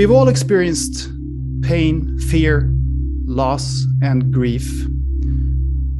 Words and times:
We've 0.00 0.10
all 0.10 0.28
experienced 0.28 1.10
pain, 1.60 2.18
fear, 2.18 2.72
loss, 3.26 3.84
and 4.02 4.32
grief. 4.32 4.86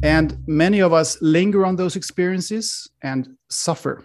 And 0.01 0.35
many 0.47 0.79
of 0.79 0.91
us 0.91 1.21
linger 1.21 1.63
on 1.67 1.75
those 1.75 1.95
experiences 1.95 2.89
and 3.03 3.37
suffer. 3.51 4.03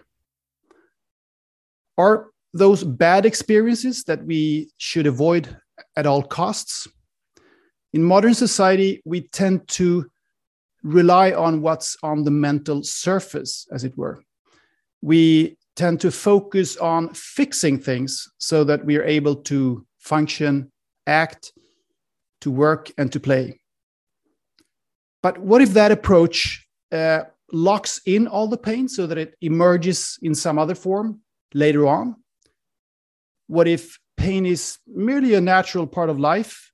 Are 1.97 2.27
those 2.53 2.85
bad 2.85 3.25
experiences 3.25 4.05
that 4.05 4.23
we 4.27 4.71
should 4.77 5.07
avoid 5.07 5.57
at 5.97 6.05
all 6.05 6.23
costs? 6.23 6.87
In 7.95 8.03
modern 8.03 8.35
society, 8.35 9.01
we 9.07 9.23
tend 9.29 9.67
to 9.69 10.11
rely 10.83 11.33
on 11.33 11.63
what's 11.63 11.97
on 12.03 12.23
the 12.23 12.31
mental 12.31 12.83
surface, 12.83 13.67
as 13.73 13.83
it 13.83 13.97
were. 13.97 14.23
We 15.01 15.57
tend 15.75 16.01
to 16.01 16.11
focus 16.11 16.77
on 16.77 17.15
fixing 17.15 17.79
things 17.79 18.29
so 18.37 18.65
that 18.65 18.85
we 18.85 18.97
are 18.97 19.05
able 19.05 19.37
to 19.37 19.86
function, 20.07 20.71
act, 21.07 21.53
to 22.41 22.51
work, 22.51 22.91
and 22.97 23.13
to 23.13 23.21
play. 23.21 23.59
But 25.23 25.39
what 25.39 25.63
if 25.63 25.71
that 25.71 25.93
approach 25.93 26.67
uh, 26.93 27.23
locks 27.53 28.01
in 28.07 28.27
all 28.29 28.49
the 28.49 28.57
pain 28.57 28.89
so 28.89 29.07
that 29.07 29.19
it 29.19 29.35
emerges 29.41 30.19
in 30.23 30.35
some 30.35 30.59
other 30.59 30.75
form 30.75 31.21
later 31.55 31.87
on? 31.87 32.17
What 33.49 33.69
if 33.69 33.99
pain 34.17 34.47
is 34.47 34.79
merely 34.87 35.35
a 35.35 35.41
natural 35.41 35.87
part 35.87 36.11
of 36.11 36.21
life 36.21 36.73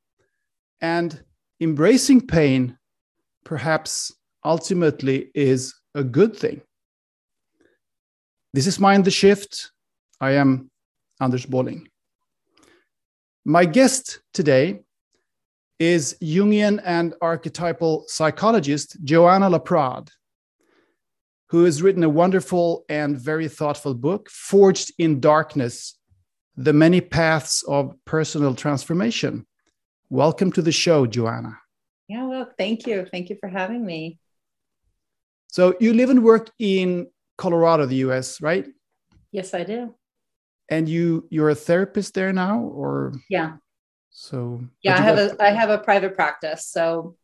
and 0.80 1.22
embracing 1.60 2.26
pain 2.26 2.76
perhaps 3.44 4.12
ultimately 4.44 5.30
is 5.34 5.74
a 5.94 6.04
good 6.04 6.36
thing? 6.36 6.60
This 8.52 8.66
is 8.66 8.78
Mind 8.78 9.04
the 9.04 9.10
Shift. 9.10 9.70
I 10.20 10.32
am 10.32 10.70
Anders 11.20 11.46
Bolling. 11.46 11.88
My 13.44 13.64
guest 13.64 14.20
today 14.32 14.82
is 15.80 16.16
Jungian 16.22 16.80
and 16.84 17.12
archetypal 17.20 18.04
psychologist 18.06 18.96
Joanna 19.02 19.50
Laprade, 19.50 20.10
who 21.48 21.64
has 21.64 21.82
written 21.82 22.04
a 22.04 22.08
wonderful 22.08 22.84
and 22.88 23.18
very 23.18 23.48
thoughtful 23.48 23.94
book, 23.94 24.30
Forged 24.30 24.92
in 24.98 25.18
Darkness 25.18 25.98
The 26.56 26.72
Many 26.72 27.00
Paths 27.00 27.64
of 27.64 27.96
Personal 28.04 28.54
Transformation. 28.54 29.44
Welcome 30.08 30.52
to 30.52 30.62
the 30.62 30.70
show, 30.70 31.04
Joanna. 31.04 31.58
Yeah, 32.06 32.28
well, 32.28 32.48
thank 32.56 32.86
you. 32.86 33.08
Thank 33.10 33.28
you 33.28 33.36
for 33.40 33.48
having 33.48 33.84
me. 33.84 34.20
So, 35.48 35.74
you 35.80 35.94
live 35.94 36.10
and 36.10 36.22
work 36.22 36.48
in 36.60 37.08
Colorado, 37.38 37.86
the 37.86 37.96
US, 38.06 38.40
right? 38.40 38.66
Yes, 39.32 39.52
I 39.52 39.64
do. 39.64 39.96
And 40.68 40.88
you 40.88 41.26
you're 41.30 41.50
a 41.50 41.54
therapist 41.54 42.14
there 42.14 42.32
now 42.32 42.60
or 42.60 43.12
Yeah. 43.28 43.56
So 44.10 44.62
Yeah, 44.82 44.96
I 44.96 45.00
have 45.00 45.16
got, 45.16 45.40
a 45.40 45.42
I 45.42 45.50
have 45.50 45.70
a 45.70 45.78
private 45.78 46.14
practice. 46.14 46.66
So 46.66 47.16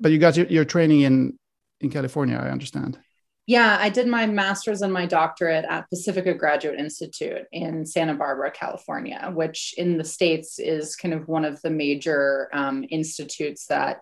But 0.00 0.12
you 0.12 0.18
got 0.18 0.36
your, 0.36 0.46
your 0.46 0.64
training 0.64 1.02
in 1.02 1.38
in 1.80 1.90
California, 1.90 2.36
I 2.36 2.50
understand. 2.50 2.98
Yeah, 3.46 3.76
I 3.78 3.90
did 3.90 4.06
my 4.06 4.26
master's 4.26 4.80
and 4.80 4.92
my 4.92 5.04
doctorate 5.04 5.66
at 5.66 5.88
Pacifica 5.90 6.32
Graduate 6.32 6.78
Institute 6.78 7.42
in 7.52 7.84
Santa 7.84 8.14
Barbara, 8.14 8.50
California, 8.50 9.30
which 9.34 9.74
in 9.76 9.98
the 9.98 10.04
States 10.04 10.58
is 10.58 10.96
kind 10.96 11.12
of 11.12 11.28
one 11.28 11.44
of 11.44 11.60
the 11.60 11.68
major 11.68 12.48
um, 12.54 12.86
institutes 12.88 13.66
that, 13.66 14.00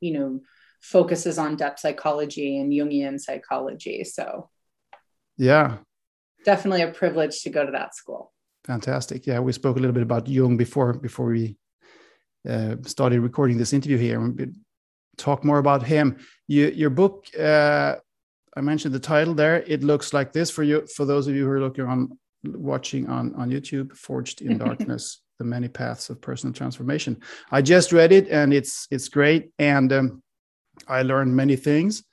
you 0.00 0.12
know, 0.12 0.40
focuses 0.82 1.38
on 1.38 1.56
depth 1.56 1.80
psychology 1.80 2.58
and 2.58 2.70
Jungian 2.70 3.18
psychology. 3.18 4.04
So, 4.04 4.50
yeah, 5.38 5.78
definitely 6.44 6.82
a 6.82 6.92
privilege 6.92 7.42
to 7.42 7.50
go 7.50 7.64
to 7.64 7.72
that 7.72 7.94
school. 7.94 8.32
Fantastic. 8.64 9.26
Yeah, 9.26 9.40
we 9.40 9.52
spoke 9.52 9.76
a 9.76 9.80
little 9.80 9.94
bit 9.94 10.02
about 10.02 10.28
Jung 10.28 10.56
before 10.56 10.92
before 10.92 11.26
we 11.26 11.56
uh, 12.48 12.76
started 12.82 13.20
recording 13.20 13.58
this 13.58 13.72
interview 13.72 13.98
here. 13.98 14.20
We 14.20 14.52
talk 15.16 15.44
more 15.44 15.58
about 15.58 15.82
him. 15.82 16.18
You, 16.46 16.68
your 16.68 16.90
book, 16.90 17.26
uh, 17.38 17.96
I 18.56 18.60
mentioned 18.60 18.94
the 18.94 19.00
title 19.00 19.34
there. 19.34 19.62
It 19.66 19.82
looks 19.82 20.12
like 20.12 20.32
this 20.32 20.50
for 20.50 20.62
you. 20.62 20.86
For 20.94 21.04
those 21.04 21.26
of 21.26 21.34
you 21.34 21.44
who 21.44 21.50
are 21.50 21.60
looking 21.60 21.86
on 21.86 22.18
watching 22.44 23.08
on 23.08 23.34
on 23.34 23.50
YouTube, 23.50 23.96
"Forged 23.96 24.42
in 24.42 24.58
Darkness: 24.66 25.22
The 25.38 25.44
Many 25.44 25.68
Paths 25.68 26.10
of 26.10 26.20
Personal 26.20 26.54
Transformation." 26.54 27.20
I 27.50 27.62
just 27.62 27.92
read 27.92 28.12
it, 28.12 28.28
and 28.28 28.54
it's 28.54 28.86
it's 28.90 29.08
great. 29.08 29.50
And 29.58 29.92
um, 29.92 30.22
I 30.86 31.02
learned 31.02 31.34
many 31.34 31.56
things 31.56 32.04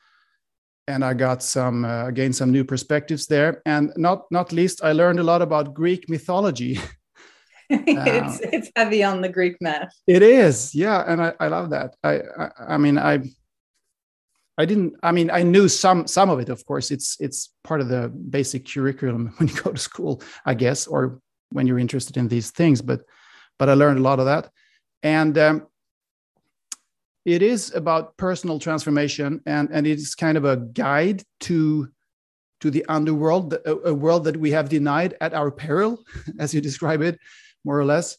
and 0.89 1.05
I 1.05 1.13
got 1.13 1.44
some 1.44 1.85
uh, 1.85 2.09
gained 2.11 2.35
some 2.35 2.51
new 2.51 2.66
perspectives 2.66 3.27
there. 3.27 3.61
And 3.66 3.94
not 3.95 4.25
not 4.31 4.51
least, 4.51 4.83
I 4.83 4.91
learned 4.91 5.19
a 5.19 5.23
lot 5.23 5.41
about 5.41 5.73
Greek 5.73 6.09
mythology. 6.09 6.79
it's 7.69 8.41
uh, 8.41 8.50
it's 8.51 8.72
heavy 8.75 9.03
on 9.03 9.22
the 9.22 9.29
Greek 9.29 9.55
myth. 9.61 9.94
It 10.07 10.23
is, 10.23 10.73
yeah, 10.73 11.03
and 11.07 11.22
I, 11.22 11.33
I 11.39 11.47
love 11.50 11.69
that. 11.69 11.95
I, 12.03 12.22
I 12.44 12.50
I 12.75 12.77
mean 12.77 12.97
I 12.97 13.19
I 14.57 14.66
didn't 14.66 14.95
I 15.03 15.11
mean 15.11 15.29
I 15.29 15.44
knew 15.44 15.69
some 15.69 16.07
some 16.07 16.31
of 16.31 16.39
it, 16.39 16.50
of 16.50 16.66
course. 16.66 16.89
It's 16.89 17.16
it's 17.19 17.53
part 17.63 17.81
of 17.81 17.88
the 17.88 18.09
basic 18.09 18.67
curriculum 18.67 19.33
when 19.38 19.47
you 19.47 19.61
go 19.61 19.71
to 19.71 19.77
school, 19.77 20.23
I 20.45 20.56
guess, 20.56 20.88
or 20.88 21.21
when 21.51 21.67
you're 21.67 21.79
interested 21.79 22.17
in 22.17 22.27
these 22.27 22.50
things. 22.50 22.81
But 22.81 23.01
but 23.59 23.69
I 23.69 23.75
learned 23.75 24.00
a 24.00 24.03
lot 24.09 24.19
of 24.19 24.25
that. 24.25 24.50
And 25.03 25.38
um, 25.38 25.67
it 27.29 27.44
is 27.44 27.73
about 27.75 28.17
personal 28.17 28.57
transformation 28.57 29.41
and, 29.45 29.69
and 29.72 29.85
it 29.85 30.00
is 30.00 30.16
kind 30.16 30.35
of 30.38 30.45
a 30.45 30.57
guide 30.57 31.23
to 31.41 31.88
to 32.62 32.72
the 32.72 32.84
underworld 32.90 33.53
a, 33.53 33.90
a 33.90 33.94
world 33.94 34.23
that 34.25 34.35
we 34.35 34.51
have 34.51 34.67
denied 34.67 35.16
at 35.22 35.34
our 35.34 35.51
peril 35.51 36.03
as 36.39 36.53
you 36.53 36.59
describe 36.59 37.01
it 37.01 37.18
more 37.63 37.79
or 37.79 37.85
less. 37.85 38.18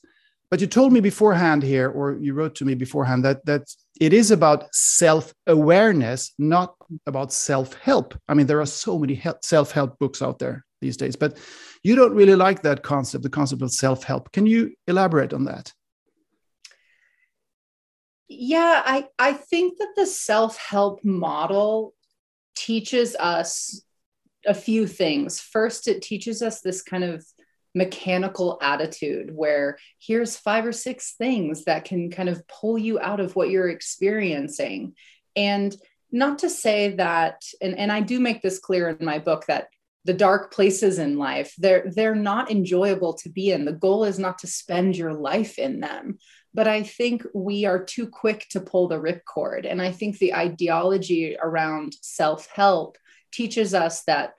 But 0.51 0.61
you 0.61 0.67
told 0.67 0.93
me 0.93 1.01
beforehand 1.01 1.63
here 1.63 1.91
or 1.91 2.19
you 2.21 2.35
wrote 2.35 2.55
to 2.57 2.65
me 2.65 2.75
beforehand 2.75 3.25
that 3.25 3.45
that 3.47 3.63
it 4.01 4.13
is 4.13 4.31
about 4.31 4.73
self-awareness 4.75 6.33
not 6.39 6.77
about 7.07 7.33
self-help. 7.33 8.15
I 8.29 8.35
mean 8.35 8.47
there 8.47 8.61
are 8.61 8.67
so 8.67 8.99
many 8.99 9.21
self-help 9.43 9.99
books 9.99 10.23
out 10.23 10.39
there 10.39 10.65
these 10.81 10.97
days 10.97 11.17
but 11.17 11.37
you 11.83 11.97
don't 11.97 12.15
really 12.15 12.37
like 12.37 12.63
that 12.63 12.83
concept 12.83 13.25
the 13.25 13.31
concept 13.31 13.63
of 13.63 13.73
self-help. 13.73 14.31
Can 14.33 14.47
you 14.47 14.73
elaborate 14.87 15.35
on 15.35 15.45
that 15.45 15.73
yeah 18.33 18.83
i 18.87 19.07
i 19.19 19.33
think 19.33 19.77
that 19.79 19.93
the 19.97 20.07
self-help 20.07 21.05
model 21.05 21.93
teaches 22.55 23.17
us 23.17 23.83
a 24.47 24.55
few 24.55 24.87
things. 24.87 25.41
First 25.41 25.89
it 25.89 26.03
teaches 26.03 26.43
us 26.43 26.61
this 26.61 26.83
kind 26.83 27.05
of 27.05 27.25
mechanical 27.75 28.59
attitude 28.61 29.31
where 29.35 29.79
here's 29.99 30.37
five 30.37 30.67
or 30.67 30.73
six 30.73 31.15
things 31.17 31.65
that 31.65 31.85
can 31.85 32.11
kind 32.11 32.29
of 32.29 32.47
pull 32.49 32.77
you 32.77 32.99
out 32.99 33.21
of 33.21 33.37
what 33.37 33.49
you're 33.49 33.69
experiencing. 33.69 34.95
And 35.37 35.75
not 36.11 36.41
to 36.41 36.51
say 36.51 36.97
that 36.97 37.41
and, 37.61 37.79
and 37.79 37.93
i 37.93 38.01
do 38.01 38.19
make 38.19 38.43
this 38.43 38.59
clear 38.59 38.89
in 38.89 39.07
my 39.07 39.21
book 39.21 39.45
that 39.47 39.69
the 40.05 40.13
dark 40.13 40.53
places 40.53 40.99
in 40.99 41.17
life 41.17 41.55
they're 41.57 41.85
they're 41.95 42.17
not 42.17 42.51
enjoyable 42.51 43.15
to 43.15 43.29
be 43.29 43.53
in. 43.53 43.65
The 43.65 43.73
goal 43.73 44.03
is 44.05 44.19
not 44.19 44.39
to 44.39 44.49
spend 44.49 44.97
your 44.97 45.13
life 45.13 45.57
in 45.57 45.79
them 45.79 46.19
but 46.53 46.67
I 46.67 46.83
think 46.83 47.25
we 47.33 47.65
are 47.65 47.83
too 47.83 48.09
quick 48.09 48.47
to 48.51 48.61
pull 48.61 48.89
the 48.89 48.99
ripcord. 48.99 49.71
And 49.71 49.81
I 49.81 49.93
think 49.93 50.19
the 50.19 50.35
ideology 50.35 51.37
around 51.41 51.95
self 52.01 52.49
help 52.49 52.99
teaches 53.33 53.73
us 53.75 54.03
that, 54.05 54.35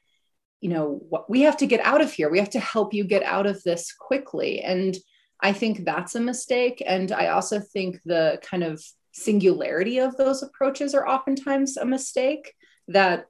you 0.60 0.70
know, 0.70 1.02
we 1.30 1.42
have 1.42 1.58
to 1.58 1.68
get 1.68 1.80
out 1.82 2.02
of 2.02 2.12
here. 2.12 2.30
We 2.30 2.40
have 2.40 2.50
to 2.52 2.60
help 2.60 2.94
you 2.94 3.06
get 3.06 3.24
out 3.24 3.48
of 3.48 3.64
this 3.64 3.94
quickly. 3.94 4.62
And 4.62 4.96
I 5.40 5.54
think 5.54 5.86
that's 5.86 6.16
a 6.16 6.20
mistake. 6.20 6.84
And 6.86 7.12
I 7.12 7.28
also 7.28 7.60
think 7.60 8.02
the 8.06 8.40
kind 8.44 8.64
of 8.64 8.84
singularity 9.14 10.00
of 10.00 10.16
those 10.18 10.44
approaches 10.44 10.94
are 10.94 11.08
oftentimes 11.08 11.78
a 11.78 11.86
mistake 11.86 12.54
that 12.90 13.26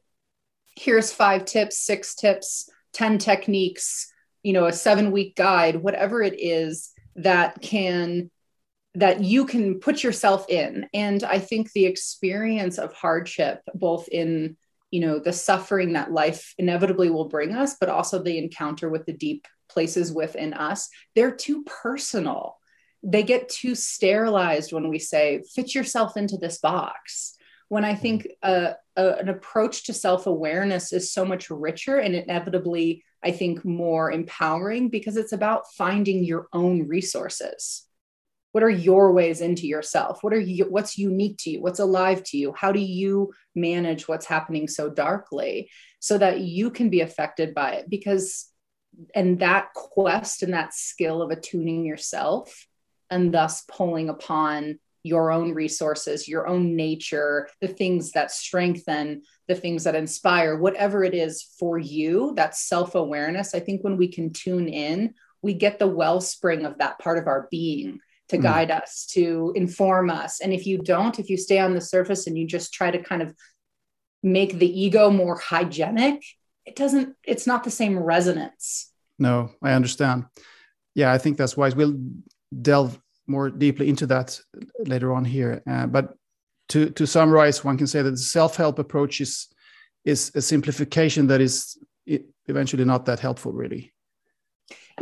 here's 0.76 1.12
five 1.12 1.46
tips, 1.46 1.78
six 1.78 2.16
tips, 2.16 2.70
10 2.94 3.20
techniques, 3.20 4.12
you 4.44 4.54
know, 4.54 4.66
a 4.66 4.74
seven 4.74 5.12
week 5.12 5.36
guide, 5.36 5.76
whatever 5.76 6.22
it 6.22 6.36
is 6.38 6.92
that 7.16 7.62
can 7.62 8.30
that 8.96 9.24
you 9.24 9.46
can 9.46 9.80
put 9.80 10.04
yourself 10.04 10.46
in. 10.50 10.88
And 10.94 11.24
i 11.24 11.40
think 11.40 11.72
the 11.72 11.86
experience 11.86 12.78
of 12.78 12.94
hardship 12.94 13.62
both 13.74 14.08
in 14.10 14.58
you 14.92 15.00
know 15.00 15.20
the 15.20 15.34
suffering 15.34 15.94
that 15.94 16.12
life 16.12 16.54
inevitably 16.58 17.10
will 17.10 17.30
bring 17.30 17.54
us 17.54 17.78
but 17.80 17.90
also 17.90 18.22
the 18.22 18.38
encounter 18.38 18.90
with 18.90 19.06
the 19.06 19.14
deep 19.14 19.48
places 19.70 20.12
within 20.12 20.54
us 20.54 20.90
they're 21.16 21.36
too 21.36 21.64
personal. 21.64 22.58
They 23.04 23.24
get 23.24 23.50
too 23.50 23.74
sterilized 23.74 24.72
when 24.72 24.88
we 24.88 25.00
say 25.00 25.42
fit 25.56 25.74
yourself 25.74 26.18
into 26.18 26.38
this 26.38 26.60
box. 26.60 27.36
When 27.70 27.86
i 27.86 27.96
think 27.96 28.28
uh, 28.44 28.74
a, 28.98 29.14
an 29.14 29.30
approach 29.30 29.86
to 29.86 29.94
self-awareness 29.94 30.94
is 30.94 31.14
so 31.14 31.24
much 31.26 31.50
richer 31.50 31.98
and 31.98 32.14
inevitably 32.16 33.04
i 33.24 33.32
think 33.32 33.64
more 33.64 34.12
empowering 34.12 34.90
because 34.90 35.16
it's 35.16 35.32
about 35.32 35.72
finding 35.78 36.26
your 36.26 36.48
own 36.52 36.88
resources 36.88 37.88
what 38.52 38.64
are 38.64 38.70
your 38.70 39.14
ways 39.14 39.42
into 39.42 39.68
yourself? 39.68 40.24
What 40.24 40.34
are 40.34 40.40
you 40.40 40.66
what's 40.66 40.98
unique 40.98 41.38
to 41.40 41.52
you? 41.52 41.62
What's 41.62 41.80
alive 41.80 42.24
to 42.26 42.38
you? 42.38 42.54
How 42.54 42.72
do 42.72 42.80
you 42.80 43.34
manage 43.56 44.08
what's 44.08 44.26
happening 44.26 44.68
so 44.68 44.90
darkly 44.90 45.70
so 46.00 46.18
that 46.18 46.42
you 46.42 46.70
can 46.70 46.90
be 46.90 47.02
affected 47.02 47.54
by 47.54 47.74
it? 47.74 47.90
Because 47.90 48.50
and 49.16 49.40
that 49.40 49.74
quest 49.74 50.44
and 50.44 50.54
that 50.54 50.74
skill 50.74 51.22
of 51.22 51.32
attuning 51.32 51.86
yourself 51.86 52.68
and 53.10 53.34
thus 53.34 53.64
pulling 53.68 54.10
upon 54.10 54.80
your 55.04 55.32
own 55.32 55.54
resources, 55.54 56.28
your 56.28 56.46
own 56.46 56.76
nature, 56.76 57.50
the 57.60 57.68
things 57.68 58.12
that 58.12 58.32
strengthen, 58.32 59.24
the 59.48 59.56
things 59.56 59.86
that 59.86 59.96
inspire, 59.96 60.58
whatever 60.58 61.04
it 61.04 61.16
is 61.16 61.42
for 61.58 61.80
you, 61.80 62.34
that 62.36 62.56
self 62.56 62.96
awareness. 62.96 63.56
I 63.56 63.62
think 63.62 63.84
when 63.84 63.98
we 63.98 64.10
can 64.10 64.32
tune 64.34 64.68
in, 64.68 65.16
we 65.42 65.54
get 65.54 65.80
the 65.80 65.88
wellspring 65.88 66.66
of 66.66 66.78
that 66.78 67.00
part 67.00 67.18
of 67.18 67.28
our 67.28 67.48
being 67.50 68.00
to 68.32 68.38
mm. 68.38 68.42
guide 68.42 68.72
us, 68.72 69.06
to 69.12 69.54
inform 69.56 70.10
us. 70.10 70.42
And 70.42 70.52
if 70.52 70.66
you 70.66 70.78
don't, 70.78 71.20
if 71.20 71.30
you 71.30 71.38
stay 71.38 71.60
on 71.60 71.74
the 71.76 71.82
surface 71.82 72.28
and 72.28 72.38
you 72.38 72.48
just 72.48 72.74
try 72.74 72.90
to 72.92 73.04
kind 73.04 73.22
of 73.22 73.36
make 74.24 74.58
the 74.58 74.82
ego 74.84 75.12
more 75.12 75.38
hygienic, 75.38 76.24
it 76.66 76.76
doesn't, 76.76 77.16
it's 77.24 77.46
not 77.46 77.64
the 77.64 77.72
same 77.72 78.00
resonance. 78.00 78.92
No, 79.20 79.52
I 79.62 79.74
understand. 79.74 80.26
Yeah, 80.96 81.12
I 81.12 81.18
think 81.18 81.38
that's 81.38 81.58
wise. 81.58 81.76
We'll 81.76 82.00
delve 82.62 83.00
more 83.28 83.50
deeply 83.50 83.88
into 83.90 84.08
that 84.08 84.40
later 84.80 85.14
on 85.14 85.26
here. 85.26 85.62
Uh, 85.70 85.88
but 85.88 86.16
to, 86.70 86.90
to 86.92 87.06
summarize, 87.06 87.64
one 87.64 87.78
can 87.78 87.88
say 87.88 88.02
that 88.02 88.12
the 88.12 88.18
self-help 88.18 88.80
approach 88.80 89.22
is, 89.22 89.48
is 90.06 90.32
a 90.36 90.42
simplification 90.42 91.28
that 91.28 91.42
is 91.42 91.78
eventually 92.48 92.86
not 92.86 93.06
that 93.06 93.20
helpful, 93.20 93.52
really 93.52 93.94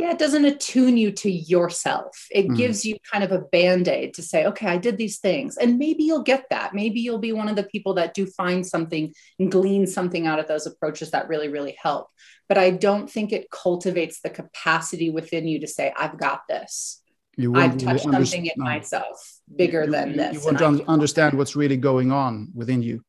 yeah, 0.00 0.12
it 0.12 0.18
doesn't 0.18 0.44
attune 0.44 0.96
you 0.96 1.12
to 1.12 1.30
yourself. 1.30 2.26
It 2.30 2.48
mm. 2.48 2.56
gives 2.56 2.84
you 2.84 2.96
kind 3.10 3.22
of 3.22 3.32
a 3.32 3.40
band 3.40 3.86
aid 3.86 4.14
to 4.14 4.22
say, 4.22 4.46
okay, 4.46 4.66
I 4.66 4.78
did 4.78 4.96
these 4.96 5.18
things. 5.18 5.56
And 5.58 5.78
maybe 5.78 6.04
you'll 6.04 6.22
get 6.22 6.46
that. 6.50 6.74
Maybe 6.74 7.00
you'll 7.00 7.18
be 7.18 7.32
one 7.32 7.48
of 7.48 7.56
the 7.56 7.64
people 7.64 7.94
that 7.94 8.14
do 8.14 8.24
find 8.26 8.66
something 8.66 9.12
and 9.38 9.52
glean 9.52 9.86
something 9.86 10.26
out 10.26 10.38
of 10.38 10.48
those 10.48 10.66
approaches 10.66 11.10
that 11.10 11.28
really, 11.28 11.48
really 11.48 11.76
help. 11.80 12.08
But 12.48 12.56
I 12.56 12.70
don't 12.70 13.10
think 13.10 13.32
it 13.32 13.50
cultivates 13.50 14.20
the 14.22 14.30
capacity 14.30 15.10
within 15.10 15.46
you 15.46 15.60
to 15.60 15.66
say, 15.66 15.92
I've 15.96 16.18
got 16.18 16.42
this. 16.48 17.02
You 17.36 17.54
I've 17.54 17.76
touched 17.76 18.06
really 18.06 18.24
something 18.24 18.46
in 18.46 18.52
myself 18.56 19.40
bigger 19.54 19.84
you, 19.84 19.90
than 19.90 20.10
you, 20.10 20.16
this. 20.16 20.34
You 20.34 20.44
want 20.44 20.58
to 20.58 20.88
understand 20.88 21.36
what's 21.36 21.54
really 21.54 21.76
going 21.76 22.10
on 22.10 22.48
within 22.54 22.82
you. 22.82 23.04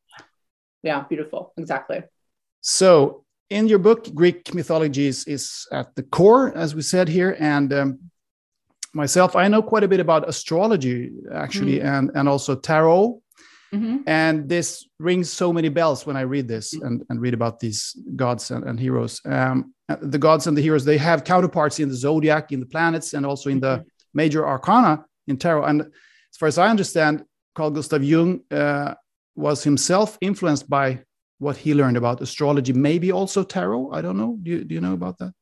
Yeah, 0.82 1.04
beautiful. 1.08 1.52
Exactly. 1.56 2.02
So 2.60 3.24
in 3.52 3.68
your 3.68 3.78
book, 3.78 4.12
Greek 4.14 4.54
mythology 4.54 5.06
is, 5.06 5.24
is 5.26 5.66
at 5.70 5.94
the 5.94 6.02
core, 6.02 6.56
as 6.56 6.74
we 6.74 6.82
said 6.82 7.08
here. 7.08 7.36
And 7.38 7.72
um, 7.72 7.98
myself, 8.94 9.36
I 9.36 9.48
know 9.48 9.62
quite 9.62 9.84
a 9.84 9.88
bit 9.88 10.00
about 10.00 10.28
astrology, 10.28 11.10
actually, 11.32 11.78
mm-hmm. 11.78 11.94
and, 11.94 12.10
and 12.14 12.28
also 12.28 12.56
tarot. 12.56 13.20
Mm-hmm. 13.74 13.98
And 14.06 14.48
this 14.48 14.86
rings 14.98 15.30
so 15.30 15.52
many 15.52 15.68
bells 15.68 16.04
when 16.06 16.16
I 16.16 16.22
read 16.22 16.46
this 16.46 16.74
and, 16.74 17.02
and 17.08 17.20
read 17.20 17.34
about 17.34 17.60
these 17.60 17.96
gods 18.16 18.50
and, 18.50 18.64
and 18.64 18.78
heroes. 18.78 19.20
Um, 19.24 19.74
the 20.00 20.18
gods 20.18 20.46
and 20.46 20.56
the 20.56 20.62
heroes, 20.62 20.84
they 20.84 20.98
have 20.98 21.24
counterparts 21.24 21.78
in 21.78 21.88
the 21.88 21.94
zodiac, 21.94 22.52
in 22.52 22.60
the 22.60 22.66
planets, 22.66 23.14
and 23.14 23.24
also 23.24 23.50
in 23.50 23.60
the 23.60 23.78
mm-hmm. 23.78 23.88
major 24.14 24.46
arcana 24.46 25.04
in 25.26 25.36
tarot. 25.36 25.64
And 25.64 25.82
as 25.82 26.36
far 26.38 26.48
as 26.48 26.58
I 26.58 26.68
understand, 26.68 27.24
Carl 27.54 27.70
Gustav 27.70 28.02
Jung 28.02 28.40
uh, 28.50 28.94
was 29.34 29.62
himself 29.64 30.18
influenced 30.20 30.68
by 30.68 31.00
what 31.42 31.56
he 31.56 31.74
learned 31.74 31.96
about 31.96 32.20
astrology, 32.20 32.72
maybe 32.72 33.10
also 33.10 33.42
tarot. 33.42 33.90
I 33.92 34.00
don't 34.00 34.16
know. 34.16 34.38
Do 34.40 34.50
you, 34.52 34.64
do 34.64 34.74
you 34.76 34.80
know 34.80 34.92
about 34.92 35.18
that? 35.18 35.32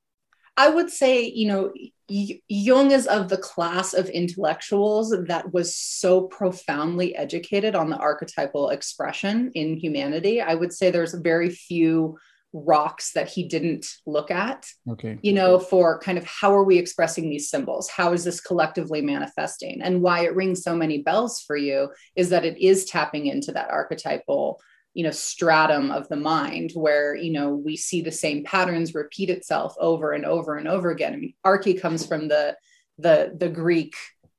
I 0.56 0.68
would 0.68 0.90
say, 0.90 1.24
you 1.24 1.46
know, 1.46 1.72
Jung 2.08 2.90
is 2.90 3.06
of 3.06 3.28
the 3.28 3.36
class 3.36 3.92
of 3.92 4.08
intellectuals 4.08 5.14
that 5.28 5.52
was 5.52 5.76
so 5.76 6.22
profoundly 6.22 7.14
educated 7.14 7.74
on 7.74 7.90
the 7.90 7.98
archetypal 7.98 8.70
expression 8.70 9.52
in 9.54 9.76
humanity. 9.76 10.40
I 10.40 10.54
would 10.54 10.72
say 10.72 10.90
there's 10.90 11.14
very 11.14 11.50
few 11.50 12.18
rocks 12.52 13.12
that 13.12 13.28
he 13.28 13.46
didn't 13.46 13.86
look 14.06 14.30
at. 14.30 14.66
Okay. 14.90 15.18
You 15.22 15.34
know, 15.34 15.58
for 15.58 16.00
kind 16.00 16.18
of 16.18 16.24
how 16.24 16.54
are 16.54 16.64
we 16.64 16.78
expressing 16.78 17.28
these 17.28 17.48
symbols? 17.50 17.88
How 17.88 18.12
is 18.12 18.24
this 18.24 18.40
collectively 18.40 19.02
manifesting? 19.02 19.82
And 19.82 20.02
why 20.02 20.24
it 20.24 20.34
rings 20.34 20.62
so 20.62 20.74
many 20.74 21.02
bells 21.02 21.42
for 21.42 21.56
you 21.56 21.90
is 22.16 22.30
that 22.30 22.44
it 22.44 22.58
is 22.58 22.86
tapping 22.86 23.26
into 23.26 23.52
that 23.52 23.70
archetypal 23.70 24.60
you 24.94 25.04
know 25.04 25.10
stratum 25.10 25.90
of 25.90 26.08
the 26.08 26.16
mind 26.16 26.72
where 26.74 27.14
you 27.14 27.32
know 27.32 27.54
we 27.54 27.76
see 27.76 28.00
the 28.00 28.12
same 28.12 28.44
patterns 28.44 28.94
repeat 28.94 29.30
itself 29.30 29.74
over 29.78 30.12
and 30.12 30.24
over 30.24 30.56
and 30.56 30.68
over 30.68 30.90
again. 30.90 31.12
I 31.12 31.16
mean 31.16 31.34
arche 31.44 31.80
comes 31.80 32.06
from 32.06 32.28
the 32.28 32.56
the 32.98 33.34
the 33.36 33.48
greek 33.48 33.94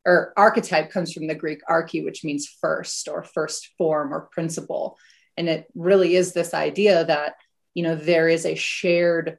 or 0.06 0.34
archetype 0.36 0.92
comes 0.92 1.14
from 1.14 1.28
the 1.28 1.36
greek 1.36 1.62
arche 1.70 2.04
which 2.04 2.24
means 2.24 2.48
first 2.60 3.08
or 3.08 3.24
first 3.24 3.70
form 3.78 4.14
or 4.14 4.30
principle. 4.32 4.98
And 5.38 5.48
it 5.48 5.68
really 5.74 6.16
is 6.16 6.34
this 6.34 6.54
idea 6.54 7.06
that 7.06 7.36
you 7.74 7.84
know 7.84 7.96
there 7.96 8.28
is 8.28 8.46
a 8.46 8.56
shared 8.56 9.38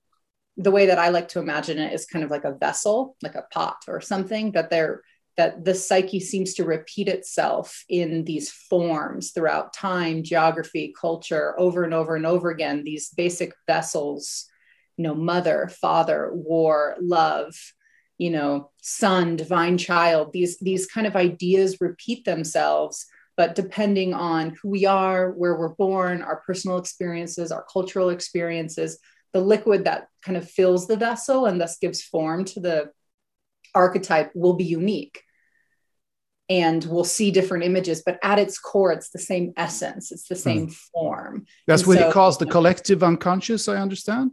the 0.59 0.71
way 0.71 0.87
that 0.87 0.99
i 0.99 1.09
like 1.09 1.29
to 1.29 1.39
imagine 1.39 1.79
it 1.79 1.95
is 1.95 2.07
kind 2.07 2.25
of 2.25 2.31
like 2.31 2.45
a 2.45 2.53
vessel 2.55 3.17
like 3.23 3.35
a 3.35 3.47
pot 3.51 3.77
or 3.89 4.01
something 4.01 4.53
that 4.53 4.69
there 4.69 5.03
that 5.37 5.65
the 5.65 5.75
psyche 5.75 6.21
seems 6.21 6.55
to 6.55 6.65
repeat 6.65 7.09
itself 7.09 7.85
in 7.89 8.25
these 8.25 8.51
forms 8.51 9.31
throughout 9.31 9.73
time, 9.73 10.23
geography, 10.23 10.95
culture, 10.99 11.59
over 11.59 11.85
and 11.85 11.95
over 11.95 12.17
and 12.17 12.27
over 12.27 12.51
again, 12.51 12.85
these 12.85 13.09
basic 13.11 13.55
vessels, 13.67 14.47
you 14.97 15.05
know, 15.05 15.15
mother, 15.15 15.71
father, 15.81 16.31
war, 16.35 16.97
love, 17.01 17.55
you 18.19 18.31
know, 18.31 18.71
son, 18.83 19.37
divine 19.37 19.79
child, 19.79 20.33
these, 20.33 20.59
these 20.59 20.87
kind 20.87 21.07
of 21.07 21.17
ideas 21.17 21.81
repeat 21.81 22.25
themselves. 22.25 23.07
But 23.37 23.55
depending 23.55 24.13
on 24.13 24.55
who 24.61 24.69
we 24.69 24.85
are, 24.85 25.31
where 25.33 25.57
we're 25.57 25.75
born, 25.75 26.21
our 26.21 26.43
personal 26.47 26.77
experiences, 26.77 27.51
our 27.51 27.65
cultural 27.73 28.11
experiences, 28.11 28.99
the 29.33 29.41
liquid 29.41 29.85
that 29.85 30.09
kind 30.21 30.37
of 30.37 30.51
fills 30.51 30.87
the 30.87 30.97
vessel 30.97 31.47
and 31.47 31.59
thus 31.59 31.79
gives 31.79 32.03
form 32.03 32.45
to 32.45 32.61
the 32.61 32.91
archetype 33.75 34.31
will 34.35 34.55
be 34.55 34.65
unique 34.65 35.23
and 36.49 36.85
we'll 36.85 37.05
see 37.05 37.31
different 37.31 37.65
images 37.65 38.03
but 38.05 38.19
at 38.23 38.39
its 38.39 38.59
core 38.59 38.93
it's 38.93 39.11
the 39.11 39.19
same 39.19 39.53
essence 39.57 40.13
it's 40.13 40.29
the 40.29 40.37
same 40.37 40.67
mm. 40.69 40.75
form. 40.93 41.47
That's 41.67 41.83
and 41.83 41.89
what 41.89 41.99
so, 41.99 42.07
he 42.07 42.13
calls 42.13 42.39
the 42.39 42.47
collective 42.47 43.03
unconscious 43.03 43.69
i 43.69 43.77
understand? 43.77 44.33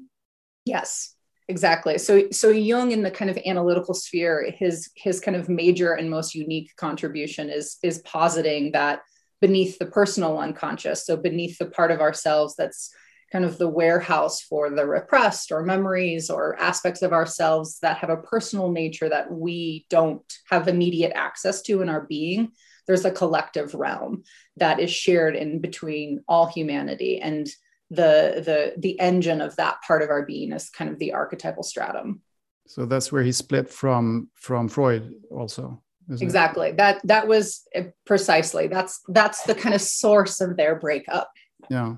Yes 0.65 1.15
exactly. 1.49 1.97
So 1.97 2.29
so 2.31 2.49
jung 2.49 2.91
in 2.91 3.01
the 3.01 3.11
kind 3.11 3.29
of 3.29 3.37
analytical 3.45 3.93
sphere 3.93 4.49
his 4.57 4.89
his 4.95 5.19
kind 5.19 5.35
of 5.35 5.49
major 5.49 5.93
and 5.93 6.09
most 6.09 6.35
unique 6.35 6.73
contribution 6.77 7.49
is 7.49 7.77
is 7.83 7.99
positing 7.99 8.71
that 8.71 9.01
beneath 9.41 9.79
the 9.79 9.87
personal 9.87 10.37
unconscious 10.37 11.05
so 11.05 11.17
beneath 11.17 11.57
the 11.57 11.65
part 11.65 11.91
of 11.91 12.01
ourselves 12.01 12.55
that's 12.55 12.93
kind 13.31 13.45
of 13.45 13.57
the 13.57 13.69
warehouse 13.69 14.41
for 14.41 14.69
the 14.69 14.85
repressed 14.85 15.51
or 15.51 15.63
memories 15.63 16.29
or 16.29 16.59
aspects 16.59 17.01
of 17.01 17.13
ourselves 17.13 17.79
that 17.79 17.97
have 17.97 18.09
a 18.09 18.17
personal 18.17 18.71
nature 18.71 19.09
that 19.09 19.31
we 19.31 19.85
don't 19.89 20.23
have 20.49 20.67
immediate 20.67 21.11
access 21.15 21.61
to 21.61 21.81
in 21.81 21.89
our 21.89 22.01
being 22.01 22.51
there's 22.89 23.05
a 23.05 23.11
collective 23.11 23.75
realm 23.75 24.23
that 24.57 24.79
is 24.79 24.89
shared 24.89 25.35
in 25.35 25.59
between 25.59 26.23
all 26.27 26.47
humanity. 26.47 27.21
And 27.21 27.47
the 27.91 28.41
the 28.43 28.73
the 28.79 28.99
engine 28.99 29.41
of 29.41 29.55
that 29.57 29.77
part 29.85 30.01
of 30.01 30.09
our 30.09 30.25
being 30.25 30.51
is 30.53 30.71
kind 30.71 30.89
of 30.89 30.97
the 30.97 31.13
archetypal 31.13 31.61
stratum. 31.61 32.23
So 32.65 32.87
that's 32.87 33.11
where 33.11 33.21
he 33.21 33.31
split 33.31 33.69
from 33.69 34.29
from 34.33 34.67
freud 34.69 35.13
also 35.29 35.83
exactly 36.19 36.69
it? 36.69 36.77
that 36.77 36.99
that 37.03 37.27
was 37.27 37.61
eh, 37.75 37.89
precisely. 38.07 38.65
That's 38.65 39.01
that's 39.07 39.43
the 39.43 39.53
kind 39.53 39.75
of 39.75 39.81
source 39.81 40.41
of 40.41 40.57
their 40.57 40.73
breakup. 40.75 41.29
Yeah 41.69 41.97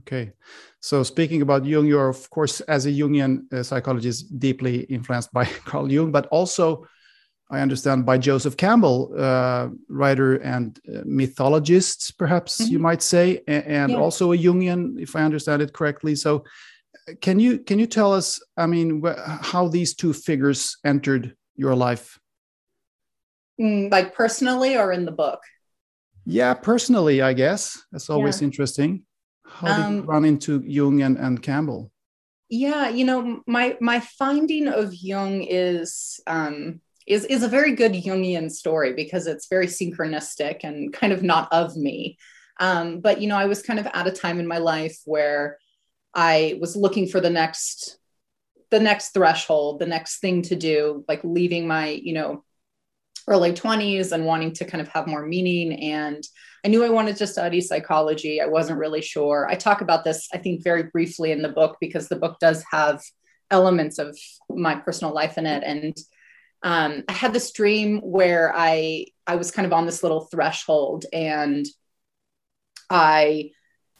Okay. 0.00 0.32
So 0.80 1.02
speaking 1.02 1.42
about 1.42 1.64
Jung, 1.64 1.86
you're 1.86 2.08
of 2.08 2.28
course, 2.30 2.60
as 2.62 2.86
a 2.86 2.90
Jungian 2.90 3.52
uh, 3.52 3.62
psychologist, 3.62 4.38
deeply 4.38 4.80
influenced 4.84 5.32
by 5.32 5.44
Carl 5.64 5.90
Jung, 5.90 6.12
but 6.12 6.26
also, 6.26 6.86
I 7.50 7.60
understand, 7.60 8.04
by 8.04 8.18
Joseph 8.18 8.56
Campbell, 8.56 9.12
uh, 9.16 9.68
writer 9.88 10.36
and 10.36 10.78
uh, 10.88 11.02
mythologist, 11.04 12.18
perhaps 12.18 12.58
mm 12.58 12.66
-hmm. 12.66 12.72
you 12.72 12.78
might 12.78 13.02
say, 13.02 13.42
and, 13.46 13.64
and 13.66 13.90
yeah. 13.90 14.02
also 14.02 14.32
a 14.32 14.36
Jungian, 14.36 14.98
if 14.98 15.14
I 15.14 15.24
understand 15.24 15.62
it 15.62 15.72
correctly. 15.72 16.16
So, 16.16 16.34
uh, 16.34 17.14
can 17.20 17.40
you 17.40 17.64
can 17.64 17.78
you 17.78 17.86
tell 17.86 18.12
us, 18.12 18.40
I 18.56 18.66
mean, 18.66 19.02
how 19.52 19.70
these 19.70 19.94
two 19.94 20.12
figures 20.12 20.78
entered 20.82 21.34
your 21.54 21.74
life? 21.88 22.18
Mm, 23.60 23.90
like 23.90 24.10
personally, 24.14 24.76
or 24.76 24.92
in 24.92 25.04
the 25.04 25.12
book? 25.12 25.40
Yeah, 26.26 26.54
personally, 26.54 27.22
I 27.22 27.34
guess 27.34 27.86
that's 27.90 28.10
always 28.10 28.40
yeah. 28.40 28.48
interesting. 28.48 29.05
How 29.46 29.68
did 29.68 29.84
um, 29.84 29.96
you 29.96 30.02
run 30.02 30.24
into 30.24 30.62
Jung 30.64 31.02
and, 31.02 31.16
and 31.16 31.42
Campbell? 31.42 31.90
Yeah, 32.48 32.88
you 32.88 33.04
know, 33.04 33.42
my 33.46 33.76
my 33.80 34.00
finding 34.00 34.68
of 34.68 34.94
Jung 34.94 35.42
is 35.42 36.20
um, 36.26 36.80
is 37.06 37.24
is 37.24 37.42
a 37.42 37.48
very 37.48 37.74
good 37.74 37.92
Jungian 37.92 38.50
story 38.50 38.92
because 38.92 39.26
it's 39.26 39.48
very 39.48 39.66
synchronistic 39.66 40.60
and 40.62 40.92
kind 40.92 41.12
of 41.12 41.22
not 41.22 41.48
of 41.52 41.76
me. 41.76 42.18
Um, 42.58 43.00
but 43.00 43.20
you 43.20 43.28
know, 43.28 43.36
I 43.36 43.46
was 43.46 43.62
kind 43.62 43.78
of 43.78 43.86
at 43.92 44.06
a 44.06 44.12
time 44.12 44.38
in 44.38 44.46
my 44.46 44.58
life 44.58 44.98
where 45.04 45.58
I 46.14 46.58
was 46.60 46.76
looking 46.76 47.08
for 47.08 47.20
the 47.20 47.30
next 47.30 47.98
the 48.70 48.80
next 48.80 49.10
threshold, 49.10 49.78
the 49.78 49.86
next 49.86 50.18
thing 50.18 50.42
to 50.42 50.56
do, 50.56 51.04
like 51.08 51.20
leaving 51.22 51.68
my, 51.68 51.88
you 51.90 52.12
know, 52.12 52.44
early 53.28 53.52
20s 53.52 54.12
and 54.12 54.24
wanting 54.24 54.52
to 54.52 54.64
kind 54.64 54.80
of 54.80 54.88
have 54.88 55.06
more 55.06 55.26
meaning. 55.26 55.72
And 55.92 56.22
I 56.64 56.68
knew 56.68 56.84
I 56.84 56.90
wanted 56.90 57.16
to 57.16 57.26
study 57.26 57.60
psychology. 57.60 58.40
I 58.40 58.46
wasn't 58.46 58.78
really 58.78 59.02
sure. 59.02 59.48
I 59.50 59.54
talk 59.56 59.80
about 59.80 60.04
this, 60.04 60.28
I 60.32 60.38
think, 60.38 60.62
very 60.62 60.84
briefly 60.84 61.32
in 61.32 61.42
the 61.42 61.48
book 61.48 61.76
because 61.80 62.08
the 62.08 62.16
book 62.16 62.38
does 62.40 62.64
have 62.70 63.02
elements 63.50 63.98
of 63.98 64.16
my 64.50 64.76
personal 64.76 65.14
life 65.14 65.38
in 65.38 65.46
it 65.46 65.62
and 65.64 65.96
um, 66.62 67.04
i 67.08 67.12
had 67.12 67.32
this 67.32 67.52
dream 67.52 67.98
where 67.98 68.52
i 68.56 69.04
i 69.26 69.36
was 69.36 69.50
kind 69.50 69.66
of 69.66 69.72
on 69.72 69.86
this 69.86 70.02
little 70.02 70.26
threshold 70.26 71.04
and 71.12 71.66
i 72.90 73.50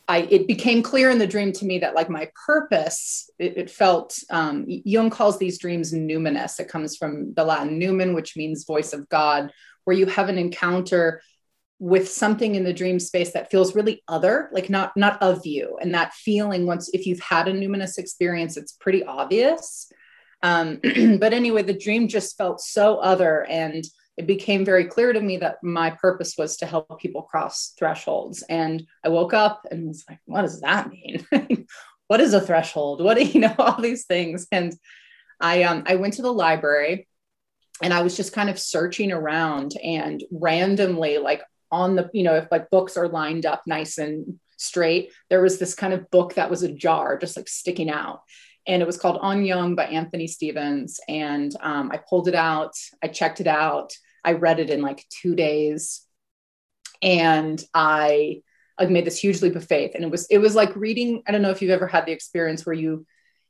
I, 0.08 0.18
it 0.30 0.46
became 0.46 0.82
clear 0.82 1.10
in 1.10 1.18
the 1.18 1.26
dream 1.26 1.52
to 1.52 1.64
me 1.64 1.80
that 1.80 1.96
like 1.96 2.08
my 2.08 2.30
purpose, 2.46 3.28
it, 3.38 3.56
it 3.56 3.70
felt, 3.70 4.16
um, 4.30 4.64
Jung 4.68 5.10
calls 5.10 5.38
these 5.38 5.58
dreams 5.58 5.92
numinous. 5.92 6.60
It 6.60 6.68
comes 6.68 6.96
from 6.96 7.34
the 7.34 7.44
Latin 7.44 7.80
numen, 7.80 8.14
which 8.14 8.36
means 8.36 8.64
voice 8.64 8.92
of 8.92 9.08
God, 9.08 9.52
where 9.84 9.96
you 9.96 10.06
have 10.06 10.28
an 10.28 10.38
encounter 10.38 11.20
with 11.78 12.08
something 12.08 12.54
in 12.54 12.64
the 12.64 12.72
dream 12.72 13.00
space 13.00 13.32
that 13.32 13.50
feels 13.50 13.74
really 13.74 14.02
other, 14.06 14.48
like 14.52 14.70
not, 14.70 14.96
not 14.96 15.20
of 15.20 15.44
you. 15.44 15.76
And 15.80 15.92
that 15.94 16.14
feeling 16.14 16.66
once, 16.66 16.88
if 16.92 17.04
you've 17.04 17.20
had 17.20 17.48
a 17.48 17.52
numinous 17.52 17.98
experience, 17.98 18.56
it's 18.56 18.72
pretty 18.72 19.04
obvious. 19.04 19.90
Um, 20.42 20.80
but 21.18 21.32
anyway, 21.32 21.62
the 21.62 21.76
dream 21.76 22.06
just 22.06 22.38
felt 22.38 22.60
so 22.60 22.98
other 22.98 23.44
and 23.44 23.84
it 24.16 24.26
became 24.26 24.64
very 24.64 24.86
clear 24.86 25.12
to 25.12 25.20
me 25.20 25.36
that 25.38 25.62
my 25.62 25.90
purpose 25.90 26.36
was 26.38 26.56
to 26.58 26.66
help 26.66 26.98
people 27.00 27.22
cross 27.22 27.74
thresholds. 27.78 28.42
And 28.42 28.86
I 29.04 29.10
woke 29.10 29.34
up 29.34 29.66
and 29.70 29.88
was 29.88 30.04
like, 30.08 30.20
what 30.24 30.42
does 30.42 30.60
that 30.62 30.88
mean? 30.88 31.26
what 32.06 32.20
is 32.20 32.32
a 32.32 32.40
threshold? 32.40 33.02
What 33.02 33.18
do 33.18 33.24
you 33.24 33.40
know? 33.40 33.54
All 33.58 33.80
these 33.80 34.06
things. 34.06 34.46
And 34.50 34.74
I 35.40 35.64
um 35.64 35.84
I 35.86 35.96
went 35.96 36.14
to 36.14 36.22
the 36.22 36.32
library 36.32 37.06
and 37.82 37.92
I 37.92 38.02
was 38.02 38.16
just 38.16 38.32
kind 38.32 38.48
of 38.48 38.58
searching 38.58 39.12
around 39.12 39.74
and 39.82 40.24
randomly, 40.30 41.18
like 41.18 41.42
on 41.70 41.96
the, 41.96 42.08
you 42.14 42.22
know, 42.22 42.36
if 42.36 42.50
like 42.50 42.70
books 42.70 42.96
are 42.96 43.08
lined 43.08 43.44
up 43.44 43.62
nice 43.66 43.98
and 43.98 44.40
straight, 44.56 45.12
there 45.28 45.42
was 45.42 45.58
this 45.58 45.74
kind 45.74 45.92
of 45.92 46.10
book 46.10 46.34
that 46.34 46.48
was 46.48 46.62
a 46.62 46.72
jar 46.72 47.18
just 47.18 47.36
like 47.36 47.48
sticking 47.48 47.90
out 47.90 48.22
and 48.66 48.82
it 48.82 48.86
was 48.86 48.96
called 48.96 49.18
On 49.20 49.44
Jung 49.44 49.74
by 49.74 49.86
Anthony 49.86 50.26
Stevens. 50.26 51.00
And 51.08 51.54
um, 51.60 51.90
I 51.92 51.98
pulled 51.98 52.28
it 52.28 52.34
out, 52.34 52.72
I 53.02 53.08
checked 53.08 53.40
it 53.40 53.46
out, 53.46 53.92
I 54.26 54.32
read 54.32 54.60
it 54.60 54.70
in 54.70 54.82
like 54.82 55.06
two 55.08 55.34
days, 55.34 56.02
and 57.00 57.62
I 57.72 58.42
like 58.78 58.90
made 58.90 59.06
this 59.06 59.18
huge 59.18 59.40
leap 59.40 59.56
of 59.56 59.64
faith. 59.64 59.92
And 59.94 60.04
it 60.04 60.10
was 60.10 60.26
it 60.28 60.38
was 60.38 60.54
like 60.54 60.76
reading. 60.76 61.22
I 61.26 61.32
don't 61.32 61.42
know 61.42 61.50
if 61.50 61.62
you've 61.62 61.70
ever 61.70 61.86
had 61.86 62.04
the 62.04 62.12
experience 62.12 62.66
where 62.66 62.74
you 62.74 63.06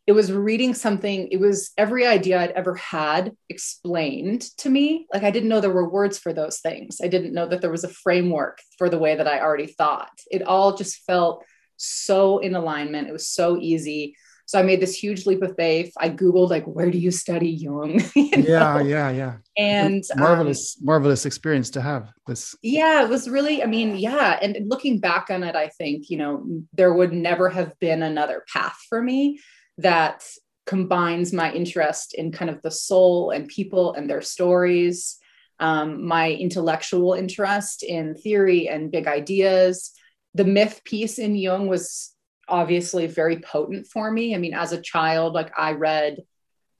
it 0.07 0.13
was 0.13 0.31
reading 0.31 0.73
something 0.73 1.29
it 1.33 1.41
was 1.41 1.73
every 1.77 2.07
idea 2.07 2.41
i'd 2.41 2.53
ever 2.53 2.77
had 2.77 3.33
explained 3.49 4.43
to 4.59 4.71
me. 4.71 5.07
Like 5.13 5.25
i 5.25 5.31
didn't 5.31 5.49
know 5.49 5.61
there 5.61 5.71
were 5.71 5.89
words 5.89 6.19
for 6.19 6.33
those 6.33 6.61
things. 6.61 7.01
I 7.03 7.09
didn't 7.09 7.35
know 7.35 7.49
that 7.49 7.61
there 7.61 7.71
was 7.71 7.85
a 7.85 7.89
framework 7.89 8.61
for 8.79 8.89
the 8.89 8.99
way 8.99 9.17
that 9.17 9.27
i 9.27 9.41
already 9.41 9.67
thought. 9.67 10.21
It 10.31 10.43
all 10.43 10.77
just 10.77 11.05
felt 11.05 11.45
so 11.77 12.39
in 12.39 12.55
alignment. 12.55 13.09
It 13.09 13.13
was 13.13 13.29
so 13.29 13.59
easy 13.59 14.17
so 14.47 14.61
I 14.61 14.63
made 14.63 14.81
this 14.81 14.95
huge 14.95 15.27
leap 15.27 15.43
of 15.43 15.57
faith. 15.57 15.93
I 15.99 16.09
Googled 16.09 16.51
like, 16.51 16.65
where 16.65 16.89
do 16.89 16.99
you 16.99 17.11
study 17.11 17.51
Jung? 17.51 18.01
you 18.15 18.31
yeah, 18.33 18.81
yeah, 18.81 19.11
yeah. 19.11 19.37
And 19.59 20.05
marvelous, 20.15 20.77
um, 20.79 20.87
marvelous 20.87 21.27
experience 21.27 21.69
to 21.71 21.83
have 21.83 22.13
this. 22.29 22.55
Yeah, 22.63 23.03
it 23.03 23.09
was 23.09 23.29
really, 23.29 23.65
I 23.65 23.67
mean, 23.67 23.97
yeah. 23.97 24.39
And 24.41 24.57
looking 24.69 25.01
back 25.01 25.31
on 25.31 25.43
it, 25.43 25.57
I 25.57 25.69
think, 25.69 26.11
you 26.11 26.19
know, 26.19 26.47
there 26.73 26.95
would 26.95 27.13
never 27.13 27.49
have 27.49 27.77
been 27.81 28.05
another 28.05 28.45
path 28.53 28.79
for 28.89 29.03
me 29.03 29.41
that 29.79 30.25
combines 30.65 31.33
my 31.33 31.53
interest 31.53 32.15
in 32.15 32.31
kind 32.31 32.51
of 32.51 32.63
the 32.63 32.71
soul 32.71 33.31
and 33.31 33.49
people 33.49 33.95
and 33.95 34.09
their 34.09 34.23
stories, 34.23 35.19
um, 35.59 36.07
my 36.07 36.31
intellectual 36.31 37.15
interest 37.15 37.83
in 37.83 38.15
theory 38.15 38.69
and 38.69 38.93
big 38.93 39.09
ideas. 39.09 39.91
The 40.35 40.45
myth 40.45 40.83
piece 40.85 41.19
in 41.19 41.35
Jung 41.35 41.67
was 41.67 42.13
obviously 42.49 43.07
very 43.07 43.39
potent 43.39 43.87
for 43.87 44.11
me. 44.11 44.35
I 44.35 44.39
mean, 44.39 44.55
as 44.55 44.73
a 44.73 44.81
child, 44.81 45.35
like 45.35 45.53
I 45.59 45.73
read, 45.73 46.19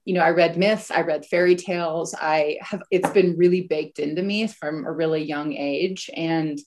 you 0.05 0.13
know, 0.13 0.21
I 0.21 0.29
read 0.29 0.57
myths, 0.57 0.91
I 0.91 1.01
read 1.01 1.25
fairy 1.25 1.55
tales. 1.55 2.15
I 2.19 2.57
have, 2.61 2.81
it's 2.91 3.09
been 3.09 3.37
really 3.37 3.61
baked 3.61 3.99
into 3.99 4.21
me 4.21 4.47
from 4.47 4.85
a 4.85 4.91
really 4.91 5.23
young 5.23 5.53
age. 5.53 6.09
And 6.15 6.59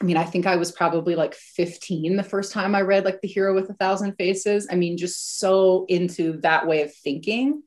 I 0.00 0.04
mean, 0.04 0.16
I 0.16 0.24
think 0.24 0.46
I 0.46 0.56
was 0.56 0.70
probably 0.70 1.16
like 1.16 1.34
15 1.34 2.16
the 2.16 2.22
first 2.22 2.52
time 2.52 2.74
I 2.74 2.82
read 2.82 3.04
like 3.04 3.20
The 3.20 3.28
Hero 3.28 3.54
with 3.54 3.70
a 3.70 3.74
Thousand 3.74 4.14
Faces. 4.14 4.68
I 4.70 4.76
mean, 4.76 4.96
just 4.96 5.38
so 5.38 5.86
into 5.88 6.40
that 6.42 6.66
way 6.66 6.82
of 6.82 6.94
thinking. 6.94 7.62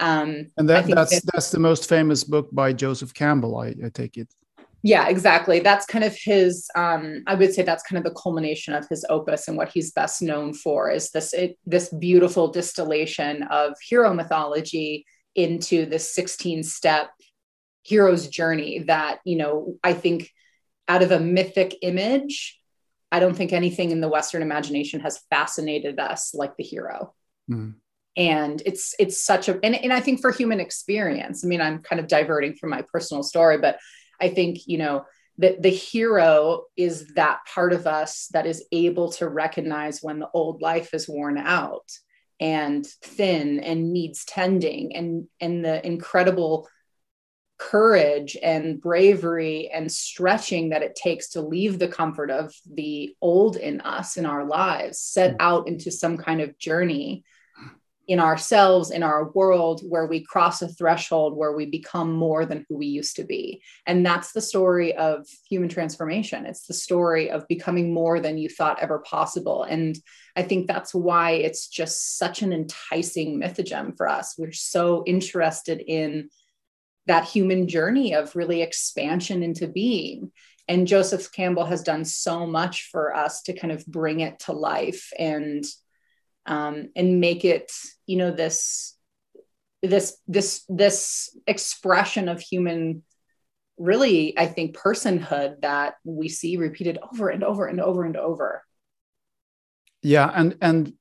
Um, 0.00 0.46
and 0.56 0.68
that, 0.68 0.86
that's 0.86 1.10
that, 1.10 1.32
that's 1.32 1.50
the 1.50 1.58
most 1.58 1.88
famous 1.88 2.22
book 2.24 2.48
by 2.52 2.72
Joseph 2.72 3.12
Campbell. 3.12 3.58
I, 3.58 3.74
I 3.84 3.90
take 3.92 4.16
it 4.16 4.28
yeah 4.82 5.08
exactly 5.08 5.60
that's 5.60 5.86
kind 5.86 6.04
of 6.04 6.16
his 6.16 6.68
um, 6.76 7.22
i 7.26 7.34
would 7.34 7.52
say 7.52 7.62
that's 7.62 7.82
kind 7.82 7.98
of 7.98 8.04
the 8.04 8.20
culmination 8.20 8.74
of 8.74 8.86
his 8.88 9.04
opus 9.08 9.48
and 9.48 9.56
what 9.56 9.70
he's 9.70 9.92
best 9.92 10.22
known 10.22 10.52
for 10.52 10.90
is 10.90 11.10
this 11.10 11.32
it, 11.32 11.58
this 11.66 11.88
beautiful 11.94 12.48
distillation 12.48 13.42
of 13.44 13.74
hero 13.88 14.14
mythology 14.14 15.04
into 15.34 15.86
the 15.86 15.98
16 15.98 16.62
step 16.62 17.10
hero's 17.82 18.28
journey 18.28 18.80
that 18.80 19.18
you 19.24 19.36
know 19.36 19.74
i 19.82 19.92
think 19.92 20.30
out 20.86 21.02
of 21.02 21.10
a 21.10 21.20
mythic 21.20 21.76
image 21.82 22.60
i 23.10 23.18
don't 23.18 23.34
think 23.34 23.52
anything 23.52 23.90
in 23.90 24.00
the 24.00 24.08
western 24.08 24.42
imagination 24.42 25.00
has 25.00 25.20
fascinated 25.30 25.98
us 25.98 26.34
like 26.34 26.56
the 26.56 26.64
hero 26.64 27.14
mm. 27.50 27.74
and 28.16 28.62
it's 28.64 28.94
it's 28.98 29.22
such 29.22 29.48
a 29.48 29.58
and, 29.64 29.74
and 29.74 29.92
i 29.92 30.00
think 30.00 30.20
for 30.20 30.30
human 30.30 30.60
experience 30.60 31.44
i 31.44 31.48
mean 31.48 31.60
i'm 31.60 31.80
kind 31.80 31.98
of 31.98 32.06
diverting 32.06 32.54
from 32.54 32.70
my 32.70 32.82
personal 32.92 33.22
story 33.22 33.58
but 33.58 33.78
I 34.20 34.28
think, 34.28 34.66
you 34.66 34.78
know, 34.78 35.06
that 35.38 35.62
the 35.62 35.68
hero 35.70 36.64
is 36.76 37.14
that 37.14 37.40
part 37.52 37.72
of 37.72 37.86
us 37.86 38.28
that 38.32 38.46
is 38.46 38.64
able 38.72 39.12
to 39.12 39.28
recognize 39.28 40.02
when 40.02 40.18
the 40.18 40.28
old 40.34 40.60
life 40.60 40.94
is 40.94 41.08
worn 41.08 41.38
out 41.38 41.90
and 42.40 42.86
thin 43.02 43.60
and 43.60 43.92
needs 43.92 44.24
tending 44.24 44.94
and 44.94 45.26
and 45.40 45.64
the 45.64 45.84
incredible 45.86 46.68
courage 47.58 48.36
and 48.40 48.80
bravery 48.80 49.68
and 49.72 49.90
stretching 49.90 50.68
that 50.68 50.82
it 50.82 50.94
takes 50.94 51.30
to 51.30 51.40
leave 51.40 51.78
the 51.78 51.88
comfort 51.88 52.30
of 52.30 52.54
the 52.72 53.14
old 53.20 53.56
in 53.56 53.80
us 53.80 54.16
in 54.16 54.24
our 54.24 54.44
lives 54.44 55.00
set 55.00 55.32
hmm. 55.32 55.36
out 55.40 55.68
into 55.68 55.90
some 55.90 56.16
kind 56.16 56.40
of 56.40 56.56
journey 56.58 57.24
in 58.08 58.18
ourselves, 58.18 58.90
in 58.90 59.02
our 59.02 59.30
world, 59.32 59.82
where 59.86 60.06
we 60.06 60.24
cross 60.24 60.62
a 60.62 60.68
threshold 60.68 61.36
where 61.36 61.52
we 61.52 61.66
become 61.66 62.10
more 62.10 62.46
than 62.46 62.64
who 62.66 62.78
we 62.78 62.86
used 62.86 63.16
to 63.16 63.22
be. 63.22 63.62
And 63.86 64.04
that's 64.04 64.32
the 64.32 64.40
story 64.40 64.96
of 64.96 65.26
human 65.48 65.68
transformation. 65.68 66.46
It's 66.46 66.66
the 66.66 66.72
story 66.72 67.30
of 67.30 67.46
becoming 67.48 67.92
more 67.92 68.18
than 68.18 68.38
you 68.38 68.48
thought 68.48 68.80
ever 68.80 68.98
possible. 69.00 69.62
And 69.64 69.98
I 70.34 70.42
think 70.42 70.66
that's 70.66 70.94
why 70.94 71.32
it's 71.32 71.68
just 71.68 72.16
such 72.16 72.40
an 72.40 72.50
enticing 72.50 73.38
mythogem 73.38 73.94
for 73.94 74.08
us. 74.08 74.36
We're 74.38 74.52
so 74.52 75.04
interested 75.06 75.82
in 75.86 76.30
that 77.06 77.24
human 77.24 77.68
journey 77.68 78.14
of 78.14 78.34
really 78.34 78.62
expansion 78.62 79.42
into 79.42 79.68
being. 79.68 80.32
And 80.66 80.86
Joseph 80.86 81.30
Campbell 81.30 81.66
has 81.66 81.82
done 81.82 82.06
so 82.06 82.46
much 82.46 82.88
for 82.90 83.14
us 83.14 83.42
to 83.42 83.52
kind 83.52 83.72
of 83.72 83.86
bring 83.86 84.20
it 84.20 84.38
to 84.40 84.52
life 84.52 85.12
and 85.18 85.64
um, 86.48 86.88
and 86.96 87.20
make 87.20 87.44
it 87.44 87.70
you 88.06 88.16
know 88.16 88.32
this 88.32 88.96
this 89.82 90.16
this 90.26 90.64
this 90.68 91.36
expression 91.46 92.28
of 92.28 92.40
human 92.40 93.04
really 93.76 94.36
i 94.36 94.46
think 94.46 94.76
personhood 94.76 95.60
that 95.60 95.94
we 96.02 96.28
see 96.28 96.56
repeated 96.56 96.98
over 97.12 97.28
and 97.28 97.44
over 97.44 97.66
and 97.66 97.80
over 97.80 98.04
and 98.04 98.16
over 98.16 98.64
yeah 100.02 100.32
and 100.34 100.56
and 100.60 100.92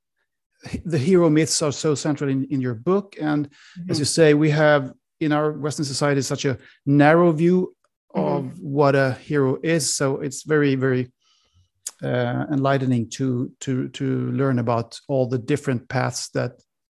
the 0.85 0.97
hero 0.97 1.29
myths 1.29 1.61
are 1.61 1.71
so 1.71 1.95
central 1.95 2.29
in, 2.29 2.45
in 2.51 2.61
your 2.61 2.75
book 2.75 3.15
and 3.19 3.49
mm-hmm. 3.49 3.89
as 3.89 3.97
you 3.97 4.05
say 4.05 4.35
we 4.35 4.51
have 4.51 4.93
in 5.19 5.31
our 5.31 5.53
western 5.53 5.85
society 5.85 6.21
such 6.21 6.45
a 6.45 6.57
narrow 6.85 7.31
view 7.31 7.75
of 8.13 8.43
mm-hmm. 8.43 8.57
what 8.61 8.95
a 8.95 9.13
hero 9.13 9.57
is 9.63 9.91
so 9.91 10.19
it's 10.19 10.43
very 10.43 10.75
very 10.75 11.11
enlightening 12.03 13.09
to 13.09 13.51
to 13.59 13.89
to 13.89 14.31
learn 14.31 14.59
about 14.59 14.99
all 15.07 15.27
the 15.27 15.37
different 15.37 15.87
paths 15.89 16.29
that 16.29 16.51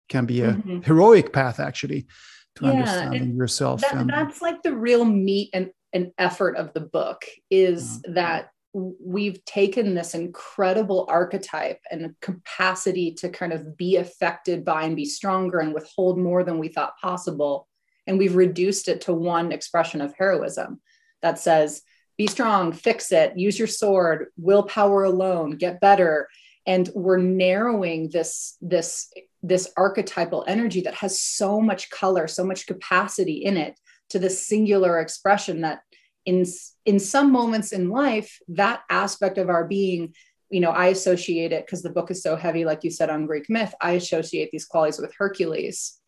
can 0.10 0.26
be 0.26 0.42
a 0.42 0.54
mm-hmm. 0.54 0.82
heroic 0.82 1.34
path 1.34 1.60
actually 1.60 2.08
to 2.56 2.66
yeah, 2.66 2.72
understanding 2.72 3.36
yourself 3.36 3.82
that, 3.82 3.94
and, 3.94 4.10
that's 4.10 4.42
like 4.42 4.62
the 4.62 4.76
real 4.76 5.06
meat 5.06 5.50
and, 5.54 5.72
and 5.92 6.12
effort 6.18 6.56
of 6.56 6.72
the 6.74 6.82
book 6.82 7.24
is 7.50 8.00
mm-hmm. 8.00 8.14
that 8.14 8.50
we've 8.74 9.44
taken 9.46 9.94
this 9.94 10.16
incredible 10.16 11.06
archetype 11.08 11.80
and 11.92 12.16
capacity 12.22 13.14
to 13.14 13.30
kind 13.30 13.54
of 13.54 13.78
be 13.78 13.98
affected 13.98 14.66
by 14.66 14.84
and 14.84 14.96
be 14.96 15.06
stronger 15.06 15.60
and 15.60 15.74
withhold 15.74 16.18
more 16.18 16.44
than 16.44 16.60
we 16.60 16.68
thought 16.68 16.98
possible 17.02 17.68
and 18.08 18.18
we've 18.18 18.36
reduced 18.36 18.88
it 18.88 19.02
to 19.02 19.14
one 19.14 19.52
expression 19.52 20.02
of 20.02 20.14
heroism 20.18 20.82
that 21.22 21.40
says 21.40 21.82
be 22.18 22.28
strong, 22.28 22.72
fix 22.72 23.12
it, 23.12 23.38
use 23.38 23.58
your 23.58 23.68
sword, 23.68 24.28
willpower 24.38 25.04
alone, 25.04 25.52
get 25.52 25.82
better. 25.82 26.30
And 26.66 26.90
we're 26.94 27.18
narrowing 27.18 28.10
this, 28.10 28.58
this, 28.62 29.12
this 29.42 29.72
archetypal 29.76 30.46
energy 30.48 30.82
that 30.82 30.94
has 30.96 31.20
so 31.20 31.60
much 31.60 31.90
color, 31.90 32.28
so 32.28 32.46
much 32.46 32.68
capacity 32.68 33.44
in 33.44 33.58
it 33.58 33.78
to 34.10 34.20
the 34.20 34.30
singular 34.30 35.00
expression 35.00 35.62
that 35.62 35.82
in, 36.26 36.46
in 36.86 37.00
some 37.00 37.32
moments 37.32 37.74
in 37.74 37.90
life, 37.90 38.40
that 38.48 38.84
aspect 38.90 39.38
of 39.38 39.50
our 39.50 39.66
being 39.66 40.14
you 40.54 40.60
know, 40.60 40.70
I 40.70 40.88
associate 40.88 41.52
it 41.52 41.66
because 41.66 41.82
the 41.82 41.90
book 41.90 42.12
is 42.12 42.22
so 42.22 42.36
heavy, 42.36 42.64
like 42.64 42.84
you 42.84 42.92
said, 42.92 43.10
on 43.10 43.26
Greek 43.26 43.50
myth. 43.50 43.74
I 43.82 43.94
associate 43.94 44.52
these 44.52 44.66
qualities 44.66 45.00
with 45.00 45.12
Hercules, 45.18 46.00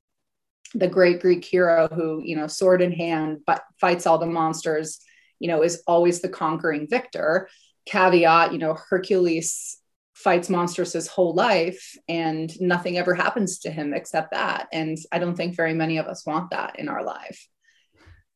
the 0.76 0.88
great 0.88 1.20
Greek 1.20 1.44
hero 1.44 1.88
who, 1.92 2.22
you 2.24 2.36
know, 2.36 2.46
sword 2.46 2.84
in 2.84 2.92
hand, 2.92 3.40
but 3.48 3.64
fights 3.82 4.06
all 4.06 4.20
the 4.20 4.28
monsters, 4.28 5.00
you 5.40 5.48
know, 5.48 5.64
is 5.64 5.84
always 5.88 6.22
the 6.22 6.30
conquering 6.30 6.88
victor. 6.90 7.50
Caveat, 7.86 8.52
you 8.52 8.58
know, 8.58 8.78
Hercules 8.90 9.78
fights 10.14 10.50
monsters 10.50 10.94
his 10.94 11.08
whole 11.08 11.36
life 11.36 11.98
and 12.08 12.50
nothing 12.62 12.98
ever 12.98 13.14
happens 13.14 13.60
to 13.60 13.70
him 13.70 13.94
except 13.94 14.32
that. 14.32 14.68
And 14.72 14.98
I 15.12 15.20
don't 15.20 15.36
think 15.36 15.56
very 15.56 15.74
many 15.74 15.98
of 15.98 16.08
us 16.08 16.26
want 16.26 16.52
that 16.52 16.80
in 16.80 16.88
our 16.88 17.04
life. 17.04 17.48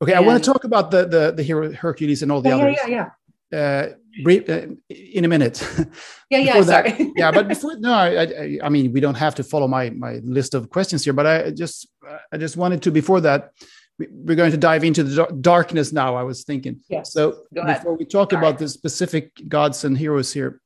Okay, 0.01 0.13
and, 0.13 0.24
I 0.24 0.27
want 0.27 0.44
to 0.44 0.51
talk 0.51 0.63
about 0.63 0.91
the 0.91 1.06
the 1.06 1.34
the 1.36 1.44
hero 1.44 1.74
Hercules 1.74 2.22
and 2.22 2.32
all 2.32 2.41
the 2.41 2.50
yeah, 2.50 2.56
others. 2.56 2.77
Yeah, 2.88 2.88
yeah, 2.88 3.10
uh, 3.53 3.89
uh, 4.27 4.68
in 4.89 5.25
a 5.25 5.27
minute. 5.27 5.65
Yeah, 6.32 6.38
yeah, 6.38 6.62
sorry. 6.62 7.12
Yeah, 7.15 7.32
but 7.32 7.48
before 7.53 7.75
no, 7.79 7.91
I, 7.91 8.22
I, 8.22 8.60
I, 8.65 8.70
mean 8.70 8.91
we 8.91 9.00
don't 9.00 9.15
have 9.15 9.34
to 9.36 9.44
follow 9.44 9.68
my 9.68 9.89
my 9.89 10.20
list 10.24 10.53
of 10.53 10.70
questions 10.70 11.03
here, 11.03 11.13
but 11.13 11.25
I 11.25 11.50
just 11.50 11.88
I 12.32 12.38
just 12.38 12.56
wanted 12.56 12.84
to 12.84 12.91
before 12.91 13.20
that 13.22 13.51
we're 14.00 14.36
going 14.36 14.51
to 14.51 14.58
dive 14.58 14.84
into 14.84 15.03
the 15.03 15.25
darkness 15.41 15.91
now. 15.91 16.15
I 16.15 16.24
was 16.24 16.44
thinking. 16.44 16.82
Yes. 16.89 17.13
So 17.13 17.44
before 17.51 17.96
we 17.96 18.06
talk 18.06 18.34
about 18.34 18.58
the 18.58 18.68
specific 18.70 19.32
gods 19.48 19.84
and 19.84 19.98
heroes 19.98 20.32
here, 20.34 20.62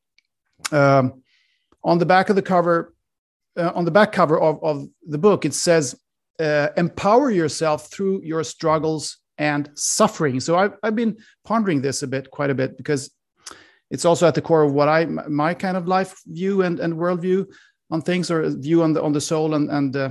um, 0.71 1.23
on 1.83 1.97
the 1.97 2.05
back 2.05 2.29
of 2.29 2.35
the 2.35 2.41
cover, 2.41 2.93
uh, 3.57 3.71
on 3.75 3.85
the 3.85 3.91
back 3.91 4.11
cover 4.11 4.39
of, 4.39 4.63
of 4.63 4.87
the 5.07 5.17
book, 5.17 5.45
it 5.45 5.53
says, 5.53 5.99
uh, 6.39 6.69
"Empower 6.77 7.31
yourself 7.31 7.91
through 7.91 8.21
your 8.23 8.43
struggles 8.43 9.17
and 9.37 9.69
suffering. 9.75 10.39
So 10.39 10.57
I've, 10.57 10.73
I've 10.83 10.95
been 10.95 11.17
pondering 11.43 11.81
this 11.81 12.03
a 12.03 12.07
bit, 12.07 12.29
quite 12.29 12.49
a 12.49 12.55
bit, 12.55 12.77
because 12.77 13.11
it's 13.89 14.05
also 14.05 14.27
at 14.27 14.35
the 14.35 14.41
core 14.41 14.63
of 14.63 14.73
what 14.73 14.87
I 14.87 15.05
my 15.05 15.53
kind 15.53 15.77
of 15.77 15.87
life 15.87 16.19
view 16.25 16.61
and, 16.61 16.79
and 16.79 16.93
worldview 16.93 17.45
on 17.91 18.01
things 18.01 18.31
or 18.31 18.49
view 18.49 18.83
on 18.83 18.93
the 18.93 19.01
on 19.01 19.13
the 19.13 19.21
soul 19.21 19.53
and 19.55 19.69
and 19.69 19.95
uh, 19.95 20.09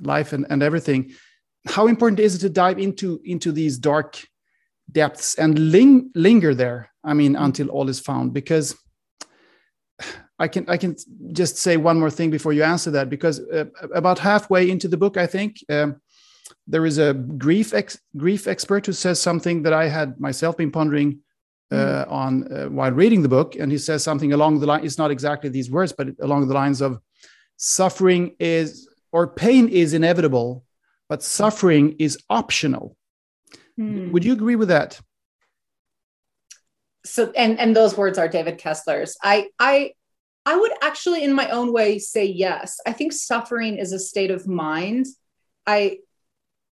life 0.00 0.32
and, 0.32 0.46
and 0.50 0.62
everything. 0.62 1.12
How 1.66 1.86
important 1.86 2.20
is 2.20 2.34
it 2.34 2.40
to 2.40 2.50
dive 2.50 2.78
into 2.78 3.20
into 3.24 3.52
these 3.52 3.78
dark 3.78 4.26
depths 4.90 5.34
and 5.34 5.58
ling- 5.58 6.10
linger 6.14 6.54
there? 6.54 6.90
I 7.04 7.14
mean, 7.14 7.36
until 7.36 7.68
all 7.68 7.88
is 7.88 8.00
found, 8.00 8.32
because 8.32 8.74
I 10.38 10.48
can 10.48 10.68
I 10.68 10.76
can 10.76 10.96
just 11.32 11.56
say 11.56 11.76
one 11.76 11.98
more 11.98 12.10
thing 12.10 12.30
before 12.30 12.52
you 12.52 12.62
answer 12.62 12.90
that 12.92 13.08
because 13.08 13.40
uh, 13.40 13.64
about 13.94 14.18
halfway 14.18 14.70
into 14.70 14.88
the 14.88 14.96
book, 14.96 15.16
I 15.16 15.26
think 15.26 15.56
um, 15.70 16.00
there 16.66 16.84
is 16.84 16.98
a 16.98 17.14
grief 17.14 17.72
ex- 17.72 17.98
grief 18.16 18.46
expert 18.46 18.86
who 18.86 18.92
says 18.92 19.20
something 19.20 19.62
that 19.62 19.72
I 19.72 19.88
had 19.88 20.20
myself 20.20 20.56
been 20.56 20.70
pondering 20.70 21.20
uh, 21.70 21.76
mm. 21.76 22.12
on 22.12 22.52
uh, 22.52 22.66
while 22.66 22.92
reading 22.92 23.22
the 23.22 23.28
book, 23.28 23.56
and 23.56 23.72
he 23.72 23.78
says 23.78 24.04
something 24.04 24.32
along 24.32 24.60
the 24.60 24.66
line. 24.66 24.84
It's 24.84 24.98
not 24.98 25.10
exactly 25.10 25.48
these 25.48 25.70
words, 25.70 25.92
but 25.92 26.08
along 26.20 26.48
the 26.48 26.54
lines 26.54 26.82
of 26.82 26.98
suffering 27.56 28.36
is 28.38 28.88
or 29.12 29.26
pain 29.28 29.68
is 29.68 29.94
inevitable, 29.94 30.65
but 31.08 31.22
suffering 31.22 31.96
is 31.98 32.18
optional. 32.28 32.96
Mm. 33.78 34.12
Would 34.12 34.24
you 34.24 34.32
agree 34.32 34.56
with 34.56 34.68
that? 34.68 35.00
So, 37.04 37.30
and 37.36 37.58
and 37.58 37.74
those 37.74 37.96
words 37.96 38.18
are 38.18 38.28
David 38.28 38.58
Kessler's. 38.58 39.16
I 39.22 39.48
I 39.58 39.92
I 40.44 40.56
would 40.56 40.72
actually, 40.82 41.24
in 41.24 41.32
my 41.32 41.50
own 41.50 41.72
way, 41.72 41.98
say 41.98 42.24
yes. 42.24 42.78
I 42.86 42.92
think 42.92 43.12
suffering 43.12 43.78
is 43.78 43.92
a 43.92 43.98
state 43.98 44.30
of 44.30 44.46
mind. 44.46 45.06
I 45.66 45.98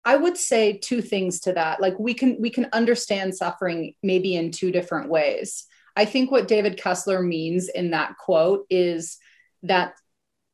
I 0.04 0.16
would 0.16 0.36
say 0.36 0.78
two 0.78 1.00
things 1.00 1.40
to 1.40 1.52
that. 1.52 1.80
Like 1.80 1.98
we 1.98 2.14
can 2.14 2.36
we 2.40 2.50
can 2.50 2.68
understand 2.72 3.34
suffering 3.34 3.94
maybe 4.02 4.36
in 4.36 4.50
two 4.50 4.70
different 4.70 5.08
ways. 5.08 5.64
I 5.96 6.06
think 6.06 6.30
what 6.30 6.48
David 6.48 6.78
Kessler 6.78 7.22
means 7.22 7.68
in 7.68 7.90
that 7.90 8.16
quote 8.18 8.66
is 8.70 9.18
that 9.62 9.94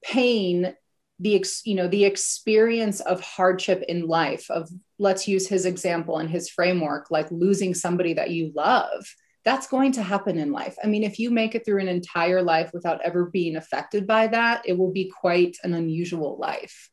pain 0.02 0.74
the 1.20 1.36
ex, 1.36 1.62
you 1.64 1.74
know 1.74 1.88
the 1.88 2.04
experience 2.04 3.00
of 3.00 3.20
hardship 3.20 3.82
in 3.88 4.06
life 4.06 4.48
of 4.50 4.70
let's 4.98 5.26
use 5.26 5.48
his 5.48 5.66
example 5.66 6.18
and 6.18 6.30
his 6.30 6.48
framework 6.48 7.10
like 7.10 7.30
losing 7.30 7.74
somebody 7.74 8.14
that 8.14 8.30
you 8.30 8.52
love 8.54 9.04
that's 9.44 9.68
going 9.68 9.92
to 9.92 10.02
happen 10.02 10.36
in 10.38 10.52
life. 10.52 10.76
I 10.82 10.88
mean 10.88 11.04
if 11.04 11.18
you 11.18 11.30
make 11.30 11.54
it 11.54 11.64
through 11.64 11.80
an 11.80 11.88
entire 11.88 12.42
life 12.42 12.70
without 12.74 13.00
ever 13.02 13.26
being 13.26 13.56
affected 13.56 14.06
by 14.06 14.26
that 14.28 14.62
it 14.66 14.76
will 14.76 14.92
be 14.92 15.10
quite 15.20 15.56
an 15.62 15.74
unusual 15.74 16.38
life. 16.38 16.90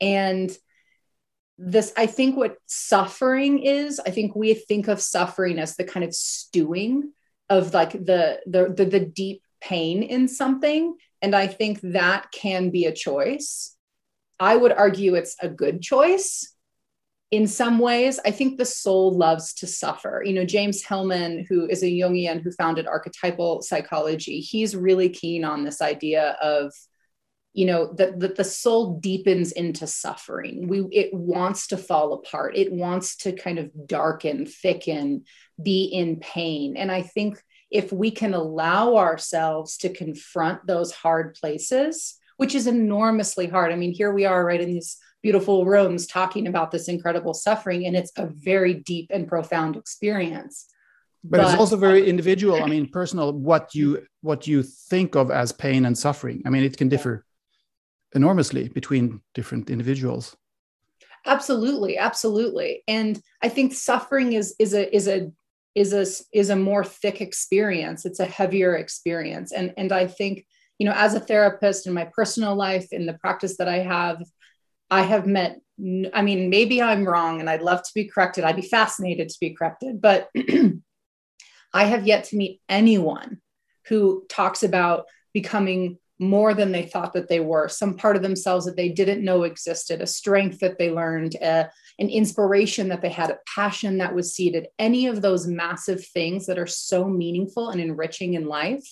And 0.00 0.54
this 1.56 1.92
i 1.96 2.04
think 2.04 2.36
what 2.36 2.56
suffering 2.66 3.60
is 3.60 4.00
i 4.04 4.10
think 4.10 4.34
we 4.34 4.54
think 4.54 4.88
of 4.88 5.00
suffering 5.00 5.58
as 5.60 5.76
the 5.76 5.84
kind 5.84 6.04
of 6.04 6.12
stewing 6.12 7.12
of 7.48 7.72
like 7.72 7.92
the 7.92 8.40
the 8.46 8.74
the, 8.76 8.84
the 8.84 9.00
deep 9.00 9.40
pain 9.60 10.02
in 10.02 10.26
something 10.26 10.96
and 11.24 11.34
i 11.34 11.46
think 11.46 11.80
that 11.82 12.30
can 12.30 12.70
be 12.70 12.84
a 12.84 12.92
choice. 12.92 13.74
I 14.38 14.56
would 14.56 14.72
argue 14.72 15.14
it's 15.14 15.36
a 15.40 15.48
good 15.48 15.80
choice. 15.80 16.52
In 17.30 17.46
some 17.48 17.78
ways 17.78 18.20
i 18.28 18.30
think 18.30 18.58
the 18.58 18.72
soul 18.82 19.16
loves 19.16 19.54
to 19.54 19.66
suffer. 19.66 20.22
You 20.24 20.34
know 20.34 20.44
james 20.44 20.84
hillman 20.84 21.46
who 21.48 21.66
is 21.66 21.82
a 21.82 21.94
jungian 22.00 22.42
who 22.42 22.52
founded 22.52 22.86
archetypal 22.86 23.62
psychology 23.62 24.40
he's 24.40 24.76
really 24.76 25.08
keen 25.08 25.44
on 25.44 25.64
this 25.64 25.80
idea 25.80 26.36
of 26.42 26.72
you 27.54 27.66
know 27.66 27.94
that, 27.98 28.20
that 28.20 28.36
the 28.36 28.44
soul 28.44 28.98
deepens 28.98 29.52
into 29.52 29.86
suffering. 29.86 30.68
We 30.68 30.78
it 31.02 31.14
wants 31.14 31.68
to 31.68 31.76
fall 31.76 32.12
apart. 32.12 32.56
It 32.56 32.72
wants 32.72 33.16
to 33.18 33.32
kind 33.32 33.58
of 33.60 33.70
darken 33.86 34.44
thicken 34.44 35.24
be 35.62 35.84
in 35.84 36.20
pain. 36.20 36.76
And 36.76 36.90
i 36.92 37.02
think 37.02 37.40
if 37.74 37.92
we 37.92 38.10
can 38.10 38.32
allow 38.32 38.96
ourselves 38.96 39.76
to 39.76 39.88
confront 39.92 40.66
those 40.66 40.92
hard 40.92 41.34
places 41.34 42.18
which 42.36 42.54
is 42.54 42.66
enormously 42.66 43.46
hard. 43.46 43.72
I 43.72 43.76
mean 43.76 43.92
here 43.92 44.12
we 44.12 44.24
are 44.24 44.44
right 44.44 44.60
in 44.60 44.68
these 44.68 44.96
beautiful 45.22 45.64
rooms 45.64 46.06
talking 46.06 46.46
about 46.46 46.70
this 46.70 46.88
incredible 46.88 47.34
suffering 47.34 47.86
and 47.86 47.96
it's 47.96 48.12
a 48.16 48.26
very 48.26 48.74
deep 48.74 49.10
and 49.10 49.26
profound 49.26 49.76
experience. 49.76 50.66
But, 51.22 51.38
but, 51.38 51.50
it's 51.50 51.58
also 51.58 51.76
very 51.76 52.06
individual. 52.06 52.62
I 52.62 52.66
mean 52.66 52.88
personal 52.88 53.32
what 53.32 53.74
you 53.74 54.06
what 54.20 54.46
you 54.46 54.62
think 54.62 55.14
of 55.14 55.30
as 55.30 55.52
pain 55.52 55.86
and 55.86 55.96
suffering. 55.96 56.42
I 56.46 56.50
mean 56.50 56.64
it 56.64 56.76
can 56.76 56.88
differ 56.88 57.24
enormously 58.14 58.68
between 58.68 59.20
different 59.34 59.70
individuals. 59.70 60.36
Absolutely 61.26 61.96
absolutely. 61.98 62.82
And 62.88 63.20
i 63.42 63.48
think 63.48 63.72
suffering 63.72 64.32
is 64.34 64.54
is 64.58 64.74
a 64.74 64.94
is 64.94 65.08
a 65.08 65.30
is 65.74 65.92
a 65.92 66.06
is 66.36 66.50
a 66.50 66.56
more 66.56 66.84
thick 66.84 67.20
experience. 67.20 68.04
It's 68.06 68.20
a 68.20 68.26
heavier 68.26 68.76
experience. 68.76 69.52
And 69.52 69.74
and 69.76 69.92
i 69.92 70.06
think 70.06 70.46
you 70.78 70.86
know 70.86 70.94
as 70.94 71.14
a 71.14 71.20
therapist 71.20 71.86
in 71.86 71.92
my 71.92 72.08
personal 72.14 72.54
life 72.54 72.88
in 72.92 73.06
the 73.06 73.14
practice 73.14 73.56
that 73.58 73.68
i 73.68 73.78
have 73.78 74.22
i 74.90 75.02
have 75.02 75.26
met 75.26 75.60
i 76.12 76.22
mean 76.22 76.50
maybe 76.50 76.82
i'm 76.82 77.06
wrong 77.06 77.40
and 77.40 77.48
i'd 77.48 77.62
love 77.62 77.82
to 77.82 77.90
be 77.94 78.04
corrected. 78.04 78.44
I'd 78.44 78.56
be 78.56 78.62
fascinated 78.62 79.28
to 79.28 79.36
be 79.40 79.54
corrected 79.54 80.00
but 80.00 80.28
i 81.74 81.84
have 81.84 82.06
yet 82.06 82.24
to 82.24 82.36
meet 82.36 82.60
anyone 82.68 83.40
who 83.86 84.24
talks 84.28 84.62
about 84.62 85.06
becoming 85.32 85.98
more 86.18 86.54
than 86.54 86.70
they 86.70 86.84
thought 86.84 87.12
that 87.12 87.28
they 87.28 87.40
were, 87.40 87.68
some 87.68 87.96
part 87.96 88.16
of 88.16 88.22
themselves 88.22 88.66
that 88.66 88.76
they 88.76 88.88
didn't 88.88 89.24
know 89.24 89.42
existed, 89.42 90.00
a 90.00 90.06
strength 90.06 90.60
that 90.60 90.78
they 90.78 90.90
learned, 90.90 91.34
an 91.36 91.68
inspiration 91.98 92.88
that 92.88 93.02
they 93.02 93.08
had, 93.08 93.30
a 93.30 93.38
passion 93.52 93.98
that 93.98 94.14
was 94.14 94.34
seeded, 94.34 94.68
any 94.78 95.06
of 95.06 95.22
those 95.22 95.46
massive 95.46 96.06
things 96.06 96.46
that 96.46 96.58
are 96.58 96.66
so 96.66 97.08
meaningful 97.08 97.70
and 97.70 97.80
enriching 97.80 98.34
in 98.34 98.46
life 98.46 98.84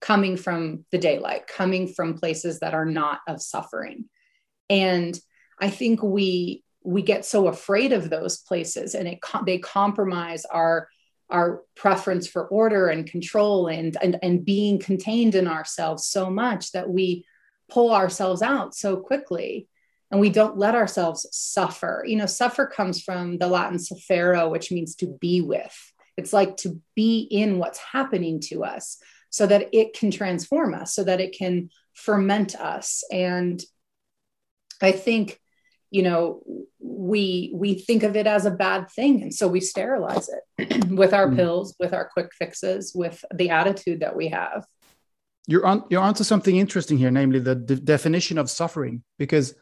coming 0.00 0.36
from 0.36 0.84
the 0.92 0.98
daylight, 0.98 1.46
coming 1.48 1.88
from 1.88 2.18
places 2.18 2.60
that 2.60 2.74
are 2.74 2.86
not 2.86 3.20
of 3.26 3.42
suffering. 3.42 4.04
And 4.70 5.18
I 5.60 5.70
think 5.70 6.02
we 6.02 6.62
we 6.84 7.02
get 7.02 7.24
so 7.24 7.48
afraid 7.48 7.92
of 7.92 8.08
those 8.08 8.38
places 8.38 8.94
and 8.94 9.08
it 9.08 9.18
they 9.44 9.58
compromise 9.58 10.44
our 10.44 10.88
our 11.30 11.62
preference 11.76 12.26
for 12.26 12.46
order 12.46 12.88
and 12.88 13.06
control 13.06 13.66
and, 13.66 13.96
and 14.02 14.18
and 14.22 14.44
being 14.44 14.78
contained 14.78 15.34
in 15.34 15.46
ourselves 15.46 16.06
so 16.06 16.30
much 16.30 16.72
that 16.72 16.88
we 16.88 17.24
pull 17.70 17.92
ourselves 17.92 18.40
out 18.42 18.74
so 18.74 18.96
quickly 18.96 19.68
and 20.10 20.20
we 20.20 20.30
don't 20.30 20.56
let 20.56 20.74
ourselves 20.74 21.26
suffer. 21.32 22.04
You 22.06 22.16
know 22.16 22.26
suffer 22.26 22.66
comes 22.66 23.02
from 23.02 23.38
the 23.38 23.48
latin 23.48 23.78
suffero 23.78 24.50
which 24.50 24.72
means 24.72 24.94
to 24.96 25.06
be 25.20 25.40
with. 25.40 25.76
It's 26.16 26.32
like 26.32 26.56
to 26.58 26.80
be 26.96 27.20
in 27.30 27.58
what's 27.58 27.78
happening 27.78 28.40
to 28.44 28.64
us 28.64 28.98
so 29.30 29.46
that 29.46 29.68
it 29.72 29.94
can 29.94 30.10
transform 30.10 30.74
us 30.74 30.94
so 30.94 31.04
that 31.04 31.20
it 31.20 31.36
can 31.36 31.70
ferment 31.94 32.54
us. 32.54 33.04
And 33.12 33.62
i 34.80 34.92
think 34.92 35.40
you 35.90 36.02
know 36.02 36.42
we 36.80 37.50
we 37.54 37.74
think 37.74 38.02
of 38.02 38.16
it 38.16 38.26
as 38.26 38.46
a 38.46 38.50
bad 38.50 38.90
thing. 38.90 39.22
And 39.22 39.34
so 39.34 39.48
we 39.48 39.60
sterilize 39.60 40.28
it 40.28 40.84
with 40.90 41.14
our 41.14 41.28
mm. 41.28 41.36
pills 41.36 41.74
with 41.78 41.92
our 41.92 42.08
quick 42.12 42.32
fixes 42.34 42.92
with 42.94 43.24
the 43.34 43.50
attitude 43.50 44.00
that 44.00 44.16
we 44.16 44.28
have. 44.28 44.66
You're 45.46 45.64
on 45.66 45.84
you're 45.90 46.02
onto 46.02 46.24
something 46.24 46.56
interesting 46.56 46.98
here 46.98 47.10
namely 47.10 47.38
the 47.38 47.54
de- 47.54 47.76
definition 47.76 48.38
of 48.38 48.50
suffering 48.50 49.02
because 49.18 49.54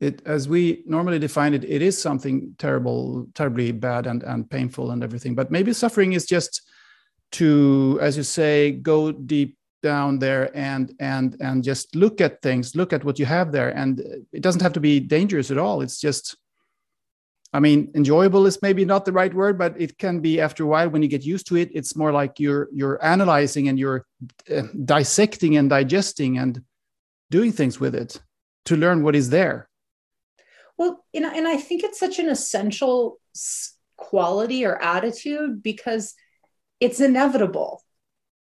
it 0.00 0.22
as 0.26 0.48
we 0.48 0.82
normally 0.86 1.18
define 1.18 1.54
it 1.54 1.64
it 1.64 1.80
is 1.80 2.00
something 2.00 2.54
terrible 2.58 3.26
terribly 3.34 3.72
bad 3.72 4.06
and 4.06 4.22
and 4.22 4.50
painful 4.50 4.90
and 4.90 5.02
everything. 5.02 5.34
But 5.34 5.50
maybe 5.50 5.72
suffering 5.72 6.12
is 6.12 6.26
just 6.26 6.62
to 7.32 7.98
as 8.02 8.16
you 8.16 8.22
say 8.22 8.72
go 8.72 9.12
deep 9.12 9.56
down 9.84 10.18
there 10.18 10.44
and 10.56 10.86
and 10.98 11.36
and 11.40 11.62
just 11.62 11.94
look 11.94 12.20
at 12.20 12.40
things 12.40 12.74
look 12.74 12.92
at 12.92 13.04
what 13.04 13.18
you 13.20 13.26
have 13.26 13.52
there. 13.52 13.70
And 13.70 14.00
it 14.32 14.42
doesn't 14.42 14.62
have 14.62 14.72
to 14.72 14.80
be 14.80 14.98
dangerous 14.98 15.50
at 15.50 15.58
all. 15.58 15.82
It's 15.84 16.00
just 16.00 16.36
i 17.56 17.60
mean 17.60 17.88
enjoyable 17.94 18.46
is 18.46 18.60
maybe 18.62 18.84
not 18.84 19.04
the 19.04 19.16
right 19.20 19.32
word 19.32 19.56
but 19.56 19.72
it 19.80 19.96
can 19.96 20.18
be 20.18 20.40
after 20.40 20.64
a 20.64 20.66
while 20.66 20.90
when 20.90 21.02
you 21.02 21.08
get 21.16 21.24
used 21.24 21.46
to 21.46 21.56
it 21.56 21.70
it's 21.72 21.94
more 21.94 22.12
like 22.20 22.40
you're 22.40 22.66
you're 22.72 22.98
analyzing 23.14 23.68
and 23.68 23.78
you're 23.78 24.04
uh, 24.50 24.62
dissecting 24.84 25.56
and 25.56 25.70
digesting 25.70 26.36
and 26.36 26.60
doing 27.30 27.52
things 27.52 27.78
with 27.78 27.94
it 27.94 28.20
to 28.64 28.76
learn 28.76 29.02
what 29.02 29.14
is 29.14 29.30
there. 29.30 29.68
Well 30.76 31.04
know, 31.14 31.32
and 31.38 31.46
i 31.46 31.56
think 31.56 31.84
it's 31.84 32.00
such 32.00 32.18
an 32.18 32.28
essential 32.28 33.20
quality 33.96 34.60
or 34.66 34.74
attitude 34.82 35.62
because 35.62 36.14
it's 36.80 37.00
inevitable 37.00 37.82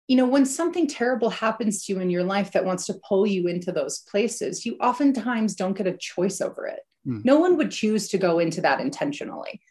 you 0.07 0.15
know, 0.15 0.25
when 0.25 0.45
something 0.45 0.87
terrible 0.87 1.29
happens 1.29 1.85
to 1.85 1.93
you 1.93 1.99
in 1.99 2.09
your 2.09 2.23
life 2.23 2.53
that 2.53 2.63
wants 2.63 2.85
to 2.85 2.99
pull 3.07 3.27
you 3.27 3.47
into 3.47 3.73
those 3.73 3.99
places, 3.99 4.65
you 4.65 4.77
oftentimes 4.81 5.53
don't 5.53 5.77
get 5.77 5.87
a 5.87 5.97
choice 5.97 6.39
over 6.39 6.65
it. 6.65 6.79
Mm. 7.05 7.25
No 7.25 7.39
one 7.39 7.57
would 7.57 7.71
choose 7.71 8.07
to 8.09 8.17
go 8.17 8.39
into 8.39 8.61
that 8.61 8.79
intentionally, 8.79 9.61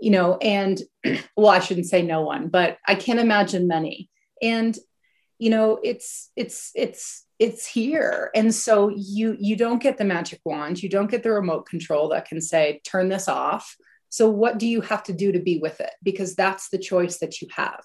you 0.00 0.10
know, 0.10 0.38
and 0.38 0.80
well, 1.36 1.48
I 1.48 1.58
shouldn't 1.58 1.86
say 1.86 2.02
no 2.02 2.22
one, 2.22 2.48
but 2.48 2.78
I 2.86 2.94
can't 2.94 3.20
imagine 3.20 3.68
many. 3.68 4.08
And, 4.40 4.76
you 5.38 5.50
know, 5.50 5.78
it's, 5.82 6.30
it's, 6.36 6.70
it's, 6.74 7.24
it's 7.38 7.66
here. 7.66 8.30
And 8.34 8.54
so 8.54 8.88
you, 8.88 9.36
you 9.38 9.56
don't 9.56 9.82
get 9.82 9.98
the 9.98 10.04
magic 10.04 10.40
wand, 10.46 10.82
you 10.82 10.88
don't 10.88 11.10
get 11.10 11.22
the 11.22 11.32
remote 11.32 11.68
control 11.68 12.08
that 12.10 12.26
can 12.26 12.40
say, 12.40 12.80
turn 12.82 13.10
this 13.10 13.28
off. 13.28 13.76
So 14.08 14.30
what 14.30 14.56
do 14.56 14.66
you 14.66 14.80
have 14.80 15.02
to 15.04 15.12
do 15.12 15.32
to 15.32 15.38
be 15.38 15.58
with 15.58 15.80
it? 15.80 15.90
Because 16.02 16.34
that's 16.34 16.70
the 16.70 16.78
choice 16.78 17.18
that 17.18 17.42
you 17.42 17.48
have. 17.54 17.84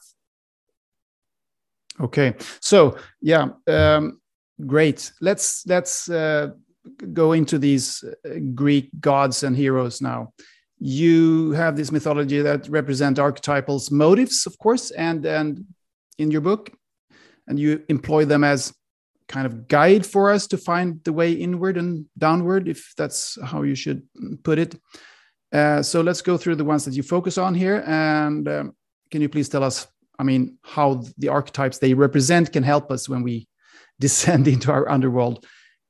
Okay, 2.00 2.36
so 2.62 2.98
yeah, 3.22 3.50
um, 3.68 4.22
great. 4.66 5.12
Let's 5.22 5.66
let's 5.68 6.10
uh, 6.10 6.52
go 7.14 7.34
into 7.34 7.60
these 7.60 8.04
uh, 8.04 8.40
Greek 8.56 8.90
gods 9.00 9.44
and 9.44 9.56
heroes 9.56 10.02
now. 10.02 10.34
You 10.80 11.52
have 11.52 11.76
this 11.76 11.92
mythology 11.92 12.42
that 12.42 12.68
represent 12.70 13.20
archetypal 13.20 13.82
motives, 13.92 14.48
of 14.48 14.58
course, 14.58 14.92
and 14.92 15.26
and 15.26 15.66
in 16.18 16.32
your 16.32 16.42
book, 16.42 16.72
and 17.48 17.60
you 17.60 17.84
employ 17.90 18.26
them 18.26 18.44
as 18.44 18.74
kind 19.28 19.46
of 19.46 19.68
guide 19.68 20.06
for 20.06 20.32
us 20.32 20.48
to 20.48 20.58
find 20.58 21.02
the 21.04 21.14
way 21.14 21.32
inward 21.32 21.78
and 21.78 22.06
downward, 22.18 22.68
if 22.68 22.94
that's 22.98 23.38
how 23.44 23.64
you 23.64 23.76
should 23.76 24.02
put 24.44 24.60
it. 24.60 24.76
Uh, 25.54 25.82
so 25.82 26.02
let's 26.02 26.22
go 26.22 26.38
through 26.38 26.56
the 26.56 26.66
ones 26.66 26.86
that 26.86 26.96
you 26.96 27.04
focus 27.04 27.38
on 27.38 27.54
here, 27.54 27.84
and 27.86 28.48
um, 28.48 28.76
can 29.10 29.22
you 29.22 29.30
please 29.30 29.50
tell 29.50 29.64
us 29.64 29.88
I 30.22 30.24
mean, 30.24 30.60
how 30.62 31.04
the 31.18 31.30
archetypes 31.30 31.80
they 31.80 31.96
represent 31.96 32.54
can 32.54 32.62
help 32.62 32.92
us 32.92 33.10
when 33.10 33.24
we 33.24 33.48
descend 34.00 34.48
into 34.48 34.72
our 34.72 34.88
underworld 34.88 35.46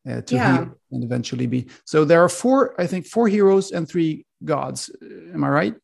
uh, 0.10 0.22
to 0.22 0.36
yeah. 0.36 0.58
heal 0.58 0.80
and 0.92 1.04
eventually 1.04 1.48
be. 1.48 1.68
So 1.86 2.06
there 2.06 2.24
are 2.24 2.30
four, 2.30 2.80
I 2.82 2.88
think, 2.88 3.06
four 3.06 3.28
heroes 3.28 3.72
and 3.72 3.88
three 3.88 4.26
gods. 4.46 4.90
Uh, 5.02 5.34
am 5.34 5.44
I 5.44 5.50
right? 5.50 5.76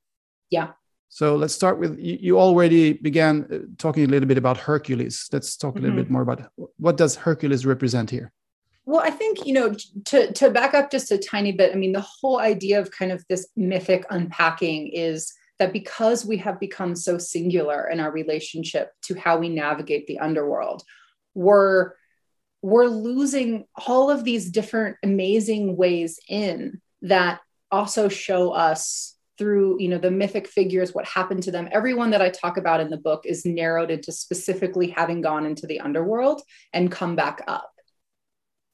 Yeah. 0.50 0.70
So 1.10 1.36
let's 1.36 1.54
start 1.54 1.78
with 1.78 2.00
you, 2.00 2.18
you 2.20 2.40
already 2.40 2.94
began 2.94 3.48
uh, 3.52 3.58
talking 3.78 4.06
a 4.06 4.08
little 4.08 4.28
bit 4.28 4.38
about 4.38 4.58
Hercules. 4.58 5.28
Let's 5.32 5.58
talk 5.58 5.76
a 5.76 5.80
little 5.80 5.92
mm-hmm. 5.92 6.04
bit 6.04 6.10
more 6.10 6.22
about 6.22 6.50
what 6.78 6.96
does 6.96 7.16
Hercules 7.16 7.66
represent 7.66 8.10
here? 8.10 8.32
Well, 8.86 9.02
I 9.02 9.10
think, 9.10 9.46
you 9.46 9.54
know, 9.54 9.76
to, 10.06 10.32
to 10.32 10.50
back 10.50 10.74
up 10.74 10.90
just 10.90 11.12
a 11.12 11.18
tiny 11.18 11.52
bit, 11.52 11.74
I 11.74 11.76
mean, 11.76 11.92
the 11.92 12.08
whole 12.22 12.40
idea 12.40 12.80
of 12.80 12.92
kind 12.92 13.12
of 13.12 13.26
this 13.28 13.48
mythic 13.58 14.06
unpacking 14.10 14.88
is 14.88 15.34
that 15.60 15.74
because 15.74 16.26
we 16.26 16.38
have 16.38 16.60
become 16.60 16.96
so 16.96 17.18
singular 17.18 17.88
in 17.88 18.00
our 18.00 18.12
relationship 18.12 18.92
to 19.04 19.16
how 19.16 19.38
we 19.38 19.50
navigate 19.50 20.08
the 20.08 20.20
underworld, 20.20 20.84
we're 21.34 21.94
we're 22.62 22.88
losing 22.88 23.66
all 23.88 24.10
of 24.10 24.24
these 24.24 24.50
different 24.50 24.98
amazing 25.04 25.78
ways 25.78 26.20
in 26.28 26.82
that 27.04 27.40
also 27.72 28.10
show 28.10 28.52
us 28.52 29.16
through 29.38 29.80
you 29.80 29.88
know 29.88 30.00
the 30.00 30.10
mythic 30.10 30.48
figures 30.48 30.94
what 30.94 31.06
happened 31.06 31.44
to 31.44 31.52
them. 31.52 31.70
Everyone 31.72 32.12
that 32.12 32.22
i 32.22 32.30
talk 32.30 32.58
about 32.58 32.80
in 32.80 32.90
the 32.90 32.98
book 32.98 33.24
is 33.26 33.46
narrowed 33.46 33.92
into 33.92 34.12
specifically 34.12 34.90
having 34.90 35.22
gone 35.22 35.46
into 35.46 35.68
the 35.68 35.80
underworld 35.80 36.42
and 36.74 36.92
come 36.92 37.16
back 37.16 37.44
up. 37.48 37.72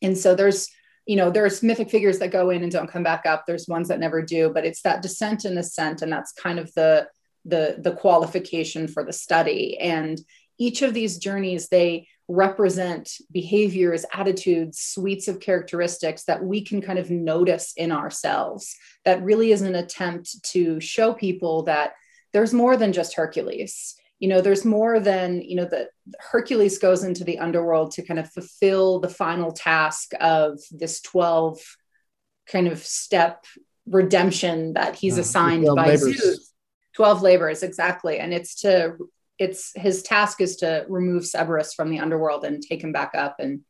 And 0.02 0.18
so 0.18 0.36
there's 0.36 0.70
you 1.06 1.16
know 1.16 1.30
there's 1.30 1.64
mythic 1.64 1.90
figures 1.90 2.20
that 2.20 2.32
go 2.32 2.50
in 2.50 2.64
and 2.64 2.72
don't 2.72 2.92
come 2.92 3.04
back 3.04 3.26
up. 3.26 3.46
There's 3.46 3.68
ones 3.68 3.88
that 3.90 4.00
never 4.00 4.22
do 4.22 4.52
but 4.54 4.66
it's 4.66 4.82
that 4.84 5.02
descent 5.02 5.46
and 5.46 5.58
ascent 5.58 6.02
and 6.02 6.12
that's 6.12 6.32
kind 6.34 6.60
of 6.60 6.74
the 6.74 7.08
the 7.46 7.78
the 7.80 7.94
qualification 7.94 8.88
for 8.88 9.04
the 9.04 9.14
study. 9.14 9.78
And 9.80 10.20
each 10.58 10.82
of 10.82 10.94
these 10.94 11.18
journeys 11.18 11.70
they 11.70 12.08
represent 12.30 13.18
behaviors 13.32 14.06
attitudes 14.14 14.80
suites 14.80 15.28
of 15.28 15.42
characteristics 15.42 16.24
that 16.24 16.42
we 16.42 16.64
can 16.64 16.82
kind 16.82 16.98
of 16.98 17.12
notice 17.12 17.74
in 17.76 17.92
ourselves. 17.92 18.76
That 19.04 19.22
really 19.22 19.52
is 19.52 19.62
an 19.62 19.76
attempt 19.76 20.42
to 20.52 20.80
show 20.80 21.14
people 21.14 21.64
that 21.64 21.94
there's 22.32 22.54
more 22.54 22.78
than 22.78 22.94
just 22.94 23.16
hercules 23.16 23.96
you 24.24 24.30
know 24.30 24.40
there's 24.40 24.64
more 24.64 25.02
than 25.02 25.42
you 25.42 25.58
know 25.58 25.66
that 25.66 25.90
hercules 26.32 26.78
goes 26.78 27.04
into 27.04 27.26
the 27.26 27.40
underworld 27.40 27.92
to 27.92 28.02
kind 28.02 28.22
of 28.22 28.32
fulfill 28.32 29.02
the 29.02 29.10
final 29.10 29.52
task 29.52 30.14
of 30.22 30.60
this 30.72 31.02
12 31.02 31.60
kind 32.48 32.70
of 32.70 32.80
step 32.80 33.46
redemption 33.86 34.74
that 34.76 34.96
he's 34.96 35.18
assigned 35.18 35.66
by 35.76 35.88
labors. 35.88 36.22
zeus. 36.22 36.54
12 36.96 37.22
labors 37.22 37.64
exactly. 37.64 38.20
And 38.20 38.34
it's 38.34 38.62
to 38.62 38.96
it's 39.40 39.72
his 39.76 40.04
task 40.04 40.40
is 40.40 40.58
to 40.58 40.86
remove 40.88 41.26
cerberus 41.26 41.74
from 41.74 41.90
the 41.90 42.00
underworld 42.00 42.46
and 42.46 42.62
take 42.62 42.84
him 42.84 42.94
back 42.94 43.16
up 43.16 43.38
and 43.40 43.62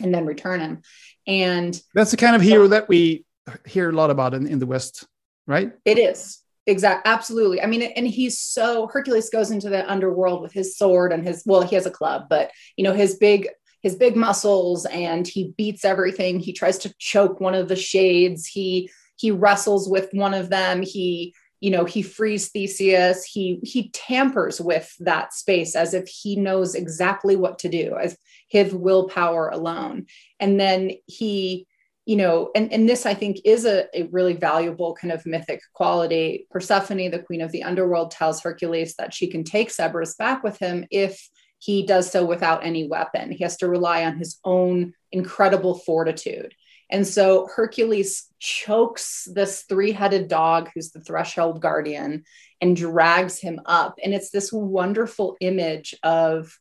and 0.00 0.14
then 0.14 0.24
return 0.24 0.60
him. 0.60 0.82
And 1.26 1.78
that's 1.94 2.10
the 2.10 2.16
kind 2.16 2.34
of 2.34 2.42
hero 2.42 2.68
that 2.68 2.88
we 2.88 3.26
hear 3.66 3.90
a 3.90 3.92
lot 3.92 4.10
about 4.10 4.34
in, 4.34 4.46
in 4.46 4.58
the 4.58 4.66
west 4.66 5.06
right? 5.46 5.72
It 5.84 5.98
is 5.98 6.40
Exactly. 6.66 7.10
Absolutely. 7.10 7.60
I 7.62 7.66
mean, 7.66 7.82
and 7.82 8.06
he's 8.06 8.40
so 8.40 8.86
Hercules 8.86 9.28
goes 9.30 9.50
into 9.50 9.68
the 9.68 9.90
underworld 9.90 10.40
with 10.40 10.52
his 10.52 10.76
sword 10.76 11.12
and 11.12 11.26
his 11.26 11.42
well, 11.44 11.62
he 11.62 11.74
has 11.74 11.86
a 11.86 11.90
club, 11.90 12.26
but 12.30 12.50
you 12.76 12.84
know, 12.84 12.94
his 12.94 13.16
big 13.16 13.48
his 13.82 13.96
big 13.96 14.16
muscles 14.16 14.86
and 14.86 15.28
he 15.28 15.52
beats 15.58 15.84
everything. 15.84 16.40
He 16.40 16.54
tries 16.54 16.78
to 16.78 16.94
choke 16.98 17.38
one 17.38 17.54
of 17.54 17.68
the 17.68 17.76
shades. 17.76 18.46
He 18.46 18.90
he 19.16 19.30
wrestles 19.30 19.88
with 19.88 20.08
one 20.12 20.32
of 20.32 20.48
them. 20.48 20.82
He 20.82 21.34
you 21.60 21.70
know 21.70 21.84
he 21.86 22.02
frees 22.02 22.50
theseus 22.50 23.24
he 23.24 23.58
he 23.62 23.88
tampers 23.90 24.60
with 24.60 24.94
that 25.00 25.32
space 25.32 25.74
as 25.74 25.94
if 25.94 26.06
he 26.06 26.36
knows 26.36 26.74
exactly 26.74 27.36
what 27.36 27.58
to 27.60 27.70
do 27.70 27.96
as 27.98 28.18
his 28.48 28.74
willpower 28.74 29.48
alone 29.48 30.04
and 30.40 30.60
then 30.60 30.90
he 31.06 31.66
you 32.06 32.16
know, 32.16 32.50
and, 32.54 32.72
and 32.72 32.88
this 32.88 33.06
I 33.06 33.14
think 33.14 33.38
is 33.44 33.64
a, 33.64 33.86
a 33.94 34.04
really 34.04 34.34
valuable 34.34 34.94
kind 34.94 35.12
of 35.12 35.24
mythic 35.24 35.60
quality. 35.72 36.46
Persephone, 36.50 37.10
the 37.10 37.22
queen 37.26 37.40
of 37.40 37.50
the 37.50 37.62
underworld, 37.62 38.10
tells 38.10 38.42
Hercules 38.42 38.94
that 38.96 39.14
she 39.14 39.28
can 39.28 39.42
take 39.42 39.70
Cerberus 39.70 40.14
back 40.14 40.42
with 40.42 40.58
him 40.58 40.86
if 40.90 41.28
he 41.58 41.86
does 41.86 42.10
so 42.10 42.26
without 42.26 42.64
any 42.64 42.86
weapon. 42.86 43.32
He 43.32 43.42
has 43.42 43.56
to 43.58 43.68
rely 43.68 44.04
on 44.04 44.18
his 44.18 44.38
own 44.44 44.92
incredible 45.12 45.78
fortitude. 45.78 46.54
And 46.90 47.06
so 47.06 47.48
Hercules 47.54 48.28
chokes 48.38 49.26
this 49.32 49.62
three 49.62 49.92
headed 49.92 50.28
dog, 50.28 50.68
who's 50.74 50.90
the 50.90 51.00
threshold 51.00 51.62
guardian, 51.62 52.24
and 52.60 52.76
drags 52.76 53.38
him 53.38 53.60
up. 53.64 53.98
And 54.04 54.12
it's 54.12 54.30
this 54.30 54.52
wonderful 54.52 55.38
image 55.40 55.94
of 56.02 56.58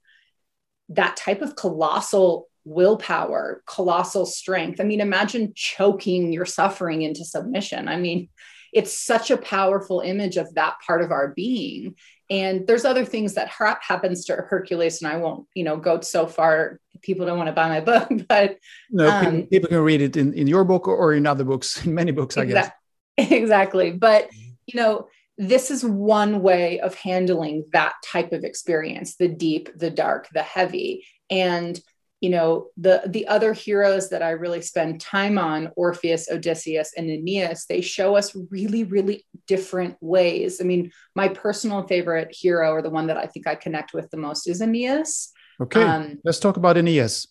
that 0.89 1.17
type 1.17 1.41
of 1.41 1.57
colossal 1.57 2.47
willpower, 2.65 3.61
colossal 3.65 4.25
strength. 4.25 4.79
I 4.79 4.83
mean, 4.83 5.01
imagine 5.01 5.53
choking 5.55 6.31
your 6.31 6.45
suffering 6.45 7.01
into 7.01 7.25
submission. 7.25 7.87
I 7.87 7.97
mean, 7.97 8.29
it's 8.73 8.97
such 8.97 9.29
a 9.31 9.37
powerful 9.37 9.99
image 9.99 10.37
of 10.37 10.53
that 10.55 10.75
part 10.85 11.01
of 11.01 11.11
our 11.11 11.29
being. 11.29 11.95
And 12.29 12.65
there's 12.65 12.85
other 12.85 13.05
things 13.05 13.35
that 13.35 13.49
ha- 13.49 13.79
happens 13.81 14.25
to 14.25 14.35
Hercules, 14.35 15.01
and 15.01 15.11
I 15.11 15.17
won't, 15.17 15.45
you 15.53 15.63
know, 15.63 15.77
go 15.77 16.01
so 16.01 16.25
far. 16.25 16.79
People 17.01 17.25
don't 17.25 17.37
want 17.37 17.47
to 17.47 17.53
buy 17.53 17.69
my 17.69 17.81
book, 17.91 18.09
but 18.27 18.57
no, 18.89 19.09
um, 19.09 19.43
people 19.43 19.69
can 19.69 19.79
read 19.79 20.01
it 20.01 20.17
in, 20.17 20.33
in 20.33 20.47
your 20.47 20.63
book 20.63 20.87
or 20.87 21.13
in 21.13 21.27
other 21.27 21.43
books, 21.43 21.85
in 21.85 21.93
many 21.93 22.11
books, 22.11 22.37
I 22.37 22.45
guess. 22.45 22.69
Exactly. 23.15 23.91
But 23.91 24.29
you 24.65 24.79
know, 24.79 25.07
this 25.37 25.69
is 25.69 25.85
one 25.85 26.41
way 26.41 26.79
of 26.79 26.95
handling 26.95 27.65
that 27.71 27.93
type 28.03 28.31
of 28.33 28.43
experience: 28.43 29.17
the 29.17 29.27
deep, 29.27 29.69
the 29.77 29.91
dark, 29.91 30.29
the 30.33 30.41
heavy, 30.41 31.05
and 31.29 31.79
you 32.23 32.29
know 32.29 32.67
the 32.77 33.03
the 33.07 33.27
other 33.27 33.51
heroes 33.51 34.09
that 34.09 34.23
i 34.23 34.29
really 34.29 34.61
spend 34.61 35.01
time 35.01 35.37
on 35.37 35.69
orpheus 35.75 36.29
odysseus 36.31 36.93
and 36.95 37.09
aeneas 37.09 37.65
they 37.65 37.81
show 37.81 38.15
us 38.15 38.33
really 38.49 38.85
really 38.85 39.25
different 39.45 39.97
ways. 39.99 40.61
I 40.61 40.63
mean 40.63 40.91
my 41.15 41.27
personal 41.27 41.85
favorite 41.85 42.29
hero 42.33 42.71
or 42.71 42.81
the 42.81 42.89
one 42.89 43.07
that 43.07 43.17
i 43.17 43.25
think 43.25 43.45
i 43.45 43.55
connect 43.55 43.93
with 43.93 44.09
the 44.09 44.17
most 44.17 44.47
is 44.47 44.61
aeneas. 44.61 45.33
Okay 45.59 45.83
um, 45.83 46.19
let's 46.23 46.39
talk 46.39 46.55
about 46.55 46.77
aeneas. 46.77 47.27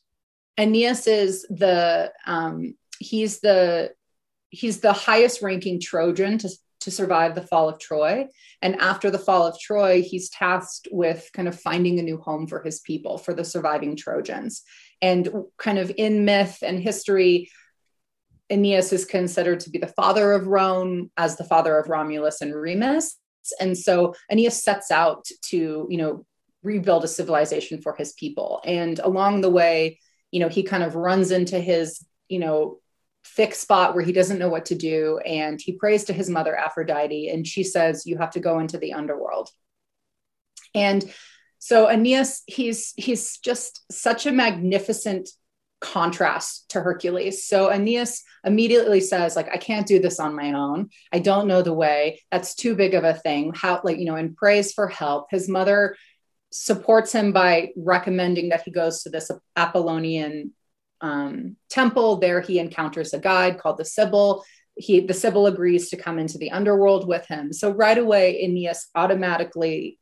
Aeneas 0.58 1.06
is 1.06 1.46
the 1.48 2.12
um, 2.26 2.74
he's 2.98 3.40
the 3.40 3.92
he's 4.50 4.80
the 4.80 4.92
highest 4.92 5.40
ranking 5.40 5.80
trojan 5.80 6.36
to 6.36 6.50
to 6.82 6.90
survive 6.90 7.34
the 7.34 7.46
fall 7.46 7.68
of 7.68 7.78
Troy. 7.78 8.26
And 8.60 8.76
after 8.76 9.10
the 9.10 9.18
fall 9.18 9.46
of 9.46 9.58
Troy, 9.58 10.02
he's 10.02 10.30
tasked 10.30 10.88
with 10.90 11.28
kind 11.32 11.48
of 11.48 11.58
finding 11.58 11.98
a 11.98 12.02
new 12.02 12.18
home 12.18 12.46
for 12.46 12.62
his 12.62 12.80
people, 12.80 13.18
for 13.18 13.34
the 13.34 13.44
surviving 13.44 13.96
Trojans. 13.96 14.62
And 15.00 15.28
kind 15.58 15.78
of 15.78 15.90
in 15.96 16.24
myth 16.24 16.58
and 16.62 16.78
history, 16.78 17.50
Aeneas 18.50 18.92
is 18.92 19.04
considered 19.04 19.60
to 19.60 19.70
be 19.70 19.78
the 19.78 19.86
father 19.86 20.32
of 20.32 20.46
Rome 20.46 21.10
as 21.16 21.36
the 21.36 21.44
father 21.44 21.78
of 21.78 21.88
Romulus 21.88 22.40
and 22.40 22.54
Remus. 22.54 23.16
And 23.58 23.76
so 23.76 24.14
Aeneas 24.30 24.62
sets 24.62 24.90
out 24.90 25.24
to, 25.50 25.86
you 25.88 25.96
know, 25.96 26.24
rebuild 26.62 27.02
a 27.02 27.08
civilization 27.08 27.80
for 27.80 27.94
his 27.96 28.12
people. 28.12 28.60
And 28.64 28.98
along 28.98 29.40
the 29.40 29.50
way, 29.50 29.98
you 30.30 30.40
know, 30.40 30.48
he 30.48 30.62
kind 30.62 30.82
of 30.82 30.94
runs 30.94 31.30
into 31.30 31.58
his, 31.58 32.04
you 32.28 32.38
know, 32.38 32.78
thick 33.24 33.54
spot 33.54 33.94
where 33.94 34.04
he 34.04 34.12
doesn't 34.12 34.38
know 34.38 34.48
what 34.48 34.66
to 34.66 34.74
do. 34.74 35.18
And 35.18 35.60
he 35.60 35.72
prays 35.72 36.04
to 36.04 36.12
his 36.12 36.28
mother, 36.28 36.56
Aphrodite, 36.56 37.28
and 37.28 37.46
she 37.46 37.64
says, 37.64 38.06
You 38.06 38.18
have 38.18 38.30
to 38.32 38.40
go 38.40 38.58
into 38.58 38.78
the 38.78 38.92
underworld. 38.92 39.48
And 40.74 41.04
so 41.58 41.88
Aeneas, 41.88 42.42
he's 42.46 42.92
he's 42.96 43.38
just 43.38 43.84
such 43.92 44.26
a 44.26 44.32
magnificent 44.32 45.28
contrast 45.82 46.70
to 46.70 46.80
Hercules. 46.80 47.44
So 47.44 47.70
Aeneas 47.70 48.22
immediately 48.44 49.00
says, 49.00 49.36
like, 49.36 49.48
I 49.52 49.58
can't 49.58 49.86
do 49.86 49.98
this 49.98 50.20
on 50.20 50.34
my 50.34 50.52
own. 50.52 50.88
I 51.12 51.18
don't 51.18 51.48
know 51.48 51.60
the 51.60 51.74
way. 51.74 52.22
That's 52.30 52.54
too 52.54 52.74
big 52.74 52.94
of 52.94 53.04
a 53.04 53.14
thing. 53.14 53.52
How, 53.54 53.80
like, 53.84 53.98
you 53.98 54.06
know, 54.06 54.14
and 54.14 54.36
prays 54.36 54.72
for 54.72 54.86
help. 54.86 55.26
His 55.30 55.48
mother 55.48 55.96
supports 56.50 57.12
him 57.12 57.32
by 57.32 57.70
recommending 57.76 58.50
that 58.50 58.62
he 58.62 58.70
goes 58.70 59.02
to 59.02 59.10
this 59.10 59.30
Apollonian 59.56 60.52
um, 61.02 61.56
temple. 61.68 62.16
There 62.16 62.40
he 62.40 62.58
encounters 62.58 63.12
a 63.12 63.18
guide 63.18 63.58
called 63.58 63.78
the 63.78 63.84
Sibyl. 63.84 64.44
He, 64.76 65.00
the 65.00 65.12
Sibyl 65.12 65.46
agrees 65.46 65.90
to 65.90 65.96
come 65.96 66.18
into 66.18 66.38
the 66.38 66.50
underworld 66.52 67.06
with 67.06 67.26
him. 67.26 67.52
So 67.52 67.70
right 67.70 67.98
away, 67.98 68.42
Aeneas 68.42 68.88
automatically 68.94 69.98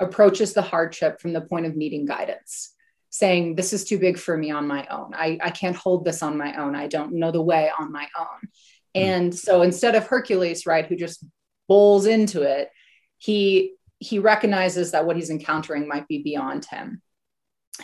approaches 0.00 0.54
the 0.54 0.62
hardship 0.62 1.20
from 1.20 1.32
the 1.32 1.40
point 1.42 1.66
of 1.66 1.76
needing 1.76 2.06
guidance 2.06 2.72
saying 3.10 3.54
this 3.54 3.72
is 3.72 3.84
too 3.84 3.98
big 3.98 4.18
for 4.18 4.36
me 4.36 4.50
on 4.50 4.66
my 4.66 4.86
own 4.88 5.12
I, 5.14 5.38
I 5.42 5.50
can't 5.50 5.76
hold 5.76 6.04
this 6.04 6.22
on 6.22 6.36
my 6.36 6.54
own 6.56 6.74
i 6.74 6.86
don't 6.86 7.14
know 7.14 7.30
the 7.30 7.40
way 7.40 7.70
on 7.78 7.90
my 7.90 8.06
own 8.18 8.26
mm. 8.42 8.48
and 8.94 9.34
so 9.34 9.62
instead 9.62 9.94
of 9.94 10.06
hercules 10.06 10.66
right 10.66 10.84
who 10.84 10.96
just 10.96 11.24
bowls 11.66 12.04
into 12.06 12.42
it 12.42 12.68
he 13.16 13.72
he 13.98 14.18
recognizes 14.18 14.90
that 14.90 15.06
what 15.06 15.16
he's 15.16 15.30
encountering 15.30 15.88
might 15.88 16.06
be 16.08 16.22
beyond 16.22 16.66
him 16.66 17.00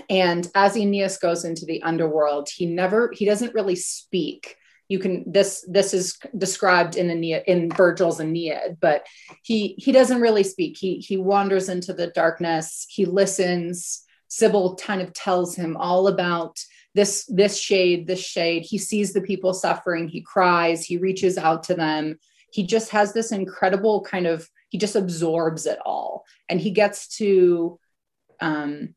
and 0.09 0.49
as 0.55 0.77
aeneas 0.77 1.19
goes 1.19 1.45
into 1.45 1.65
the 1.67 1.83
underworld 1.83 2.49
he 2.55 2.67
never 2.67 3.11
he 3.15 3.25
doesn't 3.25 3.55
really 3.55 3.77
speak 3.77 4.57
you 4.93 4.99
can 4.99 5.25
this 5.27 5.65
this 5.69 5.95
is 5.95 6.19
described 6.37 6.97
in 6.97 7.11
Aeneid, 7.11 7.45
in 7.47 7.71
Virgil's 7.71 8.21
Aeneid, 8.21 8.77
but 8.79 9.07
he 9.43 9.75
he 9.79 9.91
doesn't 9.91 10.21
really 10.21 10.43
speak. 10.43 10.77
He 10.77 10.99
he 10.99 11.17
wanders 11.17 11.71
into 11.71 11.95
the 11.95 12.09
darkness. 12.09 12.87
He 12.91 13.07
listens. 13.07 14.05
Sibyl 14.29 14.77
kind 14.77 15.01
of 15.01 15.15
tells 15.15 15.57
him 15.57 15.79
all 15.79 16.09
about 16.09 16.59
this 16.95 17.25
this 17.27 17.59
shade, 17.59 18.07
this 18.07 18.23
shade. 18.23 18.65
He 18.65 18.77
sees 18.77 19.15
the 19.15 19.23
people 19.23 19.55
suffering. 19.55 20.09
He 20.09 20.21
cries. 20.21 20.85
He 20.85 20.99
reaches 20.99 21.39
out 21.39 21.63
to 21.65 21.75
them. 21.75 22.19
He 22.53 22.67
just 22.67 22.91
has 22.91 23.15
this 23.15 23.33
incredible 23.33 24.03
kind 24.03 24.27
of. 24.27 24.47
He 24.69 24.77
just 24.77 24.97
absorbs 24.97 25.65
it 25.65 25.79
all, 25.87 26.25
and 26.51 26.61
he 26.61 26.71
gets 26.71 27.17
to. 27.17 27.79
Um, 28.41 28.95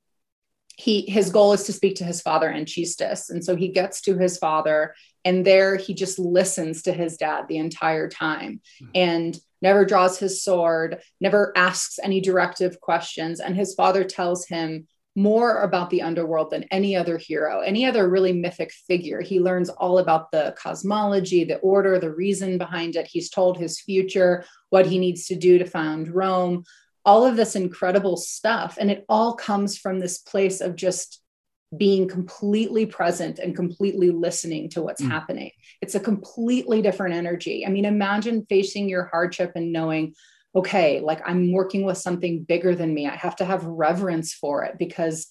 he 0.78 1.02
his 1.02 1.30
goal 1.30 1.54
is 1.54 1.64
to 1.64 1.74
speak 1.74 1.96
to 1.96 2.04
his 2.04 2.22
father 2.22 2.50
Anchises, 2.50 3.30
and 3.30 3.44
so 3.44 3.56
he 3.56 3.70
gets 3.70 4.02
to 4.02 4.18
his 4.18 4.38
father, 4.38 4.94
and 5.24 5.46
there 5.46 5.76
he 5.76 5.94
just 5.94 6.20
listens 6.20 6.84
to 6.84 6.94
his 6.94 7.18
dad 7.18 7.46
the 7.48 7.58
entire 7.58 8.10
time, 8.10 8.62
mm-hmm. 8.82 8.92
and 8.94 9.40
never 9.62 9.86
draws 9.86 10.20
his 10.20 10.44
sword, 10.44 11.02
never 11.22 11.54
asks 11.56 11.98
any 12.04 12.22
directive 12.22 12.80
questions, 12.82 13.40
and 13.40 13.56
his 13.56 13.74
father 13.74 14.04
tells 14.04 14.48
him 14.48 14.88
more 15.16 15.62
about 15.62 15.90
the 15.90 16.02
underworld 16.02 16.52
than 16.52 16.66
any 16.72 16.94
other 16.94 17.18
hero, 17.18 17.62
any 17.62 17.86
other 17.86 18.10
really 18.10 18.34
mythic 18.34 18.72
figure. 18.72 19.22
He 19.22 19.40
learns 19.40 19.70
all 19.70 20.00
about 20.00 20.30
the 20.32 20.54
cosmology, 20.58 21.46
the 21.46 21.58
order, 21.60 21.98
the 22.00 22.14
reason 22.14 22.58
behind 22.58 22.98
it. 22.98 23.08
He's 23.08 23.30
told 23.30 23.58
his 23.58 23.80
future, 23.80 24.44
what 24.72 24.86
he 24.86 25.00
needs 25.00 25.28
to 25.28 25.36
do 25.36 25.58
to 25.58 25.66
found 25.66 26.10
Rome, 26.10 26.66
all 27.06 27.26
of 27.26 27.36
this 27.36 27.56
incredible 27.56 28.18
stuff. 28.18 28.78
And 28.80 28.90
it 28.90 29.06
all 29.08 29.36
comes 29.36 29.78
from 29.78 30.00
this 30.00 30.18
place 30.18 30.62
of 30.62 30.76
just 30.76 31.22
being 31.78 32.08
completely 32.08 32.86
present 32.86 33.40
and 33.40 33.56
completely 33.56 34.10
listening 34.10 34.70
to 34.70 34.82
what's 34.82 35.02
mm. 35.02 35.10
happening. 35.10 35.52
It's 35.82 35.96
a 35.96 36.00
completely 36.00 36.82
different 36.82 37.16
energy. 37.16 37.66
I 37.66 37.70
mean, 37.70 37.86
imagine 37.86 38.46
facing 38.48 38.90
your 38.90 39.06
hardship 39.06 39.52
and 39.56 39.74
knowing, 39.74 40.14
okay, 40.56 41.02
like 41.02 41.22
I'm 41.26 41.52
working 41.52 41.84
with 41.86 41.98
something 41.98 42.44
bigger 42.44 42.76
than 42.76 42.94
me. 42.94 43.08
I 43.08 43.16
have 43.16 43.36
to 43.38 43.46
have 43.46 43.66
reverence 43.66 44.34
for 44.34 44.64
it 44.64 44.78
because 44.78 45.28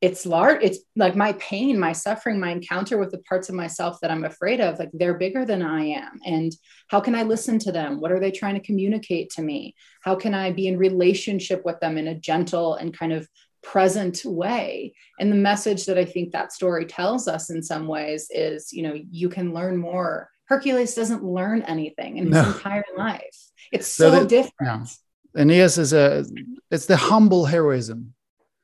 it's 0.00 0.24
large. 0.24 0.62
It's 0.62 0.78
like 0.96 1.14
my 1.14 1.34
pain, 1.34 1.78
my 1.78 1.92
suffering, 1.92 2.40
my 2.40 2.50
encounter 2.50 2.98
with 2.98 3.10
the 3.10 3.18
parts 3.18 3.48
of 3.48 3.54
myself 3.54 3.98
that 4.00 4.10
I'm 4.10 4.24
afraid 4.24 4.60
of, 4.60 4.78
like 4.78 4.90
they're 4.92 5.18
bigger 5.18 5.44
than 5.44 5.62
I 5.62 5.84
am. 5.84 6.18
And 6.24 6.52
how 6.88 7.00
can 7.00 7.14
I 7.14 7.22
listen 7.22 7.58
to 7.60 7.72
them? 7.72 8.00
What 8.00 8.12
are 8.12 8.20
they 8.20 8.30
trying 8.30 8.54
to 8.54 8.66
communicate 8.66 9.30
to 9.30 9.42
me? 9.42 9.74
How 10.02 10.14
can 10.14 10.34
I 10.34 10.52
be 10.52 10.68
in 10.68 10.78
relationship 10.78 11.64
with 11.64 11.80
them 11.80 11.98
in 11.98 12.08
a 12.08 12.18
gentle 12.18 12.74
and 12.74 12.96
kind 12.96 13.12
of 13.12 13.28
present 13.62 14.24
way 14.24 14.94
and 15.18 15.30
the 15.30 15.36
message 15.36 15.84
that 15.84 15.98
i 15.98 16.04
think 16.06 16.32
that 16.32 16.50
story 16.50 16.86
tells 16.86 17.28
us 17.28 17.50
in 17.50 17.62
some 17.62 17.86
ways 17.86 18.26
is 18.30 18.72
you 18.72 18.82
know 18.82 18.98
you 19.10 19.28
can 19.28 19.52
learn 19.52 19.76
more 19.76 20.30
hercules 20.46 20.94
doesn't 20.94 21.22
learn 21.22 21.60
anything 21.64 22.16
in 22.16 22.32
his 22.32 22.46
entire 22.54 22.82
life 22.96 23.50
it's 23.72 23.86
so, 23.86 24.10
so 24.10 24.20
the, 24.20 24.26
different. 24.26 24.90
Yeah. 25.34 25.42
Aeneas 25.42 25.78
is 25.78 25.92
a 25.92 26.24
it's 26.70 26.86
the 26.86 26.96
humble 26.96 27.44
heroism. 27.44 28.14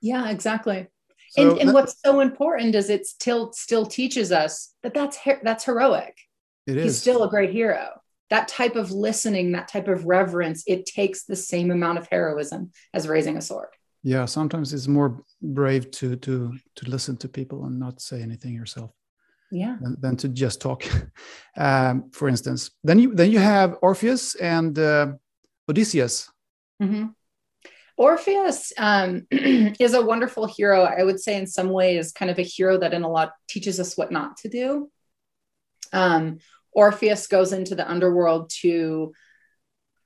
Yeah, 0.00 0.28
exactly. 0.30 0.88
So 1.36 1.50
and, 1.50 1.58
and 1.60 1.68
that, 1.68 1.74
what's 1.74 2.00
so 2.04 2.20
important 2.20 2.74
is 2.74 2.90
it 2.90 3.06
still 3.06 3.52
still 3.52 3.86
teaches 3.86 4.32
us 4.32 4.74
that 4.82 4.94
that's 4.94 5.18
that's 5.42 5.64
heroic. 5.64 6.16
It 6.66 6.76
is. 6.76 6.84
He's 6.84 6.98
still 6.98 7.22
a 7.24 7.28
great 7.28 7.50
hero. 7.50 8.00
That 8.30 8.48
type 8.48 8.74
of 8.74 8.90
listening, 8.90 9.52
that 9.52 9.68
type 9.68 9.86
of 9.86 10.04
reverence, 10.04 10.64
it 10.66 10.84
takes 10.86 11.24
the 11.24 11.36
same 11.36 11.70
amount 11.70 11.98
of 11.98 12.08
heroism 12.10 12.72
as 12.92 13.06
raising 13.06 13.36
a 13.36 13.40
sword. 13.40 13.68
Yeah, 14.02 14.24
sometimes 14.24 14.72
it's 14.72 14.88
more 14.88 15.22
brave 15.42 15.90
to 15.92 16.16
to 16.16 16.54
to 16.76 16.90
listen 16.90 17.16
to 17.18 17.28
people 17.28 17.66
and 17.66 17.78
not 17.78 18.00
say 18.00 18.22
anything 18.22 18.54
yourself 18.54 18.90
yeah 19.50 19.76
than, 19.80 19.96
than 20.00 20.16
to 20.16 20.28
just 20.28 20.60
talk 20.60 20.84
um, 21.56 22.10
for 22.10 22.28
instance 22.28 22.70
then 22.82 22.98
you 22.98 23.14
then 23.14 23.30
you 23.30 23.38
have 23.38 23.76
orpheus 23.82 24.34
and 24.36 24.78
uh, 24.78 25.06
odysseus 25.68 26.30
mm-hmm. 26.82 27.06
Orpheus 27.96 28.72
um, 28.78 29.26
is 29.30 29.94
a 29.94 30.04
wonderful 30.04 30.46
hero 30.46 30.82
i 30.82 31.02
would 31.02 31.20
say 31.20 31.36
in 31.36 31.46
some 31.46 31.70
ways 31.70 32.12
kind 32.12 32.30
of 32.30 32.38
a 32.38 32.42
hero 32.42 32.78
that 32.78 32.94
in 32.94 33.02
a 33.02 33.08
lot 33.08 33.32
teaches 33.48 33.80
us 33.80 33.96
what 33.96 34.12
not 34.12 34.36
to 34.36 34.48
do 34.48 34.90
um, 35.92 36.38
orpheus 36.72 37.26
goes 37.26 37.52
into 37.52 37.74
the 37.74 37.88
underworld 37.88 38.50
to 38.50 39.12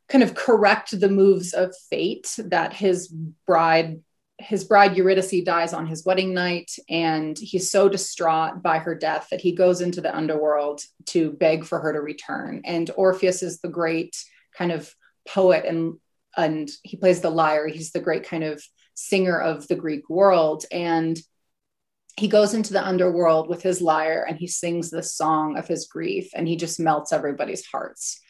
kind 0.08 0.24
of 0.24 0.34
correct 0.34 0.98
the 0.98 1.08
moves 1.08 1.52
of 1.52 1.74
fate 1.88 2.36
that 2.38 2.72
his 2.72 3.08
bride 3.46 4.00
his 4.40 4.64
bride 4.64 4.96
Eurydice 4.96 5.44
dies 5.44 5.72
on 5.72 5.86
his 5.86 6.04
wedding 6.04 6.32
night, 6.32 6.70
and 6.88 7.38
he's 7.38 7.70
so 7.70 7.88
distraught 7.88 8.62
by 8.62 8.78
her 8.78 8.94
death 8.94 9.28
that 9.30 9.40
he 9.40 9.52
goes 9.52 9.80
into 9.80 10.00
the 10.00 10.14
underworld 10.16 10.80
to 11.06 11.32
beg 11.32 11.64
for 11.64 11.78
her 11.78 11.92
to 11.92 12.00
return. 12.00 12.62
And 12.64 12.90
Orpheus 12.96 13.42
is 13.42 13.60
the 13.60 13.68
great 13.68 14.16
kind 14.56 14.72
of 14.72 14.92
poet, 15.28 15.64
and 15.66 15.94
and 16.36 16.70
he 16.82 16.96
plays 16.96 17.20
the 17.20 17.30
lyre. 17.30 17.68
He's 17.68 17.92
the 17.92 18.00
great 18.00 18.24
kind 18.24 18.44
of 18.44 18.62
singer 18.94 19.38
of 19.38 19.66
the 19.68 19.76
Greek 19.76 20.08
world, 20.08 20.64
and 20.70 21.18
he 22.16 22.28
goes 22.28 22.54
into 22.54 22.72
the 22.72 22.86
underworld 22.86 23.48
with 23.48 23.62
his 23.62 23.80
lyre 23.80 24.26
and 24.28 24.36
he 24.36 24.46
sings 24.46 24.90
the 24.90 25.02
song 25.02 25.56
of 25.56 25.66
his 25.66 25.86
grief, 25.86 26.30
and 26.34 26.46
he 26.46 26.56
just 26.56 26.80
melts 26.80 27.12
everybody's 27.12 27.64
hearts. 27.64 28.20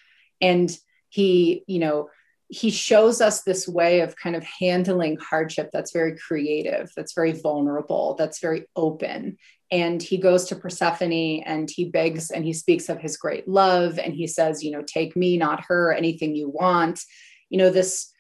And 0.41 0.75
he, 1.09 1.65
you 1.67 1.79
know, 1.81 2.09
he 2.49 2.71
shows 2.71 3.21
us 3.21 3.43
this 3.43 3.69
way 3.69 4.01
of 4.01 4.17
kind 4.17 4.35
of 4.35 4.45
handling 4.45 5.17
hardship 5.19 5.71
that's 5.73 5.93
very 5.93 6.17
creative, 6.17 6.91
that's 6.97 7.15
very 7.15 7.33
vulnerable, 7.33 8.17
that's 8.19 8.41
very 8.41 8.67
open. 8.75 9.37
And 9.71 10.03
he 10.03 10.19
goes 10.19 10.47
to 10.47 10.57
Persephone 10.57 11.43
and 11.45 11.71
he 11.71 11.91
begs 11.91 12.33
and 12.33 12.45
he 12.45 12.53
speaks 12.53 12.89
of 12.89 12.99
his 12.99 13.17
great 13.17 13.47
love 13.47 14.01
and 14.01 14.13
he 14.13 14.27
says, 14.27 14.65
you 14.65 14.73
know, 14.73 14.83
take 14.83 15.15
me, 15.15 15.37
not 15.37 15.65
her, 15.69 15.93
anything 15.93 16.35
you 16.35 16.49
want. 16.49 17.01
You 17.51 17.59
know, 17.59 17.71
this, 17.71 18.11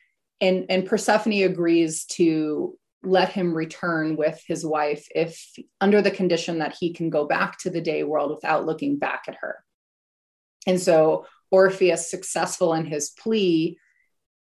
and, 0.41 0.67
and 0.69 0.87
Persephone 0.87 1.45
agrees 1.45 2.05
to 2.07 2.77
let 3.03 3.31
him 3.31 3.55
return 3.55 4.17
with 4.17 4.43
his 4.47 4.65
wife 4.65 5.07
if 5.15 5.43
under 5.81 6.03
the 6.03 6.11
condition 6.11 6.59
that 6.59 6.77
he 6.79 6.93
can 6.93 7.09
go 7.09 7.27
back 7.27 7.59
to 7.59 7.71
the 7.71 7.81
day 7.81 8.03
world 8.05 8.31
without 8.31 8.67
looking 8.67 8.99
back 8.99 9.25
at 9.27 9.37
her. 9.37 9.65
And 10.67 10.79
so 10.79 11.27
Orpheus, 11.51 12.11
successful 12.11 12.75
in 12.75 12.85
his 12.85 13.11
plea, 13.11 13.79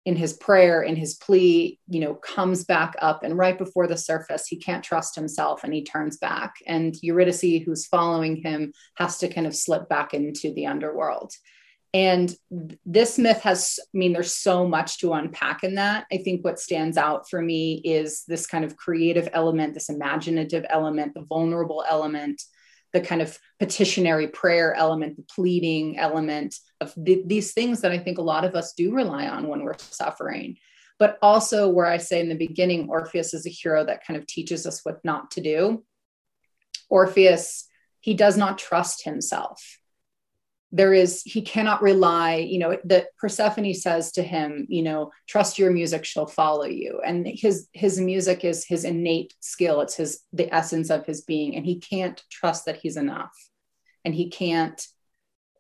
in 0.05 0.17
his 0.17 0.35
prayer 0.35 0.83
in 0.83 0.97
his 0.97 1.15
plea 1.15 1.79
you 1.89 2.01
know 2.01 2.15
comes 2.15 2.65
back 2.65 2.95
up 3.01 3.23
and 3.23 3.39
right 3.39 3.57
before 3.57 3.87
the 3.87 3.97
surface 3.97 4.47
he 4.47 4.57
can't 4.57 4.85
trust 4.85 5.15
himself 5.15 5.65
and 5.65 5.73
he 5.73 5.83
turns 5.83 6.19
back 6.19 6.55
and 6.67 6.97
eurydice 7.03 7.41
who's 7.65 7.87
following 7.87 8.37
him 8.37 8.73
has 8.97 9.19
to 9.19 9.29
kind 9.29 9.47
of 9.47 9.57
slip 9.57 9.89
back 9.89 10.13
into 10.15 10.53
the 10.55 10.67
underworld 10.67 11.33
and 11.95 12.35
this 12.85 13.19
myth 13.19 13.41
has 13.43 13.79
i 13.83 13.97
mean 13.97 14.13
there's 14.13 14.35
so 14.35 14.67
much 14.67 14.99
to 14.99 15.15
unpack 15.15 15.63
in 15.63 15.77
that. 15.77 16.07
I 16.13 16.19
think 16.19 16.45
what 16.45 16.59
stands 16.59 16.99
out 16.99 17.31
for 17.31 17.41
me 17.41 17.81
is 17.85 18.25
this 18.27 18.47
kind 18.47 18.65
of 18.65 18.77
creative 18.77 19.29
element 19.33 19.73
this 19.73 19.89
imaginative 19.89 20.67
element 20.69 21.15
the 21.15 21.23
vulnerable 21.23 21.85
element 21.89 22.43
the 22.93 23.01
kind 23.01 23.23
of 23.23 23.39
petitionary 23.59 24.29
prayer 24.29 24.75
element 24.75 25.17
the 25.17 25.23
pleading 25.23 25.99
element 25.99 26.57
of 26.81 26.95
th- 26.95 27.27
these 27.27 27.53
things 27.53 27.81
that 27.81 27.93
i 27.93 27.99
think 27.99 28.19
a 28.19 28.23
lot 28.23 28.45
of 28.45 28.55
us 28.57 28.75
do 28.75 28.93
rely 28.93 29.29
on 29.29 29.49
when 29.49 29.63
we're 29.63 29.79
suffering. 29.79 30.57
But 30.99 31.19
also 31.23 31.69
where 31.69 31.87
i 31.87 31.99
say 31.99 32.21
in 32.21 32.29
the 32.29 32.35
beginning 32.35 32.89
orpheus 32.89 33.35
is 33.35 33.47
a 33.47 33.51
hero 33.51 33.85
that 33.85 34.05
kind 34.05 34.19
of 34.19 34.27
teaches 34.27 34.67
us 34.67 34.85
what 34.85 35.05
not 35.05 35.31
to 35.33 35.41
do. 35.41 35.85
Orpheus 36.91 37.69
he 38.01 38.15
does 38.15 38.37
not 38.37 38.59
trust 38.59 39.05
himself 39.05 39.79
there 40.75 40.93
is 40.93 41.23
he 41.23 41.41
cannot 41.41 41.83
rely 41.83 42.35
you 42.35 42.59
know 42.59 42.77
that 42.85 43.07
persephone 43.17 43.73
says 43.73 44.11
to 44.11 44.23
him 44.25 44.67
you 44.69 44.83
know 44.83 45.13
trust 45.29 45.57
your 45.57 45.71
music 45.71 46.05
she'll 46.05 46.27
follow 46.27 46.65
you. 46.65 47.01
And 47.05 47.27
his 47.27 47.69
his 47.73 48.01
music 48.01 48.45
is 48.45 48.65
his 48.65 48.85
innate 48.85 49.35
skill. 49.41 49.81
It's 49.81 49.95
his 49.95 50.21
the 50.33 50.53
essence 50.53 50.91
of 50.91 51.07
his 51.07 51.23
being. 51.23 51.57
And 51.57 51.65
he 51.65 51.79
can't 51.79 52.21
trust 52.31 52.67
that 52.67 52.77
he's 52.77 52.97
enough. 52.97 53.33
And 54.05 54.15
he 54.15 54.29
can't 54.29 54.85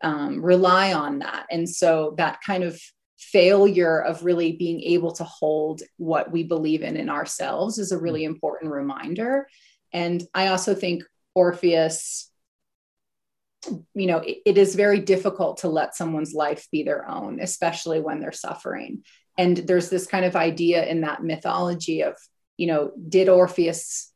um, 0.02 0.42
rely 0.42 0.92
on 0.92 1.20
that. 1.20 1.46
And 1.50 1.68
so 1.68 2.14
that 2.18 2.40
kind 2.44 2.64
of 2.64 2.78
failure 3.16 4.00
of 4.00 4.24
really 4.24 4.52
being 4.52 4.80
able 4.82 5.12
to 5.12 5.24
hold 5.24 5.82
what 5.96 6.30
we 6.30 6.42
believe 6.42 6.82
in 6.82 6.96
in 6.96 7.08
ourselves 7.08 7.78
is 7.78 7.92
a 7.92 7.98
really 7.98 8.24
important 8.24 8.72
reminder. 8.72 9.46
And 9.92 10.22
i 10.34 10.48
also 10.48 10.74
think 10.74 11.04
orpheus 11.34 12.30
you 13.94 14.06
know 14.06 14.18
it, 14.18 14.38
it 14.46 14.58
is 14.58 14.74
very 14.74 15.00
difficult 15.00 15.58
to 15.58 15.68
let 15.68 15.94
someone's 15.94 16.34
life 16.34 16.66
be 16.70 16.82
their 16.82 17.08
own 17.08 17.40
especially 17.40 18.00
when 18.00 18.20
they're 18.20 18.32
suffering. 18.32 19.04
And 19.36 19.56
there's 19.56 19.90
this 19.90 20.06
kind 20.06 20.24
of 20.24 20.36
idea 20.36 20.86
in 20.86 21.00
that 21.00 21.22
mythology 21.22 22.02
of 22.02 22.16
you 22.56 22.66
know 22.66 22.92
did 23.08 23.28
orpheus 23.28 24.12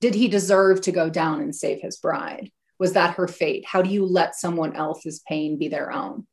did 0.00 0.14
he 0.14 0.28
deserve 0.28 0.82
to 0.82 0.92
go 0.92 1.08
down 1.08 1.40
and 1.40 1.54
save 1.54 1.80
his 1.80 1.96
bride? 1.96 2.50
Was 2.78 2.92
that 2.92 3.14
her 3.14 3.26
fate? 3.26 3.64
How 3.66 3.80
do 3.80 3.88
you 3.88 4.04
let 4.04 4.34
someone 4.34 4.76
else's 4.76 5.22
pain 5.26 5.58
be 5.58 5.68
their 5.68 5.90
own? 5.92 6.26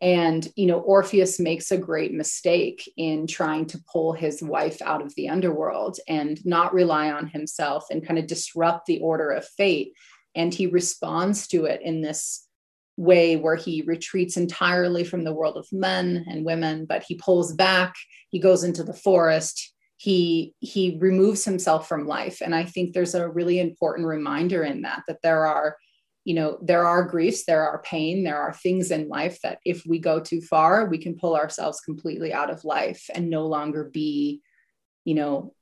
And 0.00 0.46
you 0.56 0.66
know 0.66 0.80
orpheus 0.80 1.38
makes 1.40 1.70
a 1.70 1.78
great 1.78 2.12
mistake 2.12 2.90
in 2.96 3.26
trying 3.26 3.66
to 3.66 3.82
pull 3.90 4.12
his 4.12 4.42
wife 4.42 4.80
out 4.82 5.02
of 5.02 5.14
the 5.14 5.28
underworld 5.28 5.98
and 6.08 6.44
not 6.44 6.74
rely 6.74 7.10
on 7.10 7.26
himself 7.26 7.86
and 7.90 8.06
kind 8.06 8.18
of 8.18 8.26
disrupt 8.26 8.86
the 8.86 9.00
order 9.00 9.30
of 9.30 9.46
fate 9.46 9.92
and 10.36 10.54
he 10.54 10.66
responds 10.66 11.48
to 11.48 11.64
it 11.64 11.80
in 11.82 12.02
this 12.02 12.46
way 12.96 13.36
where 13.36 13.56
he 13.56 13.82
retreats 13.82 14.36
entirely 14.36 15.04
from 15.04 15.24
the 15.24 15.32
world 15.32 15.56
of 15.56 15.66
men 15.70 16.24
and 16.30 16.46
women 16.46 16.86
but 16.86 17.02
he 17.02 17.14
pulls 17.16 17.52
back 17.52 17.94
he 18.30 18.38
goes 18.38 18.64
into 18.64 18.82
the 18.82 18.94
forest 18.94 19.74
he 19.98 20.54
he 20.60 20.98
removes 21.00 21.44
himself 21.44 21.88
from 21.88 22.06
life. 22.06 22.40
And 22.42 22.54
i 22.54 22.64
think 22.64 22.92
there's 22.92 23.14
a 23.14 23.28
really 23.28 23.58
important 23.58 24.06
reminder 24.06 24.62
in 24.62 24.82
that 24.82 25.02
that 25.08 25.22
there 25.22 25.46
are 25.46 25.76
you 26.24 26.34
know 26.34 26.58
there 26.60 26.84
are 26.84 27.04
griefs 27.04 27.44
there 27.44 27.62
are 27.62 27.82
pain 27.82 28.24
there 28.24 28.40
are 28.40 28.52
things 28.52 28.90
in 28.90 29.08
life 29.08 29.40
that 29.42 29.58
if 29.64 29.84
we 29.86 29.98
go 29.98 30.20
too 30.20 30.40
far 30.40 30.86
we 30.86 30.98
can 30.98 31.16
pull 31.16 31.36
ourselves 31.36 31.80
completely 31.80 32.32
out 32.32 32.50
of 32.50 32.64
life 32.64 33.08
and 33.14 33.30
no 33.30 33.46
longer 33.46 33.84
be 33.84 34.42
you 35.04 35.14
know 35.14 35.54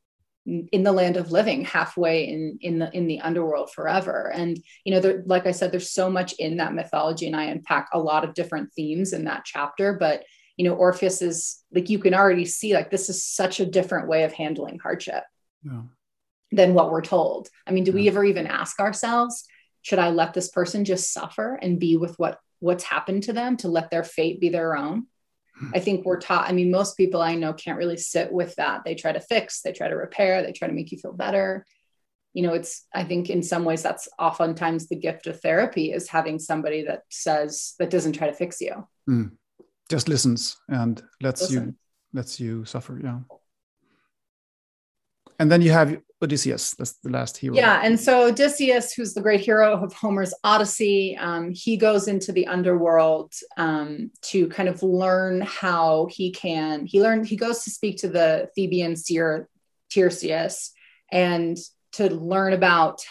in 0.46 0.82
the 0.82 0.92
land 0.92 1.16
of 1.16 1.32
living 1.32 1.64
halfway 1.64 2.24
in 2.24 2.58
in 2.60 2.78
the 2.78 2.94
in 2.94 3.06
the 3.06 3.20
underworld 3.20 3.72
forever 3.72 4.30
and 4.34 4.62
you 4.84 4.92
know 4.92 5.00
there, 5.00 5.22
like 5.24 5.46
i 5.46 5.50
said 5.50 5.72
there's 5.72 5.90
so 5.90 6.10
much 6.10 6.34
in 6.34 6.58
that 6.58 6.74
mythology 6.74 7.26
and 7.26 7.34
i 7.34 7.44
unpack 7.44 7.88
a 7.92 7.98
lot 7.98 8.24
of 8.24 8.34
different 8.34 8.70
themes 8.74 9.14
in 9.14 9.24
that 9.24 9.44
chapter 9.46 9.94
but 9.94 10.22
you 10.58 10.64
know 10.64 10.74
orpheus 10.74 11.22
is 11.22 11.62
like 11.72 11.88
you 11.88 11.98
can 11.98 12.12
already 12.12 12.44
see 12.44 12.74
like 12.74 12.90
this 12.90 13.08
is 13.08 13.24
such 13.24 13.58
a 13.58 13.66
different 13.66 14.06
way 14.06 14.24
of 14.24 14.32
handling 14.32 14.78
hardship 14.78 15.24
yeah. 15.62 15.80
than 16.52 16.74
what 16.74 16.90
we're 16.90 17.00
told 17.00 17.48
i 17.66 17.70
mean 17.70 17.84
do 17.84 17.90
yeah. 17.92 17.96
we 17.96 18.08
ever 18.08 18.24
even 18.24 18.46
ask 18.46 18.80
ourselves 18.80 19.46
should 19.80 19.98
i 19.98 20.10
let 20.10 20.34
this 20.34 20.50
person 20.50 20.84
just 20.84 21.10
suffer 21.10 21.58
and 21.62 21.80
be 21.80 21.96
with 21.96 22.18
what 22.18 22.38
what's 22.58 22.84
happened 22.84 23.22
to 23.22 23.32
them 23.32 23.56
to 23.56 23.68
let 23.68 23.90
their 23.90 24.04
fate 24.04 24.40
be 24.40 24.50
their 24.50 24.76
own 24.76 25.06
I 25.72 25.78
think 25.78 26.04
we're 26.04 26.18
taught. 26.20 26.48
I 26.48 26.52
mean, 26.52 26.70
most 26.70 26.96
people 26.96 27.22
I 27.22 27.36
know 27.36 27.52
can't 27.52 27.78
really 27.78 27.96
sit 27.96 28.32
with 28.32 28.56
that. 28.56 28.82
They 28.84 28.94
try 28.94 29.12
to 29.12 29.20
fix, 29.20 29.62
they 29.62 29.72
try 29.72 29.88
to 29.88 29.94
repair, 29.94 30.42
they 30.42 30.52
try 30.52 30.66
to 30.66 30.74
make 30.74 30.90
you 30.90 30.98
feel 30.98 31.12
better. 31.12 31.64
You 32.32 32.42
know, 32.42 32.54
it's, 32.54 32.86
I 32.92 33.04
think 33.04 33.30
in 33.30 33.42
some 33.42 33.64
ways 33.64 33.80
that's 33.80 34.08
oftentimes 34.18 34.88
the 34.88 34.96
gift 34.96 35.28
of 35.28 35.40
therapy 35.40 35.92
is 35.92 36.08
having 36.08 36.40
somebody 36.40 36.84
that 36.84 37.02
says, 37.08 37.74
that 37.78 37.90
doesn't 37.90 38.14
try 38.14 38.26
to 38.26 38.32
fix 38.32 38.60
you. 38.60 38.86
Mm. 39.08 39.32
Just 39.88 40.08
listens 40.08 40.56
and 40.68 41.00
lets 41.22 41.42
Listen. 41.42 41.66
you, 41.66 41.74
lets 42.12 42.40
you 42.40 42.64
suffer. 42.64 43.00
Yeah. 43.02 43.20
And 45.44 45.52
then 45.52 45.60
you 45.60 45.72
have 45.72 46.00
Odysseus. 46.22 46.70
That's 46.70 46.92
the 47.02 47.10
last 47.10 47.36
hero. 47.36 47.54
Yeah, 47.54 47.82
and 47.84 48.00
so 48.00 48.28
Odysseus, 48.28 48.94
who's 48.94 49.12
the 49.12 49.20
great 49.20 49.40
hero 49.40 49.74
of 49.74 49.92
Homer's 49.92 50.32
Odyssey, 50.42 51.18
um, 51.20 51.52
he 51.52 51.76
goes 51.76 52.08
into 52.08 52.32
the 52.32 52.46
underworld 52.46 53.34
um, 53.58 54.10
to 54.22 54.48
kind 54.48 54.70
of 54.70 54.82
learn 54.82 55.42
how 55.42 56.08
he 56.10 56.30
can. 56.30 56.86
He 56.86 57.02
learned. 57.02 57.26
He 57.26 57.36
goes 57.36 57.62
to 57.64 57.70
speak 57.70 57.98
to 57.98 58.08
the 58.08 58.48
Theban 58.56 58.96
seer 58.96 59.50
Tiresias 59.90 60.70
and 61.12 61.58
to 61.92 62.08
learn 62.08 62.54
about 62.54 63.02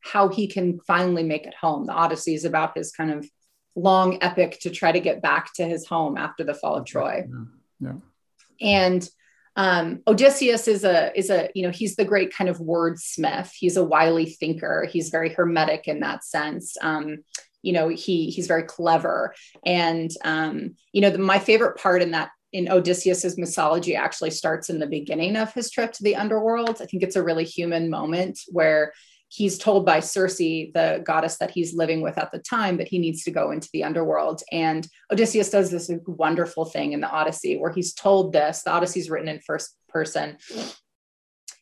how 0.00 0.28
he 0.28 0.46
can 0.46 0.80
finally 0.86 1.24
make 1.24 1.44
it 1.44 1.54
home. 1.54 1.84
The 1.84 1.92
Odyssey 1.92 2.32
is 2.32 2.46
about 2.46 2.74
his 2.74 2.90
kind 2.90 3.10
of 3.10 3.28
long 3.74 4.16
epic 4.22 4.60
to 4.60 4.70
try 4.70 4.92
to 4.92 5.00
get 5.00 5.20
back 5.20 5.52
to 5.56 5.66
his 5.66 5.86
home 5.86 6.16
after 6.16 6.42
the 6.42 6.54
fall 6.54 6.76
of 6.76 6.86
Troy. 6.86 7.26
Yeah. 7.28 7.90
yeah. 7.90 8.86
And 8.86 9.06
um, 9.56 10.02
Odysseus 10.06 10.66
is 10.66 10.84
a 10.84 11.16
is 11.18 11.30
a 11.30 11.50
you 11.54 11.62
know 11.62 11.70
he's 11.70 11.96
the 11.96 12.04
great 12.04 12.34
kind 12.34 12.48
of 12.48 12.58
wordsmith. 12.58 13.50
He's 13.54 13.76
a 13.76 13.84
wily 13.84 14.26
thinker. 14.26 14.88
He's 14.90 15.10
very 15.10 15.30
hermetic 15.30 15.88
in 15.88 16.00
that 16.00 16.24
sense. 16.24 16.76
Um, 16.80 17.18
you 17.62 17.72
know 17.72 17.88
he 17.88 18.30
he's 18.30 18.46
very 18.46 18.64
clever, 18.64 19.34
and 19.64 20.10
um, 20.24 20.76
you 20.92 21.00
know 21.02 21.10
the, 21.10 21.18
my 21.18 21.38
favorite 21.38 21.78
part 21.78 22.02
in 22.02 22.12
that 22.12 22.30
in 22.52 22.70
Odysseus's 22.70 23.38
mythology 23.38 23.96
actually 23.96 24.30
starts 24.30 24.68
in 24.68 24.78
the 24.78 24.86
beginning 24.86 25.36
of 25.36 25.52
his 25.54 25.70
trip 25.70 25.92
to 25.92 26.02
the 26.02 26.16
underworld. 26.16 26.82
I 26.82 26.86
think 26.86 27.02
it's 27.02 27.16
a 27.16 27.22
really 27.22 27.44
human 27.44 27.88
moment 27.88 28.40
where 28.48 28.92
he's 29.32 29.56
told 29.56 29.86
by 29.86 29.98
Circe, 29.98 30.36
the 30.36 31.02
goddess 31.06 31.38
that 31.38 31.50
he's 31.50 31.74
living 31.74 32.02
with 32.02 32.18
at 32.18 32.30
the 32.32 32.38
time, 32.38 32.76
that 32.76 32.88
he 32.88 32.98
needs 32.98 33.24
to 33.24 33.30
go 33.30 33.50
into 33.50 33.68
the 33.72 33.82
underworld. 33.82 34.42
And 34.52 34.86
Odysseus 35.10 35.48
does 35.48 35.70
this 35.70 35.90
wonderful 36.06 36.66
thing 36.66 36.92
in 36.92 37.00
the 37.00 37.08
Odyssey 37.08 37.56
where 37.56 37.72
he's 37.72 37.94
told 37.94 38.34
this. 38.34 38.62
The 38.62 38.72
Odyssey 38.72 39.00
is 39.00 39.08
written 39.08 39.28
in 39.28 39.40
first 39.40 39.74
person. 39.88 40.36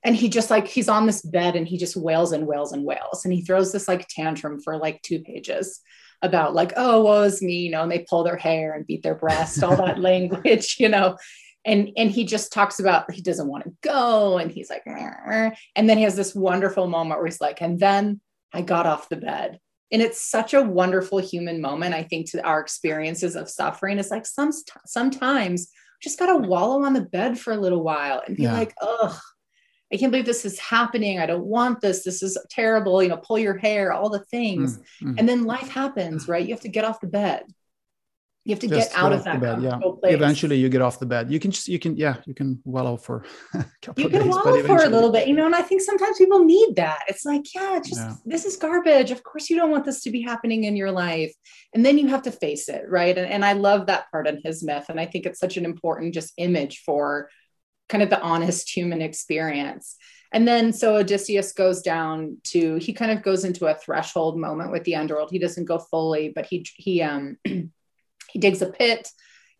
And 0.03 0.17
he 0.17 0.29
just 0.29 0.51
like, 0.51 0.67
he's 0.67 0.89
on 0.89 1.07
this 1.07 1.23
bed 1.23 1.55
and 1.55 1.69
he 1.69 1.79
just 1.79 1.97
wails 1.97 2.33
and 2.33 2.45
wails 2.45 2.73
and 2.73 2.85
wails. 2.85 3.25
And 3.25 3.33
he 3.33 3.43
throws 3.43 3.71
this 3.71 3.87
like 3.87 4.09
tantrum 4.09 4.61
for 4.61 4.77
like 4.77 5.01
two 5.03 5.21
pages 5.21 5.81
about 6.23 6.55
like, 6.55 6.73
oh, 6.77 7.05
woe 7.05 7.23
is 7.23 7.41
me, 7.41 7.59
you 7.59 7.71
know, 7.71 7.83
and 7.83 7.93
they 7.93 8.05
pull 8.11 8.25
their 8.25 8.37
hair 8.37 8.73
and 8.73 8.87
beat 8.87 9.05
their 9.05 9.15
breast, 9.15 9.63
all 9.63 9.77
that 9.77 10.01
language, 10.01 10.77
you 10.81 10.89
know 10.89 11.17
and 11.65 11.91
and 11.97 12.11
he 12.11 12.25
just 12.25 12.53
talks 12.53 12.81
about 12.81 13.11
he 13.11 13.23
doesn't 13.23 13.49
want 13.49 13.65
to 13.65 13.73
go 13.83 14.39
and 14.39 14.51
he's 14.51 14.71
like 14.71 14.83
and 15.77 15.89
then 15.89 15.99
he 15.99 16.05
has 16.05 16.17
this 16.17 16.35
wonderful 16.35 16.87
moment 16.87 17.21
where 17.21 17.27
he's 17.27 17.41
like 17.41 17.61
and 17.61 17.79
then 17.79 18.21
i 18.53 18.63
got 18.63 18.87
off 18.87 19.09
the 19.09 19.17
bed 19.17 19.59
and 19.93 20.01
it's 20.01 20.21
such 20.21 20.55
a 20.55 20.63
wonderful 20.63 21.19
human 21.19 21.61
moment 21.61 21.95
i 21.95 22.03
think 22.03 22.31
to 22.31 22.43
our 22.45 22.61
experiences 22.61 23.37
of 23.37 23.49
suffering 23.49 23.99
it's 23.99 24.11
like 24.11 24.27
some 24.27 24.51
sometimes 24.87 25.69
just 26.03 26.19
got 26.19 26.27
to 26.27 26.49
wallow 26.49 26.83
on 26.83 26.95
the 26.95 27.03
bed 27.03 27.39
for 27.39 27.53
a 27.53 27.61
little 27.61 27.83
while 27.83 28.23
and 28.27 28.37
be 28.37 28.45
yeah. 28.45 28.55
like 28.55 28.75
ugh 28.81 29.19
I 29.93 29.97
can't 29.97 30.13
believe 30.13 30.25
this 30.25 30.45
is 30.45 30.57
happening. 30.61 31.19
I 31.19 31.27
don't 31.27 31.45
want 31.45 31.81
this. 31.81 32.05
This 32.05 32.23
is 32.23 32.39
terrible. 32.49 33.03
You 33.03 33.09
know, 33.09 33.17
pull 33.17 33.41
your 33.41 33.59
hair, 33.59 33.93
all 33.93 34.09
the 34.09 34.25
things. 34.27 34.79
Mm-hmm. 34.79 35.15
And 35.19 35.29
then 35.29 35.47
life 35.47 35.69
happens, 35.69 36.29
right? 36.29 36.47
You 36.47 36.55
have 36.55 36.63
to 36.63 36.69
get 36.69 36.85
off 36.85 37.01
the 37.01 37.09
bed 37.09 37.43
you 38.51 38.55
have 38.55 38.61
to 38.61 38.69
Just 38.69 38.91
get 38.91 38.99
out 38.99 39.13
of 39.13 39.25
that 39.25 39.41
bed, 39.41 39.63
yeah. 39.63 39.79
Place. 39.79 40.15
Eventually, 40.15 40.57
you 40.57 40.69
get 40.69 40.83
off 40.83 40.99
the 40.99 41.07
bed. 41.07 41.31
You 41.31 41.39
can 41.39 41.51
just, 41.51 41.69
you 41.69 41.79
can, 41.79 41.97
yeah, 41.97 42.17
you 42.27 42.35
can 42.35 42.61
wallow 42.65 42.97
for 42.97 43.25
a 43.55 43.65
couple 43.81 44.03
you 44.03 44.07
of 44.07 44.13
days. 44.13 44.23
Can 44.23 44.31
wallow 44.31 44.63
for 44.65 44.85
a 44.85 44.89
little 44.89 45.13
bit, 45.13 45.29
you 45.29 45.35
know. 45.35 45.47
And 45.47 45.55
I 45.55 45.63
think 45.63 45.81
sometimes 45.81 46.19
people 46.19 46.45
need 46.45 46.77
that. 46.77 47.01
It's 47.09 47.25
like, 47.25 47.55
yeah, 47.55 47.79
just 47.79 48.01
yeah. 48.01 48.15
this 48.27 48.45
is 48.45 48.57
garbage. 48.57 49.11
Of 49.11 49.23
course, 49.23 49.49
you 49.49 49.57
don't 49.57 49.71
want 49.71 49.85
this 49.85 50.03
to 50.03 50.11
be 50.11 50.21
happening 50.21 50.65
in 50.65 50.77
your 50.77 50.91
life, 50.91 51.33
and 51.73 51.87
then 51.87 51.97
you 51.97 52.09
have 52.09 52.23
to 52.23 52.33
face 52.33 52.69
it, 52.69 52.83
right? 52.89 53.17
And, 53.17 53.31
and 53.31 53.45
I 53.45 53.53
love 53.53 53.87
that 53.87 54.11
part 54.11 54.27
in 54.27 54.41
his 54.45 54.63
myth, 54.63 54.87
and 54.89 55.01
I 55.01 55.07
think 55.07 55.25
it's 55.25 55.41
such 55.41 55.57
an 55.57 55.65
important 55.65 56.13
just 56.13 56.33
image 56.37 56.83
for 56.85 57.31
kind 57.89 58.03
of 58.03 58.11
the 58.11 58.21
honest 58.21 58.75
human 58.75 59.01
experience. 59.01 59.97
And 60.33 60.47
then 60.47 60.73
so 60.73 60.97
Odysseus 60.97 61.53
goes 61.53 61.83
down 61.83 62.39
to 62.45 62.77
he 62.77 62.93
kind 62.93 63.11
of 63.11 63.23
goes 63.23 63.45
into 63.45 63.67
a 63.67 63.75
threshold 63.75 64.39
moment 64.39 64.71
with 64.71 64.85
the 64.85 64.97
underworld. 64.97 65.31
He 65.31 65.41
doesn't 65.41 65.65
go 65.65 65.79
fully, 65.79 66.31
but 66.35 66.47
he 66.47 66.65
he 66.77 67.03
um 67.03 67.37
he 68.33 68.39
digs 68.39 68.63
a 68.63 68.67
pit 68.67 69.09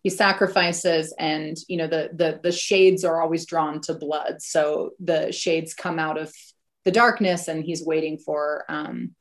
he 0.03 0.09
sacrifices 0.09 1.13
and 1.19 1.57
you 1.67 1.77
know 1.77 1.87
the 1.87 2.09
the 2.13 2.39
the 2.43 2.51
shades 2.51 3.05
are 3.05 3.21
always 3.21 3.45
drawn 3.45 3.81
to 3.81 3.93
blood 3.93 4.41
so 4.41 4.91
the 4.99 5.31
shades 5.31 5.73
come 5.73 5.99
out 5.99 6.17
of 6.17 6.33
the 6.85 6.91
darkness 6.91 7.47
and 7.47 7.63
he's 7.63 7.85
waiting 7.85 8.17
for 8.17 8.65
um 8.69 9.11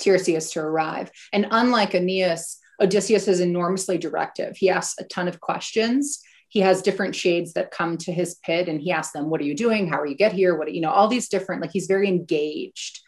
Tiresias 0.00 0.52
to 0.52 0.60
arrive 0.60 1.10
and 1.32 1.46
unlike 1.50 1.94
Aeneas 1.94 2.58
Odysseus 2.80 3.28
is 3.28 3.40
enormously 3.40 3.98
directive. 3.98 4.56
He 4.56 4.70
asks 4.70 4.98
a 4.98 5.04
ton 5.04 5.28
of 5.28 5.40
questions. 5.40 6.20
He 6.48 6.60
has 6.60 6.82
different 6.82 7.14
shades 7.14 7.52
that 7.54 7.70
come 7.70 7.96
to 7.98 8.12
his 8.12 8.36
pit 8.36 8.68
and 8.68 8.80
he 8.80 8.92
asks 8.92 9.12
them, 9.12 9.30
What 9.30 9.40
are 9.40 9.44
you 9.44 9.56
doing? 9.56 9.88
How 9.88 10.00
are 10.00 10.06
you 10.06 10.16
get 10.16 10.32
here? 10.32 10.56
What, 10.56 10.72
you 10.72 10.80
know, 10.80 10.90
all 10.90 11.08
these 11.08 11.28
different, 11.28 11.62
like 11.62 11.72
he's 11.72 11.86
very 11.86 12.08
engaged. 12.08 13.00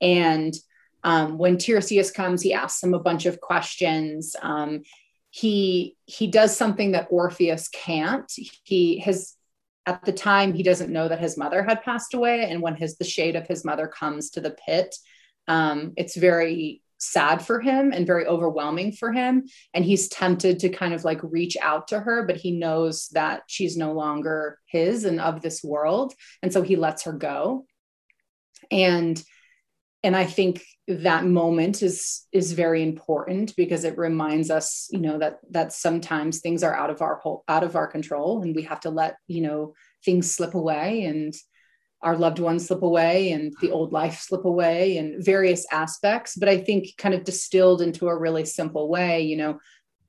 And 0.00 0.54
um, 1.04 1.36
when 1.36 1.58
Tiresias 1.58 2.12
comes, 2.12 2.42
he 2.42 2.54
asks 2.54 2.82
him 2.82 2.94
a 2.94 2.98
bunch 2.98 3.26
of 3.26 3.40
questions. 3.40 4.34
Um, 4.42 4.82
he 5.30 5.96
he 6.06 6.26
does 6.26 6.56
something 6.56 6.92
that 6.92 7.08
Orpheus 7.10 7.68
can't. 7.68 8.30
He 8.64 8.98
his 8.98 9.34
at 9.86 10.02
the 10.04 10.12
time 10.12 10.54
he 10.54 10.62
doesn't 10.62 10.92
know 10.92 11.06
that 11.06 11.20
his 11.20 11.36
mother 11.36 11.62
had 11.62 11.82
passed 11.82 12.14
away, 12.14 12.48
and 12.48 12.62
when 12.62 12.74
his 12.74 12.96
the 12.96 13.04
shade 13.04 13.36
of 13.36 13.46
his 13.46 13.64
mother 13.64 13.86
comes 13.86 14.30
to 14.30 14.40
the 14.40 14.56
pit, 14.66 14.96
um, 15.46 15.92
it's 15.96 16.16
very 16.16 16.80
sad 16.98 17.44
for 17.44 17.60
him 17.60 17.92
and 17.92 18.06
very 18.06 18.26
overwhelming 18.26 18.92
for 18.92 19.12
him. 19.12 19.44
And 19.74 19.84
he's 19.84 20.08
tempted 20.08 20.60
to 20.60 20.70
kind 20.70 20.94
of 20.94 21.04
like 21.04 21.20
reach 21.22 21.54
out 21.60 21.88
to 21.88 22.00
her, 22.00 22.24
but 22.26 22.36
he 22.36 22.52
knows 22.52 23.08
that 23.08 23.42
she's 23.46 23.76
no 23.76 23.92
longer 23.92 24.58
his 24.64 25.04
and 25.04 25.20
of 25.20 25.42
this 25.42 25.62
world, 25.62 26.14
and 26.42 26.50
so 26.50 26.62
he 26.62 26.76
lets 26.76 27.02
her 27.02 27.12
go. 27.12 27.66
And 28.70 29.22
and 30.04 30.14
i 30.14 30.24
think 30.24 30.62
that 30.86 31.24
moment 31.24 31.82
is 31.82 32.26
is 32.30 32.52
very 32.52 32.82
important 32.82 33.56
because 33.56 33.84
it 33.84 33.98
reminds 33.98 34.50
us 34.50 34.88
you 34.92 35.00
know 35.00 35.18
that 35.18 35.38
that 35.50 35.72
sometimes 35.72 36.40
things 36.40 36.62
are 36.62 36.74
out 36.74 36.90
of 36.90 37.00
our 37.02 37.16
whole 37.16 37.42
out 37.48 37.64
of 37.64 37.74
our 37.74 37.86
control 37.86 38.42
and 38.42 38.54
we 38.54 38.62
have 38.62 38.80
to 38.80 38.90
let 38.90 39.16
you 39.26 39.40
know 39.40 39.72
things 40.04 40.32
slip 40.32 40.54
away 40.54 41.04
and 41.04 41.34
our 42.02 42.16
loved 42.16 42.38
ones 42.38 42.66
slip 42.66 42.82
away 42.82 43.32
and 43.32 43.54
the 43.62 43.70
old 43.70 43.90
life 43.90 44.20
slip 44.20 44.44
away 44.44 44.98
and 44.98 45.24
various 45.24 45.66
aspects. 45.72 46.36
But 46.36 46.50
i 46.50 46.58
think 46.58 46.88
kind 46.98 47.14
of 47.14 47.24
distilled 47.24 47.80
into 47.80 48.08
a 48.08 48.16
really 48.16 48.44
simple 48.44 48.90
way 48.90 49.22
you 49.22 49.38
know 49.38 49.58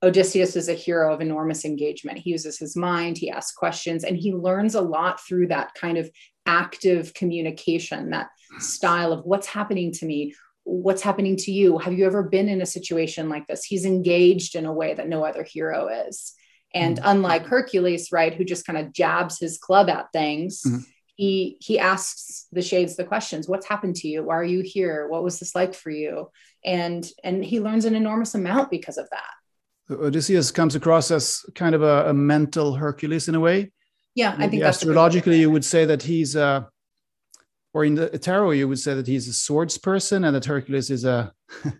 odysseus 0.02 0.56
is 0.56 0.68
a 0.68 0.74
hero 0.74 1.14
of 1.14 1.22
enormous 1.22 1.64
engagement. 1.64 2.18
He 2.18 2.30
uses 2.30 2.58
his 2.58 2.76
mind 2.76 3.16
he 3.16 3.30
asks 3.30 3.56
questions 3.56 4.04
and 4.04 4.16
he 4.16 4.34
learns 4.34 4.74
a 4.74 4.82
lot 4.82 5.20
through 5.26 5.46
that 5.48 5.72
kind 5.74 5.96
of 5.96 6.10
active 6.46 7.12
communication 7.14 8.10
that 8.10 8.28
style 8.58 9.12
of 9.12 9.24
what's 9.24 9.46
happening 9.46 9.92
to 9.92 10.06
me 10.06 10.34
what's 10.66 11.02
happening 11.02 11.36
to 11.36 11.52
you? 11.52 11.78
Have 11.78 11.92
you 11.92 12.06
ever 12.06 12.24
been 12.24 12.48
in 12.48 12.60
a 12.60 12.66
situation 12.66 13.28
like 13.28 13.46
this? 13.46 13.64
He's 13.64 13.84
engaged 13.84 14.56
in 14.56 14.66
a 14.66 14.72
way 14.72 14.94
that 14.94 15.08
no 15.08 15.24
other 15.24 15.44
hero 15.44 15.88
is. 16.08 16.34
And 16.74 16.96
mm-hmm. 16.96 17.08
unlike 17.08 17.46
hercules 17.46 18.10
right 18.10 18.34
who 18.34 18.44
just 18.44 18.66
kind 18.66 18.78
of 18.78 18.92
jabs 18.92 19.38
his 19.38 19.58
club 19.58 19.88
at 19.88 20.10
things 20.12 20.62
mm-hmm. 20.66 20.78
he 21.14 21.56
he 21.60 21.78
asks 21.78 22.46
the 22.50 22.62
shades 22.62 22.96
the 22.96 23.04
questions. 23.04 23.48
What's 23.48 23.66
happened 23.66 23.94
to 23.96 24.08
you? 24.08 24.24
Why 24.24 24.34
are 24.34 24.44
you 24.44 24.62
here? 24.62 25.06
What 25.08 25.22
was 25.22 25.38
this 25.38 25.54
like 25.54 25.72
for 25.72 25.90
you? 25.90 26.30
And 26.64 27.08
and 27.22 27.44
he 27.44 27.60
learns 27.60 27.84
an 27.84 27.94
enormous 27.94 28.34
amount 28.34 28.70
because 28.70 28.98
of 28.98 29.08
that. 29.10 29.94
Odysseus 29.94 30.50
comes 30.50 30.74
across 30.74 31.12
as 31.12 31.46
kind 31.54 31.76
of 31.76 31.82
a, 31.82 32.10
a 32.10 32.12
mental 32.12 32.74
hercules 32.74 33.28
in 33.28 33.36
a 33.36 33.40
way 33.40 33.70
yeah 34.16 34.34
i 34.38 34.48
think 34.48 34.62
astrologically 34.62 35.38
you 35.38 35.48
would 35.48 35.64
say 35.64 35.84
that 35.84 36.02
he's 36.02 36.34
uh 36.34 36.62
or 37.72 37.84
in 37.84 37.94
the 37.94 38.18
tarot 38.18 38.52
you 38.52 38.66
would 38.66 38.80
say 38.80 38.94
that 38.94 39.06
he's 39.06 39.28
a 39.28 39.32
swords 39.32 39.78
person 39.78 40.24
and 40.24 40.34
that 40.34 40.44
hercules 40.44 40.90
is 40.90 41.04
a 41.04 41.32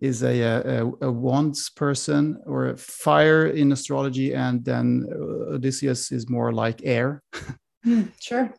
is 0.00 0.22
a, 0.22 0.40
a, 0.40 0.86
a 1.02 1.10
wands 1.10 1.70
person 1.70 2.40
or 2.46 2.68
a 2.68 2.76
fire 2.76 3.48
in 3.48 3.72
astrology 3.72 4.32
and 4.32 4.64
then 4.64 5.04
odysseus 5.50 6.12
is 6.12 6.28
more 6.28 6.52
like 6.52 6.80
air. 6.84 7.22
Mm, 7.86 8.10
sure 8.20 8.52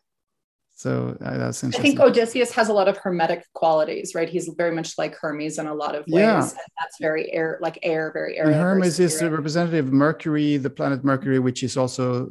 so 0.80 1.14
uh, 1.22 1.36
that's 1.36 1.62
interesting. 1.62 1.92
I 1.92 1.94
think 1.94 2.00
Odysseus 2.00 2.52
has 2.52 2.70
a 2.70 2.72
lot 2.72 2.88
of 2.88 2.96
hermetic 2.96 3.44
qualities, 3.52 4.14
right? 4.14 4.26
He's 4.26 4.48
very 4.56 4.74
much 4.74 4.96
like 4.96 5.14
Hermes 5.14 5.58
in 5.58 5.66
a 5.66 5.74
lot 5.74 5.94
of 5.94 6.06
ways. 6.08 6.22
Yeah. 6.22 6.40
that's 6.40 6.96
very 6.98 7.30
air, 7.30 7.58
like 7.60 7.78
air, 7.82 8.10
very 8.14 8.38
air. 8.38 8.50
Hermes 8.50 8.98
is 8.98 9.20
the 9.20 9.30
representative 9.30 9.88
of 9.88 9.92
Mercury, 9.92 10.56
the 10.56 10.70
planet 10.70 11.04
Mercury, 11.04 11.38
which 11.38 11.62
is 11.62 11.76
also 11.76 12.30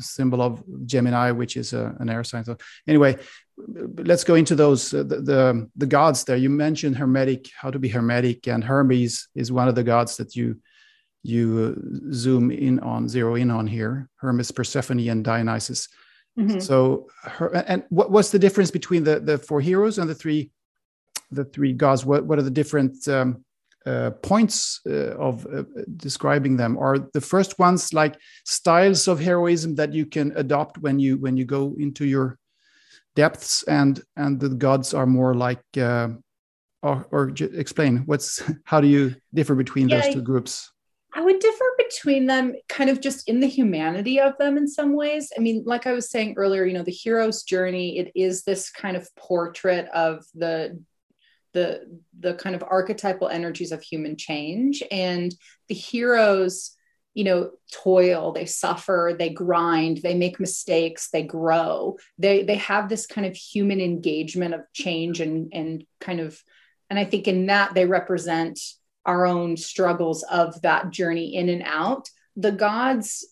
symbol 0.00 0.40
of 0.40 0.64
Gemini, 0.86 1.32
which 1.32 1.58
is 1.58 1.74
a, 1.74 1.94
an 2.00 2.08
air 2.08 2.24
sign. 2.24 2.44
So 2.44 2.56
anyway, 2.88 3.18
let's 3.58 4.24
go 4.24 4.36
into 4.36 4.54
those 4.54 4.94
uh, 4.94 5.02
the, 5.02 5.20
the, 5.20 5.70
the 5.76 5.86
gods 5.86 6.24
there. 6.24 6.38
You 6.38 6.48
mentioned 6.48 6.96
hermetic, 6.96 7.50
how 7.54 7.70
to 7.70 7.78
be 7.78 7.88
hermetic, 7.90 8.48
and 8.48 8.64
Hermes 8.64 9.28
is 9.34 9.52
one 9.52 9.68
of 9.68 9.74
the 9.74 9.84
gods 9.84 10.16
that 10.16 10.34
you 10.34 10.62
you 11.22 11.76
uh, 11.76 12.10
zoom 12.10 12.50
in 12.50 12.80
on, 12.80 13.06
zero 13.06 13.34
in 13.34 13.50
on 13.50 13.66
here. 13.66 14.08
Hermes, 14.16 14.50
Persephone, 14.50 15.06
and 15.10 15.22
Dionysus. 15.22 15.88
Mm-hmm. 16.38 16.60
So, 16.60 17.08
her, 17.24 17.54
and 17.54 17.84
what, 17.90 18.10
what's 18.10 18.30
the 18.30 18.38
difference 18.38 18.70
between 18.70 19.04
the 19.04 19.20
the 19.20 19.38
four 19.38 19.60
heroes 19.60 19.98
and 19.98 20.08
the 20.08 20.14
three 20.14 20.50
the 21.30 21.44
three 21.44 21.72
gods? 21.72 22.04
What 22.04 22.24
what 22.24 22.38
are 22.38 22.42
the 22.42 22.50
different 22.50 23.06
um, 23.08 23.44
uh, 23.84 24.10
points 24.22 24.80
uh, 24.86 25.16
of 25.16 25.46
uh, 25.46 25.64
describing 25.96 26.56
them? 26.56 26.78
Are 26.78 26.98
the 27.12 27.20
first 27.20 27.58
ones 27.58 27.92
like 27.92 28.16
styles 28.44 29.08
of 29.08 29.20
heroism 29.20 29.74
that 29.74 29.92
you 29.92 30.06
can 30.06 30.32
adopt 30.36 30.78
when 30.78 30.98
you 30.98 31.18
when 31.18 31.36
you 31.36 31.44
go 31.44 31.74
into 31.78 32.06
your 32.06 32.38
depths, 33.14 33.62
and 33.64 34.00
and 34.16 34.40
the 34.40 34.48
gods 34.48 34.94
are 34.94 35.06
more 35.06 35.34
like 35.34 35.62
uh, 35.76 36.08
or, 36.82 37.06
or 37.10 37.28
explain 37.28 37.98
what's 38.06 38.42
how 38.64 38.80
do 38.80 38.86
you 38.86 39.14
differ 39.34 39.54
between 39.54 39.88
yeah, 39.88 40.00
those 40.00 40.14
two 40.14 40.22
groups? 40.22 40.70
I 41.14 41.20
would 41.20 41.38
differ 41.38 41.64
between 41.92 42.26
them 42.26 42.54
kind 42.68 42.90
of 42.90 43.00
just 43.00 43.28
in 43.28 43.40
the 43.40 43.46
humanity 43.46 44.20
of 44.20 44.36
them 44.38 44.56
in 44.56 44.68
some 44.68 44.94
ways. 44.94 45.32
I 45.36 45.40
mean, 45.40 45.62
like 45.66 45.86
I 45.86 45.92
was 45.92 46.10
saying 46.10 46.34
earlier, 46.36 46.64
you 46.64 46.74
know, 46.74 46.82
the 46.82 46.90
hero's 46.90 47.42
journey, 47.42 47.98
it 47.98 48.12
is 48.14 48.42
this 48.42 48.70
kind 48.70 48.96
of 48.96 49.14
portrait 49.16 49.88
of 49.94 50.24
the 50.34 50.80
the 51.52 52.00
the 52.18 52.34
kind 52.34 52.54
of 52.54 52.62
archetypal 52.62 53.28
energies 53.28 53.72
of 53.72 53.82
human 53.82 54.16
change 54.16 54.82
and 54.90 55.34
the 55.68 55.74
heroes 55.74 56.74
you 57.12 57.24
know 57.24 57.50
toil 57.70 58.32
they 58.32 58.46
suffer 58.46 59.14
they 59.18 59.28
grind 59.28 59.98
they 59.98 60.14
make 60.14 60.40
mistakes 60.40 61.10
they 61.10 61.22
grow 61.22 61.98
they 62.16 62.42
they 62.42 62.54
have 62.54 62.88
this 62.88 63.06
kind 63.06 63.26
of 63.26 63.36
human 63.36 63.82
engagement 63.82 64.54
of 64.54 64.62
change 64.72 65.20
and 65.20 65.52
and 65.52 65.84
kind 66.00 66.20
of 66.20 66.42
and 66.88 66.98
i 66.98 67.04
think 67.04 67.28
in 67.28 67.46
that 67.48 67.74
they 67.74 67.84
represent 67.84 68.58
our 69.06 69.26
own 69.26 69.56
struggles 69.56 70.22
of 70.24 70.60
that 70.62 70.90
journey 70.90 71.34
in 71.34 71.48
and 71.48 71.62
out. 71.64 72.08
The 72.36 72.52
gods, 72.52 73.26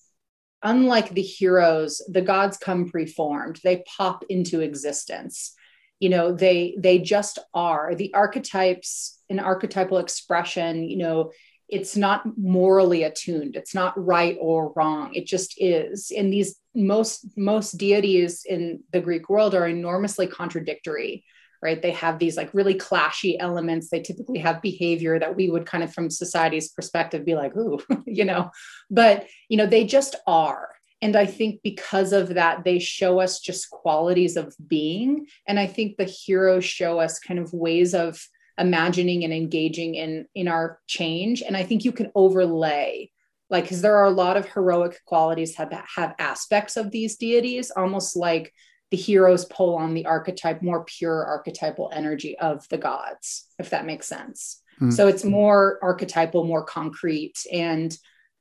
unlike 0.62 1.11
the 1.11 1.23
heroes, 1.23 2.03
the 2.09 2.23
gods 2.23 2.57
come 2.57 2.89
preformed. 2.89 3.61
They 3.62 3.85
pop 3.97 4.25
into 4.29 4.61
existence. 4.61 5.55
You 6.01 6.09
know, 6.09 6.33
they 6.33 6.77
they 6.79 6.99
just 6.99 7.39
are. 7.55 7.95
The 7.95 8.12
archetypes, 8.14 9.18
an 9.29 9.39
archetypal 9.39 9.99
expression, 9.99 10.85
you 10.85 10.97
know, 10.97 11.33
it's 11.68 11.97
not 11.97 12.25
morally 12.37 13.05
attuned. 13.05 13.55
It's 13.55 13.75
not 13.75 13.95
right 13.97 14.37
or 14.41 14.73
wrong. 14.75 15.14
It 15.14 15.27
just 15.27 15.55
is. 15.59 16.11
And 16.16 16.33
these 16.33 16.57
most 16.75 17.27
most 17.37 17.73
deities 17.73 18.45
in 18.49 18.83
the 18.93 19.01
Greek 19.01 19.29
world 19.29 19.55
are 19.55 19.66
enormously 19.66 20.27
contradictory 20.27 21.25
right? 21.63 21.81
They 21.81 21.91
have 21.93 22.19
these 22.19 22.37
like 22.37 22.53
really 22.55 22.75
clashy 22.75 23.37
elements. 23.39 23.89
They 23.89 24.01
typically 24.01 24.39
have 24.39 24.63
behavior 24.63 25.19
that 25.19 25.37
we 25.37 25.51
would 25.51 25.67
kind 25.67 25.85
of, 25.85 25.93
from 25.93 26.11
society's 26.11 26.69
perspective, 26.69 27.25
be 27.25 27.35
like, 27.35 27.57
ooh, 27.57 27.81
you 28.07 28.25
know, 28.25 28.51
but, 28.91 29.27
you 29.49 29.57
know, 29.57 29.67
they 29.67 29.85
just 29.85 30.17
are. 30.27 30.69
And 31.03 31.17
I 31.17 31.27
think 31.27 31.61
because 31.63 32.13
of 32.13 32.35
that, 32.35 32.65
they 32.65 32.79
show 32.79 33.21
us 33.21 33.41
just 33.41 33.71
qualities 33.71 34.37
of 34.37 34.55
being. 34.67 35.27
And 35.47 35.59
I 35.59 35.67
think 35.67 35.97
the 35.97 36.05
heroes 36.05 36.65
show 36.65 37.01
us 37.01 37.19
kind 37.19 37.41
of 37.41 37.53
ways 37.53 37.95
of 37.95 38.23
imagining 38.59 39.25
and 39.25 39.33
engaging 39.33 39.95
in, 39.95 40.27
in 40.35 40.49
our 40.49 40.79
change. 40.87 41.43
And 41.43 41.57
I 41.57 41.63
think 41.63 41.85
you 41.85 41.93
can 41.93 42.13
overlay 42.15 43.11
like 43.51 43.65
because 43.65 43.83
there 43.83 43.97
are 43.97 44.05
a 44.05 44.11
lot 44.11 44.37
of 44.37 44.47
heroic 44.47 45.01
qualities 45.05 45.57
have 45.57 45.73
have 45.97 46.15
aspects 46.19 46.77
of 46.77 46.91
these 46.91 47.17
deities 47.17 47.71
almost 47.73 48.17
like 48.17 48.55
the 48.91 48.97
heroes 48.97 49.45
pull 49.45 49.76
on 49.76 49.95
the 49.95 50.07
archetype, 50.07 50.62
more 50.62 50.84
pure 50.84 51.24
archetypal 51.24 51.91
energy 51.95 52.38
of 52.38 52.68
the 52.68 52.78
gods, 52.78 53.47
if 53.59 53.70
that 53.70 53.86
makes 53.86 54.07
sense. 54.07 54.62
Mm. 54.80 54.93
So 54.93 55.07
it's 55.07 55.24
more 55.24 55.78
archetypal, 55.82 56.45
more 56.45 56.64
concrete. 56.64 57.38
And 57.53 57.97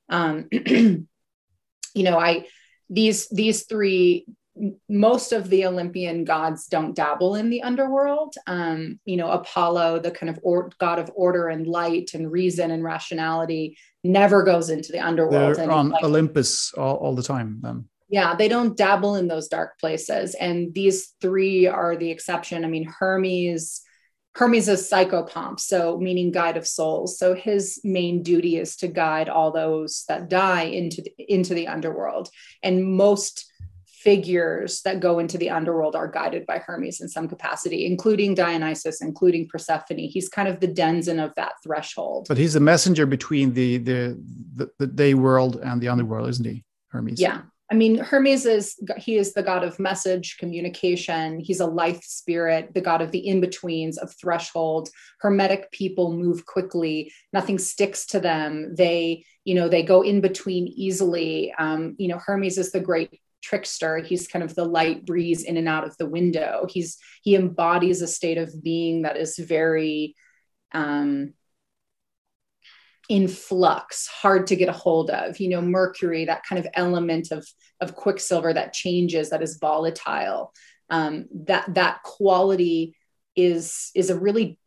um, 0.08 0.48
you 0.52 1.06
know, 1.94 2.18
I 2.18 2.46
these 2.88 3.28
these 3.28 3.64
three 3.66 4.26
most 4.88 5.32
of 5.32 5.48
the 5.48 5.64
Olympian 5.64 6.24
gods 6.24 6.66
don't 6.66 6.94
dabble 6.94 7.36
in 7.36 7.50
the 7.50 7.62
underworld. 7.62 8.34
Um, 8.46 8.98
you 9.04 9.16
know, 9.16 9.30
Apollo, 9.30 10.00
the 10.00 10.10
kind 10.10 10.28
of 10.28 10.38
or, 10.42 10.70
god 10.78 10.98
of 10.98 11.10
order 11.14 11.48
and 11.48 11.66
light 11.66 12.10
and 12.14 12.30
reason 12.30 12.70
and 12.70 12.84
rationality, 12.84 13.78
never 14.02 14.42
goes 14.42 14.68
into 14.70 14.92
the 14.92 14.98
underworld. 14.98 15.56
They're 15.56 15.70
on 15.70 15.90
like, 15.90 16.04
Olympus 16.04 16.74
all, 16.74 16.96
all 16.96 17.14
the 17.14 17.22
time. 17.22 17.60
Then 17.62 17.86
yeah 18.10 18.34
they 18.34 18.48
don't 18.48 18.76
dabble 18.76 19.14
in 19.14 19.28
those 19.28 19.48
dark 19.48 19.78
places 19.78 20.34
and 20.34 20.74
these 20.74 21.14
three 21.20 21.66
are 21.66 21.96
the 21.96 22.10
exception 22.10 22.64
i 22.64 22.68
mean 22.68 22.84
hermes 22.98 23.80
hermes 24.34 24.68
is 24.68 24.90
psychopomp 24.90 25.58
so 25.58 25.98
meaning 25.98 26.30
guide 26.30 26.56
of 26.56 26.66
souls 26.66 27.18
so 27.18 27.34
his 27.34 27.80
main 27.84 28.22
duty 28.22 28.56
is 28.56 28.76
to 28.76 28.88
guide 28.88 29.28
all 29.28 29.50
those 29.50 30.04
that 30.08 30.28
die 30.28 30.62
into 30.62 31.02
the, 31.02 31.12
into 31.18 31.54
the 31.54 31.68
underworld 31.68 32.28
and 32.62 32.84
most 32.84 33.50
figures 34.00 34.80
that 34.82 34.98
go 34.98 35.18
into 35.18 35.36
the 35.36 35.50
underworld 35.50 35.94
are 35.94 36.08
guided 36.08 36.46
by 36.46 36.56
Hermes 36.56 37.02
in 37.02 37.08
some 37.08 37.28
capacity, 37.28 37.84
including 37.84 38.34
Dionysus, 38.34 39.02
including 39.02 39.46
Persephone. 39.46 39.98
He's 39.98 40.30
kind 40.30 40.48
of 40.48 40.58
the 40.58 40.68
denizen 40.68 41.20
of 41.20 41.34
that 41.36 41.52
threshold. 41.62 42.24
But 42.26 42.38
he's 42.38 42.54
the 42.54 42.60
messenger 42.60 43.04
between 43.04 43.52
the 43.52 43.76
the 43.76 44.18
the, 44.54 44.70
the 44.78 44.86
day 44.86 45.12
world 45.12 45.56
and 45.62 45.82
the 45.82 45.88
underworld, 45.88 46.30
isn't 46.30 46.46
he? 46.46 46.64
Hermes. 46.88 47.20
Yeah. 47.20 47.42
I 47.70 47.76
mean, 47.76 47.98
Hermes 47.98 48.46
is 48.46 48.76
he 48.96 49.16
is 49.16 49.32
the 49.32 49.44
god 49.44 49.62
of 49.62 49.78
message, 49.78 50.38
communication. 50.38 51.38
He's 51.38 51.60
a 51.60 51.66
life 51.66 52.02
spirit, 52.02 52.74
the 52.74 52.80
god 52.80 53.00
of 53.00 53.12
the 53.12 53.26
in-betweens, 53.26 53.96
of 53.96 54.12
threshold. 54.20 54.88
Hermetic 55.20 55.70
people 55.70 56.12
move 56.12 56.46
quickly. 56.46 57.12
Nothing 57.32 57.58
sticks 57.58 58.06
to 58.06 58.18
them. 58.18 58.74
They, 58.74 59.24
you 59.44 59.54
know, 59.54 59.68
they 59.68 59.84
go 59.84 60.02
in 60.02 60.20
between 60.20 60.66
easily. 60.66 61.54
Um, 61.58 61.94
you 61.98 62.08
know, 62.08 62.18
Hermes 62.18 62.58
is 62.58 62.72
the 62.72 62.80
great 62.80 63.20
trickster 63.42 63.98
he's 63.98 64.28
kind 64.28 64.42
of 64.42 64.54
the 64.54 64.64
light 64.64 65.06
breeze 65.06 65.44
in 65.44 65.56
and 65.56 65.66
out 65.66 65.86
of 65.86 65.96
the 65.96 66.06
window 66.06 66.66
he's 66.68 66.98
he 67.22 67.34
embodies 67.34 68.02
a 68.02 68.06
state 68.06 68.36
of 68.36 68.62
being 68.62 69.02
that 69.02 69.16
is 69.16 69.38
very 69.38 70.14
um 70.72 71.32
in 73.10 73.26
flux 73.26 74.06
hard 74.06 74.46
to 74.46 74.54
get 74.54 74.68
a 74.68 74.72
hold 74.72 75.10
of 75.10 75.40
you 75.40 75.48
know 75.48 75.60
mercury 75.60 76.26
that 76.26 76.44
kind 76.44 76.64
of 76.64 76.70
element 76.74 77.32
of 77.32 77.44
of 77.80 77.96
quicksilver 77.96 78.54
that 78.54 78.72
changes 78.72 79.30
that 79.30 79.42
is 79.42 79.58
volatile. 79.58 80.54
Um 80.88 81.26
that 81.46 81.74
that 81.74 82.02
quality 82.04 82.96
is 83.34 83.90
is 83.96 84.10
a 84.10 84.18
really 84.18 84.58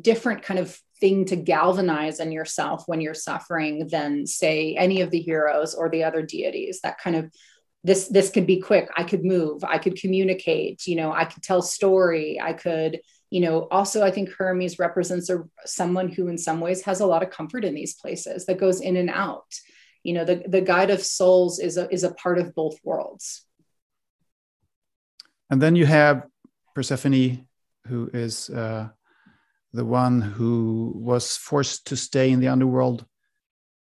different 0.00 0.42
kind 0.42 0.60
of 0.60 0.78
thing 1.00 1.24
to 1.24 1.36
galvanize 1.36 2.20
in 2.20 2.30
yourself 2.30 2.84
when 2.86 3.00
you're 3.00 3.14
suffering 3.14 3.88
than 3.88 4.24
say 4.24 4.76
any 4.76 5.00
of 5.00 5.10
the 5.10 5.20
heroes 5.20 5.74
or 5.74 5.88
the 5.88 6.04
other 6.04 6.22
deities. 6.22 6.80
That 6.82 7.00
kind 7.00 7.16
of 7.16 7.32
this 7.82 8.06
this 8.06 8.30
could 8.30 8.46
be 8.46 8.60
quick. 8.60 8.88
I 8.96 9.02
could 9.02 9.24
move. 9.24 9.64
I 9.64 9.78
could 9.78 9.96
communicate. 9.96 10.86
You 10.86 10.94
know 10.94 11.12
i 11.12 11.24
could 11.24 11.42
tell 11.42 11.60
story. 11.60 12.40
I 12.40 12.52
could 12.52 13.00
you 13.30 13.40
know 13.40 13.68
also 13.70 14.04
i 14.04 14.10
think 14.10 14.28
hermes 14.36 14.78
represents 14.78 15.30
a 15.30 15.44
someone 15.64 16.08
who 16.08 16.28
in 16.28 16.36
some 16.36 16.60
ways 16.60 16.82
has 16.82 17.00
a 17.00 17.06
lot 17.06 17.22
of 17.22 17.30
comfort 17.30 17.64
in 17.64 17.74
these 17.74 17.94
places 17.94 18.46
that 18.46 18.58
goes 18.58 18.80
in 18.80 18.96
and 18.96 19.10
out. 19.10 19.46
You 20.02 20.14
know 20.14 20.24
the, 20.24 20.42
the 20.46 20.60
guide 20.60 20.90
of 20.90 21.02
souls 21.02 21.58
is 21.58 21.76
a, 21.76 21.92
is 21.92 22.04
a 22.04 22.14
part 22.14 22.38
of 22.38 22.54
both 22.54 22.76
worlds. 22.82 23.46
And 25.50 25.60
then 25.60 25.76
you 25.76 25.86
have 25.86 26.26
persephone 26.74 27.46
who 27.86 28.10
is 28.14 28.50
uh, 28.50 28.88
the 29.72 29.84
one 29.84 30.20
who 30.20 30.92
was 30.94 31.36
forced 31.36 31.88
to 31.88 31.96
stay 31.96 32.30
in 32.30 32.40
the 32.40 32.48
underworld 32.48 33.04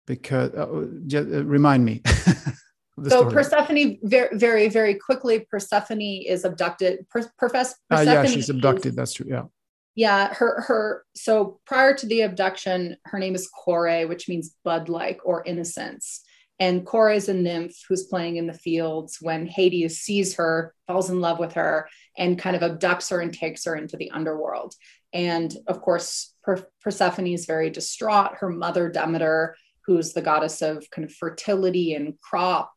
because 0.06 0.52
uh, 0.54 0.88
just, 1.08 1.30
uh, 1.30 1.46
remind 1.46 1.86
me 1.86 2.02
so 3.02 3.10
story. 3.10 3.34
Persephone, 3.34 3.98
very, 4.04 4.38
very, 4.38 4.70
very 4.70 4.96
quickly, 4.96 5.46
Persephone 5.50 6.02
is 6.02 6.46
abducted. 6.46 7.08
Per, 7.10 7.30
Persephone 7.38 7.76
uh, 7.90 8.02
yeah, 8.02 8.26
she's 8.26 8.50
abducted. 8.50 8.92
Is, 8.92 8.96
That's 8.96 9.14
true. 9.14 9.28
Yeah. 9.30 9.44
Yeah, 9.96 10.34
her 10.34 10.62
her. 10.62 11.06
So 11.16 11.60
prior 11.66 11.94
to 11.96 12.06
the 12.06 12.22
abduction, 12.22 12.98
her 13.06 13.20
name 13.20 13.36
is 13.36 13.48
Kore, 13.48 14.08
which 14.08 14.28
means 14.28 14.56
bud-like 14.64 15.22
or 15.24 15.44
innocence. 15.46 16.24
And 16.60 16.86
Kore 16.86 17.12
is 17.12 17.30
a 17.30 17.34
nymph 17.34 17.76
who's 17.88 18.04
playing 18.04 18.38
in 18.38 18.48
the 18.48 18.54
fields 18.54 19.18
when 19.20 19.48
Hades 19.48 20.00
sees 20.00 20.36
her, 20.36 20.74
falls 20.88 21.10
in 21.10 21.20
love 21.20 21.40
with 21.40 21.54
her, 21.54 21.90
and 22.18 22.40
kind 22.40 22.56
of 22.56 22.62
abducts 22.62 23.10
her 23.10 23.22
and 23.22 23.34
takes 23.34 23.66
her 23.66 23.76
into 23.76 23.98
the 23.98 24.12
underworld. 24.12 24.74
And 25.14 25.56
of 25.68 25.82
course, 25.82 26.34
per- 26.44 26.68
Persephone 26.82 27.28
is 27.28 27.46
very 27.46 27.70
distraught. 27.70 28.36
Her 28.38 28.50
mother, 28.50 28.90
Demeter, 28.90 29.56
who's 29.86 30.14
the 30.14 30.22
goddess 30.22 30.62
of 30.62 30.90
kind 30.90 31.06
of 31.08 31.14
fertility 31.14 31.94
and 31.94 32.20
crop, 32.20 32.72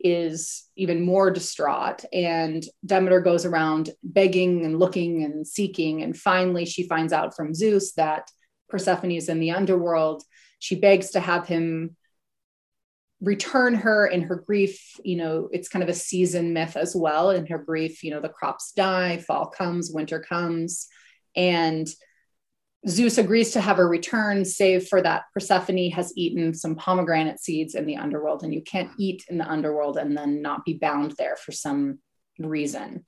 is 0.00 0.64
even 0.76 1.04
more 1.04 1.30
distraught. 1.30 2.04
And 2.12 2.64
Demeter 2.84 3.20
goes 3.20 3.44
around 3.44 3.90
begging 4.02 4.64
and 4.64 4.78
looking 4.78 5.24
and 5.24 5.46
seeking. 5.46 6.02
And 6.02 6.16
finally, 6.16 6.64
she 6.64 6.86
finds 6.86 7.12
out 7.12 7.34
from 7.34 7.54
Zeus 7.54 7.92
that 7.94 8.30
Persephone 8.68 9.12
is 9.12 9.28
in 9.28 9.40
the 9.40 9.52
underworld. 9.52 10.22
She 10.58 10.76
begs 10.76 11.10
to 11.10 11.20
have 11.20 11.46
him 11.46 11.96
return 13.20 13.74
her 13.74 14.06
in 14.06 14.22
her 14.22 14.36
grief. 14.36 14.80
You 15.02 15.16
know, 15.16 15.48
it's 15.50 15.68
kind 15.68 15.82
of 15.82 15.88
a 15.88 15.94
season 15.94 16.52
myth 16.52 16.76
as 16.76 16.94
well. 16.94 17.30
In 17.30 17.46
her 17.46 17.58
grief, 17.58 18.04
you 18.04 18.10
know, 18.10 18.20
the 18.20 18.28
crops 18.28 18.72
die, 18.72 19.18
fall 19.18 19.46
comes, 19.46 19.90
winter 19.92 20.20
comes. 20.20 20.86
And 21.34 21.88
Zeus 22.86 23.18
agrees 23.18 23.50
to 23.52 23.60
have 23.60 23.78
her 23.78 23.88
return, 23.88 24.44
save 24.44 24.86
for 24.86 25.02
that 25.02 25.24
Persephone 25.34 25.90
has 25.90 26.12
eaten 26.16 26.54
some 26.54 26.76
pomegranate 26.76 27.40
seeds 27.40 27.74
in 27.74 27.86
the 27.86 27.96
underworld, 27.96 28.44
and 28.44 28.54
you 28.54 28.62
can't 28.62 28.90
eat 28.98 29.24
in 29.28 29.38
the 29.38 29.48
underworld 29.48 29.96
and 29.96 30.16
then 30.16 30.42
not 30.42 30.64
be 30.64 30.74
bound 30.74 31.14
there 31.18 31.36
for 31.36 31.52
some 31.52 31.98
reason. 32.38 33.04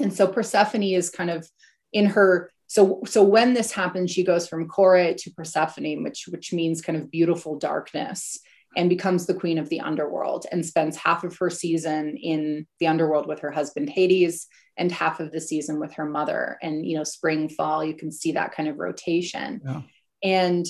And 0.00 0.12
so 0.12 0.26
Persephone 0.26 0.82
is 0.82 1.10
kind 1.10 1.30
of 1.30 1.48
in 1.92 2.06
her. 2.06 2.50
So, 2.66 3.02
so 3.06 3.22
when 3.22 3.54
this 3.54 3.70
happens, 3.70 4.10
she 4.10 4.24
goes 4.24 4.48
from 4.48 4.66
Kore 4.66 5.14
to 5.16 5.30
Persephone, 5.30 6.02
which 6.02 6.24
which 6.28 6.52
means 6.52 6.82
kind 6.82 6.98
of 6.98 7.10
beautiful 7.10 7.58
darkness 7.58 8.40
and 8.76 8.90
becomes 8.90 9.26
the 9.26 9.34
queen 9.34 9.58
of 9.58 9.70
the 9.70 9.80
underworld 9.80 10.46
and 10.52 10.64
spends 10.64 10.96
half 10.96 11.24
of 11.24 11.36
her 11.38 11.50
season 11.50 12.16
in 12.16 12.66
the 12.78 12.86
underworld 12.86 13.26
with 13.26 13.40
her 13.40 13.50
husband 13.50 13.88
Hades 13.88 14.46
and 14.76 14.92
half 14.92 15.18
of 15.18 15.32
the 15.32 15.40
season 15.40 15.80
with 15.80 15.94
her 15.94 16.04
mother. 16.04 16.58
And, 16.62 16.86
you 16.86 16.96
know, 16.96 17.04
spring, 17.04 17.48
fall, 17.48 17.82
you 17.82 17.94
can 17.94 18.12
see 18.12 18.32
that 18.32 18.52
kind 18.52 18.68
of 18.68 18.78
rotation. 18.78 19.62
Yeah. 19.64 19.82
And 20.22 20.66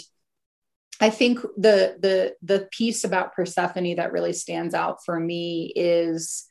I 1.01 1.11
think 1.11 1.41
the 1.57 1.97
the 2.01 2.35
the 2.43 2.69
piece 2.71 3.05
about 3.05 3.35
Persephone 3.35 3.97
that 3.97 4.13
really 4.13 4.33
stands 4.33 4.73
out 4.73 5.05
for 5.05 5.19
me 5.19 5.73
is, 5.77 6.47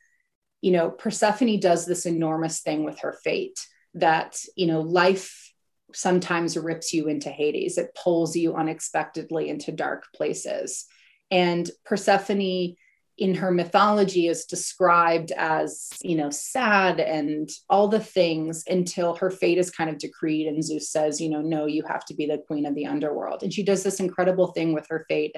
you 0.60 0.70
know, 0.70 0.90
Persephone 0.90 1.58
does 1.58 1.86
this 1.86 2.06
enormous 2.06 2.60
thing 2.60 2.84
with 2.84 3.00
her 3.00 3.16
fate 3.24 3.58
that, 3.94 4.38
you 4.54 4.66
know, 4.66 4.82
life 4.82 5.52
sometimes 5.94 6.56
rips 6.56 6.92
you 6.92 7.08
into 7.08 7.30
Hades. 7.30 7.78
It 7.78 7.96
pulls 8.00 8.36
you 8.36 8.54
unexpectedly 8.54 9.48
into 9.48 9.72
dark 9.72 10.04
places. 10.14 10.84
And 11.30 11.70
Persephone 11.84 12.76
in 13.18 13.34
her 13.34 13.50
mythology 13.50 14.28
is 14.28 14.44
described 14.44 15.32
as, 15.32 15.88
you 16.02 16.16
know, 16.16 16.28
sad 16.28 17.00
and 17.00 17.48
all 17.70 17.88
the 17.88 18.00
things 18.00 18.62
until 18.66 19.14
her 19.14 19.30
fate 19.30 19.56
is 19.56 19.70
kind 19.70 19.88
of 19.88 19.98
decreed. 19.98 20.46
And 20.46 20.62
Zeus 20.62 20.90
says, 20.90 21.18
you 21.20 21.30
know, 21.30 21.40
no, 21.40 21.64
you 21.64 21.82
have 21.88 22.04
to 22.06 22.14
be 22.14 22.26
the 22.26 22.42
queen 22.46 22.66
of 22.66 22.74
the 22.74 22.86
underworld. 22.86 23.42
And 23.42 23.52
she 23.52 23.62
does 23.62 23.82
this 23.82 24.00
incredible 24.00 24.48
thing 24.48 24.74
with 24.74 24.86
her 24.90 25.06
fate 25.08 25.34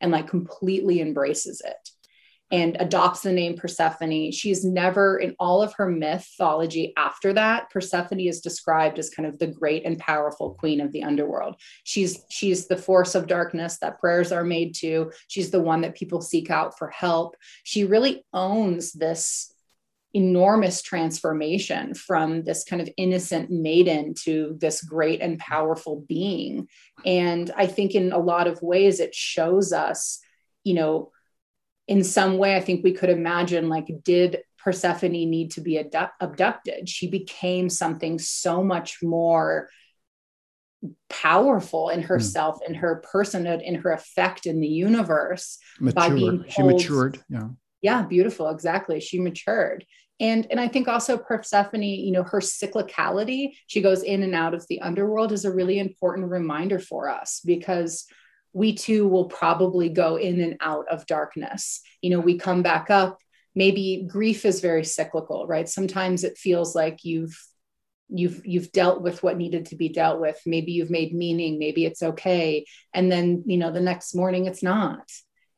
and 0.00 0.10
like 0.10 0.26
completely 0.26 1.00
embraces 1.00 1.60
it 1.64 1.90
and 2.50 2.76
adopts 2.80 3.20
the 3.20 3.32
name 3.32 3.56
Persephone. 3.56 4.32
She's 4.32 4.64
never, 4.64 5.18
in 5.18 5.36
all 5.38 5.62
of 5.62 5.74
her 5.74 5.88
mythology 5.88 6.92
after 6.96 7.32
that, 7.34 7.70
Persephone 7.70 8.20
is 8.20 8.40
described 8.40 8.98
as 8.98 9.10
kind 9.10 9.28
of 9.28 9.38
the 9.38 9.46
great 9.46 9.84
and 9.84 9.98
powerful 9.98 10.54
queen 10.54 10.80
of 10.80 10.92
the 10.92 11.02
underworld. 11.02 11.56
She's 11.84 12.24
she's 12.30 12.66
the 12.66 12.76
force 12.76 13.14
of 13.14 13.26
darkness 13.26 13.78
that 13.78 14.00
prayers 14.00 14.32
are 14.32 14.44
made 14.44 14.74
to. 14.76 15.12
She's 15.28 15.50
the 15.50 15.62
one 15.62 15.82
that 15.82 15.96
people 15.96 16.22
seek 16.22 16.50
out 16.50 16.78
for 16.78 16.88
help. 16.88 17.36
She 17.64 17.84
really 17.84 18.24
owns 18.32 18.92
this 18.92 19.52
enormous 20.14 20.80
transformation 20.80 21.92
from 21.92 22.42
this 22.42 22.64
kind 22.64 22.80
of 22.80 22.88
innocent 22.96 23.50
maiden 23.50 24.14
to 24.14 24.56
this 24.58 24.82
great 24.82 25.20
and 25.20 25.38
powerful 25.38 26.04
being. 26.08 26.66
And 27.04 27.50
I 27.56 27.66
think 27.66 27.94
in 27.94 28.12
a 28.12 28.18
lot 28.18 28.46
of 28.46 28.62
ways 28.62 29.00
it 29.00 29.14
shows 29.14 29.72
us, 29.72 30.18
you 30.64 30.74
know, 30.74 31.12
in 31.88 32.04
some 32.04 32.36
way, 32.36 32.54
I 32.54 32.60
think 32.60 32.84
we 32.84 32.92
could 32.92 33.08
imagine 33.08 33.68
like, 33.68 33.88
did 34.04 34.40
Persephone 34.58 35.12
need 35.12 35.52
to 35.52 35.62
be 35.62 35.78
abducted? 35.78 36.88
She 36.88 37.10
became 37.10 37.70
something 37.70 38.18
so 38.18 38.62
much 38.62 38.98
more 39.02 39.70
powerful 41.08 41.88
in 41.88 42.00
hmm. 42.00 42.06
herself, 42.06 42.60
mm. 42.60 42.68
in 42.68 42.74
her 42.74 43.02
personhood, 43.12 43.62
in 43.62 43.76
her 43.76 43.90
effect 43.92 44.46
in 44.46 44.60
the 44.60 44.68
universe. 44.68 45.58
By 45.80 46.10
being 46.10 46.44
she 46.48 46.62
matured. 46.62 47.20
Yeah. 47.28 47.48
Yeah, 47.80 48.02
beautiful. 48.02 48.50
Exactly. 48.50 49.00
She 49.00 49.20
matured. 49.20 49.84
And, 50.20 50.46
and 50.50 50.60
I 50.60 50.68
think 50.68 50.88
also 50.88 51.16
Persephone, 51.16 51.82
you 51.82 52.10
know, 52.10 52.24
her 52.24 52.40
cyclicality, 52.40 53.52
she 53.68 53.80
goes 53.80 54.02
in 54.02 54.24
and 54.24 54.34
out 54.34 54.52
of 54.52 54.66
the 54.68 54.80
underworld 54.80 55.30
is 55.30 55.44
a 55.44 55.52
really 55.52 55.78
important 55.78 56.28
reminder 56.28 56.80
for 56.80 57.08
us 57.08 57.40
because 57.44 58.04
we 58.58 58.74
too 58.74 59.06
will 59.06 59.26
probably 59.26 59.88
go 59.88 60.16
in 60.16 60.40
and 60.40 60.56
out 60.60 60.88
of 60.90 61.06
darkness. 61.06 61.80
You 62.02 62.10
know, 62.10 62.18
we 62.18 62.38
come 62.38 62.62
back 62.62 62.90
up. 62.90 63.20
Maybe 63.54 64.04
grief 64.10 64.44
is 64.44 64.60
very 64.60 64.84
cyclical, 64.84 65.46
right? 65.46 65.68
Sometimes 65.68 66.24
it 66.24 66.36
feels 66.36 66.74
like 66.74 67.04
you've 67.04 67.40
you've 68.08 68.44
you've 68.44 68.72
dealt 68.72 69.00
with 69.00 69.22
what 69.22 69.36
needed 69.36 69.66
to 69.66 69.76
be 69.76 69.88
dealt 69.88 70.20
with. 70.20 70.40
Maybe 70.44 70.72
you've 70.72 70.90
made 70.90 71.14
meaning. 71.14 71.60
Maybe 71.60 71.86
it's 71.86 72.02
okay. 72.02 72.66
And 72.92 73.12
then 73.12 73.44
you 73.46 73.58
know 73.58 73.70
the 73.70 73.80
next 73.80 74.12
morning 74.16 74.46
it's 74.46 74.62
not. 74.62 75.08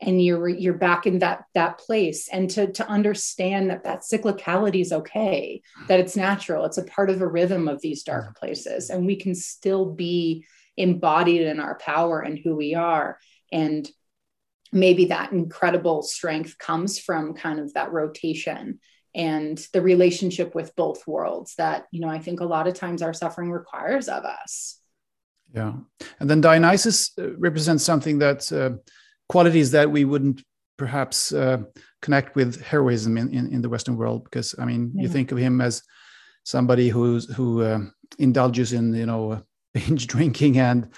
And 0.02 0.22
you're 0.22 0.48
you're 0.48 0.74
back 0.74 1.06
in 1.06 1.20
that 1.20 1.44
that 1.54 1.78
place. 1.78 2.28
And 2.28 2.50
to 2.50 2.70
to 2.72 2.86
understand 2.86 3.70
that 3.70 3.84
that 3.84 4.02
cyclicality 4.02 4.82
is 4.82 4.92
okay 4.92 5.62
that 5.88 6.00
it's 6.00 6.16
natural. 6.16 6.66
It's 6.66 6.78
a 6.78 6.84
part 6.84 7.08
of 7.08 7.22
a 7.22 7.26
rhythm 7.26 7.66
of 7.66 7.80
these 7.80 8.02
dark 8.02 8.36
places. 8.36 8.90
And 8.90 9.06
we 9.06 9.16
can 9.16 9.34
still 9.34 9.86
be 9.86 10.44
embodied 10.80 11.42
in 11.42 11.60
our 11.60 11.76
power 11.78 12.20
and 12.20 12.38
who 12.38 12.56
we 12.56 12.74
are. 12.74 13.18
And 13.52 13.88
maybe 14.72 15.06
that 15.06 15.32
incredible 15.32 16.02
strength 16.02 16.58
comes 16.58 16.98
from 16.98 17.34
kind 17.34 17.58
of 17.58 17.72
that 17.74 17.92
rotation 17.92 18.80
and 19.14 19.58
the 19.72 19.82
relationship 19.82 20.54
with 20.54 20.74
both 20.76 21.06
worlds 21.06 21.54
that 21.56 21.86
you 21.90 22.00
know 22.00 22.08
i 22.08 22.18
think 22.18 22.40
a 22.40 22.44
lot 22.44 22.68
of 22.68 22.74
times 22.74 23.02
our 23.02 23.12
suffering 23.12 23.50
requires 23.50 24.08
of 24.08 24.24
us 24.24 24.80
yeah 25.52 25.72
and 26.20 26.30
then 26.30 26.40
dionysus 26.40 27.10
uh, 27.18 27.34
represents 27.36 27.82
something 27.82 28.20
that 28.20 28.50
uh, 28.52 28.70
qualities 29.28 29.72
that 29.72 29.90
we 29.90 30.04
wouldn't 30.04 30.44
perhaps 30.76 31.32
uh, 31.32 31.58
connect 32.00 32.36
with 32.36 32.62
heroism 32.62 33.18
in, 33.18 33.28
in, 33.34 33.52
in, 33.52 33.62
the 33.62 33.68
western 33.68 33.96
world 33.96 34.22
because 34.24 34.54
i 34.60 34.64
mean 34.64 34.92
yeah. 34.94 35.02
you 35.02 35.08
think 35.08 35.32
of 35.32 35.38
him 35.38 35.60
as 35.60 35.82
somebody 36.44 36.88
who's 36.88 37.28
who 37.34 37.62
uh, 37.62 37.80
indulges 38.18 38.72
in 38.72 38.94
you 38.94 39.06
know 39.06 39.42
binge 39.74 40.06
drinking 40.06 40.58
and 40.58 40.88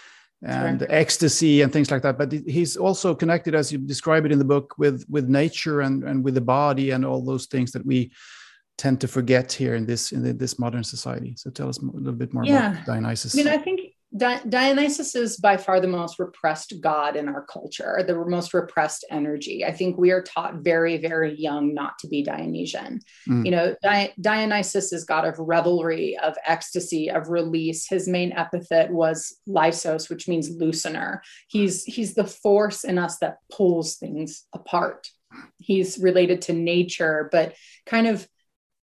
and 0.44 0.80
sure. 0.80 0.88
ecstasy 0.90 1.62
and 1.62 1.72
things 1.72 1.90
like 1.90 2.02
that 2.02 2.18
but 2.18 2.32
he's 2.32 2.76
also 2.76 3.14
connected 3.14 3.54
as 3.54 3.70
you 3.70 3.78
describe 3.78 4.24
it 4.26 4.32
in 4.32 4.38
the 4.38 4.44
book 4.44 4.74
with 4.76 5.04
with 5.08 5.28
nature 5.28 5.82
and 5.82 6.02
and 6.02 6.24
with 6.24 6.34
the 6.34 6.40
body 6.40 6.90
and 6.90 7.04
all 7.04 7.24
those 7.24 7.46
things 7.46 7.70
that 7.70 7.86
we 7.86 8.10
tend 8.76 9.00
to 9.00 9.06
forget 9.06 9.52
here 9.52 9.76
in 9.76 9.86
this 9.86 10.10
in 10.10 10.36
this 10.36 10.58
modern 10.58 10.82
society 10.82 11.34
so 11.36 11.48
tell 11.50 11.68
us 11.68 11.78
a 11.78 11.84
little 11.84 12.12
bit 12.12 12.34
more 12.34 12.44
yeah. 12.44 12.72
about 12.72 12.86
dionysus 12.86 13.34
i 13.34 13.36
mean 13.36 13.46
i 13.46 13.56
think 13.56 13.81
Di- 14.14 14.42
Dionysus 14.48 15.14
is 15.14 15.38
by 15.38 15.56
far 15.56 15.80
the 15.80 15.88
most 15.88 16.18
repressed 16.18 16.74
god 16.80 17.16
in 17.16 17.28
our 17.28 17.46
culture, 17.46 18.04
the 18.06 18.14
most 18.26 18.52
repressed 18.52 19.06
energy. 19.10 19.64
I 19.64 19.72
think 19.72 19.96
we 19.96 20.10
are 20.10 20.22
taught 20.22 20.56
very, 20.56 20.98
very 20.98 21.34
young 21.34 21.72
not 21.72 21.98
to 22.00 22.08
be 22.08 22.22
Dionysian. 22.22 23.00
Mm. 23.28 23.44
You 23.44 23.50
know, 23.50 23.76
Di- 23.82 24.12
Dionysus 24.20 24.92
is 24.92 25.04
god 25.04 25.24
of 25.24 25.38
revelry, 25.38 26.16
of 26.18 26.34
ecstasy, 26.46 27.10
of 27.10 27.28
release. 27.28 27.88
His 27.88 28.06
main 28.06 28.32
epithet 28.32 28.90
was 28.90 29.34
Lysos, 29.48 30.10
which 30.10 30.28
means 30.28 30.56
loosener. 30.56 31.20
He's 31.48 31.84
he's 31.84 32.14
the 32.14 32.26
force 32.26 32.84
in 32.84 32.98
us 32.98 33.18
that 33.18 33.38
pulls 33.50 33.96
things 33.96 34.44
apart. 34.54 35.08
He's 35.56 35.98
related 35.98 36.42
to 36.42 36.52
nature, 36.52 37.30
but 37.32 37.54
kind 37.86 38.06
of 38.06 38.28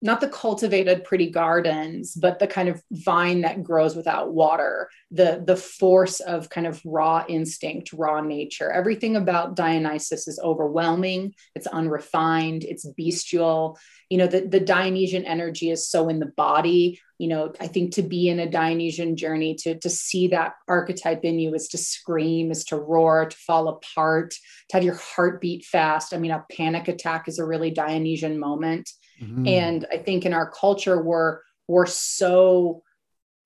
not 0.05 0.21
the 0.21 0.29
cultivated 0.29 1.03
pretty 1.03 1.29
gardens 1.29 2.13
but 2.13 2.39
the 2.39 2.47
kind 2.47 2.69
of 2.69 2.81
vine 2.91 3.41
that 3.41 3.63
grows 3.63 3.95
without 3.95 4.33
water 4.33 4.89
the 5.11 5.41
the 5.45 5.55
force 5.55 6.19
of 6.19 6.49
kind 6.49 6.67
of 6.67 6.81
raw 6.83 7.23
instinct 7.27 7.93
raw 7.93 8.21
nature. 8.21 8.71
Everything 8.71 9.15
about 9.15 9.55
dionysus 9.55 10.27
is 10.27 10.39
overwhelming. 10.43 11.35
It's 11.55 11.67
unrefined. 11.67 12.63
It's 12.63 12.85
bestial. 12.85 13.77
You 14.09 14.17
know 14.17 14.27
the, 14.27 14.41
the 14.41 14.59
dionysian 14.59 15.25
energy 15.25 15.69
is 15.69 15.87
so 15.87 16.09
in 16.09 16.19
the 16.19 16.25
body. 16.25 16.99
You 17.17 17.29
know 17.29 17.53
i 17.61 17.67
think 17.67 17.93
to 17.93 18.01
be 18.01 18.27
in 18.27 18.39
a 18.39 18.49
dionysian 18.49 19.15
journey 19.15 19.55
to 19.59 19.79
to 19.79 19.89
see 19.89 20.27
that 20.29 20.55
archetype 20.67 21.23
in 21.23 21.39
you 21.39 21.53
is 21.53 21.69
to 21.69 21.77
scream 21.77 22.51
is 22.51 22.65
to 22.65 22.75
roar 22.75 23.27
to 23.27 23.37
fall 23.37 23.69
apart 23.69 24.31
to 24.69 24.75
have 24.75 24.83
your 24.83 24.95
heart 24.95 25.39
beat 25.39 25.63
fast. 25.65 26.13
I 26.13 26.17
mean 26.17 26.31
a 26.31 26.45
panic 26.51 26.89
attack 26.89 27.29
is 27.29 27.39
a 27.39 27.45
really 27.45 27.71
dionysian 27.71 28.37
moment 28.37 28.89
Mm-hmm. 29.21 29.47
And 29.47 29.85
I 29.91 29.97
think 29.97 30.25
in 30.25 30.33
our 30.33 30.49
culture, 30.49 31.01
we're 31.01 31.39
we're 31.67 31.85
so 31.85 32.83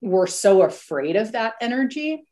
we're 0.00 0.26
so 0.26 0.62
afraid 0.62 1.16
of 1.16 1.32
that 1.32 1.54
energy. 1.60 2.24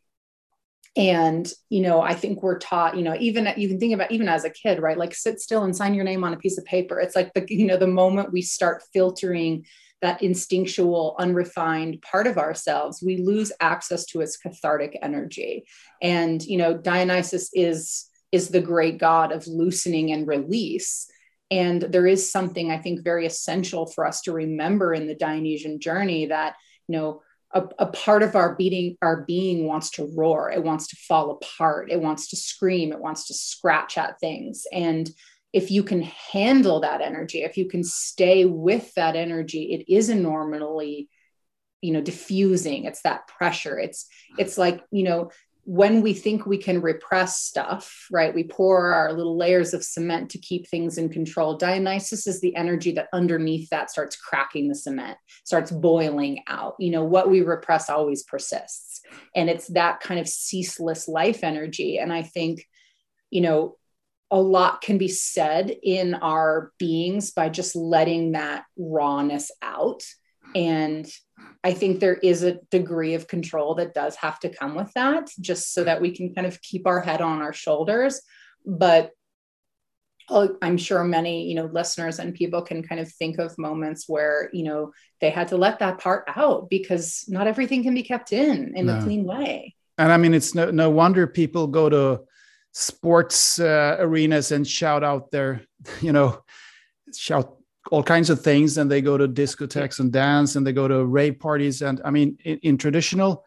And 0.97 1.51
you 1.69 1.81
know, 1.81 2.01
I 2.01 2.15
think 2.15 2.43
we're 2.43 2.59
taught, 2.59 2.97
you 2.97 3.03
know, 3.03 3.17
even 3.19 3.49
you 3.57 3.69
can 3.69 3.79
think 3.79 3.95
about 3.95 4.11
even 4.11 4.29
as 4.29 4.45
a 4.45 4.51
kid, 4.51 4.81
right? 4.81 4.99
Like 4.99 5.15
sit 5.15 5.41
still 5.41 5.65
and 5.65 5.77
sign 5.77 5.95
your 5.95 6.05
name 6.05 6.25
on 6.25 6.33
a 6.33 6.39
piece 6.39 6.59
of 6.59 6.65
paper. 6.65 6.99
It's 6.99 7.15
like 7.15 7.33
the, 7.35 7.47
you 7.49 7.67
know, 7.67 7.77
the 7.77 7.87
moment 7.87 8.33
we 8.33 8.43
start 8.43 8.83
filtering 8.93 9.65
that 10.01 10.23
instinctual, 10.23 11.17
unrefined 11.19 12.01
part 12.03 12.27
of 12.27 12.39
ourselves, 12.39 13.03
we 13.03 13.17
lose 13.17 13.53
access 13.61 14.05
to 14.07 14.21
its 14.21 14.37
cathartic 14.37 14.99
energy. 15.03 15.65
And 16.01 16.43
you 16.45 16.59
know, 16.59 16.77
Dionysus 16.77 17.51
is 17.53 18.07
is 18.31 18.49
the 18.49 18.61
great 18.61 18.99
god 18.99 19.33
of 19.33 19.47
loosening 19.47 20.13
and 20.13 20.27
release 20.27 21.09
and 21.51 21.83
there 21.83 22.07
is 22.07 22.31
something 22.31 22.71
I 22.71 22.79
think 22.79 23.03
very 23.03 23.27
essential 23.27 23.87
for 23.87 24.07
us 24.07 24.23
to 24.23 24.33
remember 24.33 24.93
in 24.93 25.07
the 25.07 25.15
Dionysian 25.15 25.81
journey 25.81 26.27
that, 26.27 26.57
you 26.89 26.97
know, 26.97 27.23
a, 27.53 27.65
a, 27.79 27.87
part 27.87 28.23
of 28.23 28.37
our 28.37 28.55
beating 28.57 28.99
our 29.01 29.25
being 29.25 29.67
wants 29.67 29.91
to 29.93 30.13
roar. 30.15 30.51
It 30.51 30.63
wants 30.63 30.89
to 30.89 30.97
fall 30.97 31.31
apart. 31.31 31.91
It 31.91 32.01
wants 32.01 32.29
to 32.29 32.37
scream. 32.37 32.93
It 32.93 33.01
wants 33.01 33.27
to 33.29 33.35
scratch 33.35 33.97
at 33.97 34.21
things. 34.21 34.67
And 34.71 35.11
if 35.55 35.71
you 35.71 35.83
can 35.83 36.03
handle 36.03 36.81
that 36.81 37.01
energy 37.01 37.43
if 37.43 37.57
you 37.57 37.67
can 37.67 37.83
stay 37.83 38.45
with 38.45 38.93
that 38.97 39.17
energy 39.17 39.73
it 39.73 39.91
is 39.91 40.11
normally 40.11 41.09
you 41.81 41.93
know 41.93 42.01
diffusing. 42.01 42.85
It's 42.85 43.03
that 43.03 43.29
pressure. 43.29 43.79
It's 43.79 44.07
it's 44.37 44.59
like 44.59 44.83
you 44.91 45.05
know 45.05 45.31
when 45.71 46.01
we 46.01 46.15
think 46.15 46.47
we 46.47 46.57
can 46.57 46.81
repress 46.81 47.43
stuff, 47.43 48.07
right, 48.11 48.35
we 48.35 48.43
pour 48.43 48.95
our 48.95 49.13
little 49.13 49.37
layers 49.37 49.75
of 49.75 49.85
cement 49.85 50.31
to 50.31 50.39
keep 50.39 50.67
things 50.67 50.97
in 50.97 51.11
control. 51.11 51.59
Dionysus 51.59 52.27
is 52.27 52.41
the 52.41 52.57
energy 52.57 52.93
that 52.93 53.09
underneath 53.13 53.69
that 53.69 53.91
starts 53.91 54.17
cracking 54.17 54.69
the 54.69 54.75
cement, 54.75 55.19
starts 55.45 55.71
boiling 55.71 56.43
out. 56.47 56.77
You 56.79 56.91
know, 56.93 57.05
what 57.05 57.29
we 57.29 57.43
repress 57.43 57.91
always 57.91 58.23
persists. 58.23 59.03
And 59.37 59.51
it's 59.51 59.67
that 59.75 60.01
kind 60.01 60.19
of 60.19 60.27
ceaseless 60.27 61.07
life 61.07 61.45
energy. 61.45 61.99
And 61.99 62.15
I 62.15 62.23
think, 62.23 62.65
you 63.29 63.43
know, 63.43 63.77
a 64.31 64.41
lot 64.41 64.81
can 64.81 64.97
be 64.97 65.09
said 65.09 65.71
in 65.83 66.15
our 66.15 66.73
beings 66.79 67.33
by 67.33 67.51
just 67.51 67.77
letting 67.77 68.33
that 68.33 68.65
rawness 68.79 69.51
out 69.61 70.03
and 70.55 71.11
I 71.65 71.73
think 71.73 72.01
there 72.01 72.15
is 72.15 72.43
a 72.43 72.59
degree 72.71 73.15
of 73.15 73.29
control 73.29 73.75
that 73.77 73.95
does 73.95 74.17
have 74.17 74.39
to 74.41 74.49
come 74.49 74.75
with 74.75 74.93
that, 74.95 75.29
just 75.41 75.75
so 75.75 75.85
that 75.85 76.01
we 76.01 76.15
can 76.15 76.35
kind 76.35 76.47
of 76.47 76.61
keep 76.63 76.87
our 76.87 77.01
head 77.01 77.21
on 77.21 77.43
our 77.43 77.53
shoulders. 77.53 78.21
But 78.65 79.13
uh, 80.31 80.49
I'm 80.61 80.77
sure 80.77 81.03
many, 81.05 81.49
you 81.49 81.55
know, 81.55 81.67
listeners 81.67 82.19
and 82.19 82.35
people 82.35 82.63
can 82.63 82.83
kind 82.83 83.01
of 83.01 83.11
think 83.11 83.39
of 83.39 83.57
moments 83.59 84.09
where, 84.09 84.51
you 84.53 84.65
know, 84.65 84.93
they 85.21 85.31
had 85.31 85.49
to 85.49 85.57
let 85.57 85.79
that 85.79 85.99
part 85.99 86.25
out 86.35 86.69
because 86.69 87.25
not 87.29 87.47
everything 87.47 87.83
can 87.83 87.95
be 87.95 88.03
kept 88.03 88.33
in 88.33 88.77
in 88.77 88.87
no. 88.87 88.99
a 88.99 89.03
clean 89.03 89.25
way. 89.25 89.75
And 89.97 90.13
I 90.13 90.17
mean, 90.17 90.35
it's 90.35 90.55
no, 90.55 90.71
no 90.71 90.91
wonder 90.91 91.27
people 91.27 91.67
go 91.67 91.89
to 91.89 92.21
sports 92.73 93.59
uh, 93.59 93.97
arenas 93.99 94.53
and 94.53 94.67
shout 94.67 95.03
out 95.03 95.31
their, 95.31 95.63
you 96.01 96.13
know, 96.13 96.43
shout 97.15 97.58
all 97.91 98.03
kinds 98.03 98.31
of 98.31 98.41
things 98.41 98.79
and 98.79 98.91
they 98.91 99.01
go 99.01 99.17
to 99.17 99.29
discotheques 99.29 100.01
and 100.01 100.13
dance 100.13 100.57
and 100.57 100.67
they 100.67 100.73
go 100.73 100.89
to 100.89 101.05
rave 101.05 101.39
parties 101.39 101.83
and 101.83 102.01
i 102.05 102.11
mean 102.11 102.37
in, 102.45 102.59
in 102.59 102.79
traditional 102.79 103.45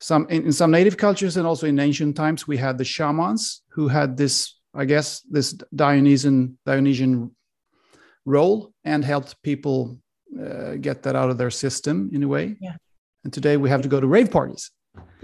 some 0.00 0.26
in, 0.28 0.46
in, 0.46 0.52
some 0.52 0.70
native 0.70 0.96
cultures 0.96 1.36
and 1.36 1.46
also 1.46 1.66
in 1.66 1.78
ancient 1.78 2.16
times 2.16 2.46
we 2.46 2.56
had 2.56 2.78
the 2.78 2.84
shamans 2.84 3.62
who 3.68 3.88
had 3.88 4.16
this 4.16 4.58
i 4.74 4.84
guess 4.84 5.20
this 5.30 5.52
dionysian 5.74 6.56
dionysian 6.64 7.30
role 8.24 8.72
and 8.84 9.04
helped 9.04 9.42
people 9.42 9.98
uh, 10.40 10.74
get 10.76 11.02
that 11.02 11.16
out 11.16 11.30
of 11.30 11.38
their 11.38 11.50
system 11.50 12.10
in 12.12 12.22
a 12.22 12.28
way. 12.28 12.56
Yeah. 12.60 12.76
And 13.24 13.32
today 13.32 13.56
we 13.56 13.70
have 13.70 13.82
to 13.82 13.88
go 13.88 14.00
to 14.00 14.06
rave 14.06 14.30
parties 14.30 14.70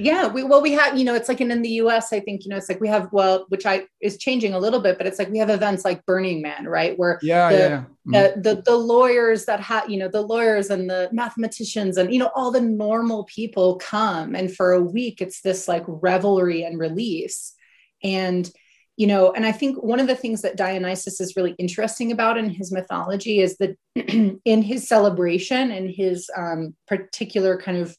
yeah 0.01 0.27
we 0.27 0.43
well 0.43 0.63
we 0.63 0.73
have 0.73 0.97
you 0.97 1.05
know 1.05 1.15
it's 1.15 1.29
like 1.29 1.41
in, 1.41 1.51
in 1.51 1.63
the 1.63 1.71
us 1.71 2.13
i 2.13 2.21
think 2.21 2.45
you 2.45 2.51
know 2.51 2.57
it's 2.57 2.69
like 2.69 2.81
we 2.81 2.89
have 2.89 3.09
well 3.13 3.45
which 3.49 3.67
i 3.67 3.85
is 4.01 4.17
changing 4.17 4.55
a 4.55 4.59
little 4.59 4.81
bit 4.81 4.97
but 4.97 5.07
it's 5.07 5.19
like 5.19 5.29
we 5.31 5.39
have 5.39 5.51
events 5.51 5.85
like 5.85 6.05
burning 6.07 6.41
man 6.41 6.67
right 6.67 6.99
where 6.99 7.19
yeah 7.23 7.51
the, 7.51 7.59
yeah, 7.59 7.85
mm. 8.07 8.35
the, 8.35 8.55
the, 8.55 8.63
the 8.63 8.77
lawyers 8.77 9.45
that 9.45 9.61
have 9.61 9.89
you 9.91 9.99
know 9.99 10.09
the 10.09 10.23
lawyers 10.23 10.71
and 10.71 10.89
the 10.89 11.09
mathematicians 11.13 11.97
and 11.99 12.13
you 12.13 12.19
know 12.19 12.31
all 12.35 12.51
the 12.51 12.61
normal 12.61 13.25
people 13.25 13.77
come 13.77 14.35
and 14.35 14.55
for 14.55 14.73
a 14.73 14.83
week 14.83 15.21
it's 15.21 15.43
this 15.43 15.69
like 15.69 15.85
revelry 15.87 16.65
and 16.65 16.79
release 16.79 17.55
and 18.03 18.51
you 18.97 19.07
know 19.07 19.33
and 19.33 19.45
i 19.45 19.53
think 19.53 19.83
one 19.83 20.01
of 20.01 20.07
the 20.07 20.17
things 20.17 20.41
that 20.41 20.57
dionysus 20.57 21.21
is 21.21 21.37
really 21.37 21.55
interesting 21.59 22.11
about 22.11 22.39
in 22.39 22.49
his 22.49 22.73
mythology 22.73 23.41
is 23.41 23.59
that 23.59 23.77
in 24.45 24.63
his 24.63 24.89
celebration 24.89 25.71
and 25.71 25.91
his 25.91 26.31
um, 26.37 26.75
particular 26.87 27.61
kind 27.61 27.77
of 27.77 27.95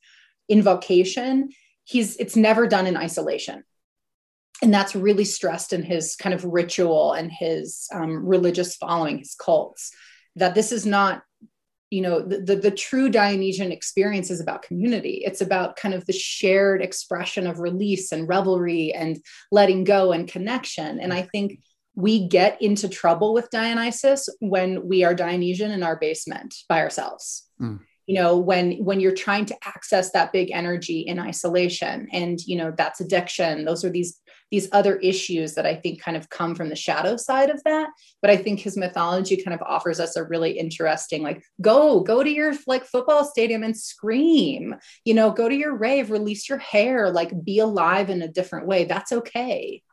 invocation 0.52 1.50
he's 1.92 2.16
it's 2.18 2.36
never 2.36 2.68
done 2.68 2.88
in 2.88 2.98
isolation. 2.98 3.64
And 4.62 4.74
that's 4.74 4.96
really 4.96 5.26
stressed 5.26 5.74
in 5.74 5.82
his 5.82 6.16
kind 6.16 6.36
of 6.36 6.46
ritual 6.46 7.14
and 7.14 7.32
his 7.32 7.88
um, 7.94 8.26
religious 8.26 8.76
following 8.76 9.18
his 9.18 9.36
cults 9.36 9.92
that 10.36 10.56
this 10.56 10.72
is 10.72 10.86
not 10.86 11.24
you 11.90 12.02
know 12.02 12.22
the, 12.22 12.40
the, 12.40 12.56
the 12.56 12.72
true 12.72 13.10
dionysian 13.10 13.72
experience 13.72 14.32
is 14.32 14.40
about 14.40 14.62
community. 14.62 15.24
It's 15.26 15.42
about 15.42 15.76
kind 15.76 15.94
of 15.94 16.06
the 16.06 16.14
shared 16.14 16.82
expression 16.82 17.48
of 17.48 17.60
release 17.60 18.14
and 18.14 18.30
revelry 18.30 18.94
and 18.94 19.18
letting 19.52 19.84
go 19.84 20.14
and 20.14 20.28
connection. 20.28 21.00
And 21.00 21.14
i 21.14 21.24
think 21.24 21.60
we 21.94 22.30
get 22.30 22.62
into 22.62 22.88
trouble 22.88 23.34
with 23.34 23.50
dionysus 23.50 24.30
when 24.40 24.88
we 24.88 25.04
are 25.04 25.14
dionysian 25.14 25.72
in 25.72 25.84
our 25.84 25.98
basement 25.98 26.56
by 26.70 26.80
ourselves. 26.80 27.50
Mm 27.60 27.82
you 28.12 28.18
know 28.18 28.36
when 28.36 28.74
when 28.84 29.00
you're 29.00 29.14
trying 29.14 29.46
to 29.46 29.56
access 29.64 30.12
that 30.12 30.34
big 30.34 30.52
energy 30.52 31.00
in 31.00 31.18
isolation 31.18 32.10
and 32.12 32.42
you 32.46 32.58
know 32.58 32.74
that's 32.78 33.00
addiction. 33.00 33.64
Those 33.64 33.86
are 33.86 33.90
these 33.90 34.20
these 34.52 34.68
other 34.74 34.98
issues 34.98 35.54
that 35.54 35.66
i 35.66 35.74
think 35.74 36.02
kind 36.02 36.18
of 36.18 36.30
come 36.30 36.54
from 36.54 36.68
the 36.68 36.76
shadow 36.76 37.16
side 37.16 37.50
of 37.50 37.64
that. 37.64 37.88
But 38.22 38.30
i 38.30 38.36
think 38.36 38.60
his 38.60 38.76
mythology 38.76 39.42
kind 39.42 39.56
of 39.56 39.62
offers 39.62 40.02
us 40.02 40.18
a 40.18 40.26
really 40.26 40.60
interesting 40.60 41.24
like 41.24 41.42
go 41.62 42.02
go 42.02 42.22
to 42.22 42.30
your 42.30 42.54
like 42.68 42.84
football 42.84 43.24
stadium 43.24 43.64
and 43.64 43.78
scream. 43.78 44.76
You 45.06 45.14
know 45.14 45.32
go 45.32 45.48
to 45.48 45.56
your 45.56 45.78
rave 45.78 46.12
release 46.12 46.50
your 46.50 46.58
hair 46.58 47.12
like 47.12 47.46
be 47.46 47.60
alive 47.60 48.10
in 48.10 48.22
a 48.22 48.28
different 48.28 48.68
way. 48.68 48.84
That's 48.84 49.14
okay 49.14 49.84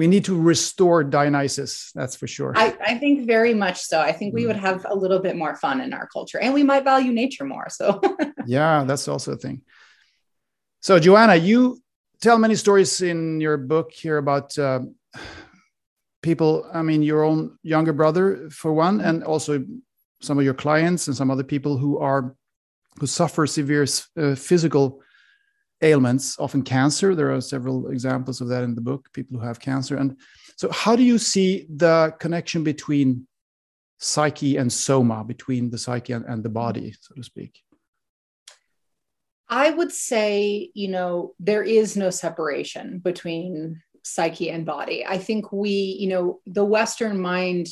we 0.00 0.06
need 0.06 0.24
to 0.24 0.34
restore 0.40 1.04
Dionysus. 1.04 1.92
That's 1.94 2.16
for 2.16 2.26
sure. 2.26 2.54
I, 2.56 2.74
I 2.92 2.94
think 2.96 3.26
very 3.26 3.52
much 3.52 3.82
so. 3.82 4.00
I 4.00 4.12
think 4.12 4.32
we 4.32 4.46
would 4.46 4.56
mm. 4.56 4.66
have 4.68 4.86
a 4.88 4.94
little 4.94 5.18
bit 5.18 5.36
more 5.36 5.56
fun 5.56 5.82
in 5.82 5.92
our 5.92 6.06
culture, 6.06 6.40
and 6.40 6.54
we 6.54 6.62
might 6.62 6.84
value 6.84 7.12
nature 7.12 7.44
more. 7.44 7.66
So 7.68 8.00
yeah, 8.46 8.84
that's 8.84 9.08
also 9.08 9.32
a 9.32 9.36
thing. 9.36 9.60
So 10.80 10.98
Joanna, 10.98 11.36
you 11.36 11.82
tell 12.22 12.38
many 12.38 12.54
stories 12.54 13.02
in 13.02 13.42
your 13.42 13.58
book 13.58 13.92
here 13.92 14.16
about. 14.16 14.58
Uh, 14.58 14.80
people 16.22 16.68
i 16.74 16.82
mean 16.82 17.02
your 17.02 17.24
own 17.24 17.56
younger 17.62 17.94
brother 17.94 18.50
for 18.50 18.74
one 18.74 19.00
and 19.00 19.24
also 19.24 19.64
some 20.20 20.38
of 20.38 20.44
your 20.44 20.52
clients 20.52 21.06
and 21.08 21.16
some 21.16 21.30
other 21.30 21.42
people 21.42 21.78
who 21.78 21.98
are 21.98 22.36
who 22.98 23.06
suffer 23.06 23.46
severe 23.46 23.86
uh, 24.18 24.34
physical 24.34 25.00
ailments, 25.82 26.38
often 26.38 26.62
cancer. 26.62 27.14
There 27.14 27.32
are 27.32 27.40
several 27.40 27.88
examples 27.88 28.40
of 28.40 28.48
that 28.48 28.64
in 28.64 28.74
the 28.74 28.80
book, 28.80 29.08
people 29.12 29.38
who 29.38 29.46
have 29.46 29.60
cancer. 29.60 29.96
And 29.96 30.16
so, 30.56 30.70
how 30.70 30.96
do 30.96 31.02
you 31.02 31.18
see 31.18 31.66
the 31.74 32.14
connection 32.18 32.64
between 32.64 33.26
psyche 33.98 34.56
and 34.56 34.72
soma, 34.72 35.24
between 35.24 35.70
the 35.70 35.78
psyche 35.78 36.12
and, 36.12 36.24
and 36.26 36.42
the 36.42 36.48
body, 36.48 36.94
so 37.00 37.14
to 37.14 37.22
speak? 37.22 37.60
I 39.48 39.70
would 39.70 39.90
say, 39.90 40.70
you 40.74 40.88
know, 40.88 41.34
there 41.40 41.62
is 41.62 41.96
no 41.96 42.10
separation 42.10 42.98
between 42.98 43.82
psyche 44.04 44.50
and 44.50 44.64
body. 44.64 45.04
I 45.04 45.18
think 45.18 45.52
we, 45.52 45.70
you 45.70 46.08
know, 46.08 46.40
the 46.46 46.64
Western 46.64 47.20
mind 47.20 47.68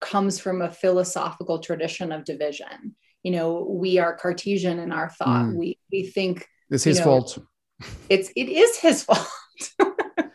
comes 0.00 0.38
from 0.38 0.62
a 0.62 0.70
philosophical 0.70 1.58
tradition 1.58 2.12
of 2.12 2.24
division. 2.24 2.94
You 3.22 3.32
know, 3.32 3.66
we 3.68 3.98
are 3.98 4.16
Cartesian 4.16 4.78
in 4.78 4.92
our 4.92 5.10
thought. 5.10 5.46
Mm. 5.46 5.56
We 5.56 5.78
we 5.92 6.04
think 6.04 6.46
it's 6.70 6.84
his 6.84 6.98
know, 6.98 7.04
fault. 7.04 7.38
It's 8.08 8.30
it 8.36 8.48
is 8.48 8.76
his 8.78 9.02
fault. 9.04 9.26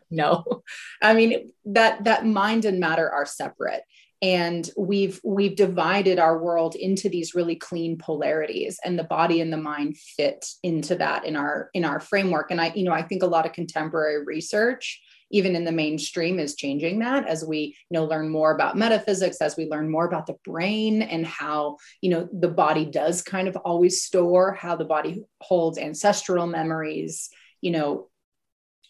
no, 0.09 0.63
I 1.01 1.13
mean 1.13 1.51
that 1.65 2.03
that 2.03 2.25
mind 2.25 2.65
and 2.65 2.79
matter 2.79 3.09
are 3.09 3.25
separate, 3.25 3.83
and 4.21 4.69
we've 4.77 5.19
we've 5.23 5.55
divided 5.55 6.19
our 6.19 6.41
world 6.41 6.75
into 6.75 7.09
these 7.09 7.36
really 7.36 7.55
clean 7.55 7.97
polarities, 7.97 8.79
and 8.83 8.97
the 8.97 9.03
body 9.03 9.41
and 9.41 9.51
the 9.51 9.57
mind 9.57 9.97
fit 9.97 10.45
into 10.63 10.95
that 10.95 11.25
in 11.25 11.36
our 11.36 11.69
in 11.73 11.86
our 11.86 11.99
framework. 11.99 12.51
And 12.51 12.59
I, 12.59 12.73
you 12.75 12.83
know, 12.83 12.93
I 12.93 13.03
think 13.03 13.23
a 13.23 13.27
lot 13.27 13.45
of 13.45 13.53
contemporary 13.53 14.23
research 14.25 15.01
even 15.32 15.55
in 15.55 15.63
the 15.63 15.71
mainstream 15.71 16.39
is 16.39 16.55
changing 16.55 16.99
that 16.99 17.28
as 17.28 17.43
we 17.43 17.76
you 17.89 17.93
know 17.93 18.05
learn 18.05 18.30
more 18.30 18.53
about 18.53 18.78
metaphysics 18.78 19.41
as 19.41 19.57
we 19.57 19.67
learn 19.69 19.89
more 19.89 20.05
about 20.05 20.28
the 20.28 20.38
brain 20.43 21.01
and 21.01 21.26
how 21.26 21.78
you 22.01 22.09
know 22.09 22.30
the 22.32 22.47
body 22.47 22.86
does 22.86 23.21
kind 23.21 23.47
of 23.47 23.55
always 23.57 24.03
store 24.03 24.53
how 24.53 24.76
the 24.76 24.86
body 24.86 25.23
holds 25.41 25.78
ancestral 25.78 26.47
memories 26.47 27.30
you 27.61 27.71
know 27.71 28.07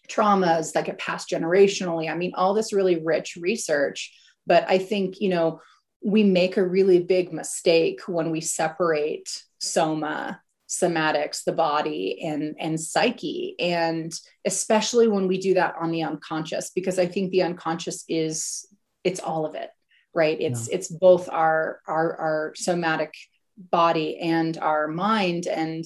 traumas 0.07 0.73
that 0.73 0.85
get 0.85 0.99
passed 0.99 1.29
generationally. 1.29 2.09
I 2.09 2.15
mean 2.15 2.33
all 2.35 2.53
this 2.53 2.73
really 2.73 3.01
rich 3.03 3.37
research. 3.41 4.13
But 4.47 4.65
i 4.69 4.77
think 4.77 5.21
you 5.21 5.29
know 5.29 5.61
we 6.03 6.23
make 6.23 6.57
a 6.57 6.67
really 6.67 6.99
big 6.99 7.33
mistake 7.33 8.01
when 8.07 8.29
we 8.29 8.39
separate 8.39 9.43
soma 9.59 10.39
somatics 10.67 11.43
the 11.43 11.53
body 11.53 12.21
and 12.23 12.55
and 12.59 12.79
psyche. 12.79 13.55
And 13.59 14.13
especially 14.45 15.07
when 15.07 15.27
we 15.27 15.37
do 15.37 15.53
that 15.55 15.75
on 15.79 15.91
the 15.91 16.03
unconscious 16.03 16.71
because 16.71 16.97
i 16.97 17.05
think 17.05 17.31
the 17.31 17.43
unconscious 17.43 18.03
is 18.07 18.67
it's 19.03 19.19
all 19.19 19.45
of 19.45 19.55
it 19.55 19.69
right? 20.17 20.39
It's 20.39 20.69
yeah. 20.69 20.75
it's 20.75 20.87
both 20.87 21.27
our 21.29 21.81
our 21.85 22.15
our 22.15 22.53
somatic 22.55 23.13
body 23.57 24.17
and 24.17 24.57
our 24.57 24.87
mind. 24.87 25.45
And 25.45 25.83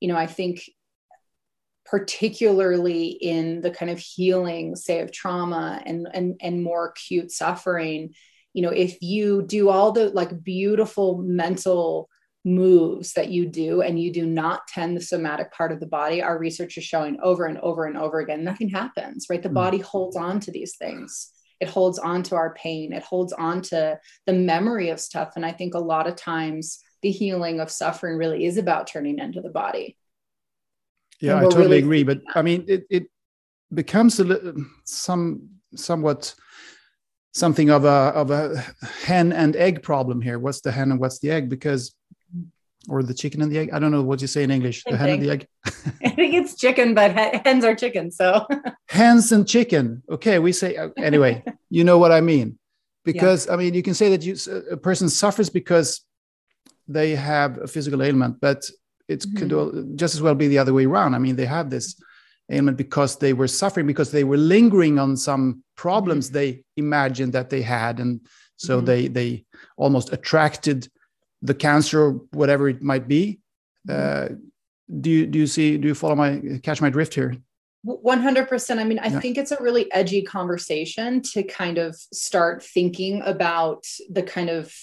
you 0.00 0.08
know 0.08 0.16
i 0.16 0.26
think 0.26 0.62
particularly 1.84 3.06
in 3.08 3.60
the 3.60 3.70
kind 3.70 3.90
of 3.90 3.98
healing 3.98 4.76
say 4.76 5.00
of 5.00 5.12
trauma 5.12 5.82
and 5.86 6.06
and 6.12 6.36
and 6.40 6.62
more 6.62 6.88
acute 6.88 7.30
suffering 7.30 8.14
you 8.52 8.62
know 8.62 8.70
if 8.70 9.00
you 9.00 9.42
do 9.42 9.70
all 9.70 9.92
the 9.92 10.10
like 10.10 10.42
beautiful 10.42 11.18
mental 11.18 12.08
moves 12.44 13.12
that 13.14 13.28
you 13.28 13.46
do 13.46 13.82
and 13.82 14.00
you 14.00 14.12
do 14.12 14.24
not 14.24 14.66
tend 14.68 14.96
the 14.96 15.00
somatic 15.00 15.52
part 15.52 15.72
of 15.72 15.80
the 15.80 15.86
body, 15.86 16.22
our 16.22 16.38
research 16.38 16.78
is 16.78 16.84
showing 16.84 17.18
over 17.22 17.46
and 17.46 17.58
over 17.58 17.84
and 17.84 17.96
over 17.96 18.20
again, 18.20 18.44
nothing 18.44 18.68
happens, 18.68 19.26
right? 19.28 19.42
The 19.42 19.48
mm. 19.48 19.54
body 19.54 19.78
holds 19.78 20.16
on 20.16 20.40
to 20.40 20.50
these 20.50 20.76
things. 20.76 21.32
It 21.60 21.68
holds 21.68 21.98
on 21.98 22.22
to 22.24 22.36
our 22.36 22.54
pain. 22.54 22.92
It 22.92 23.02
holds 23.02 23.32
on 23.32 23.62
to 23.62 23.98
the 24.26 24.32
memory 24.32 24.90
of 24.90 25.00
stuff. 25.00 25.32
And 25.34 25.44
I 25.44 25.52
think 25.52 25.74
a 25.74 25.80
lot 25.80 26.06
of 26.06 26.14
times 26.14 26.78
the 27.02 27.10
healing 27.10 27.60
of 27.60 27.70
suffering 27.70 28.16
really 28.16 28.44
is 28.44 28.56
about 28.56 28.86
turning 28.86 29.18
into 29.18 29.40
the 29.40 29.50
body. 29.50 29.96
Yeah, 31.20 31.38
I 31.38 31.40
totally 31.42 31.62
really 31.62 31.78
agree. 31.78 32.02
But. 32.04 32.20
I 32.34 32.42
mean, 32.42 32.64
it, 32.68 32.84
it 32.90 33.06
becomes 33.74 34.20
a 34.20 34.24
little, 34.24 34.54
some 34.84 35.48
somewhat 35.74 36.34
something 37.34 37.70
of 37.70 37.84
a 37.84 37.88
of 37.88 38.30
a 38.30 38.64
hen 39.04 39.32
and 39.32 39.56
egg 39.56 39.82
problem 39.82 40.20
here. 40.20 40.38
What's 40.38 40.60
the 40.60 40.72
hen 40.72 40.90
and 40.90 41.00
what's 41.00 41.18
the 41.18 41.30
egg? 41.30 41.48
Because 41.48 41.94
or 42.88 43.02
the 43.02 43.14
chicken 43.14 43.42
and 43.42 43.50
the 43.50 43.58
egg. 43.58 43.70
I 43.72 43.78
don't 43.78 43.90
know 43.90 44.02
what 44.02 44.20
you 44.20 44.26
say 44.26 44.42
in 44.42 44.50
English. 44.50 44.84
The 44.84 44.96
hen 44.96 45.10
and 45.10 45.22
the 45.22 45.30
egg. 45.30 45.46
I 45.66 46.10
think 46.10 46.34
it's 46.34 46.54
chicken, 46.54 46.94
but 46.94 47.12
hens 47.44 47.64
are 47.64 47.74
chicken. 47.74 48.10
So 48.10 48.46
hens 48.88 49.32
and 49.32 49.46
chicken. 49.46 50.02
Okay, 50.10 50.38
we 50.38 50.52
say 50.52 50.76
uh, 50.76 50.90
anyway. 50.96 51.42
you 51.70 51.84
know 51.84 51.98
what 51.98 52.12
I 52.12 52.20
mean? 52.20 52.58
Because 53.04 53.46
yeah. 53.46 53.54
I 53.54 53.56
mean, 53.56 53.74
you 53.74 53.82
can 53.82 53.94
say 53.94 54.10
that 54.16 54.22
you, 54.22 54.36
a 54.70 54.76
person 54.76 55.08
suffers 55.08 55.50
because 55.50 56.02
they 56.86 57.14
have 57.14 57.58
a 57.58 57.66
physical 57.66 58.02
ailment, 58.02 58.40
but 58.40 58.64
it 59.08 59.20
mm-hmm. 59.20 59.48
could 59.48 59.98
just 59.98 60.14
as 60.14 60.22
well 60.22 60.34
be 60.34 60.48
the 60.48 60.58
other 60.58 60.72
way 60.72 60.84
around. 60.84 61.14
I 61.14 61.18
mean, 61.18 61.36
they 61.36 61.46
have 61.46 61.70
this 61.70 62.00
ailment 62.50 62.76
because 62.76 63.16
they 63.16 63.32
were 63.32 63.48
suffering 63.48 63.86
because 63.86 64.10
they 64.10 64.24
were 64.24 64.36
lingering 64.36 64.98
on 64.98 65.16
some 65.16 65.62
problems 65.76 66.26
mm-hmm. 66.26 66.34
they 66.34 66.64
imagined 66.76 67.32
that 67.34 67.50
they 67.50 67.62
had, 67.62 68.00
and 68.00 68.20
so 68.56 68.76
mm-hmm. 68.76 68.86
they 68.86 69.08
they 69.08 69.44
almost 69.76 70.12
attracted 70.12 70.88
the 71.42 71.54
cancer, 71.54 72.12
whatever 72.32 72.68
it 72.68 72.82
might 72.82 73.08
be. 73.08 73.40
Mm-hmm. 73.88 74.34
Uh, 74.34 74.36
do 75.00 75.10
you 75.10 75.26
do 75.26 75.38
you 75.38 75.46
see 75.46 75.76
do 75.76 75.88
you 75.88 75.94
follow 75.94 76.14
my 76.14 76.60
catch 76.62 76.80
my 76.80 76.88
drift 76.90 77.14
here? 77.14 77.36
100%. 77.86 78.78
I 78.78 78.84
mean, 78.84 78.98
I 78.98 79.06
yeah. 79.06 79.20
think 79.20 79.38
it's 79.38 79.52
a 79.52 79.62
really 79.62 79.90
edgy 79.92 80.22
conversation 80.22 81.22
to 81.32 81.42
kind 81.42 81.78
of 81.78 81.94
start 82.12 82.62
thinking 82.62 83.22
about 83.22 83.84
the 84.10 84.22
kind 84.22 84.50
of 84.50 84.74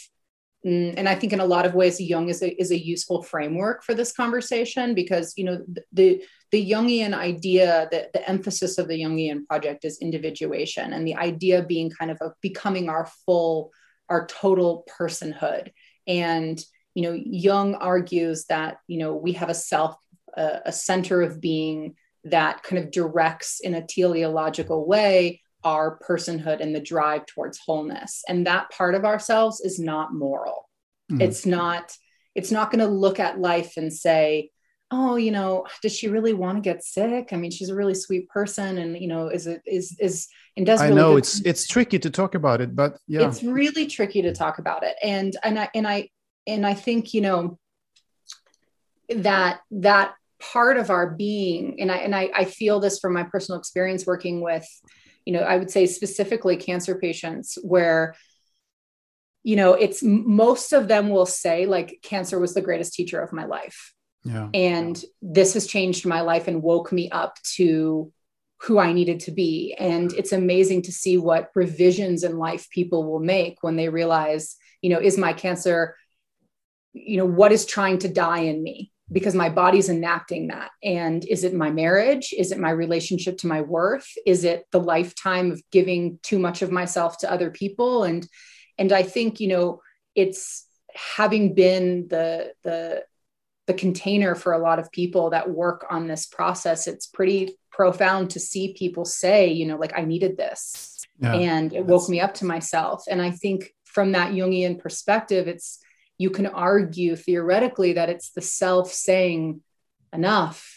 mm, 0.66 0.94
and 0.96 1.08
I 1.08 1.16
think 1.16 1.34
in 1.34 1.40
a 1.40 1.46
lot 1.46 1.66
of 1.66 1.74
ways 1.74 2.00
Jung 2.00 2.30
is 2.30 2.42
a 2.42 2.60
is 2.60 2.72
a 2.72 2.78
useful 2.78 3.22
framework 3.22 3.84
for 3.84 3.94
this 3.94 4.14
conversation 4.14 4.96
because 4.96 5.34
you 5.36 5.44
know 5.44 5.62
the 5.92 6.24
the 6.52 6.72
Jungian 6.72 7.14
idea 7.14 7.88
that 7.92 8.14
the 8.14 8.28
emphasis 8.30 8.78
of 8.78 8.88
the 8.88 9.02
Jungian 9.02 9.46
project 9.46 9.84
is 9.84 10.00
individuation 10.00 10.94
and 10.94 11.06
the 11.06 11.16
idea 11.16 11.64
being 11.64 11.90
kind 11.90 12.12
of, 12.12 12.18
of 12.22 12.34
becoming 12.42 12.90
our 12.90 13.10
full 13.26 13.72
our 14.10 14.26
total 14.28 14.88
personhood 15.00 15.72
and 16.08 16.64
you 16.94 17.04
know, 17.04 17.12
Jung 17.12 17.76
argues 17.76 18.46
that 18.46 18.78
you 18.88 19.00
know 19.00 19.16
we 19.16 19.34
have 19.34 19.50
a 19.50 19.54
self, 19.54 19.96
a, 20.36 20.62
a 20.66 20.72
center 20.72 21.22
of 21.22 21.42
being 21.42 21.96
that 22.26 22.64
kind 22.64 22.84
of 22.84 22.92
directs 22.92 23.60
in 23.60 23.76
a 23.76 23.86
teleological 23.86 24.88
way 24.88 25.42
our 25.64 26.00
personhood 26.08 26.62
and 26.62 26.76
the 26.76 26.80
drive 26.80 27.26
towards 27.26 27.60
wholeness 27.60 28.24
and 28.28 28.46
that 28.46 28.70
part 28.70 28.94
of 28.94 29.04
ourselves 29.04 29.62
is 29.62 29.80
not 29.80 30.14
moral 30.14 30.70
mm-hmm. 31.12 31.22
it's 31.22 31.46
not 31.46 31.92
it's 32.36 32.52
not 32.52 32.72
going 32.72 32.80
to 32.80 32.88
look 32.88 33.20
at 33.20 33.40
life 33.40 33.74
and 33.78 33.92
say 33.92 34.50
oh 34.92 35.16
you 35.16 35.32
know 35.32 35.66
does 35.82 35.96
she 35.96 36.08
really 36.08 36.34
want 36.34 36.58
to 36.58 36.62
get 36.62 36.84
sick? 36.84 37.30
I 37.32 37.38
mean 37.38 37.52
she's 37.52 37.70
a 37.70 37.76
really 37.76 37.96
sweet 37.96 38.30
person 38.30 38.78
and 38.78 38.98
you 38.98 39.08
know 39.08 39.28
is 39.28 39.48
it 39.48 39.62
is 39.66 39.96
is 40.00 40.28
and 40.58 40.66
does 40.66 40.82
really 40.82 40.94
i 40.94 40.96
know 40.96 41.18
it's 41.18 41.42
it's 41.42 41.68
tricky 41.68 42.00
to 42.00 42.10
talk 42.10 42.36
about 42.36 42.62
it 42.62 42.76
but 42.76 42.98
yeah. 43.08 43.28
It's 43.28 43.44
really 43.44 43.88
tricky 43.88 44.22
to 44.22 44.34
talk 44.34 44.60
about 44.60 44.84
it. 44.84 44.96
And 45.02 45.36
and 45.44 45.60
i 45.60 45.70
and 45.74 45.88
i 45.88 46.10
and 46.48 46.66
i 46.66 46.74
think 46.74 47.14
you 47.14 47.22
know 47.22 47.60
that 49.10 49.62
that 49.72 50.16
part 50.40 50.78
of 50.78 50.90
our 50.90 51.10
being 51.10 51.80
and 51.80 51.92
i 51.92 51.98
and 51.98 52.16
i, 52.16 52.30
I 52.36 52.46
feel 52.46 52.80
this 52.80 53.00
from 53.00 53.14
my 53.14 53.24
personal 53.24 53.60
experience 53.60 54.06
working 54.06 54.42
with 54.42 54.68
you 55.26 55.34
know 55.34 55.40
i 55.40 55.58
would 55.58 55.72
say 55.72 55.86
specifically 55.86 56.58
cancer 56.58 56.96
patients 56.96 57.58
where 57.64 58.16
you 59.44 59.56
know 59.56 59.74
it's 59.74 60.04
most 60.04 60.74
of 60.74 60.88
them 60.88 61.10
will 61.10 61.26
say 61.26 61.66
like 61.66 62.00
cancer 62.04 62.40
was 62.40 62.54
the 62.54 62.62
greatest 62.62 62.94
teacher 62.94 63.22
of 63.22 63.34
my 63.34 63.46
life 63.46 63.95
yeah. 64.26 64.50
and 64.54 65.02
this 65.22 65.54
has 65.54 65.68
changed 65.68 66.06
my 66.06 66.22
life 66.22 66.48
and 66.48 66.64
woke 66.64 66.92
me 66.92 67.10
up 67.10 67.38
to 67.56 68.12
who 68.62 68.80
I 68.80 68.94
needed 68.94 69.20
to 69.22 69.32
be. 69.32 69.76
And 69.78 70.12
it's 70.14 70.32
amazing 70.32 70.84
to 70.84 70.92
see 70.92 71.18
what 71.18 71.52
revisions 71.54 72.24
in 72.24 72.38
life 72.38 72.70
people 72.72 73.10
will 73.10 73.20
make 73.20 73.58
when 73.62 73.76
they 73.76 73.90
realize, 73.90 74.56
you 74.82 74.90
know, 74.90 75.00
is 75.00 75.18
my 75.18 75.34
cancer, 75.34 75.96
you 76.94 77.18
know, 77.18 77.26
what 77.26 77.52
is 77.52 77.66
trying 77.66 78.00
to 78.00 78.08
die 78.08 78.40
in 78.40 78.64
me? 78.64 78.92
Because 79.12 79.36
my 79.36 79.50
body's 79.50 79.90
enacting 79.90 80.48
that. 80.48 80.72
And 80.84 81.24
is 81.26 81.44
it 81.44 81.54
my 81.54 81.70
marriage? 81.70 82.34
Is 82.36 82.52
it 82.52 82.58
my 82.58 82.72
relationship 82.72 83.38
to 83.40 83.48
my 83.48 83.62
worth? 83.62 84.08
Is 84.26 84.44
it 84.44 84.66
the 84.72 84.80
lifetime 84.80 85.52
of 85.52 85.62
giving 85.72 86.18
too 86.24 86.40
much 86.40 86.64
of 86.64 86.72
myself 86.72 87.20
to 87.20 87.32
other 87.32 87.52
people? 87.52 88.04
And 88.04 88.28
and 88.78 88.92
I 88.92 89.04
think, 89.04 89.40
you 89.40 89.50
know, 89.50 89.82
it's 90.16 90.66
having 90.96 91.54
been 91.54 92.08
the 92.08 92.54
the 92.64 93.04
the 93.68 93.74
container 93.74 94.36
for 94.36 94.54
a 94.54 94.60
lot 94.60 94.80
of 94.80 94.92
people 94.92 95.32
that 95.32 95.50
work 95.50 95.86
on 95.90 96.08
this 96.08 96.26
process 96.26 96.88
it's 96.88 97.08
pretty 97.08 97.58
profound 97.72 98.30
to 98.30 98.40
see 98.40 98.74
people 98.74 99.06
say 99.06 99.52
you 99.52 99.66
know 99.66 99.78
like 99.78 99.94
i 99.98 100.04
needed 100.04 100.38
this. 100.38 100.92
Yeah, 101.20 101.34
and 101.34 101.74
it 101.74 101.86
woke 101.86 102.10
me 102.10 102.20
up 102.20 102.34
to 102.36 102.46
myself. 102.46 103.04
And 103.10 103.22
i 103.22 103.32
think 103.32 103.74
from 103.84 104.14
that 104.14 104.34
jungian 104.34 104.80
perspective 104.80 105.48
it's 105.48 105.80
you 106.18 106.30
can 106.30 106.46
argue 106.46 107.16
theoretically 107.16 107.94
that 107.94 108.10
it's 108.10 108.32
the 108.32 108.42
self 108.42 108.92
saying 108.92 109.62
enough. 110.14 110.72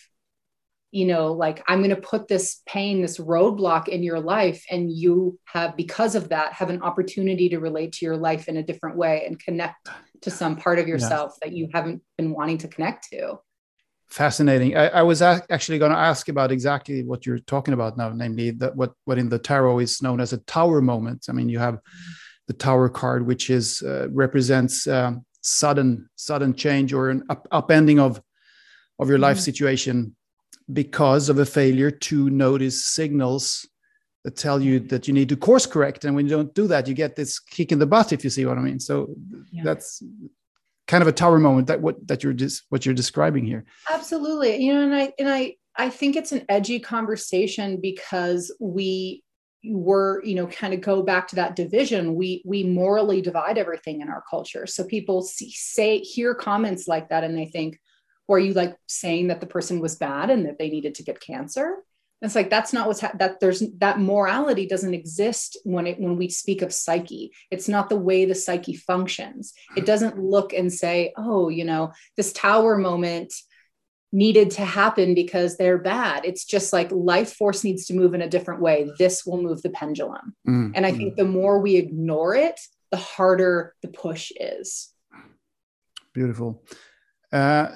You 0.91 1.05
know 1.05 1.35
like 1.35 1.63
i'm 1.69 1.81
going 1.81 1.95
to 1.95 2.01
put 2.01 2.29
this 2.29 2.63
pain 2.67 3.03
this 3.03 3.19
roadblock 3.19 3.89
in 3.89 4.03
your 4.03 4.21
life 4.21 4.65
and 4.71 4.91
you 4.91 5.39
have 5.45 5.77
because 5.77 6.15
of 6.15 6.31
that 6.31 6.55
have 6.55 6.71
an 6.71 6.81
opportunity 6.81 7.51
to 7.51 7.59
relate 7.59 7.93
to 7.93 8.07
your 8.07 8.17
life 8.17 8.49
in 8.49 8.57
a 8.57 8.63
different 8.63 8.97
way 8.97 9.25
and 9.27 9.39
connect 9.39 9.87
to 10.23 10.31
some 10.31 10.57
part 10.57 10.79
of 10.79 10.89
yourself 10.89 11.35
yeah. 11.35 11.49
that 11.49 11.57
you 11.57 11.69
haven't 11.73 12.03
been 12.17 12.33
wanting 12.33 12.59
to 12.59 12.69
connect 12.69 13.11
to 13.11 13.39
fascinating 14.09 14.77
i, 14.77 14.89
I 14.89 15.03
was 15.03 15.21
actually 15.23 15.79
going 15.79 15.93
to 15.93 15.99
ask 15.99 16.29
about 16.29 16.51
exactly 16.51 17.03
what 17.03 17.27
you're 17.27 17.39
talking 17.41 17.75
about 17.75 17.97
now 17.97 18.11
namely 18.11 18.51
that 18.53 18.75
what 18.75 18.93
what 19.05 19.19
in 19.19 19.29
the 19.29 19.39
tarot 19.39 19.81
is 19.81 20.03
known 20.03 20.21
as 20.21 20.33
a 20.33 20.39
tower 20.39 20.81
moment 20.81 21.27
i 21.29 21.33
mean 21.33 21.49
you 21.49 21.59
have 21.59 21.79
the 22.47 22.55
tower 22.55 22.89
card 22.89 23.27
which 23.27 23.51
is 23.51 23.83
uh, 23.83 24.09
represents 24.11 24.87
uh, 24.87 25.13
sudden 25.43 26.09
sudden 26.17 26.55
change 26.55 26.93
or 26.93 27.11
an 27.11 27.23
up, 27.29 27.47
upending 27.51 27.99
of 27.99 28.21
of 28.99 29.09
your 29.09 29.19
life 29.19 29.37
mm-hmm. 29.37 29.45
situation 29.45 30.17
because 30.73 31.29
of 31.29 31.39
a 31.39 31.47
failure 31.47 31.91
to 31.91 32.29
notice 32.31 32.85
signals 32.85 33.67
that 34.25 34.37
tell 34.37 34.61
you 34.61 34.81
that 34.81 35.07
you 35.07 35.15
need 35.15 35.29
to 35.29 35.37
course 35.37 35.67
correct 35.67 36.05
and 36.05 36.15
when 36.15 36.27
you 36.27 36.31
don't 36.31 36.55
do 36.55 36.67
that 36.67 36.89
you 36.89 36.95
get 36.95 37.17
this 37.17 37.39
kick 37.39 37.73
in 37.73 37.79
the 37.79 37.87
butt 37.87 38.13
if 38.13 38.25
you 38.25 38.31
see 38.31 38.45
what 38.45 38.59
i 38.59 38.61
mean. 38.61 38.81
So 38.81 39.15
yeah. 39.53 39.63
that's 39.65 40.03
kind 40.89 41.03
of 41.03 41.09
a 41.09 41.13
tower 41.13 41.39
moment 41.39 41.69
that 41.69 41.81
what 41.81 42.05
that 42.09 42.25
you're 42.25 42.33
just 42.33 42.65
what 42.71 42.85
you're 42.85 42.95
describing 42.95 43.45
here. 43.45 43.65
Absolutely. 43.93 44.57
You 44.57 44.75
know 44.75 44.83
and 44.83 44.95
i 44.95 45.13
and 45.19 45.29
i 45.29 45.55
i 45.77 45.91
think 45.91 46.17
it's 46.17 46.33
an 46.33 46.45
edgy 46.49 46.81
conversation 46.81 47.81
because 47.81 48.55
we 48.59 49.23
were 49.65 50.23
you 50.25 50.35
know 50.35 50.47
kind 50.47 50.73
of 50.73 50.81
go 50.81 51.03
back 51.03 51.29
to 51.29 51.37
that 51.37 51.55
division. 51.55 52.15
We 52.15 52.43
we 52.45 52.65
morally 52.65 53.21
divide 53.21 53.59
everything 53.59 54.01
in 54.01 54.09
our 54.09 54.25
culture. 54.29 54.67
So 54.67 54.85
people 54.85 55.23
see, 55.23 55.51
say 55.51 55.99
hear 55.99 56.35
comments 56.35 56.89
like 56.89 57.11
that 57.11 57.23
and 57.23 57.37
they 57.37 57.47
think 57.47 57.79
are 58.31 58.39
you 58.39 58.53
like 58.53 58.77
saying 58.87 59.29
that 59.29 59.41
the 59.41 59.47
person 59.47 59.81
was 59.81 59.97
bad 59.97 60.29
and 60.29 60.45
that 60.47 60.59
they 60.59 60.69
needed 60.69 60.95
to 60.97 61.03
get 61.03 61.21
cancer 61.21 61.77
it's 62.21 62.35
like 62.35 62.51
that's 62.51 62.73
not 62.73 62.87
what's 62.87 63.01
ha- 63.01 63.13
that 63.19 63.41
there's 63.41 63.63
that 63.79 64.01
morality 64.01 64.67
doesn't 64.67 64.95
exist 64.95 65.57
when 65.65 65.87
it 65.87 66.01
when 66.01 66.17
we 66.17 66.29
speak 66.29 66.63
of 66.63 66.73
psyche. 66.73 67.33
It's 67.51 67.69
not 67.69 67.89
the 67.89 67.99
way 67.99 68.25
the 68.25 68.35
psyche 68.35 68.75
functions. 68.75 69.55
It 69.77 69.87
doesn't 69.87 70.19
look 70.19 70.53
and 70.53 70.73
say 70.73 71.13
oh 71.17 71.49
you 71.49 71.65
know 71.65 71.93
this 72.17 72.33
tower 72.33 72.77
moment 72.77 73.33
needed 74.11 74.51
to 74.53 74.65
happen 74.65 75.15
because 75.15 75.57
they're 75.57 75.79
bad. 75.79 76.25
It's 76.25 76.45
just 76.45 76.73
like 76.73 76.91
life 76.91 77.35
force 77.35 77.63
needs 77.63 77.85
to 77.87 77.95
move 77.95 78.15
in 78.15 78.23
a 78.23 78.29
different 78.29 78.63
way. 78.63 78.91
This 78.99 79.27
will 79.27 79.43
move 79.43 79.63
the 79.63 79.71
pendulum. 79.71 80.35
Mm-hmm. 80.49 80.73
and 80.75 80.87
i 80.87 80.93
think 80.93 81.17
the 81.17 81.25
more 81.25 81.61
we 81.61 81.77
ignore 81.77 82.35
it 82.35 82.59
the 82.91 82.97
harder 82.97 83.75
the 83.83 83.89
push 83.89 84.33
is. 84.39 84.93
Beautiful. 86.15 86.65
Uh, 87.33 87.69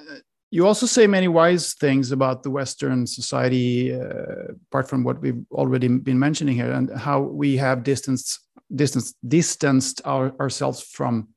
you 0.52 0.66
also 0.66 0.84
say 0.84 1.06
many 1.06 1.28
wise 1.28 1.72
things 1.72 2.12
about 2.12 2.42
the 2.42 2.50
Western 2.50 3.06
society, 3.06 3.94
uh, 3.94 4.52
apart 4.68 4.86
from 4.86 5.02
what 5.02 5.18
we've 5.22 5.42
already 5.50 5.88
been 5.88 6.18
mentioning 6.18 6.54
here, 6.54 6.70
and 6.70 6.90
how 6.94 7.20
we 7.20 7.56
have 7.56 7.82
distanced 7.82 8.38
distanced 8.74 9.16
distanced 9.26 10.02
our, 10.04 10.34
ourselves 10.38 10.82
from 10.82 11.28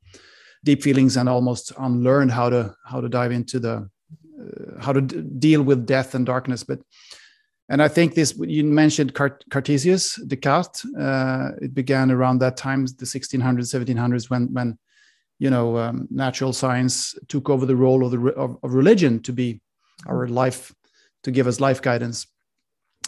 deep 0.65 0.83
feelings 0.83 1.15
and 1.15 1.29
almost 1.29 1.71
unlearned 1.79 2.31
how 2.31 2.49
to 2.49 2.75
how 2.85 2.99
to 2.99 3.07
dive 3.07 3.31
into 3.31 3.57
the 3.57 3.89
uh, 4.37 4.81
how 4.81 4.91
to 4.91 4.99
deal 4.99 5.63
with 5.63 5.85
death 5.85 6.13
and 6.13 6.25
darkness. 6.25 6.65
But 6.65 6.79
and 7.69 7.81
I 7.81 7.87
think 7.87 8.15
this 8.15 8.37
you 8.37 8.65
mentioned 8.65 9.13
Cart 9.13 9.45
Cartesius, 9.49 10.19
Descartes. 10.27 10.83
Uh, 10.99 11.51
it 11.61 11.73
began 11.73 12.11
around 12.11 12.39
that 12.39 12.57
time, 12.57 12.85
the 12.85 13.05
1600s, 13.05 13.73
1700s, 13.73 14.29
when 14.29 14.53
when 14.53 14.77
you 15.39 15.49
know 15.49 15.77
um, 15.77 16.07
natural 16.09 16.53
science 16.53 17.15
took 17.27 17.49
over 17.49 17.65
the 17.65 17.75
role 17.75 18.05
of 18.05 18.11
the 18.11 18.33
of, 18.33 18.57
of, 18.63 18.73
religion 18.73 19.21
to 19.21 19.33
be 19.33 19.61
our 20.07 20.27
life 20.27 20.73
to 21.23 21.31
give 21.31 21.47
us 21.47 21.59
life 21.59 21.81
guidance. 21.81 22.27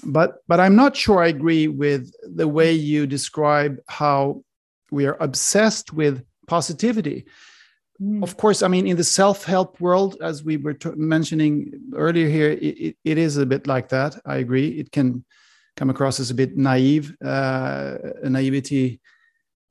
But 0.04 0.38
but 0.48 0.60
i'm 0.60 0.76
not 0.76 0.96
sure 0.96 1.24
i 1.24 1.28
agree 1.28 1.68
with 1.68 2.12
the 2.24 2.48
way 2.48 2.72
you 2.72 3.08
describe 3.08 3.78
how 3.88 4.44
we 4.92 5.06
are 5.06 5.18
obsessed 5.20 5.94
with 5.94 6.24
positivity. 6.48 7.26
Mm. 8.00 8.22
of 8.22 8.38
course 8.38 8.62
i 8.62 8.68
mean 8.68 8.86
in 8.86 8.96
the 8.96 9.04
self-help 9.04 9.82
world 9.82 10.18
as 10.22 10.44
we 10.44 10.58
were 10.58 10.78
mentioning 10.96 11.74
earlier 11.96 12.30
here 12.30 12.52
it, 12.52 12.76
it, 12.88 12.96
it 13.04 13.18
is 13.18 13.38
a 13.38 13.46
bit 13.46 13.66
like 13.66 13.90
that. 13.90 14.20
I 14.24 14.38
agree. 14.38 14.68
It 14.68 14.92
can 14.92 15.26
come 15.78 15.90
across 15.90 16.20
as 16.20 16.30
a 16.30 16.36
bit 16.36 16.58
naive 16.58 17.16
uh, 17.24 17.98
a 18.24 18.30
naivety 18.30 19.00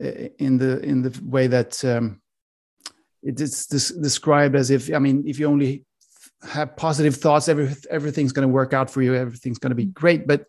uh, 0.02 0.28
in 0.38 0.58
the 0.58 0.80
in 0.80 1.02
the 1.02 1.20
way 1.24 1.46
that 1.46 1.84
um, 1.84 2.20
it's 3.26 3.66
described 3.66 4.54
as 4.54 4.70
if 4.70 4.92
i 4.94 4.98
mean 4.98 5.24
if 5.26 5.38
you 5.38 5.46
only 5.46 5.84
have 6.42 6.76
positive 6.76 7.16
thoughts 7.16 7.48
every, 7.48 7.74
everything's 7.90 8.32
going 8.32 8.46
to 8.46 8.52
work 8.52 8.72
out 8.72 8.90
for 8.90 9.02
you 9.02 9.14
everything's 9.14 9.58
going 9.58 9.70
to 9.70 9.76
be 9.76 9.84
mm-hmm. 9.84 10.00
great. 10.00 10.26
But 10.26 10.46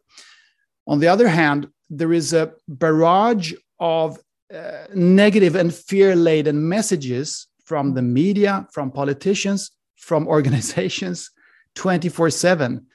on 0.85 0.99
the 0.99 1.07
other 1.07 1.27
hand 1.27 1.69
there 1.89 2.13
is 2.13 2.33
a 2.33 2.53
barrage 2.67 3.53
of 3.79 4.19
uh, 4.53 4.85
negative 4.93 5.55
and 5.55 5.73
fear 5.73 6.15
laden 6.15 6.67
messages 6.67 7.47
from 7.63 7.93
the 7.93 8.01
mm-hmm. 8.01 8.13
media 8.13 8.67
from 8.71 8.91
politicians 8.91 9.71
from 9.95 10.27
organizations 10.35 11.31
24 11.75 12.29
7 12.29 12.85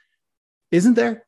isn't 0.71 0.95
there? 0.95 1.27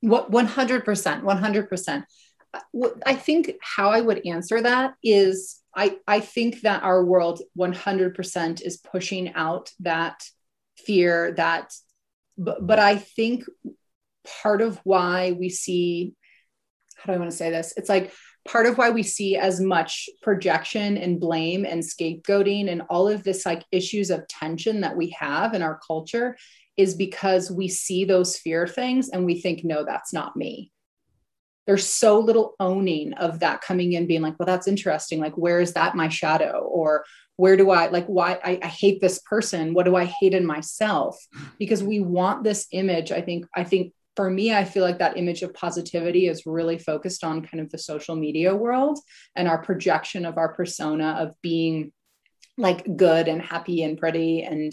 What 0.00 0.30
100% 0.30 0.84
100% 0.84 2.04
uh, 2.52 2.88
i 3.06 3.14
think 3.14 3.52
how 3.60 3.90
i 3.90 4.00
would 4.00 4.26
answer 4.26 4.60
that 4.60 4.94
is 5.04 5.59
I, 5.74 5.98
I 6.06 6.20
think 6.20 6.62
that 6.62 6.82
our 6.82 7.04
world 7.04 7.42
100% 7.58 8.62
is 8.62 8.76
pushing 8.78 9.34
out 9.34 9.70
that 9.80 10.22
fear 10.86 11.32
that 11.32 11.72
but, 12.38 12.66
but 12.66 12.78
i 12.78 12.96
think 12.96 13.44
part 14.42 14.62
of 14.62 14.80
why 14.84 15.32
we 15.32 15.50
see 15.50 16.14
how 16.96 17.12
do 17.12 17.16
i 17.16 17.18
want 17.18 17.30
to 17.30 17.36
say 17.36 17.50
this? 17.50 17.72
It's 17.76 17.88
like 17.88 18.12
part 18.46 18.66
of 18.66 18.78
why 18.78 18.90
we 18.90 19.02
see 19.02 19.36
as 19.36 19.60
much 19.60 20.08
projection 20.22 20.96
and 20.96 21.20
blame 21.20 21.64
and 21.64 21.82
scapegoating 21.82 22.70
and 22.70 22.82
all 22.88 23.08
of 23.08 23.22
this 23.22 23.44
like 23.44 23.64
issues 23.70 24.10
of 24.10 24.26
tension 24.28 24.80
that 24.80 24.96
we 24.96 25.10
have 25.18 25.54
in 25.54 25.62
our 25.62 25.78
culture 25.86 26.36
is 26.76 26.94
because 26.94 27.50
we 27.50 27.68
see 27.68 28.04
those 28.04 28.38
fear 28.38 28.66
things 28.66 29.10
and 29.10 29.24
we 29.24 29.40
think 29.40 29.64
no 29.64 29.84
that's 29.84 30.12
not 30.12 30.36
me 30.36 30.72
there's 31.66 31.86
so 31.86 32.18
little 32.18 32.54
owning 32.58 33.12
of 33.14 33.40
that 33.40 33.60
coming 33.60 33.92
in 33.92 34.06
being 34.06 34.22
like 34.22 34.38
well 34.38 34.46
that's 34.46 34.68
interesting. 34.68 35.20
Like 35.20 35.36
where 35.36 35.60
is 35.60 35.74
that 35.74 35.94
my 35.94 36.08
shadow? 36.08 36.60
Or 36.60 37.04
where 37.36 37.56
do 37.56 37.70
i 37.70 37.88
like 37.88 38.06
why 38.06 38.38
I, 38.44 38.58
I, 38.62 38.66
hate 38.66 39.00
this 39.00 39.18
person. 39.20 39.72
What 39.72 39.86
do 39.86 39.96
i 39.96 40.04
hate 40.04 40.34
in 40.34 40.44
myself? 40.44 41.16
Because 41.58 41.82
we 41.82 42.00
want 42.00 42.44
this 42.44 42.66
image. 42.72 43.12
I 43.12 43.22
think 43.22 43.46
i 43.56 43.64
think 43.64 43.94
for 44.16 44.28
me 44.28 44.52
i 44.52 44.64
feel 44.64 44.82
like 44.82 44.98
that 44.98 45.16
image 45.16 45.42
of 45.42 45.54
positivity 45.54 46.26
is 46.26 46.44
really 46.44 46.76
focused 46.76 47.24
on 47.24 47.46
kind 47.46 47.60
of 47.60 47.70
the 47.70 47.78
social 47.78 48.16
media 48.16 48.54
world 48.54 48.98
and 49.36 49.48
our 49.48 49.62
projection 49.62 50.26
of 50.26 50.36
our 50.36 50.52
persona 50.52 51.16
of 51.20 51.34
being 51.42 51.92
like 52.58 52.96
good 52.96 53.28
and 53.28 53.40
happy 53.40 53.82
and 53.82 53.96
pretty 53.98 54.42
and 54.42 54.72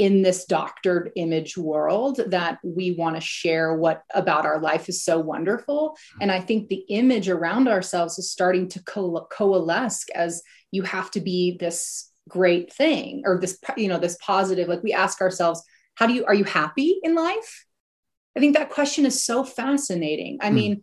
in 0.00 0.22
this 0.22 0.46
doctored 0.46 1.12
image 1.14 1.58
world 1.58 2.20
that 2.28 2.58
we 2.64 2.92
want 2.92 3.16
to 3.16 3.20
share 3.20 3.74
what 3.74 4.02
about 4.14 4.46
our 4.46 4.58
life 4.58 4.88
is 4.88 5.04
so 5.04 5.18
wonderful. 5.18 5.94
And 6.22 6.32
i 6.32 6.40
think 6.40 6.68
the 6.68 6.84
image 6.88 7.28
around 7.28 7.68
ourselves 7.68 8.18
is 8.18 8.30
starting 8.30 8.66
to 8.70 8.82
co- 8.82 9.26
coalesce 9.30 10.08
as 10.14 10.42
you 10.70 10.82
have 10.84 11.10
to 11.10 11.20
be 11.20 11.58
this 11.58 12.10
great 12.30 12.72
thing 12.72 13.22
or 13.26 13.38
this 13.38 13.58
you 13.76 13.88
know 13.88 13.98
this 13.98 14.16
positive. 14.24 14.68
Like 14.68 14.82
we 14.82 14.94
ask 14.94 15.20
ourselves 15.20 15.62
how 15.96 16.06
do 16.06 16.14
you 16.14 16.24
are 16.24 16.34
you 16.34 16.44
happy 16.44 16.98
in 17.02 17.14
life? 17.14 17.66
I 18.34 18.40
think 18.40 18.56
that 18.56 18.70
question 18.70 19.04
is 19.04 19.22
so 19.22 19.44
fascinating. 19.44 20.38
I 20.40 20.48
mm. 20.48 20.54
mean 20.54 20.82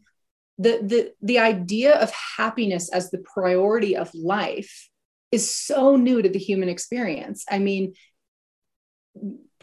the 0.59 0.79
the 0.83 1.13
the 1.23 1.39
idea 1.39 1.95
of 1.95 2.11
happiness 2.37 2.89
as 2.89 3.09
the 3.09 3.23
priority 3.33 3.95
of 3.95 4.13
life 4.13 4.89
is 5.31 5.51
so 5.51 5.95
new 5.95 6.21
to 6.21 6.29
the 6.29 6.39
human 6.39 6.69
experience. 6.69 7.45
I 7.49 7.57
mean 7.57 7.93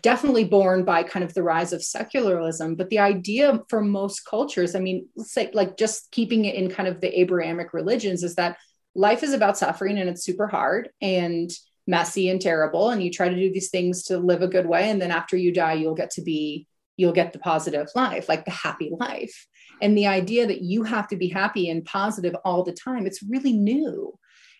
definitely 0.02 0.44
born 0.44 0.84
by 0.84 1.02
kind 1.02 1.24
of 1.24 1.32
the 1.32 1.42
rise 1.42 1.72
of 1.72 1.82
secularism 1.82 2.74
but 2.74 2.90
the 2.90 2.98
idea 2.98 3.60
for 3.68 3.80
most 3.80 4.20
cultures 4.26 4.74
i 4.74 4.78
mean 4.78 5.08
let's 5.16 5.32
say 5.32 5.50
like 5.54 5.76
just 5.76 6.10
keeping 6.10 6.44
it 6.44 6.54
in 6.54 6.70
kind 6.70 6.88
of 6.88 7.00
the 7.00 7.20
abrahamic 7.20 7.72
religions 7.72 8.22
is 8.22 8.34
that 8.34 8.58
life 8.94 9.22
is 9.22 9.32
about 9.32 9.56
suffering 9.56 9.98
and 9.98 10.10
it's 10.10 10.24
super 10.24 10.46
hard 10.46 10.90
and 11.00 11.50
messy 11.86 12.28
and 12.28 12.40
terrible 12.40 12.90
and 12.90 13.02
you 13.02 13.10
try 13.10 13.28
to 13.28 13.36
do 13.36 13.52
these 13.52 13.70
things 13.70 14.04
to 14.04 14.18
live 14.18 14.42
a 14.42 14.48
good 14.48 14.66
way 14.66 14.90
and 14.90 15.00
then 15.00 15.10
after 15.10 15.36
you 15.36 15.52
die 15.52 15.72
you'll 15.72 15.94
get 15.94 16.10
to 16.10 16.22
be 16.22 16.66
you'll 16.96 17.12
get 17.12 17.32
the 17.32 17.38
positive 17.38 17.88
life 17.94 18.28
like 18.28 18.44
the 18.44 18.50
happy 18.50 18.90
life. 18.98 19.46
And 19.82 19.96
the 19.96 20.06
idea 20.06 20.46
that 20.46 20.62
you 20.62 20.84
have 20.84 21.08
to 21.08 21.16
be 21.16 21.28
happy 21.28 21.68
and 21.68 21.84
positive 21.84 22.36
all 22.44 22.62
the 22.62 22.72
time 22.72 23.06
it's 23.06 23.22
really 23.22 23.52
new 23.52 24.16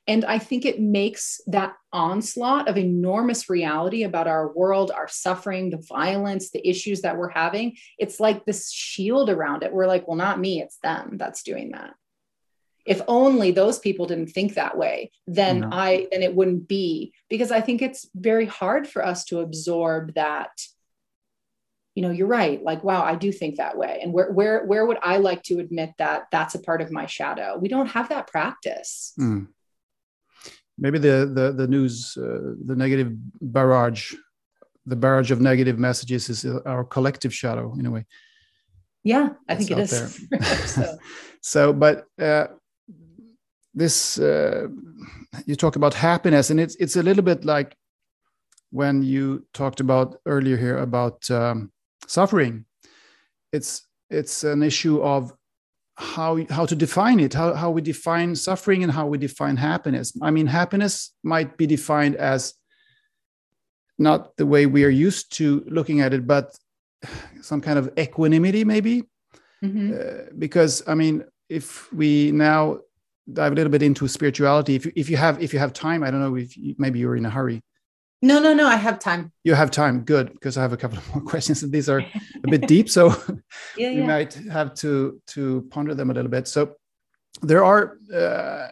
And 0.07 0.25
I 0.25 0.39
think 0.39 0.67
it 0.67 0.81
makes 0.81 1.41
that 1.47 1.75
onslaught 1.93 2.69
of 2.69 2.77
enormous 2.77 3.49
reality 3.49 4.03
about 4.03 4.27
our 4.27 4.53
world, 4.53 4.91
our 4.91 5.09
suffering, 5.09 5.71
the 5.71 5.83
violence, 5.89 6.51
the 6.51 6.67
issues 6.69 7.01
that 7.03 7.17
we're 7.17 7.31
having. 7.31 7.77
It's 7.99 8.21
like 8.21 8.45
this 8.45 8.71
shield 8.71 9.31
around 9.31 9.63
it. 9.63 9.73
We're 9.73 9.87
like, 9.87 10.07
well, 10.07 10.17
not 10.17 10.41
me, 10.41 10.61
it's 10.61 10.79
them 10.79 11.17
that's 11.17 11.43
doing 11.43 11.71
that. 11.73 11.95
If 12.85 13.01
only 13.09 13.51
those 13.51 13.79
people 13.79 14.05
didn't 14.05 14.29
think 14.29 14.55
that 14.55 14.77
way, 14.77 15.11
then 15.27 15.61
no. 15.61 15.71
I 15.73 16.07
then 16.13 16.23
it 16.23 16.35
wouldn't 16.35 16.69
be 16.69 17.15
because 17.31 17.51
I 17.51 17.63
think 17.63 17.81
it's 17.81 18.07
very 18.15 18.45
hard 18.45 18.87
for 18.87 19.03
us 19.03 19.25
to 19.27 19.41
absorb 19.41 20.15
that 20.17 20.51
you 21.95 22.03
know 22.03 22.11
you're 22.11 22.27
right 22.27 22.63
like 22.63 22.83
wow 22.83 23.05
i 23.05 23.15
do 23.15 23.31
think 23.31 23.57
that 23.57 23.79
way 23.79 24.01
and 24.03 24.13
where 24.13 24.33
where 24.33 24.65
where 24.67 24.85
would 24.85 24.99
i 25.03 25.17
like 25.17 25.43
to 25.45 25.61
admit 25.61 25.91
that 25.99 26.25
that's 26.33 26.57
a 26.57 26.59
part 26.59 26.83
of 26.83 26.91
my 26.91 27.07
shadow 27.07 27.57
we 27.57 27.69
don't 27.69 27.87
have 27.87 28.09
that 28.09 28.27
practice 28.27 29.13
mm. 29.19 29.47
Maybe 30.79 30.99
the 30.99 31.31
the 31.35 31.53
the 31.53 31.67
news 31.67 32.17
uh, 32.17 32.55
the 32.65 32.77
negative 32.77 33.13
barrage 33.41 34.15
the 34.87 34.97
barrage 34.97 35.31
of 35.31 35.41
negative 35.41 35.79
messages 35.79 36.29
is 36.29 36.45
our 36.67 36.85
collective 36.85 37.33
shadow 37.33 37.75
in 37.79 37.87
a 37.87 37.91
way. 37.91 38.05
Yeah 39.03 39.31
i 39.49 39.55
think 39.55 39.71
it 39.71 39.79
is. 39.79 40.21
so. 40.67 40.99
so 41.41 41.73
but 41.73 42.07
uh, 42.21 42.47
this 43.75 44.19
uh, 44.19 44.69
you 45.47 45.57
talk 45.57 45.77
about 45.77 45.95
happiness 45.95 46.51
and 46.51 46.61
it's 46.61 46.77
it's 46.77 46.97
a 46.97 47.03
little 47.03 47.23
bit 47.23 47.45
like 47.45 47.77
when 48.75 49.05
you 49.05 49.47
talked 49.55 49.79
about 49.79 50.17
earlier 50.27 50.57
here 50.57 50.79
about 50.79 51.31
um, 51.31 51.71
suffering. 52.09 52.65
It's 53.53 53.87
it's 54.11 54.43
an 54.43 54.65
issue 54.65 55.01
of 55.01 55.33
how 55.97 56.45
how 56.51 56.67
to 56.67 56.75
define 56.75 57.21
it 57.21 57.35
how, 57.35 57.55
how 57.55 57.71
we 57.71 57.81
define 57.81 58.35
suffering 58.35 58.83
and 58.83 58.93
how 58.93 59.07
we 59.07 59.19
define 59.19 59.57
happiness. 59.57 60.13
I 60.21 60.31
mean 60.31 60.47
happiness 60.47 61.13
might 61.23 61.57
be 61.57 61.67
defined 61.67 62.17
as 62.17 62.55
not 63.97 64.37
the 64.37 64.47
way 64.47 64.67
we 64.67 64.85
are 64.85 64.89
used 64.89 65.33
to 65.37 65.65
looking 65.69 66.01
at 66.01 66.13
it 66.13 66.27
but 66.27 66.57
some 67.43 67.61
kind 67.61 67.79
of 67.79 67.93
equanimity 67.99 68.65
maybe? 68.65 69.05
Mm-hmm. 69.63 69.95
uh, 69.95 70.31
because 70.39 70.83
i 70.87 70.95
mean 70.95 71.25
if 71.49 71.91
we 71.93 72.33
now 72.33 72.81
dive 73.33 73.53
a 73.53 73.55
little 73.55 73.71
bit 73.71 73.83
into 73.83 74.07
spirituality 74.09 74.75
if 74.75 74.85
you, 74.85 74.93
if 74.95 75.09
you 75.09 75.17
have 75.17 75.41
if 75.41 75.55
you 75.55 75.59
have 75.59 75.73
time 75.73 76.03
i 76.03 76.11
don't 76.11 76.21
know 76.21 76.35
if 76.35 76.55
you, 76.57 76.75
maybe 76.77 76.99
you're 76.99 77.17
in 77.17 77.25
a 77.25 77.31
hurry 77.31 77.63
no, 78.25 78.41
no, 78.41 78.55
no. 78.55 78.67
I 78.67 78.77
have 78.77 78.99
time. 78.99 79.33
You 79.45 79.55
have 79.55 79.71
time. 79.71 80.01
Good, 80.01 80.33
because 80.33 80.57
I 80.57 80.63
have 80.63 80.73
a 80.73 80.77
couple 80.77 80.99
of 80.99 81.09
more 81.15 81.23
questions. 81.23 81.61
These 81.61 81.91
are 81.91 82.01
a 82.01 82.49
bit 82.49 82.67
deep, 82.67 82.89
so 82.89 83.09
yeah, 83.77 83.91
we 83.91 83.99
yeah. 83.99 84.07
might 84.07 84.35
have 84.51 84.75
to 84.77 85.21
to 85.29 85.67
ponder 85.71 85.95
them 85.95 86.11
a 86.11 86.15
little 86.15 86.31
bit. 86.31 86.49
So 86.49 86.77
there 87.43 87.63
are, 87.63 87.99
uh, 88.13 88.69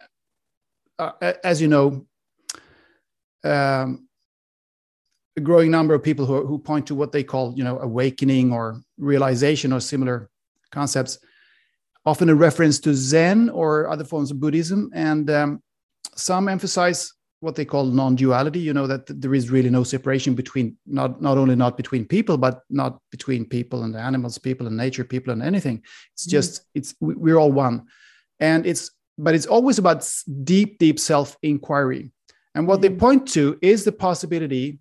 uh, 0.98 1.32
as 1.44 1.61
you 1.61 1.68
know, 1.68 2.07
um, 3.44 4.09
a 5.36 5.40
growing 5.40 5.70
number 5.70 5.94
of 5.94 6.03
people 6.03 6.24
who, 6.24 6.46
who 6.46 6.59
point 6.59 6.86
to 6.86 6.94
what 6.94 7.12
they 7.12 7.24
call, 7.24 7.53
you 7.55 7.64
know, 7.64 7.78
awakening 7.78 8.53
or 8.53 8.80
realization 8.96 9.72
or 9.72 9.80
similar 9.80 10.30
concepts, 10.70 11.18
often 12.07 12.30
a 12.30 12.34
reference 12.34 12.78
to 12.80 12.94
Zen 12.94 13.50
or 13.50 13.88
other 13.88 14.05
forms 14.05 14.30
of 14.30 14.40
Buddhism, 14.40 14.90
and 14.94 15.28
um, 15.30 15.62
some 16.14 16.48
emphasize 16.48 17.12
what 17.43 17.57
they 17.57 17.64
call 17.64 17.84
non-duality 17.84 18.61
you 18.61 18.72
know 18.72 18.86
that 18.86 19.05
there 19.20 19.34
is 19.34 19.51
really 19.51 19.68
no 19.68 19.82
separation 19.82 20.32
between 20.32 20.76
not 20.86 21.20
not 21.20 21.36
only 21.36 21.57
not 21.57 21.76
between 21.76 22.05
people 22.05 22.38
but 22.38 22.62
not 22.70 23.01
between 23.11 23.45
people 23.45 23.82
and 23.82 23.97
animals 23.97 24.38
people 24.38 24.68
and 24.68 24.76
nature 24.76 25.03
people 25.03 25.32
and 25.32 25.43
anything 25.43 25.82
it's 26.12 26.24
mm-hmm. 26.24 26.36
just 26.36 26.62
mm. 26.62 26.64
it's 26.76 26.95
we're 27.01 27.36
all 27.36 27.51
one 27.51 27.84
and 28.38 28.64
it's 28.64 28.93
but 29.18 29.34
it's 29.34 29.47
always 29.47 29.78
about 29.78 30.09
deep 30.45 30.78
deep 30.78 31.01
self 31.01 31.36
inquiry 31.43 32.12
and 32.55 32.68
what 32.68 32.78
mm. 32.78 32.82
they 32.82 32.88
mm-hmm. 32.90 33.07
point 33.07 33.26
to 33.26 33.59
is 33.61 33.82
the 33.82 33.90
possibility 33.90 34.78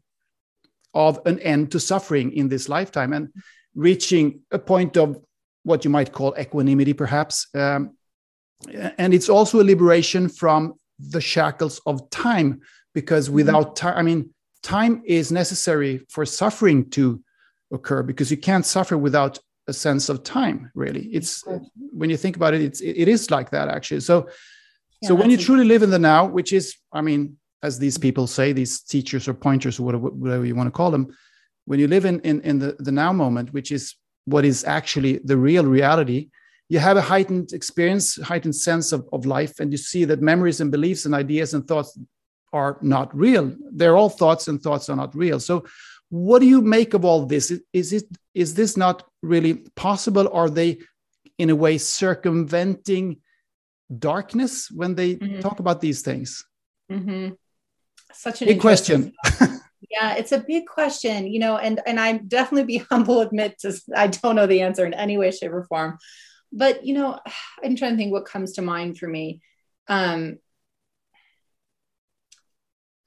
of 0.94 1.20
an 1.26 1.40
end 1.40 1.72
to 1.72 1.80
suffering 1.80 2.32
in 2.32 2.48
this 2.48 2.70
lifetime 2.70 3.12
and 3.12 3.30
reaching 3.74 4.40
a 4.52 4.60
point 4.60 4.98
of 4.98 5.20
what 5.64 5.84
you 5.84 5.90
might 5.90 6.12
call 6.12 6.36
equanimity 6.38 6.94
perhaps 6.94 7.48
um, 7.56 7.98
and 9.00 9.16
it's 9.16 9.30
also 9.30 9.60
a 9.62 9.64
liberation 9.64 10.30
from 10.30 10.76
the 11.10 11.22
shackles 11.22 11.82
of 11.86 12.10
time 12.10 12.62
because 12.94 13.26
mm-hmm. 13.26 13.36
without 13.36 13.76
time 13.76 13.98
i 13.98 14.02
mean 14.02 14.30
time 14.62 15.02
is 15.06 15.32
necessary 15.32 16.06
for 16.10 16.26
suffering 16.26 16.90
to 16.92 17.22
occur 17.72 18.04
because 18.04 18.30
you 18.30 18.38
can't 18.38 18.66
suffer 18.66 18.98
without 18.98 19.40
a 19.68 19.74
sense 19.74 20.10
of 20.10 20.24
time 20.24 20.72
really. 20.74 21.06
It's 21.08 21.44
when 21.92 22.10
you 22.10 22.18
think 22.18 22.36
about 22.36 22.54
it 22.54 22.62
it's 22.62 22.82
it 22.82 23.08
is 23.08 23.32
like 23.32 23.50
that 23.52 23.68
actually. 23.68 24.02
So 24.02 24.28
yeah, 25.02 25.10
so 25.10 25.16
when 25.16 25.30
you 25.30 25.38
truly 25.38 25.66
live 25.66 25.84
in 25.84 25.90
the 25.90 26.00
now 26.00 26.26
which 26.26 26.54
is 26.54 26.76
i 26.94 27.02
mean 27.02 27.38
as 27.64 27.80
these 27.80 27.98
people 27.98 28.26
say 28.28 28.54
these 28.54 28.82
teachers 28.82 29.28
or 29.28 29.34
pointers 29.34 29.80
or 29.80 29.84
whatever, 29.84 30.10
whatever 30.10 30.46
you 30.46 30.56
want 30.56 30.68
to 30.68 30.72
call 30.72 30.92
them 30.92 31.06
when 31.66 31.80
you 31.80 31.88
live 31.88 32.06
in 32.06 32.20
in, 32.22 32.42
in 32.42 32.60
the, 32.60 32.76
the 32.80 32.92
now 32.92 33.12
moment 33.14 33.54
which 33.54 33.72
is 33.72 33.96
what 34.26 34.46
is 34.46 34.64
actually 34.64 35.20
the 35.24 35.38
real 35.38 35.66
reality 35.66 36.30
you 36.72 36.80
have 36.80 36.96
a 36.96 37.02
heightened 37.02 37.52
experience, 37.52 38.16
heightened 38.16 38.56
sense 38.56 38.94
of, 38.94 39.06
of 39.12 39.26
life, 39.26 39.60
and 39.60 39.74
you 39.74 39.78
see 39.78 40.06
that 40.06 40.22
memories 40.22 40.62
and 40.62 40.72
beliefs 40.72 41.06
and 41.06 41.14
ideas 41.14 41.54
and 41.54 41.68
thoughts 41.68 42.00
are 42.54 42.78
not 42.82 43.14
real. 43.14 43.54
They're 43.74 43.98
all 43.98 44.08
thoughts, 44.08 44.48
and 44.48 44.62
thoughts 44.62 44.88
are 44.90 44.96
not 44.96 45.14
real. 45.14 45.42
So, 45.42 45.66
what 46.08 46.40
do 46.40 46.46
you 46.46 46.62
make 46.62 46.94
of 46.94 47.04
all 47.04 47.26
this? 47.26 47.52
Is 47.74 47.92
it 47.92 48.06
is 48.34 48.54
this 48.54 48.78
not 48.78 49.04
really 49.22 49.66
possible? 49.76 50.30
Are 50.32 50.50
they, 50.50 50.80
in 51.38 51.50
a 51.50 51.58
way, 51.58 51.78
circumventing 51.78 53.18
darkness 54.00 54.72
when 54.72 54.96
they 54.96 55.16
mm-hmm. 55.16 55.42
talk 55.42 55.60
about 55.60 55.82
these 55.82 56.02
things? 56.04 56.46
Mm-hmm. 56.90 57.34
Such 58.14 58.44
a 58.44 58.46
big 58.46 58.62
question. 58.62 59.12
yeah, 59.90 60.14
it's 60.16 60.32
a 60.32 60.40
big 60.40 60.68
question, 60.68 61.28
you 61.28 61.40
know, 61.40 61.58
and 61.58 61.82
and 61.86 62.00
I 62.00 62.20
definitely 62.20 62.78
be 62.78 62.78
humble 62.90 63.20
admit 63.20 63.60
to 63.60 63.78
I 63.94 64.08
don't 64.08 64.38
know 64.38 64.48
the 64.48 64.62
answer 64.62 64.86
in 64.86 64.94
any 64.94 65.18
way, 65.18 65.32
shape, 65.32 65.52
or 65.52 65.66
form 65.66 65.98
but 66.52 66.86
you 66.86 66.94
know 66.94 67.20
i'm 67.64 67.76
trying 67.76 67.92
to 67.92 67.98
think 67.98 68.12
what 68.12 68.26
comes 68.26 68.54
to 68.54 68.62
mind 68.62 68.98
for 68.98 69.08
me. 69.08 69.42
Um 69.88 70.38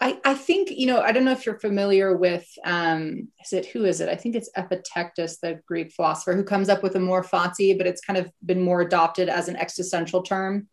I, 0.01 0.18
I 0.24 0.34
think 0.34 0.70
you 0.70 0.86
know 0.86 1.01
i 1.01 1.12
don't 1.12 1.24
know 1.24 1.32
if 1.32 1.47
you're 1.47 1.59
familiar 1.59 2.16
with 2.16 2.47
um 2.64 3.28
is 3.45 3.53
it 3.53 3.66
who 3.66 3.84
is 3.84 4.01
it? 4.01 4.09
I 4.09 4.16
think 4.16 4.34
it's 4.34 4.51
epictetus 4.57 5.38
the 5.38 5.61
greek 5.66 5.92
philosopher 5.92 6.34
who 6.34 6.45
comes 6.45 6.68
up 6.68 6.82
with 6.82 6.97
amor 6.97 7.22
fati 7.22 7.76
but 7.78 7.86
it's 7.86 8.01
kind 8.01 8.18
of 8.18 8.30
been 8.45 8.61
more 8.61 8.80
adopted 8.80 9.28
as 9.28 9.49
an 9.49 9.57
existential 9.57 10.22
term. 10.22 10.68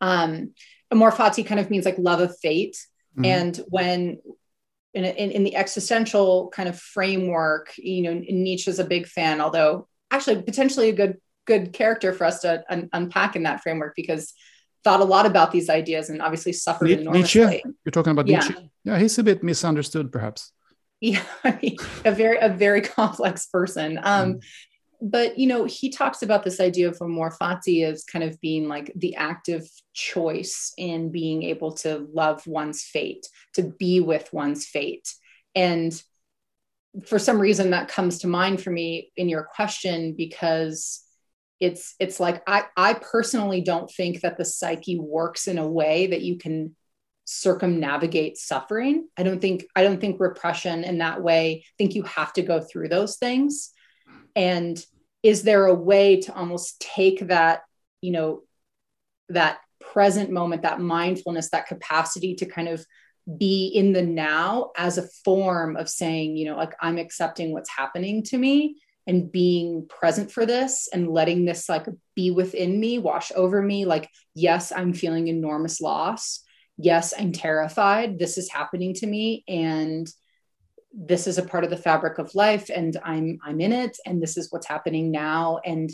Um 0.00 0.54
amor 0.90 1.12
fati 1.12 1.46
kind 1.46 1.60
of 1.60 1.70
means 1.70 1.84
like 1.84 1.98
love 1.98 2.20
of 2.20 2.36
fate. 2.40 2.76
Mm-hmm. 3.16 3.24
and 3.24 3.60
when 3.68 4.18
in, 4.94 5.04
in, 5.04 5.30
in, 5.32 5.44
the 5.44 5.56
existential 5.56 6.48
kind 6.54 6.68
of 6.68 6.78
framework 6.78 7.74
you 7.76 8.02
know 8.02 8.14
nietzsche's 8.28 8.78
a 8.78 8.84
big 8.84 9.06
fan 9.06 9.40
although 9.40 9.88
actually 10.12 10.40
potentially 10.42 10.90
a 10.90 10.92
good 10.92 11.16
good 11.50 11.72
character 11.72 12.12
for 12.12 12.24
us 12.24 12.40
to 12.40 12.64
un- 12.68 12.88
unpack 12.92 13.34
in 13.34 13.42
that 13.42 13.60
framework 13.62 13.94
because 13.96 14.32
thought 14.84 15.00
a 15.00 15.04
lot 15.04 15.26
about 15.26 15.50
these 15.50 15.68
ideas 15.68 16.08
and 16.08 16.22
obviously 16.22 16.52
suffered 16.52 16.88
Nietzsche? 16.88 17.02
enormously. 17.02 17.64
You're 17.84 17.92
talking 17.92 18.12
about 18.12 18.28
yeah. 18.28 18.38
Nietzsche? 18.38 18.70
Yeah, 18.84 18.98
he's 18.98 19.18
a 19.18 19.22
bit 19.22 19.42
misunderstood, 19.42 20.12
perhaps. 20.12 20.52
Yeah, 21.00 21.22
I 21.44 21.58
mean, 21.60 21.76
a 22.04 22.12
very 22.12 22.38
a 22.38 22.48
very 22.48 22.80
complex 22.98 23.46
person. 23.46 23.98
Um, 24.02 24.34
mm. 24.34 24.42
But 25.02 25.38
you 25.38 25.46
know, 25.46 25.64
he 25.64 25.88
talks 25.88 26.22
about 26.22 26.44
this 26.44 26.60
idea 26.60 26.88
of 26.88 26.98
amor 27.00 27.34
fati 27.40 27.84
as 27.84 28.04
kind 28.04 28.22
of 28.22 28.38
being 28.40 28.68
like 28.68 28.92
the 28.94 29.16
active 29.16 29.66
choice 29.94 30.72
in 30.76 31.10
being 31.10 31.42
able 31.42 31.72
to 31.84 32.06
love 32.12 32.46
one's 32.46 32.82
fate, 32.82 33.26
to 33.54 33.62
be 33.62 34.00
with 34.00 34.30
one's 34.32 34.66
fate, 34.66 35.12
and 35.54 36.00
for 37.06 37.18
some 37.18 37.40
reason 37.40 37.70
that 37.70 37.88
comes 37.88 38.18
to 38.18 38.26
mind 38.26 38.60
for 38.60 38.70
me 38.70 39.12
in 39.16 39.28
your 39.28 39.44
question 39.44 40.14
because 40.16 41.04
it's 41.60 41.94
it's 42.00 42.18
like 42.18 42.42
I 42.46 42.64
I 42.76 42.94
personally 42.94 43.60
don't 43.60 43.90
think 43.90 44.22
that 44.22 44.38
the 44.38 44.44
psyche 44.44 44.98
works 44.98 45.46
in 45.46 45.58
a 45.58 45.68
way 45.68 46.08
that 46.08 46.22
you 46.22 46.38
can 46.38 46.74
circumnavigate 47.26 48.38
suffering. 48.38 49.06
I 49.16 49.22
don't 49.22 49.40
think 49.40 49.66
I 49.76 49.84
don't 49.84 50.00
think 50.00 50.18
repression 50.18 50.82
in 50.84 50.98
that 50.98 51.22
way. 51.22 51.64
I 51.64 51.72
think 51.78 51.94
you 51.94 52.02
have 52.04 52.32
to 52.32 52.42
go 52.42 52.60
through 52.60 52.88
those 52.88 53.16
things. 53.18 53.72
And 54.34 54.82
is 55.22 55.42
there 55.42 55.66
a 55.66 55.74
way 55.74 56.22
to 56.22 56.34
almost 56.34 56.80
take 56.80 57.28
that, 57.28 57.60
you 58.00 58.12
know, 58.12 58.42
that 59.28 59.58
present 59.80 60.30
moment, 60.30 60.62
that 60.62 60.80
mindfulness, 60.80 61.50
that 61.50 61.66
capacity 61.66 62.34
to 62.36 62.46
kind 62.46 62.68
of 62.68 62.84
be 63.38 63.66
in 63.66 63.92
the 63.92 64.02
now 64.02 64.70
as 64.76 64.98
a 64.98 65.08
form 65.24 65.76
of 65.76 65.88
saying, 65.90 66.36
you 66.36 66.46
know, 66.46 66.56
like 66.56 66.72
I'm 66.80 66.98
accepting 66.98 67.52
what's 67.52 67.70
happening 67.70 68.22
to 68.24 68.38
me 68.38 68.80
and 69.10 69.30
being 69.32 69.88
present 69.88 70.30
for 70.30 70.46
this 70.46 70.88
and 70.92 71.10
letting 71.10 71.44
this 71.44 71.68
like 71.68 71.84
be 72.14 72.30
within 72.30 72.78
me, 72.78 72.98
wash 72.98 73.32
over 73.34 73.60
me. 73.60 73.84
Like, 73.84 74.08
yes, 74.36 74.70
I'm 74.70 74.92
feeling 74.92 75.26
enormous 75.26 75.80
loss. 75.80 76.42
Yes, 76.78 77.12
I'm 77.18 77.32
terrified. 77.32 78.20
This 78.20 78.38
is 78.38 78.48
happening 78.48 78.94
to 78.94 79.06
me. 79.08 79.42
And 79.48 80.08
this 80.94 81.26
is 81.26 81.38
a 81.38 81.42
part 81.42 81.64
of 81.64 81.70
the 81.70 81.76
fabric 81.76 82.18
of 82.18 82.34
life 82.36 82.70
and 82.74 82.96
I'm 83.04 83.38
I'm 83.44 83.60
in 83.60 83.72
it 83.72 83.96
and 84.06 84.22
this 84.22 84.36
is 84.36 84.50
what's 84.50 84.66
happening 84.66 85.10
now 85.10 85.60
and 85.64 85.90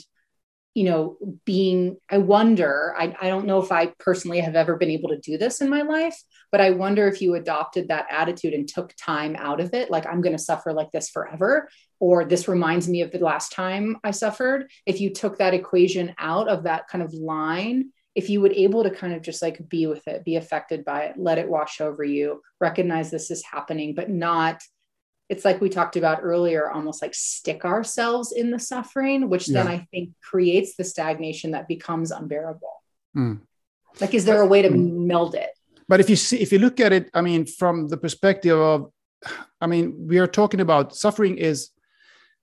you 0.72 0.84
know 0.84 1.18
being 1.44 1.98
i 2.10 2.16
wonder 2.16 2.94
I, 2.96 3.14
I 3.20 3.28
don't 3.28 3.46
know 3.46 3.60
if 3.60 3.70
i 3.70 3.92
personally 3.98 4.40
have 4.40 4.56
ever 4.56 4.76
been 4.76 4.90
able 4.90 5.10
to 5.10 5.18
do 5.18 5.36
this 5.36 5.60
in 5.60 5.68
my 5.68 5.82
life 5.82 6.18
but 6.56 6.64
i 6.64 6.70
wonder 6.70 7.06
if 7.06 7.20
you 7.20 7.34
adopted 7.34 7.88
that 7.88 8.06
attitude 8.08 8.54
and 8.54 8.66
took 8.66 8.94
time 8.96 9.36
out 9.38 9.60
of 9.60 9.74
it 9.74 9.90
like 9.90 10.06
i'm 10.06 10.22
going 10.22 10.34
to 10.34 10.42
suffer 10.42 10.72
like 10.72 10.90
this 10.90 11.10
forever 11.10 11.68
or 12.00 12.24
this 12.24 12.48
reminds 12.48 12.88
me 12.88 13.02
of 13.02 13.10
the 13.10 13.18
last 13.18 13.52
time 13.52 13.98
i 14.02 14.10
suffered 14.10 14.70
if 14.86 14.98
you 14.98 15.12
took 15.12 15.36
that 15.36 15.52
equation 15.52 16.14
out 16.16 16.48
of 16.48 16.62
that 16.62 16.88
kind 16.88 17.04
of 17.04 17.12
line 17.12 17.90
if 18.14 18.30
you 18.30 18.40
would 18.40 18.54
able 18.54 18.82
to 18.82 18.90
kind 18.90 19.12
of 19.12 19.20
just 19.20 19.42
like 19.42 19.68
be 19.68 19.86
with 19.86 20.08
it 20.08 20.24
be 20.24 20.36
affected 20.36 20.82
by 20.82 21.02
it 21.02 21.18
let 21.18 21.36
it 21.36 21.46
wash 21.46 21.82
over 21.82 22.02
you 22.02 22.40
recognize 22.58 23.10
this 23.10 23.30
is 23.30 23.44
happening 23.44 23.94
but 23.94 24.08
not 24.08 24.62
it's 25.28 25.44
like 25.44 25.60
we 25.60 25.68
talked 25.68 25.96
about 25.96 26.20
earlier 26.22 26.70
almost 26.70 27.02
like 27.02 27.14
stick 27.14 27.66
ourselves 27.66 28.32
in 28.32 28.50
the 28.50 28.58
suffering 28.58 29.28
which 29.28 29.46
then 29.46 29.68
i 29.68 29.86
think 29.90 30.08
creates 30.22 30.74
the 30.76 30.84
stagnation 30.84 31.50
that 31.50 31.68
becomes 31.68 32.10
unbearable 32.10 32.82
mm. 33.14 33.38
like 34.00 34.14
is 34.14 34.24
there 34.24 34.40
a 34.40 34.46
way 34.46 34.62
to 34.62 34.70
mm. 34.70 35.06
meld 35.06 35.34
it 35.34 35.50
but 35.88 36.00
if 36.00 36.10
you 36.10 36.16
see 36.16 36.38
if 36.38 36.52
you 36.52 36.58
look 36.58 36.80
at 36.80 36.92
it 36.92 37.10
i 37.14 37.20
mean 37.20 37.46
from 37.46 37.88
the 37.88 37.96
perspective 37.96 38.58
of 38.58 38.90
i 39.60 39.66
mean 39.66 39.94
we 40.06 40.18
are 40.18 40.26
talking 40.26 40.60
about 40.60 40.94
suffering 40.94 41.36
is 41.38 41.70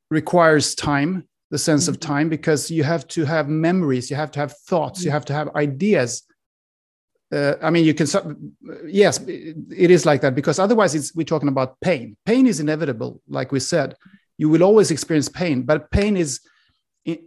requires 0.10 0.76
time 0.76 1.28
the 1.52 1.58
sense 1.58 1.84
mm-hmm. 1.84 1.91
of 1.91 2.00
time 2.00 2.30
because 2.30 2.72
you 2.72 2.84
have 2.84 3.08
to 3.08 3.26
have 3.26 3.48
memories 3.48 4.10
you 4.10 4.16
have 4.16 4.32
to 4.32 4.39
have 4.39 4.58
thoughts 4.70 5.00
mm-hmm. 5.00 5.08
you 5.08 5.12
have 5.12 5.26
to 5.26 5.34
have 5.34 5.56
ideas 5.56 6.24
uh, 7.34 7.56
I 7.64 7.72
mean, 7.72 7.84
you 7.84 7.96
can, 7.96 8.06
yes, 8.86 9.20
it 9.28 9.89
is 9.89 10.06
like 10.06 10.22
that 10.22 10.36
because 10.36 10.60
otherwise 10.60 10.94
it's, 10.94 11.16
we're 11.16 11.24
talking 11.24 11.50
about 11.50 11.80
pain. 11.82 12.16
Pain 12.26 12.46
is 12.46 12.60
inevitable, 12.60 13.22
like 13.28 13.52
we 13.52 13.60
said. 13.60 13.96
You 14.38 14.50
will 14.50 14.62
always 14.62 14.91
experience 14.91 15.30
pain, 15.30 15.64
but 15.64 15.89
pain 15.89 16.16
is 16.16 16.41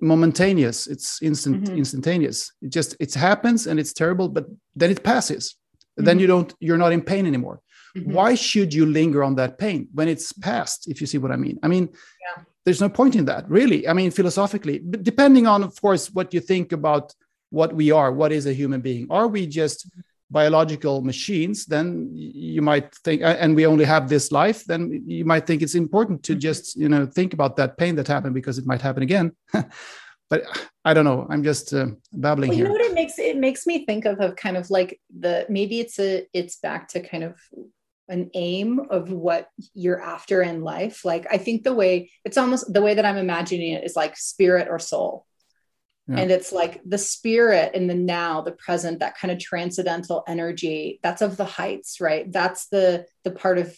momentaneous. 0.01 0.87
It's 0.87 1.21
instant, 1.23 1.64
mm-hmm. 1.64 1.79
instantaneous. 1.79 2.53
It 2.62 2.71
just, 2.71 2.95
it 3.01 3.14
happens 3.14 3.67
and 3.67 3.81
it's 3.81 3.93
terrible, 3.93 4.29
but 4.29 4.47
then 4.77 4.93
it 4.93 5.03
passes. 5.03 5.57
Mm-hmm. 5.99 6.05
Then 6.05 6.18
you 6.18 6.26
don't, 6.26 6.55
you're 6.61 6.78
not 6.78 6.92
in 6.92 7.03
pain 7.03 7.26
anymore. 7.26 7.61
Mm-hmm. 7.97 8.12
Why 8.12 8.34
should 8.34 8.74
you 8.74 8.86
linger 8.86 9.24
on 9.24 9.36
that 9.36 9.59
pain 9.59 9.88
when 9.92 10.09
it's 10.09 10.32
past, 10.32 10.88
if 10.88 11.01
you 11.01 11.07
see 11.07 11.18
what 11.18 11.32
I 11.32 11.36
mean? 11.36 11.59
I 11.62 11.68
mean, 11.68 11.88
yeah. 11.88 12.42
there's 12.64 12.80
no 12.80 12.88
point 12.88 13.16
in 13.16 13.24
that, 13.26 13.49
really. 13.49 13.88
I 13.88 13.92
mean, 13.92 14.11
philosophically, 14.11 14.78
but 14.78 15.03
depending 15.03 15.47
on, 15.47 15.62
of 15.62 15.80
course, 15.80 16.11
what 16.12 16.34
you 16.34 16.40
think 16.40 16.72
about 16.72 17.14
what 17.51 17.72
we 17.72 17.90
are 17.90 18.12
what 18.12 18.32
is 18.32 18.47
a 18.47 18.53
human 18.53 18.80
being 18.80 19.07
are 19.11 19.28
we 19.28 19.47
just 19.47 19.88
biological 20.30 21.03
machines 21.03 21.66
then 21.66 22.11
you 22.12 22.61
might 22.61 22.92
think 22.97 23.22
and 23.22 23.55
we 23.55 23.64
only 23.64 23.84
have 23.84 24.09
this 24.09 24.32
life 24.32 24.64
then 24.64 25.05
you 25.07 25.24
might 25.24 25.47
think 25.47 25.62
it's 25.62 25.76
important 25.76 26.22
to 26.22 26.34
just 26.34 26.76
you 26.76 26.88
know 26.88 27.07
think 27.07 27.32
about 27.32 27.55
that 27.57 27.78
pain 27.78 27.94
that 27.94 28.09
happened 28.09 28.34
because 28.34 28.59
it 28.59 28.66
might 28.66 28.82
happen 28.82 29.03
again 29.03 29.30
but 30.31 30.45
i 30.85 30.95
don't 30.95 31.05
know 31.05 31.27
i'm 31.31 31.43
just 31.43 31.72
uh, 31.72 31.87
babbling 32.12 32.49
well, 32.49 32.59
you 32.59 32.64
here. 32.64 32.72
know 32.72 32.79
what 32.79 32.91
it 32.91 32.95
makes 32.95 33.18
it 33.18 33.37
makes 33.37 33.66
me 33.66 33.85
think 33.87 34.05
of 34.05 34.20
of 34.20 34.37
kind 34.37 34.57
of 34.57 34.70
like 34.70 35.01
the 35.18 35.47
maybe 35.49 35.81
it's 35.81 35.99
a 35.99 36.27
it's 36.33 36.57
back 36.57 36.89
to 36.89 37.01
kind 37.01 37.24
of 37.24 37.39
an 38.09 38.31
aim 38.35 38.81
of 38.91 39.11
what 39.11 39.49
you're 39.74 40.01
after 40.01 40.43
in 40.43 40.62
life 40.62 41.05
like 41.05 41.27
i 41.31 41.39
think 41.39 41.64
the 41.64 41.74
way 41.74 42.11
it's 42.24 42.39
almost 42.39 42.72
the 42.72 42.83
way 42.83 42.95
that 42.95 43.05
i'm 43.05 43.16
imagining 43.16 43.72
it 43.72 43.85
is 43.85 43.97
like 43.97 44.16
spirit 44.16 44.68
or 44.70 44.79
soul 44.79 45.27
yeah. 46.09 46.18
And 46.18 46.31
it's 46.31 46.53
like 46.53 46.81
the 46.85 46.99
spirit 46.99 47.74
in 47.74 47.89
the 47.89 47.95
now, 47.95 48.41
the 48.41 48.53
present, 48.53 49.01
that 49.01 49.18
kind 49.18 49.33
of 49.33 49.41
transcendental 49.41 50.22
energy, 50.29 51.01
that's 51.03 51.20
of 51.20 51.37
the 51.37 51.45
heights, 51.45 52.01
right? 52.01 52.31
That's 52.31 52.68
the 52.68 53.07
the 53.24 53.33
part 53.33 53.59
of 53.59 53.77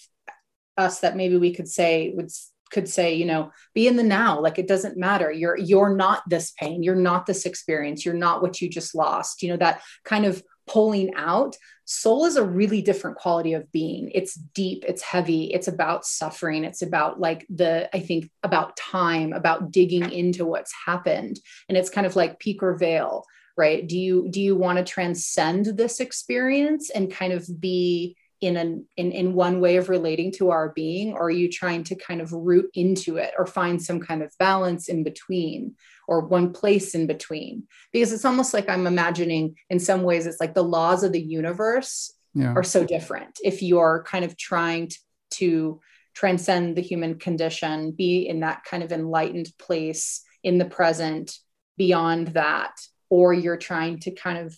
us 0.77 1.01
that 1.01 1.17
maybe 1.17 1.39
we 1.39 1.55
could 1.55 1.69
say 1.69 2.13
would 2.15 2.31
could 2.71 2.89
say, 2.89 3.15
you 3.15 3.25
know, 3.25 3.53
be 3.75 3.87
in 3.87 3.97
the 3.97 4.03
now. 4.03 4.41
Like 4.41 4.59
it 4.59 4.69
doesn't 4.69 4.97
matter. 4.97 5.31
You're 5.31 5.57
you're 5.57 5.95
not 5.95 6.23
this 6.29 6.53
pain. 6.53 6.83
You're 6.83 6.95
not 6.95 7.27
this 7.27 7.47
experience. 7.47 8.05
You're 8.05 8.15
not 8.15 8.43
what 8.43 8.61
you 8.61 8.69
just 8.69 8.95
lost. 8.95 9.43
You 9.43 9.51
know, 9.51 9.57
that 9.59 9.83
kind 10.05 10.25
of 10.25 10.43
pulling 10.67 11.15
out 11.15 11.57
soul 11.91 12.27
is 12.27 12.37
a 12.37 12.45
really 12.45 12.83
different 12.83 13.17
quality 13.17 13.55
of 13.55 13.73
being 13.73 14.11
it's 14.15 14.35
deep 14.35 14.85
it's 14.87 15.01
heavy 15.01 15.45
it's 15.47 15.69
about 15.69 16.05
suffering 16.05 16.65
it's 16.65 16.83
about 16.83 17.19
like 17.19 17.47
the 17.49 17.89
i 17.97 17.99
think 17.99 18.31
about 18.43 18.77
time 18.77 19.33
about 19.33 19.71
digging 19.71 20.13
into 20.13 20.45
what's 20.45 20.75
happened 20.85 21.41
and 21.69 21.79
it's 21.79 21.89
kind 21.89 22.07
of 22.07 22.15
like 22.15 22.39
peak 22.39 22.63
or 22.63 22.77
veil 22.77 23.25
right 23.57 23.89
do 23.89 23.99
you 23.99 24.29
do 24.29 24.39
you 24.39 24.55
want 24.55 24.77
to 24.77 24.85
transcend 24.85 25.65
this 25.65 25.99
experience 25.99 26.91
and 26.91 27.11
kind 27.11 27.33
of 27.33 27.49
be 27.59 28.15
in 28.41 28.57
an 28.57 28.87
in, 28.97 29.11
in 29.11 29.35
one 29.35 29.61
way 29.61 29.77
of 29.77 29.89
relating 29.89 30.31
to 30.31 30.51
our 30.51 30.71
being 30.71 31.13
or 31.13 31.25
are 31.25 31.31
you 31.31 31.51
trying 31.51 31.83
to 31.83 31.95
kind 31.97 32.21
of 32.21 32.33
root 32.33 32.71
into 32.75 33.17
it 33.17 33.33
or 33.37 33.47
find 33.47 33.83
some 33.83 34.01
kind 34.01 34.23
of 34.23 34.33
balance 34.39 34.89
in 34.89 35.03
between 35.03 35.75
or 36.07 36.21
one 36.21 36.53
place 36.53 36.95
in 36.95 37.07
between 37.07 37.65
because 37.93 38.13
it's 38.13 38.25
almost 38.25 38.55
like 38.55 38.69
i'm 38.69 38.87
imagining 38.87 39.57
in 39.71 39.81
some 39.81 40.03
ways 40.03 40.27
it's 40.27 40.41
like 40.41 40.55
the 40.55 40.63
laws 40.63 41.03
of 41.03 41.13
the 41.13 41.21
universe 41.21 42.13
yeah. 42.35 42.53
are 42.55 42.63
so 42.63 42.85
different 42.85 43.39
if 43.43 43.63
you're 43.63 44.05
kind 44.07 44.25
of 44.25 44.37
trying 44.37 44.89
to, 44.89 44.99
to 45.31 45.81
transcend 46.15 46.77
the 46.77 46.83
human 46.83 47.19
condition 47.19 47.91
be 47.91 48.29
in 48.29 48.41
that 48.41 48.65
kind 48.65 48.83
of 48.83 48.93
enlightened 48.93 49.51
place 49.59 50.23
in 50.45 50.59
the 50.59 50.65
present 50.65 51.39
beyond 51.77 52.29
that 52.29 52.73
or 53.11 53.33
you're 53.33 53.57
trying 53.57 53.99
to 53.99 54.11
kind 54.13 54.39
of 54.39 54.57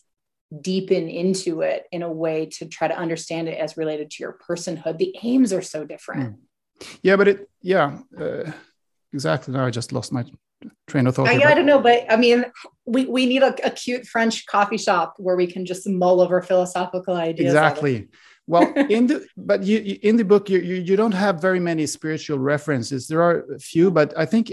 deepen 0.60 1.08
into 1.08 1.60
it 1.60 1.86
in 1.92 2.02
a 2.02 2.10
way 2.10 2.46
to 2.46 2.66
try 2.66 2.88
to 2.88 2.96
understand 2.96 3.48
it 3.48 3.58
as 3.58 3.76
related 3.76 4.10
to 4.10 4.22
your 4.22 4.36
personhood. 4.48 4.98
The 4.98 5.14
aims 5.22 5.52
are 5.52 5.62
so 5.62 5.84
different. 5.84 6.36
Mm. 6.36 6.88
yeah 7.02 7.16
but 7.16 7.28
it 7.28 7.50
yeah 7.62 7.98
uh, 8.18 8.50
exactly. 9.12 9.52
Now 9.54 9.66
i 9.66 9.70
just 9.70 9.92
lost 9.92 10.12
my 10.12 10.24
train 10.86 11.06
of 11.06 11.14
thought 11.14 11.28
I, 11.28 11.50
I, 11.50 11.54
don't 11.54 11.66
know 11.66 11.80
but 11.80 12.04
i 12.10 12.16
mean 12.16 12.44
we, 12.84 13.06
we 13.06 13.24
need 13.24 13.42
a, 13.42 13.54
a, 13.66 13.70
cute 13.70 14.06
french 14.06 14.44
coffee 14.46 14.76
shop 14.76 15.14
where 15.16 15.36
we 15.36 15.46
can 15.46 15.64
just 15.64 15.88
mull 15.88 16.20
over 16.20 16.42
philosophical 16.42 17.14
ideas 17.14 17.52
exactly. 17.52 18.08
Well 18.46 18.72
in 18.96 19.06
the 19.06 19.26
but 19.36 19.62
you 19.62 19.98
in 20.02 20.16
the 20.16 20.24
book 20.24 20.50
you, 20.50 20.58
you 20.58 20.76
you 20.76 20.96
don't 20.96 21.12
have 21.12 21.40
very 21.40 21.60
many 21.60 21.86
spiritual 21.86 22.38
references. 22.38 23.06
There 23.06 23.22
are 23.22 23.44
a 23.54 23.58
few 23.58 23.90
but 23.90 24.08
i 24.18 24.26
think 24.26 24.52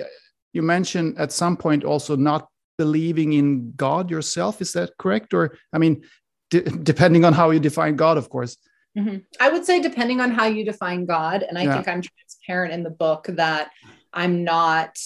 you 0.53 0.61
mentioned 0.61 1.17
at 1.17 1.31
some 1.31 1.57
point 1.57 1.83
also 1.83 2.15
not 2.15 2.47
believing 2.77 3.33
in 3.33 3.73
God 3.75 4.09
yourself. 4.09 4.61
Is 4.61 4.73
that 4.73 4.91
correct? 4.97 5.33
Or, 5.33 5.57
I 5.73 5.77
mean, 5.77 6.03
depending 6.49 7.25
on 7.25 7.33
how 7.33 7.51
you 7.51 7.59
define 7.59 7.95
God, 7.95 8.17
of 8.17 8.29
course. 8.29 8.57
Mm-hmm. 8.97 9.17
I 9.39 9.49
would 9.49 9.65
say, 9.65 9.81
depending 9.81 10.21
on 10.21 10.31
how 10.31 10.45
you 10.45 10.65
define 10.65 11.05
God. 11.05 11.43
And 11.43 11.57
I 11.57 11.63
yeah. 11.63 11.73
think 11.73 11.87
I'm 11.87 12.01
transparent 12.01 12.73
in 12.73 12.83
the 12.83 12.89
book 12.89 13.27
that 13.29 13.69
I'm 14.13 14.43
not 14.43 14.97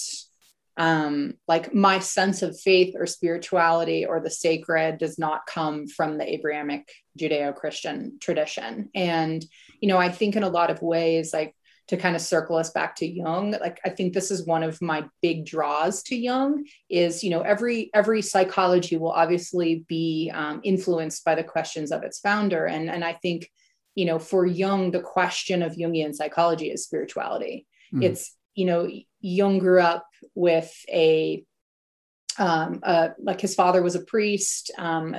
um, 0.78 1.34
like 1.46 1.74
my 1.74 1.98
sense 1.98 2.40
of 2.40 2.58
faith 2.58 2.94
or 2.98 3.06
spirituality 3.06 4.06
or 4.06 4.20
the 4.20 4.30
sacred 4.30 4.98
does 4.98 5.18
not 5.18 5.46
come 5.46 5.86
from 5.86 6.16
the 6.16 6.32
Abrahamic 6.32 6.90
Judeo 7.18 7.54
Christian 7.54 8.18
tradition. 8.20 8.88
And, 8.94 9.44
you 9.80 9.88
know, 9.88 9.98
I 9.98 10.08
think 10.08 10.36
in 10.36 10.42
a 10.42 10.48
lot 10.48 10.70
of 10.70 10.80
ways, 10.80 11.34
like 11.34 11.54
to 11.92 11.98
kind 11.98 12.16
of 12.16 12.22
circle 12.22 12.56
us 12.56 12.70
back 12.70 12.96
to 12.96 13.06
Jung, 13.06 13.50
like 13.60 13.78
I 13.84 13.90
think 13.90 14.14
this 14.14 14.30
is 14.30 14.46
one 14.46 14.62
of 14.62 14.80
my 14.80 15.04
big 15.20 15.44
draws 15.44 16.02
to 16.04 16.16
Jung 16.16 16.64
is, 16.88 17.22
you 17.22 17.28
know, 17.28 17.42
every 17.42 17.90
every 17.92 18.22
psychology 18.22 18.96
will 18.96 19.12
obviously 19.12 19.84
be 19.88 20.32
um, 20.34 20.62
influenced 20.64 21.22
by 21.22 21.34
the 21.34 21.44
questions 21.44 21.92
of 21.92 22.02
its 22.02 22.18
founder. 22.18 22.64
And, 22.64 22.88
and 22.88 23.04
I 23.04 23.12
think, 23.12 23.50
you 23.94 24.06
know, 24.06 24.18
for 24.18 24.46
Jung, 24.46 24.90
the 24.90 25.02
question 25.02 25.62
of 25.62 25.74
Jungian 25.74 26.14
psychology 26.14 26.70
is 26.70 26.82
spirituality. 26.82 27.66
Mm. 27.92 28.04
It's, 28.04 28.34
you 28.54 28.64
know, 28.64 28.88
Jung 29.20 29.58
grew 29.58 29.82
up 29.82 30.06
with 30.34 30.74
a 30.88 31.44
um, 32.38 32.80
uh, 32.82 33.08
like 33.22 33.42
his 33.42 33.54
father 33.54 33.82
was 33.82 33.96
a 33.96 34.00
priest. 34.00 34.70
Um, 34.78 35.14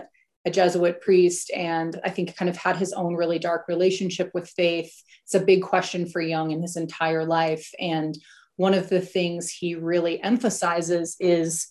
a 0.45 0.51
Jesuit 0.51 1.01
priest 1.01 1.51
and 1.51 1.99
I 2.03 2.09
think 2.09 2.35
kind 2.35 2.49
of 2.49 2.57
had 2.57 2.77
his 2.77 2.93
own 2.93 3.15
really 3.15 3.39
dark 3.39 3.65
relationship 3.67 4.31
with 4.33 4.49
faith. 4.49 4.93
It's 5.23 5.35
a 5.35 5.39
big 5.39 5.63
question 5.63 6.05
for 6.05 6.21
Jung 6.21 6.51
in 6.51 6.61
his 6.61 6.75
entire 6.75 7.25
life. 7.25 7.69
And 7.79 8.17
one 8.57 8.73
of 8.73 8.89
the 8.89 9.01
things 9.01 9.49
he 9.49 9.75
really 9.75 10.21
emphasizes 10.21 11.15
is 11.19 11.67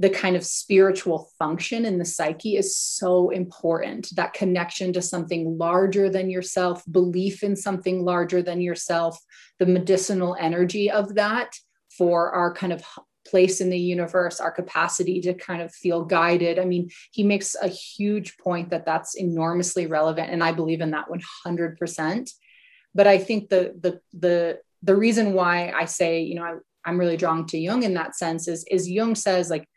the 0.00 0.10
kind 0.10 0.36
of 0.36 0.44
spiritual 0.44 1.28
function 1.38 1.84
in 1.84 1.98
the 1.98 2.04
psyche 2.04 2.56
is 2.56 2.76
so 2.76 3.30
important. 3.30 4.14
That 4.14 4.32
connection 4.32 4.92
to 4.92 5.02
something 5.02 5.58
larger 5.58 6.08
than 6.08 6.30
yourself, 6.30 6.84
belief 6.90 7.42
in 7.42 7.56
something 7.56 8.04
larger 8.04 8.42
than 8.42 8.60
yourself, 8.60 9.18
the 9.58 9.66
medicinal 9.66 10.36
energy 10.38 10.90
of 10.90 11.14
that 11.16 11.56
for 11.96 12.30
our 12.32 12.54
kind 12.54 12.72
of 12.72 12.84
place 13.28 13.60
in 13.60 13.70
the 13.70 13.78
universe, 13.78 14.40
our 14.40 14.50
capacity 14.50 15.20
to 15.22 15.34
kind 15.34 15.62
of 15.62 15.72
feel 15.72 16.04
guided. 16.04 16.58
I 16.58 16.64
mean, 16.64 16.90
he 17.12 17.22
makes 17.22 17.54
a 17.54 17.68
huge 17.68 18.38
point 18.38 18.70
that 18.70 18.86
that's 18.86 19.14
enormously 19.14 19.86
relevant, 19.86 20.30
and 20.30 20.42
I 20.42 20.52
believe 20.52 20.80
in 20.80 20.92
that 20.92 21.06
100%. 21.08 22.30
But 22.94 23.06
I 23.06 23.18
think 23.18 23.48
the 23.48 23.74
the 23.78 24.00
the 24.12 24.58
the 24.82 24.96
reason 24.96 25.34
why 25.34 25.70
I 25.70 25.84
say, 25.84 26.22
you 26.22 26.36
know, 26.36 26.44
I, 26.44 26.54
I'm 26.84 26.98
really 26.98 27.16
drawn 27.16 27.46
to 27.46 27.58
Jung 27.58 27.82
in 27.82 27.94
that 27.94 28.16
sense 28.16 28.48
is 28.48 28.64
is 28.70 28.88
Jung 28.88 29.14
says 29.14 29.50
like, 29.50 29.68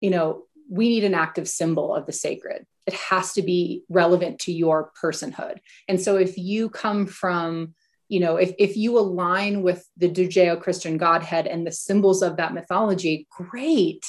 you 0.00 0.10
know, 0.10 0.44
we 0.70 0.88
need 0.88 1.04
an 1.04 1.14
active 1.14 1.48
symbol 1.48 1.94
of 1.94 2.06
the 2.06 2.12
sacred. 2.12 2.64
It 2.86 2.94
has 2.94 3.34
to 3.34 3.42
be 3.42 3.84
relevant 3.88 4.38
to 4.40 4.52
your 4.52 4.90
personhood. 5.02 5.58
And 5.88 6.00
so 6.00 6.16
if 6.16 6.38
you 6.38 6.70
come 6.70 7.06
from 7.06 7.74
you 8.10 8.20
know, 8.20 8.36
if, 8.36 8.52
if 8.58 8.76
you 8.76 8.98
align 8.98 9.62
with 9.62 9.86
the 9.96 10.08
Judeo 10.08 10.60
Christian 10.60 10.98
Godhead 10.98 11.46
and 11.46 11.66
the 11.66 11.72
symbols 11.72 12.22
of 12.22 12.36
that 12.36 12.52
mythology, 12.52 13.26
great. 13.30 14.04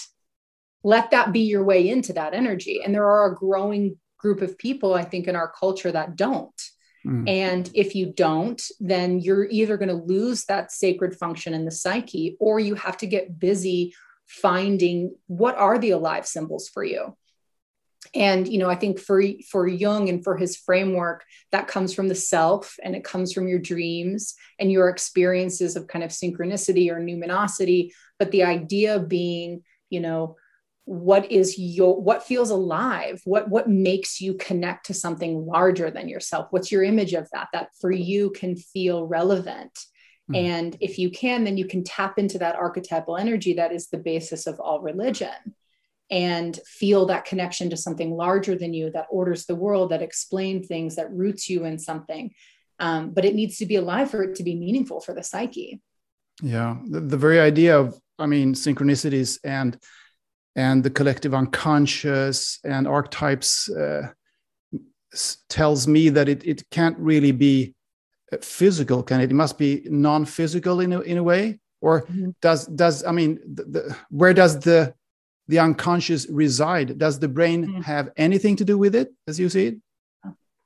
let 0.84 1.11
that 1.11 1.32
be 1.32 1.41
your 1.41 1.64
way 1.64 1.88
into 1.88 2.14
that 2.14 2.34
energy 2.34 2.82
and 2.84 2.94
there 2.94 3.06
are 3.06 3.32
a 3.32 3.36
growing 3.36 3.98
group 4.18 4.41
of 4.41 4.57
people 4.57 4.94
i 4.94 5.03
think 5.03 5.28
in 5.28 5.36
our 5.36 5.52
culture 5.60 5.91
that 5.91 6.15
don't 6.15 6.61
mm. 7.06 7.28
and 7.28 7.69
if 7.73 7.95
you 7.95 8.11
don't 8.14 8.61
then 8.80 9.19
you're 9.19 9.48
either 9.49 9.78
going 9.78 9.90
to 9.90 10.06
lose 10.15 10.45
that 10.45 10.72
sacred 10.72 11.15
function 11.15 11.53
in 11.53 11.65
the 11.65 11.72
psyche 11.72 12.38
or 12.40 12.60
you 12.60 12.76
have 12.76 12.98
to 12.98 13.07
get 13.07 13.40
busy 13.40 13.94
finding 14.26 15.14
what 15.28 15.56
are 15.57 15.78
the 15.78 15.91
alive 15.91 16.26
symbols 16.26 16.69
for 16.69 16.84
you 16.84 17.15
and 18.14 18.48
you 18.48 18.58
know 18.60 18.70
i 18.70 18.76
think 18.76 19.00
for 19.00 19.24
for 19.50 19.68
jung 19.68 20.10
and 20.10 20.24
for 20.24 20.36
his 20.36 20.58
framework 20.58 21.24
that 21.52 21.68
comes 21.68 21.94
from 21.94 22.08
the 22.08 22.16
self 22.16 22.76
and 22.84 22.96
it 22.96 23.04
comes 23.04 23.34
from 23.34 23.48
your 23.48 23.60
dreams 23.60 24.36
and 24.62 24.72
your 24.72 24.90
experiences 24.90 25.76
of 25.76 25.88
kind 25.88 26.04
of 26.04 26.12
synchronicity 26.12 26.90
or 26.90 27.00
numinosity. 27.00 27.92
But 28.20 28.32
the 28.32 28.44
idea 28.44 29.00
being 29.00 29.64
you 29.90 30.00
know 30.00 30.38
what 30.86 31.32
is 31.32 31.58
your 31.58 32.00
what 32.00 32.24
feels 32.24 32.50
alive? 32.50 33.22
What 33.26 33.50
what 33.50 33.70
makes 33.70 34.22
you 34.22 34.36
connect 34.36 34.86
to 34.88 34.94
something 34.94 35.46
larger 35.46 35.92
than 35.92 36.08
yourself? 36.08 36.48
What's 36.52 36.72
your 36.72 36.84
image 36.84 37.14
of 37.14 37.28
that 37.34 37.50
that 37.54 37.70
for 37.80 37.92
you 37.92 38.32
can 38.32 38.56
feel 38.56 39.06
relevant? 39.06 39.78
Mm. 40.30 40.38
and 40.38 40.78
if 40.80 41.00
you 41.00 41.10
can 41.10 41.44
then 41.46 41.58
you 41.58 41.66
can 41.66 41.84
tap 41.84 42.20
into 42.20 42.38
that 42.38 42.56
archetypal 42.56 43.18
energy 43.18 43.54
that 43.54 43.72
is 43.72 43.88
the 43.88 43.98
basis 43.98 44.46
of 44.46 44.60
all 44.60 44.80
religion 44.80 45.56
and 46.12 46.60
feel 46.68 47.06
that 47.06 47.24
connection 47.24 47.70
to 47.70 47.78
something 47.78 48.12
larger 48.12 48.56
than 48.56 48.74
you 48.74 48.92
that 48.92 49.08
orders 49.10 49.46
the 49.46 49.56
world 49.56 49.92
that 49.92 50.02
explains 50.02 50.68
things 50.68 50.98
that 50.98 51.12
roots 51.12 51.50
you 51.50 51.64
in 51.64 51.80
something. 51.80 52.34
Um, 52.80 53.12
but 53.12 53.24
it 53.24 53.34
needs 53.34 53.58
to 53.58 53.66
be 53.66 53.78
alive 53.78 54.12
for 54.12 54.22
it 54.24 54.36
to 54.36 54.44
be 54.44 54.56
meaningful 54.56 55.00
for 55.00 55.14
the 55.14 55.24
psyche. 55.24 55.80
Yeah. 56.44 56.78
The, 56.90 57.00
the 57.00 57.18
very 57.18 57.40
idea 57.40 57.80
of 57.80 57.98
i 58.20 58.26
mean 58.28 58.54
synchronicities 58.54 59.40
and 59.44 59.80
and 60.56 60.84
the 60.84 60.90
collective 60.90 61.34
unconscious 61.34 62.60
and 62.64 62.88
archetypes 62.88 63.70
uh, 63.70 64.10
tells 65.50 65.88
me 65.88 66.10
that 66.10 66.28
it, 66.28 66.46
it 66.46 66.70
can't 66.70 66.98
really 67.00 67.32
be 67.32 67.74
uh, 68.34 68.38
physical 68.42 69.02
can 69.02 69.22
it? 69.22 69.32
It 69.32 69.36
must 69.36 69.58
be 69.58 69.82
non-physical 69.86 70.82
in 70.82 70.94
a, 70.94 71.00
in 71.02 71.18
a 71.18 71.24
way? 71.24 71.60
Or 71.80 72.02
mm-hmm. 72.02 72.32
does 72.42 72.68
does 72.68 73.04
i 73.06 73.12
mean 73.12 73.40
the, 73.56 73.64
the, 73.64 73.98
where 74.10 74.34
does 74.34 74.60
the 74.60 74.94
the 75.52 75.60
unconscious 75.60 76.28
reside. 76.30 76.98
Does 76.98 77.19
the 77.19 77.28
brain 77.28 77.68
mm-hmm. 77.68 77.82
have 77.82 78.10
anything 78.15 78.56
to 78.56 78.65
do 78.65 78.78
with 78.78 78.95
it 78.95 79.14
as 79.28 79.38
you 79.38 79.49
see 79.49 79.68
it? 79.68 79.76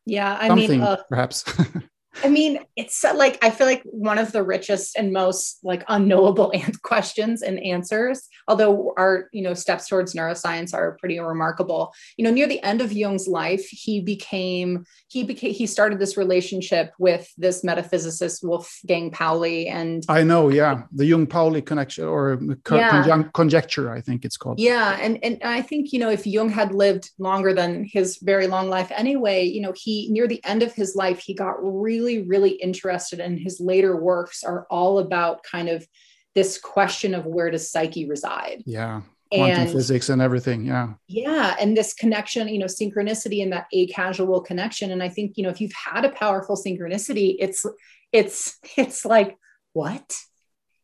Yeah 0.05 0.37
i 0.39 0.47
Something, 0.47 0.69
mean 0.69 0.81
uh, 0.81 0.97
perhaps 1.09 1.43
I 2.23 2.29
mean, 2.29 2.59
it's 2.75 3.03
like 3.03 3.37
I 3.43 3.49
feel 3.49 3.67
like 3.67 3.83
one 3.83 4.17
of 4.17 4.31
the 4.31 4.43
richest 4.43 4.95
and 4.97 5.11
most 5.11 5.59
like 5.63 5.83
unknowable 5.87 6.53
questions 6.83 7.41
and 7.41 7.59
answers. 7.59 8.27
Although 8.47 8.93
our 8.97 9.29
you 9.31 9.41
know 9.41 9.53
steps 9.53 9.87
towards 9.87 10.13
neuroscience 10.13 10.73
are 10.73 10.97
pretty 10.99 11.19
remarkable. 11.19 11.93
You 12.17 12.25
know, 12.25 12.31
near 12.31 12.47
the 12.47 12.61
end 12.63 12.81
of 12.81 12.91
Jung's 12.91 13.27
life, 13.27 13.65
he 13.65 14.01
became 14.01 14.85
he 15.07 15.23
became 15.23 15.53
he 15.53 15.65
started 15.65 15.99
this 15.99 16.17
relationship 16.17 16.93
with 16.99 17.31
this 17.37 17.63
metaphysicist 17.63 18.43
Wolfgang 18.43 19.11
Pauli, 19.11 19.67
and 19.67 20.03
I 20.07 20.23
know, 20.23 20.49
yeah, 20.49 20.83
the 20.91 21.05
Jung 21.05 21.27
Pauli 21.27 21.61
connection 21.61 22.05
or 22.05 22.39
co- 22.63 22.77
yeah. 22.77 23.23
conjecture, 23.33 23.91
I 23.91 24.01
think 24.01 24.25
it's 24.25 24.37
called. 24.37 24.59
Yeah, 24.59 24.97
and 25.01 25.19
and 25.23 25.39
I 25.43 25.61
think 25.61 25.91
you 25.91 25.99
know 25.99 26.09
if 26.09 26.25
Jung 26.25 26.49
had 26.49 26.73
lived 26.73 27.11
longer 27.19 27.53
than 27.53 27.83
his 27.83 28.17
very 28.21 28.47
long 28.47 28.69
life 28.69 28.91
anyway, 28.95 29.43
you 29.43 29.61
know, 29.61 29.73
he 29.75 30.09
near 30.11 30.27
the 30.27 30.43
end 30.45 30.63
of 30.63 30.73
his 30.73 30.95
life 30.95 31.19
he 31.19 31.33
got 31.33 31.55
really 31.59 32.04
really, 32.05 32.27
really 32.27 32.51
interested 32.51 33.19
in 33.19 33.37
his 33.37 33.59
later 33.59 33.95
works 33.95 34.43
are 34.43 34.67
all 34.69 34.99
about 34.99 35.43
kind 35.43 35.69
of 35.69 35.87
this 36.35 36.59
question 36.59 37.15
of 37.15 37.25
where 37.25 37.49
does 37.49 37.71
psyche 37.71 38.07
reside? 38.07 38.63
Yeah. 38.65 39.01
Quantum 39.31 39.61
and, 39.61 39.71
physics 39.71 40.09
and 40.09 40.21
everything. 40.21 40.65
Yeah. 40.65 40.93
Yeah. 41.07 41.55
And 41.59 41.75
this 41.75 41.93
connection, 41.93 42.47
you 42.47 42.59
know, 42.59 42.65
synchronicity 42.65 43.41
and 43.41 43.51
that 43.53 43.65
a 43.73 43.87
casual 43.87 44.41
connection. 44.41 44.91
And 44.91 45.01
I 45.01 45.09
think, 45.09 45.33
you 45.35 45.43
know, 45.43 45.49
if 45.49 45.59
you've 45.59 45.73
had 45.73 46.05
a 46.05 46.09
powerful 46.09 46.55
synchronicity, 46.55 47.35
it's, 47.39 47.65
it's, 48.11 48.59
it's 48.77 49.05
like, 49.05 49.35
what? 49.73 50.15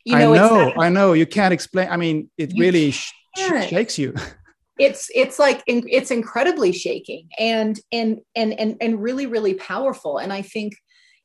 You 0.04 0.18
know, 0.18 0.34
I 0.34 0.38
know, 0.38 0.74
I 0.80 0.90
know. 0.90 1.14
You 1.14 1.28
can't 1.28 1.54
explain. 1.54 1.88
I 1.90 1.96
mean, 1.96 2.32
it 2.36 2.54
really 2.58 2.90
sh- 2.90 3.14
shakes 3.38 4.00
you. 4.00 4.16
it's 4.82 5.12
it's 5.14 5.38
like 5.38 5.62
it's 5.68 6.10
incredibly 6.10 6.72
shaking 6.72 7.28
and 7.38 7.80
and 7.92 8.20
and 8.36 8.54
and 8.60 8.78
and 8.82 9.02
really 9.02 9.28
really 9.28 9.54
powerful 9.54 10.18
and 10.18 10.34
i 10.34 10.42
think 10.42 10.74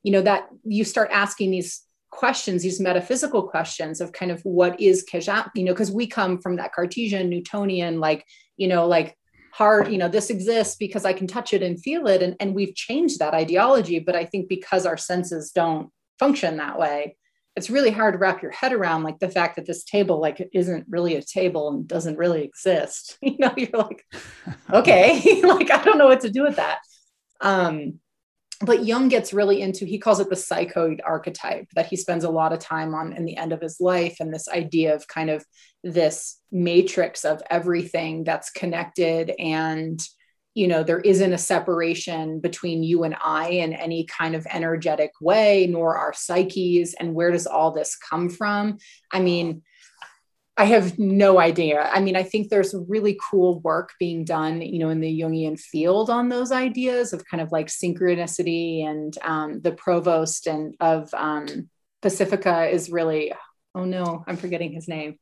you 0.07 0.13
know 0.13 0.23
that 0.23 0.49
you 0.65 0.85
start 0.85 1.11
asking 1.13 1.51
these 1.51 1.83
questions 2.11 2.63
these 2.63 2.81
metaphysical 2.81 3.43
questions 3.43 4.01
of 4.01 4.13
kind 4.13 4.31
of 4.31 4.41
what 4.43 4.81
is 4.81 5.05
Kejap, 5.05 5.51
you 5.57 5.65
know 5.65 5.73
because 5.73 5.91
we 5.91 6.07
come 6.07 6.41
from 6.41 6.57
that 6.57 6.73
cartesian 6.73 7.29
newtonian 7.29 7.99
like 7.99 8.25
you 8.57 8.69
know 8.69 8.87
like 8.87 9.19
hard 9.53 9.91
you 9.91 9.99
know 9.99 10.09
this 10.09 10.31
exists 10.31 10.77
because 10.77 11.05
i 11.05 11.13
can 11.13 11.27
touch 11.27 11.53
it 11.53 11.63
and 11.63 11.83
feel 11.83 12.07
it. 12.07 12.23
And, 12.23 12.37
and 12.39 12.55
we've 12.55 12.75
changed 12.75 13.19
that 13.19 13.35
ideology 13.35 13.99
but 13.99 14.15
i 14.15 14.25
think 14.25 14.49
because 14.49 14.87
our 14.87 14.97
senses 14.97 15.51
don't 15.51 15.91
function 16.21 16.59
that 16.59 16.79
way 16.79 17.17
it's 17.57 17.71
really 17.71 17.91
hard 17.91 18.15
to 18.15 18.19
wrap 18.19 18.43
your 18.43 18.53
head 18.53 18.73
around 18.73 19.03
like 19.03 19.19
the 19.19 19.31
fact 19.31 19.57
that 19.57 19.67
this 19.67 19.83
table 19.83 20.21
like 20.21 20.47
isn't 20.53 20.87
really 20.89 21.17
a 21.17 21.23
table 21.23 21.71
and 21.71 21.89
doesn't 21.89 22.19
really 22.19 22.45
exist. 22.45 23.19
You 23.23 23.37
know 23.39 23.53
you're 23.57 23.71
like 23.73 24.05
okay 24.71 25.41
like 25.43 25.71
i 25.71 25.83
don't 25.83 25.99
know 25.99 26.07
what 26.07 26.21
to 26.21 26.31
do 26.31 26.43
with 26.43 26.57
that. 26.57 26.79
Um 27.41 27.99
but 28.63 28.85
Jung 28.85 29.09
gets 29.09 29.33
really 29.33 29.61
into, 29.61 29.85
he 29.85 29.99
calls 29.99 30.21
it 30.21 30.31
the 30.31 30.37
psychoid 30.37 31.01
archetype 31.05 31.67
that 31.75 31.87
he 31.87 31.97
spends 31.97 32.25
a 32.25 32.31
lot 32.31 32.53
of 32.53 32.59
time 32.59 32.95
on 32.95 33.13
in 33.13 33.25
the 33.25 33.37
end 33.37 33.53
of 33.53 33.61
his 33.61 33.81
life. 33.81 34.17
And 34.21 34.33
this 34.33 34.49
idea 34.49 34.95
of 34.95 35.07
kind 35.09 35.31
of 35.31 35.45
this 35.85 36.41
matrix 36.51 37.25
of 37.25 37.43
everything 37.51 38.25
that's 38.25 38.51
connected. 38.51 39.33
And, 39.39 40.01
you 40.55 40.69
know, 40.69 40.83
there 40.83 41.01
isn't 41.01 41.33
a 41.33 41.39
separation 41.39 42.41
between 42.41 42.83
you 42.83 43.05
and 43.05 43.15
I 43.23 43.51
in 43.51 43.75
any 43.75 44.07
kind 44.07 44.35
of 44.35 44.47
energetic 44.51 45.11
way, 45.21 45.67
nor 45.67 45.99
our 45.99 46.15
psyches. 46.15 46.95
And 46.95 47.15
where 47.15 47.33
does 47.33 47.47
all 47.47 47.73
this 47.73 47.97
come 47.97 48.31
from? 48.31 48.79
I 49.13 49.21
mean, 49.21 49.63
I 50.59 50.65
have 50.65 50.99
no 50.99 51.39
idea. 51.39 51.83
I 51.93 52.01
mean, 52.01 52.17
I 52.17 52.23
think 52.23 52.49
there's 52.49 52.75
really 52.89 53.19
cool 53.31 53.61
work 53.61 53.93
being 53.99 54.25
done, 54.25 54.63
you 54.63 54.79
know, 54.79 54.89
in 54.89 55.01
the 55.01 55.21
Jungian 55.21 55.61
field 55.61 56.09
on 56.09 56.31
those 56.31 56.51
ideas 56.51 57.13
of 57.13 57.27
kind 57.27 57.43
of 57.43 57.53
like 57.53 57.67
synchronicity 57.67 58.87
and 58.87 59.17
um, 59.23 59.61
the 59.61 59.73
provost 59.73 60.47
and 60.47 60.75
of 60.81 61.13
um, 61.13 61.69
Pacifica 62.01 62.69
is 62.69 62.91
really. 62.91 63.33
Oh 63.75 63.85
no, 63.85 64.25
I'm 64.27 64.39
forgetting 64.39 64.73
his 64.73 64.89
name. 64.89 65.19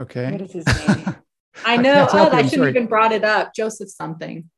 Okay. 0.00 0.30
What 0.30 0.42
is 0.42 0.52
his 0.52 0.66
name? 0.88 1.16
I 1.64 1.76
know. 1.76 2.06
I, 2.12 2.18
oh, 2.18 2.30
I 2.30 2.42
shouldn't 2.42 2.66
have 2.66 2.76
even 2.76 2.86
brought 2.86 3.10
it 3.10 3.24
up. 3.24 3.52
Joseph 3.52 3.90
something. 3.90 4.48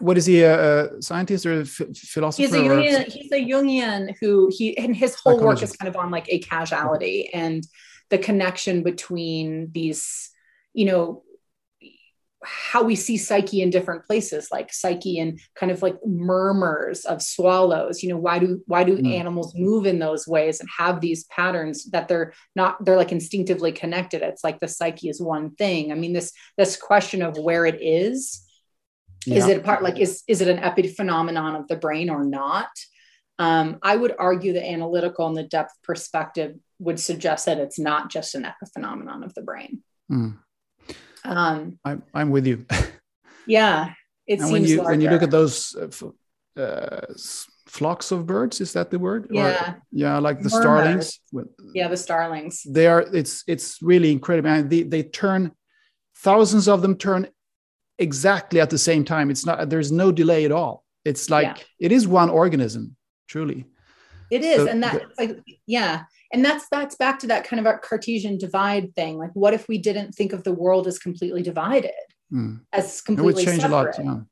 What 0.00 0.18
is 0.18 0.26
he? 0.26 0.42
A, 0.42 1.00
scientist 1.00 1.46
or 1.46 1.60
a 1.60 1.64
philosopher? 1.64 2.42
He's 2.42 2.52
a 2.52 2.58
Jungian. 2.58 3.04
He's 3.06 3.30
a 3.30 3.40
Jungian 3.40 4.14
who 4.20 4.50
he 4.52 4.76
and 4.76 4.96
his 4.96 5.14
whole 5.14 5.38
work 5.38 5.62
is 5.62 5.76
kind 5.76 5.88
of 5.88 5.96
on 5.96 6.10
like 6.10 6.26
a 6.28 6.40
causality 6.40 7.32
and 7.32 7.64
the 8.10 8.18
connection 8.18 8.82
between 8.82 9.70
these, 9.72 10.30
you 10.72 10.86
know, 10.86 11.22
how 12.44 12.82
we 12.82 12.94
see 12.94 13.16
psyche 13.16 13.62
in 13.62 13.70
different 13.70 14.04
places 14.04 14.48
like 14.52 14.72
psyche 14.72 15.18
and 15.18 15.40
kind 15.56 15.72
of 15.72 15.82
like 15.82 15.96
murmurs 16.06 17.04
of 17.04 17.20
swallows 17.20 18.02
you 18.02 18.08
know 18.08 18.16
why 18.16 18.38
do 18.38 18.62
why 18.66 18.84
do 18.84 18.96
mm. 18.96 19.12
animals 19.12 19.54
move 19.56 19.86
in 19.86 19.98
those 19.98 20.26
ways 20.26 20.60
and 20.60 20.68
have 20.76 21.00
these 21.00 21.24
patterns 21.24 21.90
that 21.90 22.06
they're 22.06 22.32
not 22.54 22.82
they're 22.84 22.96
like 22.96 23.12
instinctively 23.12 23.72
connected 23.72 24.22
it's 24.22 24.44
like 24.44 24.60
the 24.60 24.68
psyche 24.68 25.08
is 25.08 25.20
one 25.20 25.50
thing 25.56 25.90
i 25.90 25.94
mean 25.94 26.12
this 26.12 26.32
this 26.56 26.76
question 26.76 27.22
of 27.22 27.36
where 27.36 27.66
it 27.66 27.78
is 27.82 28.46
yeah. 29.26 29.36
is 29.36 29.48
it 29.48 29.58
a 29.58 29.62
part 29.62 29.82
like 29.82 29.98
is 29.98 30.22
is 30.28 30.40
it 30.40 30.48
an 30.48 30.62
epiphenomenon 30.62 31.58
of 31.58 31.66
the 31.66 31.76
brain 31.76 32.08
or 32.08 32.24
not 32.24 32.70
um, 33.40 33.78
i 33.82 33.96
would 33.96 34.14
argue 34.16 34.52
the 34.52 34.64
analytical 34.64 35.26
and 35.26 35.36
the 35.36 35.42
depth 35.42 35.74
perspective 35.82 36.54
would 36.78 37.00
suggest 37.00 37.46
that 37.46 37.58
it's 37.58 37.78
not 37.78 38.10
just 38.10 38.34
an 38.34 38.44
epiphenomenon 38.44 39.24
of 39.24 39.34
the 39.34 39.42
brain. 39.42 39.82
Mm. 40.10 40.38
Um, 41.24 41.78
I'm, 41.84 42.02
I'm 42.14 42.30
with 42.30 42.46
you. 42.46 42.66
yeah, 43.46 43.92
it 44.26 44.40
and 44.40 44.52
when 44.52 44.64
you 44.64 44.78
larger. 44.78 44.90
when 44.90 45.00
you 45.00 45.10
look 45.10 45.22
at 45.22 45.30
those 45.30 45.74
uh, 45.76 46.60
uh, 46.60 47.06
flocks 47.66 48.10
of 48.12 48.26
birds, 48.26 48.60
is 48.60 48.72
that 48.74 48.90
the 48.90 48.98
word? 48.98 49.28
Yeah, 49.30 49.72
or, 49.72 49.82
yeah, 49.90 50.18
like 50.18 50.40
the 50.40 50.50
starlings. 50.50 51.20
Yeah, 51.74 51.88
the 51.88 51.96
starlings. 51.96 52.62
They 52.62 52.86
are. 52.86 53.00
It's 53.00 53.44
it's 53.46 53.82
really 53.82 54.12
incredible. 54.12 54.50
And 54.50 54.70
they 54.70 54.82
they 54.82 55.02
turn 55.02 55.52
thousands 56.18 56.68
of 56.68 56.82
them 56.82 56.96
turn 56.96 57.28
exactly 57.98 58.60
at 58.60 58.70
the 58.70 58.78
same 58.78 59.04
time. 59.04 59.30
It's 59.30 59.44
not. 59.44 59.68
There's 59.68 59.92
no 59.92 60.12
delay 60.12 60.44
at 60.44 60.52
all. 60.52 60.84
It's 61.04 61.30
like 61.30 61.46
yeah. 61.46 61.86
it 61.86 61.92
is 61.92 62.06
one 62.06 62.30
organism, 62.30 62.96
truly. 63.28 63.66
It 64.30 64.44
is, 64.44 64.56
so 64.56 64.66
and 64.68 64.82
that 64.82 64.92
the, 64.94 65.08
like 65.18 65.38
yeah 65.66 66.04
and 66.32 66.44
that's 66.44 66.66
that's 66.70 66.96
back 66.96 67.18
to 67.18 67.26
that 67.26 67.44
kind 67.44 67.60
of 67.60 67.66
our 67.66 67.78
cartesian 67.78 68.38
divide 68.38 68.94
thing 68.94 69.18
like 69.18 69.30
what 69.34 69.54
if 69.54 69.68
we 69.68 69.78
didn't 69.78 70.12
think 70.12 70.32
of 70.32 70.44
the 70.44 70.52
world 70.52 70.86
as 70.86 70.98
completely 70.98 71.42
divided 71.42 71.92
mm. 72.32 72.60
as 72.72 73.00
completely 73.00 73.32
it 73.32 73.36
would 73.36 73.44
change 73.44 73.62
separate? 73.62 73.98
a 73.98 74.02
lot 74.02 74.26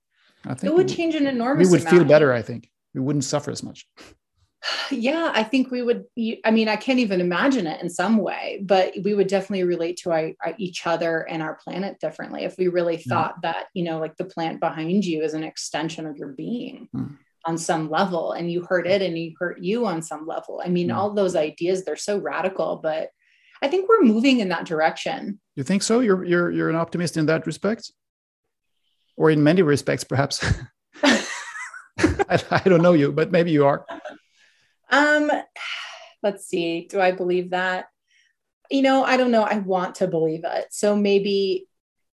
yeah. 0.46 0.50
i 0.50 0.54
think 0.54 0.72
it 0.72 0.76
would 0.76 0.88
change 0.88 1.14
an 1.14 1.26
enormous 1.26 1.68
we 1.68 1.78
would 1.78 1.88
feel 1.88 2.04
better 2.04 2.32
i 2.32 2.42
think 2.42 2.70
we 2.94 3.00
wouldn't 3.00 3.24
suffer 3.24 3.50
as 3.50 3.62
much 3.62 3.86
yeah 4.90 5.30
i 5.34 5.42
think 5.42 5.70
we 5.70 5.82
would 5.82 6.04
i 6.44 6.50
mean 6.50 6.68
i 6.68 6.76
can't 6.76 6.98
even 6.98 7.20
imagine 7.20 7.66
it 7.66 7.80
in 7.82 7.88
some 7.88 8.18
way 8.18 8.60
but 8.64 8.92
we 9.04 9.14
would 9.14 9.28
definitely 9.28 9.64
relate 9.64 9.96
to 9.96 10.10
our, 10.10 10.32
our, 10.44 10.54
each 10.58 10.86
other 10.86 11.20
and 11.28 11.42
our 11.42 11.58
planet 11.62 11.98
differently 12.00 12.44
if 12.44 12.56
we 12.58 12.68
really 12.68 12.96
thought 12.96 13.40
that 13.42 13.66
you 13.74 13.84
know 13.84 13.98
like 13.98 14.16
the 14.16 14.24
plant 14.24 14.60
behind 14.60 15.04
you 15.04 15.22
is 15.22 15.34
an 15.34 15.44
extension 15.44 16.06
of 16.06 16.16
your 16.16 16.28
being 16.28 16.88
mm. 16.94 17.16
On 17.46 17.56
some 17.56 17.90
level 17.90 18.32
and 18.32 18.50
you 18.50 18.64
hurt 18.68 18.86
it 18.86 19.02
and 19.02 19.16
you 19.18 19.34
hurt 19.38 19.58
you 19.60 19.86
on 19.86 20.02
some 20.02 20.26
level 20.26 20.60
i 20.64 20.68
mean 20.68 20.88
mm. 20.88 20.94
all 20.94 21.12
those 21.12 21.36
ideas 21.36 21.84
they're 21.84 21.96
so 21.96 22.18
radical 22.18 22.80
but 22.82 23.10
i 23.62 23.68
think 23.68 23.88
we're 23.88 24.02
moving 24.02 24.40
in 24.40 24.48
that 24.48 24.64
direction 24.64 25.40
you 25.54 25.62
think 25.62 25.82
so 25.82 26.00
you're 26.00 26.24
you're 26.24 26.50
you're 26.50 26.70
an 26.70 26.76
optimist 26.76 27.16
in 27.16 27.26
that 27.26 27.46
respect 27.46 27.92
or 29.16 29.30
in 29.30 29.42
many 29.42 29.62
respects 29.62 30.04
perhaps 30.04 30.44
I, 31.02 32.42
I 32.50 32.62
don't 32.64 32.82
know 32.82 32.94
you 32.94 33.12
but 33.12 33.30
maybe 33.30 33.50
you 33.50 33.64
are 33.66 33.86
um, 34.90 35.30
let's 36.22 36.46
see. 36.46 36.86
Do 36.88 37.00
I 37.00 37.12
believe 37.12 37.50
that? 37.50 37.86
You 38.70 38.82
know, 38.82 39.04
I 39.04 39.16
don't 39.16 39.30
know. 39.30 39.42
I 39.42 39.58
want 39.58 39.96
to 39.96 40.08
believe 40.08 40.42
it. 40.44 40.66
So 40.70 40.96
maybe, 40.96 41.66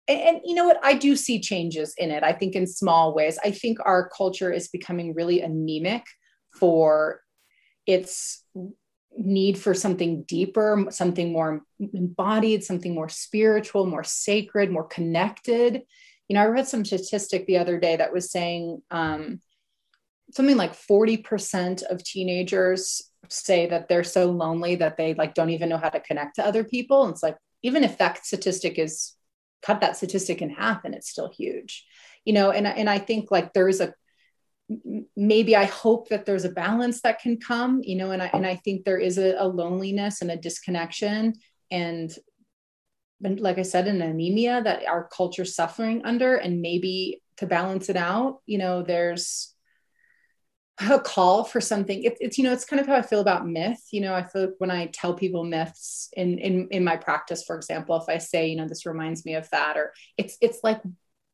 and, 0.08 0.20
and 0.20 0.40
you 0.44 0.54
know 0.54 0.64
what? 0.64 0.78
I 0.82 0.94
do 0.94 1.16
see 1.16 1.40
changes 1.40 1.94
in 1.98 2.10
it. 2.10 2.22
I 2.22 2.32
think 2.32 2.54
in 2.54 2.66
small 2.66 3.14
ways. 3.14 3.38
I 3.44 3.50
think 3.50 3.78
our 3.84 4.08
culture 4.08 4.52
is 4.52 4.68
becoming 4.68 5.14
really 5.14 5.40
anemic 5.40 6.04
for 6.58 7.20
its 7.86 8.42
need 9.16 9.58
for 9.58 9.74
something 9.74 10.22
deeper, 10.24 10.86
something 10.90 11.32
more 11.32 11.62
embodied, 11.94 12.64
something 12.64 12.94
more 12.94 13.08
spiritual, 13.08 13.86
more 13.86 14.04
sacred, 14.04 14.70
more 14.70 14.86
connected. 14.86 15.82
You 16.28 16.34
know, 16.34 16.42
I 16.42 16.46
read 16.46 16.68
some 16.68 16.84
statistic 16.84 17.46
the 17.46 17.58
other 17.58 17.78
day 17.78 17.96
that 17.96 18.12
was 18.12 18.30
saying 18.30 18.82
um, 18.90 19.40
something 20.32 20.56
like 20.56 20.74
40% 20.74 21.82
of 21.84 22.02
teenagers 22.02 23.10
say 23.28 23.66
that 23.66 23.88
they're 23.88 24.04
so 24.04 24.30
lonely 24.30 24.76
that 24.76 24.96
they 24.96 25.14
like 25.14 25.34
don't 25.34 25.50
even 25.50 25.68
know 25.68 25.78
how 25.78 25.88
to 25.88 26.00
connect 26.00 26.36
to 26.36 26.46
other 26.46 26.62
people 26.62 27.02
and 27.02 27.12
it's 27.12 27.24
like 27.24 27.36
even 27.62 27.82
if 27.82 27.98
that 27.98 28.24
statistic 28.24 28.78
is 28.78 29.14
cut 29.62 29.80
that 29.80 29.96
statistic 29.96 30.42
in 30.42 30.50
half 30.50 30.84
and 30.84 30.94
it's 30.94 31.10
still 31.10 31.30
huge. 31.30 31.84
You 32.24 32.32
know 32.32 32.50
and, 32.50 32.66
and 32.66 32.90
i 32.90 32.98
think 32.98 33.30
like 33.30 33.52
there's 33.52 33.80
a 33.80 33.94
maybe 35.16 35.54
i 35.54 35.64
hope 35.64 36.08
that 36.08 36.26
there's 36.26 36.44
a 36.44 36.50
balance 36.50 37.00
that 37.02 37.20
can 37.20 37.38
come 37.38 37.82
you 37.84 37.94
know 37.94 38.10
and 38.10 38.20
i, 38.20 38.26
and 38.34 38.44
I 38.44 38.56
think 38.56 38.84
there 38.84 38.98
is 38.98 39.16
a, 39.16 39.36
a 39.38 39.46
loneliness 39.46 40.22
and 40.22 40.30
a 40.30 40.36
disconnection 40.36 41.34
and 41.70 42.12
and 43.22 43.40
like 43.40 43.58
i 43.58 43.62
said 43.62 43.86
an 43.86 44.02
anemia 44.02 44.62
that 44.64 44.86
our 44.88 45.08
culture's 45.08 45.54
suffering 45.54 46.02
under 46.04 46.34
and 46.34 46.60
maybe 46.60 47.22
to 47.36 47.46
balance 47.46 47.88
it 47.88 47.96
out 47.96 48.40
you 48.46 48.58
know 48.58 48.82
there's 48.82 49.54
a 50.78 51.00
call 51.00 51.44
for 51.44 51.60
something. 51.60 52.02
It, 52.02 52.16
it's 52.20 52.38
you 52.38 52.44
know 52.44 52.52
it's 52.52 52.64
kind 52.64 52.80
of 52.80 52.86
how 52.86 52.94
i 52.94 53.02
feel 53.02 53.20
about 53.20 53.46
myth. 53.46 53.82
You 53.92 54.02
know 54.02 54.14
i 54.14 54.22
feel 54.22 54.42
like 54.42 54.54
when 54.58 54.70
i 54.70 54.86
tell 54.86 55.14
people 55.14 55.44
myths 55.44 56.08
in 56.14 56.38
in 56.38 56.68
in 56.70 56.84
my 56.84 56.96
practice 56.96 57.44
for 57.44 57.56
example 57.56 57.96
if 57.96 58.08
i 58.08 58.18
say 58.18 58.48
you 58.48 58.56
know 58.56 58.68
this 58.68 58.86
reminds 58.86 59.24
me 59.24 59.34
of 59.34 59.48
that 59.50 59.76
or 59.76 59.92
it's 60.18 60.36
it's 60.40 60.60
like 60.62 60.80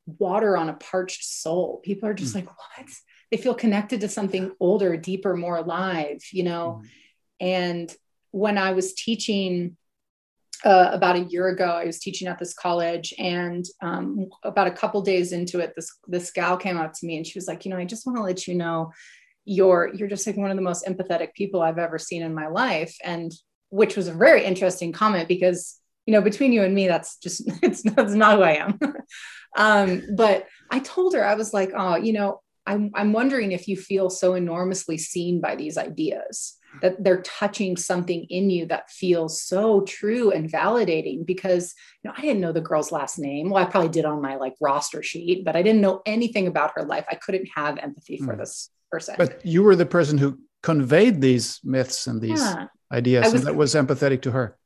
water 0.07 0.57
on 0.57 0.69
a 0.69 0.75
parched 0.75 1.25
soul. 1.25 1.81
People 1.85 2.09
are 2.09 2.15
just 2.15 2.33
mm. 2.33 2.37
like 2.37 2.49
what? 2.49 2.89
They 3.31 3.37
feel 3.37 3.55
connected 3.55 4.01
to 4.03 4.09
something 4.09 4.53
older 4.61 4.97
deeper 4.97 5.37
more 5.37 5.57
alive 5.57 6.21
you 6.33 6.43
know? 6.45 6.83
Mm. 6.83 6.89
and 7.41 7.97
when 8.31 8.59
i 8.59 8.73
was 8.73 8.95
teaching 8.95 9.77
uh, 10.65 10.91
about 10.93 11.17
a 11.17 11.25
year 11.25 11.49
ago 11.49 11.65
i 11.65 11.85
was 11.85 11.99
teaching 11.99 12.29
at 12.29 12.39
this 12.39 12.55
college 12.55 13.13
and 13.19 13.65
um, 13.83 14.29
about 14.45 14.69
a 14.69 14.73
couple 14.73 15.03
days 15.03 15.33
into 15.33 15.59
it 15.59 15.73
this 15.75 15.91
this 16.07 16.31
gal 16.31 16.57
came 16.57 16.77
up 16.77 16.93
to 16.93 17.07
me 17.07 17.17
and 17.17 17.27
she 17.27 17.39
was 17.39 17.49
like 17.49 17.65
you 17.65 17.71
know 17.71 17.77
i 17.77 17.85
just 17.85 18.07
want 18.07 18.17
to 18.17 18.23
let 18.23 18.47
you 18.47 18.55
know 18.55 18.93
you're 19.45 19.93
you're 19.95 20.09
just 20.09 20.27
like 20.27 20.37
one 20.37 20.51
of 20.51 20.57
the 20.57 20.63
most 20.63 20.87
empathetic 20.87 21.35
people 21.35 21.63
I've 21.63 21.79
ever 21.79 21.99
seen 21.99 22.23
in 22.23 22.35
my 22.35 22.49
life. 22.49 22.97
And 23.03 23.33
which 23.71 23.97
was 23.97 24.07
a 24.07 24.13
very 24.13 24.45
interesting 24.45 24.93
comment 24.93 25.29
because 25.29 25.79
you 26.07 26.13
know 26.13 26.21
between 26.21 26.53
you 26.53 26.63
and 26.63 26.75
me 26.75 26.89
that's 26.89 27.17
just 27.19 27.43
it's, 27.63 27.83
that's 27.83 28.15
not 28.15 28.37
who 28.37 28.43
I 28.43 28.53
am. 28.53 28.79
um, 29.57 30.03
but 30.17 30.47
I 30.71 30.81
told 30.81 31.15
her 31.15 31.25
I 31.25 31.35
was 31.35 31.53
like, 31.53 31.73
oh, 31.77 31.97
you 31.97 32.13
know, 32.13 32.41
I'm 32.67 32.91
I'm 32.95 33.13
wondering 33.13 33.53
if 33.53 33.69
you 33.69 33.77
feel 33.77 34.11
so 34.11 34.35
enormously 34.35 34.99
seen 34.99 35.41
by 35.41 35.57
these 35.57 35.77
ideas 35.77 36.59
that 36.81 37.03
they're 37.03 37.23
touching 37.23 37.77
something 37.77 38.25
in 38.25 38.51
you 38.51 38.67
that 38.67 38.91
feels 38.91 39.43
so 39.43 39.83
true 39.83 40.31
and 40.31 40.51
validating 40.51 41.27
because 41.27 41.75
you 42.03 42.09
know 42.09 42.15
I 42.17 42.23
didn't 42.23 42.41
know 42.41 42.53
the 42.53 42.61
girl's 42.61 42.93
last 42.93 43.19
name. 43.19 43.51
Well, 43.51 43.63
I 43.63 43.69
probably 43.69 43.91
did 43.91 44.05
on 44.05 44.23
my 44.23 44.37
like 44.37 44.55
roster 44.61 45.03
sheet, 45.03 45.45
but 45.45 45.57
I 45.57 45.63
didn't 45.63 45.81
know 45.81 46.03
anything 46.07 46.47
about 46.47 46.73
her 46.77 46.85
life. 46.85 47.05
I 47.11 47.17
couldn't 47.17 47.49
have 47.55 47.79
empathy 47.79 48.19
for 48.19 48.35
mm. 48.35 48.39
this 48.39 48.71
person. 48.91 49.17
But 49.19 49.45
you 49.45 49.63
were 49.63 49.77
the 49.77 49.87
person 49.87 50.19
who 50.19 50.39
conveyed 50.63 51.21
these 51.21 51.61
myths 51.65 52.07
and 52.07 52.21
these 52.21 52.41
yeah. 52.41 52.67
ideas, 52.91 53.25
was, 53.25 53.35
and 53.35 53.43
that 53.45 53.57
was 53.57 53.75
empathetic 53.75 54.23
to 54.23 54.31
her. 54.31 54.57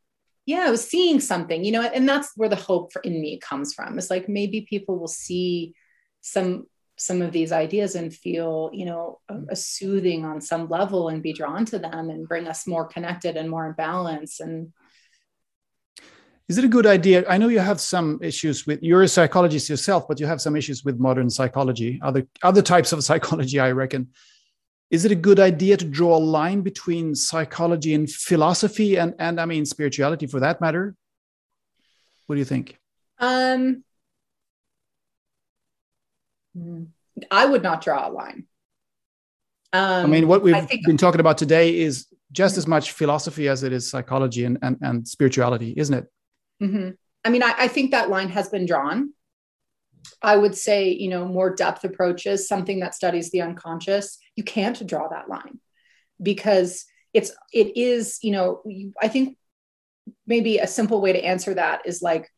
Yeah, 0.44 0.64
I 0.66 0.70
was 0.70 0.86
seeing 0.86 1.20
something, 1.20 1.64
you 1.64 1.72
know, 1.72 1.82
and 1.82 2.08
that's 2.08 2.32
where 2.36 2.48
the 2.48 2.56
hope 2.56 2.92
for, 2.92 3.00
in 3.00 3.20
me 3.20 3.38
comes 3.38 3.74
from. 3.74 3.98
It's 3.98 4.10
like 4.10 4.28
maybe 4.28 4.60
people 4.60 4.98
will 4.98 5.08
see 5.08 5.74
some 6.20 6.66
some 6.96 7.22
of 7.22 7.32
these 7.32 7.52
ideas 7.52 7.94
and 7.94 8.14
feel, 8.14 8.70
you 8.72 8.86
know, 8.86 9.20
a, 9.28 9.36
a 9.50 9.56
soothing 9.56 10.24
on 10.24 10.40
some 10.40 10.68
level 10.68 11.08
and 11.08 11.22
be 11.22 11.32
drawn 11.32 11.64
to 11.66 11.78
them 11.78 12.10
and 12.10 12.28
bring 12.28 12.46
us 12.46 12.66
more 12.66 12.86
connected 12.86 13.36
and 13.36 13.50
more 13.50 13.66
in 13.66 13.72
balance 13.72 14.40
and 14.40 14.72
is 16.48 16.58
it 16.58 16.64
a 16.64 16.68
good 16.68 16.86
idea? 16.86 17.24
I 17.28 17.38
know 17.38 17.48
you 17.48 17.58
have 17.58 17.80
some 17.80 18.20
issues 18.22 18.66
with 18.66 18.80
you're 18.80 19.02
a 19.02 19.08
psychologist 19.08 19.68
yourself, 19.68 20.06
but 20.06 20.20
you 20.20 20.26
have 20.26 20.40
some 20.40 20.54
issues 20.54 20.84
with 20.84 21.00
modern 21.00 21.28
psychology, 21.28 21.98
other 22.02 22.26
other 22.42 22.62
types 22.62 22.92
of 22.92 23.02
psychology, 23.08 23.58
I 23.58 23.72
reckon. 23.72 24.08
Is 24.88 25.04
it 25.04 25.10
a 25.10 25.16
good 25.16 25.40
idea 25.40 25.76
to 25.76 25.84
draw 25.84 26.16
a 26.16 26.18
line 26.18 26.60
between 26.60 27.16
psychology 27.16 27.94
and 27.94 28.08
philosophy 28.08 28.96
and 28.96 29.14
and 29.18 29.40
I 29.40 29.46
mean 29.46 29.66
spirituality 29.66 30.28
for 30.28 30.38
that 30.40 30.60
matter? 30.60 30.94
What 32.26 32.36
do 32.36 32.38
you 32.38 32.44
think? 32.44 32.78
Um 33.18 33.82
I 37.30 37.46
would 37.46 37.62
not 37.62 37.82
draw 37.82 38.08
a 38.08 38.10
line. 38.10 38.46
Um, 39.72 40.04
I 40.04 40.06
mean, 40.06 40.28
what 40.28 40.42
we've 40.42 40.68
been 40.84 40.96
talking 40.96 41.20
about 41.20 41.38
today 41.38 41.78
is 41.78 42.06
just 42.32 42.56
as 42.56 42.66
much 42.66 42.92
philosophy 42.92 43.48
as 43.48 43.62
it 43.62 43.72
is 43.72 43.90
psychology 43.90 44.44
and, 44.44 44.58
and, 44.62 44.78
and 44.80 45.08
spirituality, 45.08 45.74
isn't 45.76 45.94
it? 45.94 46.06
Mm-hmm. 46.62 46.90
I 47.24 47.30
mean, 47.30 47.42
I, 47.42 47.54
I 47.58 47.68
think 47.68 47.90
that 47.90 48.08
line 48.08 48.28
has 48.30 48.48
been 48.48 48.66
drawn. 48.66 49.12
I 50.22 50.36
would 50.36 50.56
say, 50.56 50.90
you 50.90 51.08
know, 51.08 51.26
more 51.26 51.54
depth 51.54 51.84
approaches, 51.84 52.46
something 52.46 52.80
that 52.80 52.94
studies 52.94 53.30
the 53.30 53.42
unconscious, 53.42 54.18
you 54.36 54.44
can't 54.44 54.86
draw 54.86 55.08
that 55.08 55.28
line 55.28 55.58
because 56.22 56.84
it's, 57.12 57.32
it 57.52 57.76
is, 57.76 58.18
you 58.22 58.30
know, 58.30 58.62
I 59.02 59.08
think 59.08 59.36
maybe 60.26 60.58
a 60.58 60.66
simple 60.66 61.00
way 61.00 61.12
to 61.12 61.24
answer 61.24 61.54
that 61.54 61.82
is 61.86 62.02
like, 62.02 62.30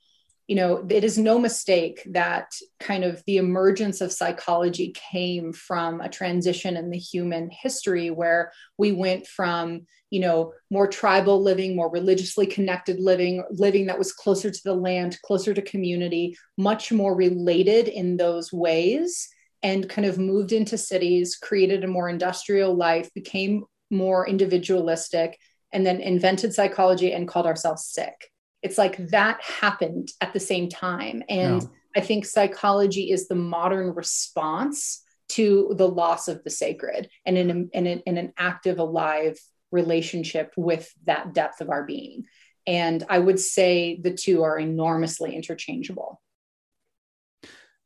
you 0.49 0.57
know, 0.57 0.85
it 0.89 1.05
is 1.05 1.19
no 1.19 1.39
mistake 1.39 2.01
that 2.13 2.55
kind 2.81 3.05
of 3.05 3.23
the 3.27 3.37
emergence 3.37 4.01
of 4.01 4.11
psychology 4.11 4.95
came 4.95 5.53
from 5.53 6.01
a 6.01 6.09
transition 6.09 6.75
in 6.75 6.89
the 6.89 6.99
human 6.99 7.51
history 7.51 8.11
where 8.11 8.51
we 8.79 8.91
went 8.91 9.27
from, 9.27 9.83
you 10.09 10.21
know, 10.21 10.55
more 10.71 10.89
tribal 10.89 11.43
living, 11.43 11.77
more 11.77 11.91
religiously 11.91 12.47
connected 12.47 12.99
living, 12.99 13.45
living 13.51 13.87
that 13.87 13.99
was 13.99 14.15
closer 14.15 14.51
to 14.51 14.61
the 14.65 14.73
land, 14.73 15.19
closer 15.21 15.53
to 15.53 15.61
community, 15.61 16.35
much 16.57 16.91
more 16.91 17.15
related 17.15 17.87
in 17.87 18.17
those 18.17 18.51
ways, 18.51 19.29
and 19.63 19.91
kind 19.91 20.07
of 20.07 20.19
moved 20.19 20.53
into 20.53 20.79
cities, 20.79 21.37
created 21.37 21.85
a 21.85 21.89
more 21.89 22.09
industrial 22.09 22.75
life, 22.75 23.13
became 23.13 23.65
more 23.91 24.27
individualistic, 24.27 25.39
and 25.75 25.85
then 25.85 26.01
invented 26.01 26.55
psychology 26.55 27.13
and 27.13 27.29
called 27.29 27.45
ourselves 27.45 27.85
sick 27.85 28.31
it's 28.63 28.79
like 28.79 28.97
that 29.09 29.41
happened 29.43 30.13
at 30.21 30.33
the 30.33 30.41
same 30.41 30.69
time 30.69 31.23
and 31.29 31.63
yeah. 31.63 31.69
i 31.97 32.01
think 32.01 32.25
psychology 32.25 33.11
is 33.11 33.29
the 33.29 33.35
modern 33.35 33.95
response 33.95 35.03
to 35.29 35.75
the 35.77 35.89
loss 35.89 36.29
of 36.29 36.43
the 36.43 36.51
sacred 36.51 37.11
and 37.27 37.37
in, 37.37 37.51
a, 37.51 37.77
in, 37.77 37.87
a, 37.87 38.03
in 38.07 38.17
an 38.17 38.33
active 38.39 38.79
alive 38.79 39.39
relationship 39.71 40.53
with 40.57 40.91
that 41.05 41.35
depth 41.35 41.61
of 41.61 41.71
our 41.71 41.85
being 41.85 42.25
and 42.67 43.05
i 43.09 43.19
would 43.19 43.39
say 43.39 44.01
the 44.03 44.13
two 44.13 44.43
are 44.43 44.59
enormously 44.59 45.35
interchangeable 45.35 46.21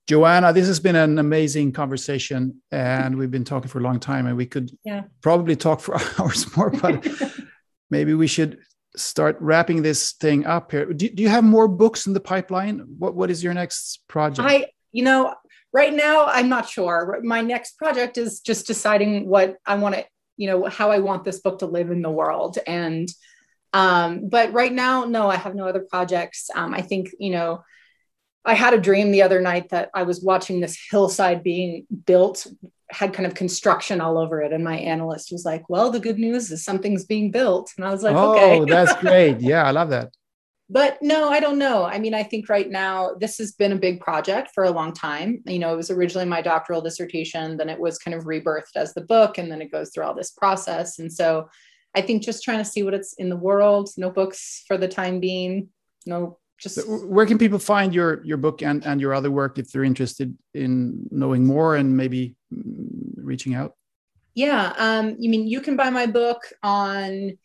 Joanna, 0.08 0.52
this 0.52 0.66
has 0.66 0.80
been 0.80 0.96
an 0.96 1.18
amazing 1.18 1.72
conversation, 1.72 2.60
and 2.72 3.16
we've 3.16 3.30
been 3.30 3.44
talking 3.44 3.68
for 3.68 3.78
a 3.78 3.82
long 3.82 4.00
time, 4.00 4.26
and 4.26 4.36
we 4.36 4.46
could 4.46 4.76
yeah. 4.84 5.04
probably 5.20 5.54
talk 5.54 5.80
for 5.80 5.94
hours 6.18 6.54
more, 6.56 6.70
but 6.70 7.06
maybe 7.90 8.12
we 8.12 8.26
should 8.26 8.58
start 8.96 9.36
wrapping 9.40 9.82
this 9.82 10.12
thing 10.12 10.44
up 10.46 10.70
here. 10.70 10.86
Do, 10.92 11.08
do 11.08 11.22
you 11.22 11.28
have 11.28 11.44
more 11.44 11.68
books 11.68 12.06
in 12.06 12.12
the 12.12 12.20
pipeline? 12.20 12.80
What 12.98 13.14
What 13.14 13.30
is 13.30 13.42
your 13.42 13.54
next 13.54 14.02
project? 14.08 14.46
I, 14.48 14.66
you 14.92 15.04
know, 15.04 15.34
right 15.72 15.92
now 15.92 16.26
I'm 16.26 16.48
not 16.48 16.68
sure. 16.68 17.20
My 17.22 17.40
next 17.40 17.78
project 17.78 18.18
is 18.18 18.40
just 18.40 18.66
deciding 18.66 19.28
what 19.28 19.56
I 19.66 19.76
want 19.76 19.94
to, 19.94 20.04
you 20.36 20.48
know, 20.48 20.66
how 20.66 20.90
I 20.90 20.98
want 20.98 21.24
this 21.24 21.40
book 21.40 21.60
to 21.60 21.66
live 21.66 21.90
in 21.90 22.02
the 22.02 22.10
world. 22.10 22.58
And, 22.66 23.08
um, 23.72 24.28
but 24.28 24.52
right 24.52 24.72
now, 24.72 25.04
no, 25.04 25.30
I 25.30 25.36
have 25.36 25.54
no 25.54 25.66
other 25.66 25.86
projects. 25.88 26.50
Um, 26.54 26.74
I 26.74 26.82
think, 26.82 27.10
you 27.18 27.30
know, 27.30 27.62
I 28.44 28.54
had 28.54 28.74
a 28.74 28.80
dream 28.80 29.12
the 29.12 29.22
other 29.22 29.40
night 29.40 29.70
that 29.70 29.90
I 29.94 30.02
was 30.02 30.20
watching 30.20 30.60
this 30.60 30.78
hillside 30.90 31.42
being 31.42 31.86
built 32.04 32.46
had 32.92 33.12
kind 33.12 33.26
of 33.26 33.34
construction 33.34 34.00
all 34.00 34.18
over 34.18 34.42
it. 34.42 34.52
And 34.52 34.62
my 34.62 34.76
analyst 34.76 35.32
was 35.32 35.44
like, 35.44 35.68
well, 35.68 35.90
the 35.90 36.00
good 36.00 36.18
news 36.18 36.50
is 36.50 36.64
something's 36.64 37.04
being 37.04 37.30
built. 37.30 37.72
And 37.76 37.86
I 37.86 37.90
was 37.90 38.02
like, 38.02 38.14
oh, 38.14 38.62
okay. 38.62 38.70
that's 38.70 38.94
great. 39.00 39.40
Yeah, 39.40 39.64
I 39.64 39.70
love 39.70 39.90
that. 39.90 40.12
But 40.68 40.98
no, 41.02 41.28
I 41.28 41.40
don't 41.40 41.58
know. 41.58 41.84
I 41.84 41.98
mean, 41.98 42.14
I 42.14 42.22
think 42.22 42.48
right 42.48 42.70
now 42.70 43.14
this 43.18 43.36
has 43.38 43.52
been 43.52 43.72
a 43.72 43.76
big 43.76 44.00
project 44.00 44.52
for 44.54 44.64
a 44.64 44.70
long 44.70 44.92
time. 44.92 45.42
You 45.46 45.58
know, 45.58 45.72
it 45.72 45.76
was 45.76 45.90
originally 45.90 46.26
my 46.26 46.40
doctoral 46.40 46.80
dissertation, 46.80 47.56
then 47.56 47.68
it 47.68 47.78
was 47.78 47.98
kind 47.98 48.14
of 48.14 48.24
rebirthed 48.24 48.76
as 48.76 48.94
the 48.94 49.02
book, 49.02 49.36
and 49.36 49.50
then 49.50 49.60
it 49.60 49.72
goes 49.72 49.90
through 49.90 50.04
all 50.04 50.14
this 50.14 50.30
process. 50.30 50.98
And 50.98 51.12
so 51.12 51.48
I 51.94 52.00
think 52.00 52.22
just 52.22 52.42
trying 52.42 52.58
to 52.58 52.64
see 52.64 52.82
what 52.82 52.94
it's 52.94 53.12
in 53.14 53.28
the 53.28 53.36
world, 53.36 53.90
no 53.98 54.10
books 54.10 54.64
for 54.66 54.78
the 54.78 54.88
time 54.88 55.20
being, 55.20 55.68
no 56.06 56.38
just 56.62 56.88
where 56.88 57.26
can 57.26 57.38
people 57.38 57.58
find 57.58 57.94
your 57.94 58.24
your 58.24 58.36
book 58.36 58.62
and 58.62 58.86
and 58.86 59.00
your 59.00 59.12
other 59.14 59.30
work 59.30 59.58
if 59.58 59.72
they're 59.72 59.84
interested 59.84 60.36
in 60.54 61.08
knowing 61.10 61.44
more 61.44 61.76
and 61.76 61.96
maybe 61.96 62.36
mm, 62.54 63.14
reaching 63.16 63.54
out? 63.54 63.74
Yeah 64.34 64.72
um 64.78 65.16
you 65.18 65.28
mean 65.28 65.48
you 65.48 65.60
can 65.60 65.76
buy 65.76 65.90
my 65.90 66.06
book 66.06 66.40
on 66.62 67.36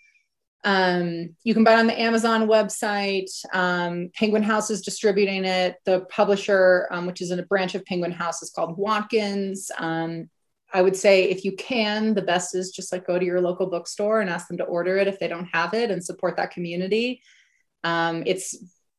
um 0.64 1.36
you 1.44 1.54
can 1.54 1.64
buy 1.64 1.74
it 1.74 1.80
on 1.80 1.88
the 1.88 2.00
amazon 2.00 2.48
website. 2.48 3.30
Um 3.54 4.12
penguin 4.14 4.44
house 4.44 4.70
is 4.70 4.82
distributing 4.82 5.46
it. 5.46 5.78
The 5.86 6.02
publisher 6.02 6.88
um, 6.92 7.08
which 7.08 7.22
is 7.22 7.32
in 7.32 7.40
a 7.40 7.46
branch 7.46 7.74
of 7.74 7.84
penguin 7.86 8.12
house 8.12 8.44
is 8.44 8.52
called 8.52 8.78
watkins. 8.78 9.72
Um 9.80 10.30
I 10.74 10.82
would 10.82 10.98
say 10.98 11.24
if 11.24 11.46
you 11.46 11.54
can, 11.54 12.14
the 12.14 12.22
best 12.22 12.54
is 12.54 12.72
just 12.72 12.92
like 12.92 13.08
go 13.08 13.18
to 13.18 13.26
your 13.26 13.42
local 13.42 13.68
bookstore 13.68 14.20
and 14.20 14.30
ask 14.30 14.48
them 14.48 14.58
to 14.58 14.66
order 14.66 14.98
it 14.98 15.08
if 15.08 15.18
they 15.18 15.30
don't 15.30 15.48
have 15.54 15.74
it 15.74 15.90
and 15.90 16.04
support 16.04 16.36
that 16.36 16.52
community. 16.52 17.22
Um, 17.86 18.24
it's 18.26 18.56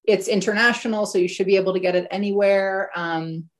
it's 0.08 0.26
international, 0.26 1.04
so 1.06 1.18
you 1.18 1.28
should 1.28 1.46
be 1.46 1.56
able 1.56 1.74
to 1.74 1.80
get 1.80 1.94
it 1.94 2.08
anywhere. 2.10 2.90
Um, 2.94 3.50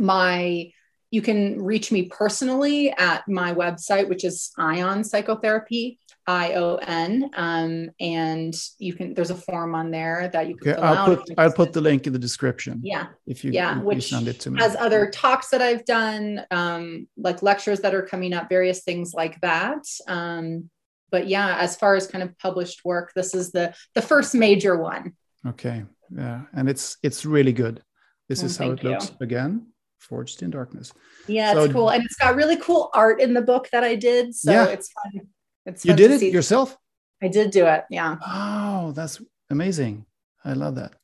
my 0.00 0.72
you 1.10 1.22
can 1.22 1.62
reach 1.62 1.92
me 1.92 2.06
personally 2.06 2.90
at 2.90 3.22
my 3.28 3.54
website, 3.54 4.08
which 4.08 4.24
is 4.24 4.50
Ion 4.58 5.04
Psychotherapy, 5.04 6.00
I 6.26 6.54
O 6.54 6.76
N, 6.76 7.30
um, 7.36 7.90
and 8.00 8.52
you 8.78 8.94
can. 8.94 9.14
There's 9.14 9.30
a 9.30 9.36
form 9.36 9.74
on 9.76 9.92
there 9.92 10.30
that 10.32 10.48
you 10.48 10.56
can. 10.56 10.72
Okay, 10.72 10.82
I'll 10.82 11.16
put 11.16 11.30
I'll 11.38 11.52
put 11.52 11.72
the 11.72 11.80
link 11.80 12.08
in 12.08 12.12
the 12.12 12.18
description. 12.18 12.80
Yeah, 12.82 13.08
if 13.26 13.44
you 13.44 13.52
yeah, 13.52 13.78
if 13.78 13.84
which 13.84 13.96
you 14.10 14.16
send 14.16 14.28
it 14.28 14.40
to 14.40 14.50
me. 14.50 14.60
has 14.60 14.74
other 14.74 15.10
talks 15.10 15.50
that 15.50 15.62
I've 15.62 15.84
done, 15.84 16.42
um, 16.50 17.06
like 17.16 17.42
lectures 17.42 17.80
that 17.80 17.94
are 17.94 18.02
coming 18.02 18.32
up, 18.32 18.48
various 18.48 18.82
things 18.82 19.12
like 19.14 19.40
that. 19.42 19.84
Um, 20.08 20.70
but 21.10 21.28
yeah, 21.28 21.58
as 21.60 21.76
far 21.76 21.94
as 21.94 22.08
kind 22.08 22.24
of 22.24 22.36
published 22.38 22.84
work, 22.84 23.12
this 23.14 23.34
is 23.34 23.52
the 23.52 23.74
the 23.94 24.02
first 24.02 24.34
major 24.34 24.76
one. 24.76 25.12
Okay, 25.46 25.84
yeah. 26.14 26.42
And 26.54 26.68
it's 26.68 26.96
it's 27.02 27.24
really 27.24 27.52
good. 27.52 27.82
This 28.28 28.42
oh, 28.42 28.46
is 28.46 28.56
how 28.56 28.70
it 28.70 28.82
you. 28.82 28.90
looks 28.90 29.12
again 29.20 29.66
forged 29.98 30.42
in 30.42 30.50
darkness. 30.50 30.92
Yeah 31.26 31.54
so, 31.54 31.64
it's 31.64 31.72
cool. 31.72 31.90
And 31.90 32.04
it's 32.04 32.16
got 32.16 32.36
really 32.36 32.56
cool 32.56 32.90
art 32.94 33.20
in 33.20 33.34
the 33.34 33.42
book 33.42 33.68
that 33.72 33.82
i 33.82 33.94
did 33.94 34.34
so 34.34 34.52
yeah. 34.52 34.66
it's 34.66 34.90
fun. 34.92 35.26
It's 35.66 35.82
fun 35.84 35.90
you 35.90 35.96
did 35.96 36.10
it 36.10 36.20
see. 36.20 36.30
yourself? 36.30 36.76
I 37.22 37.28
did 37.28 37.50
do 37.50 37.66
it 37.66 37.84
yeah. 37.90 38.16
Oh 38.26 38.92
that's 38.92 39.20
amazing. 39.50 40.06
I 40.44 40.52
love 40.52 40.74
that. 40.76 40.94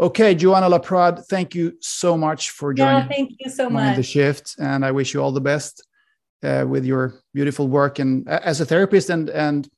Okay 0.00 0.34
joanna 0.34 0.68
laprade 0.68 1.24
thank 1.26 1.54
you 1.54 1.76
so 1.80 2.16
much 2.16 2.50
for 2.50 2.72
joining 2.74 3.02
yeah, 3.02 3.08
thank 3.08 3.36
you 3.38 3.50
so 3.50 3.68
much 3.68 3.96
the 3.96 4.02
shift 4.02 4.56
and 4.58 4.84
i 4.84 4.90
wish 4.90 5.14
you 5.14 5.22
all 5.22 5.30
the 5.30 5.40
best 5.40 5.86
uh, 6.42 6.64
with 6.66 6.84
your 6.84 7.20
beautiful 7.34 7.68
work 7.68 8.00
and 8.00 8.28
uh, 8.28 8.40
as 8.42 8.60
a 8.60 8.66
therapist 8.66 9.10
and 9.10 9.30
and 9.30 9.68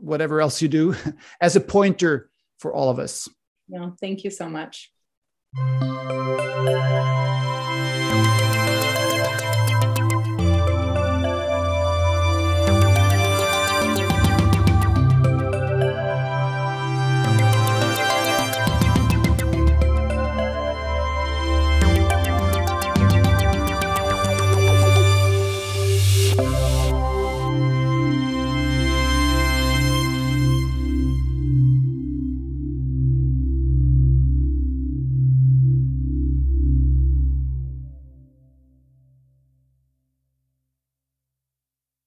whatever 0.00 0.40
else 0.40 0.62
you 0.62 0.68
do 0.68 0.94
as 1.40 1.56
a 1.56 1.60
pointer 1.60 2.30
for 2.58 2.72
all 2.72 2.88
of 2.88 2.98
us 2.98 3.28
no, 3.68 3.94
thank 4.00 4.24
you 4.24 4.30
so 4.30 4.48
much. 4.48 4.90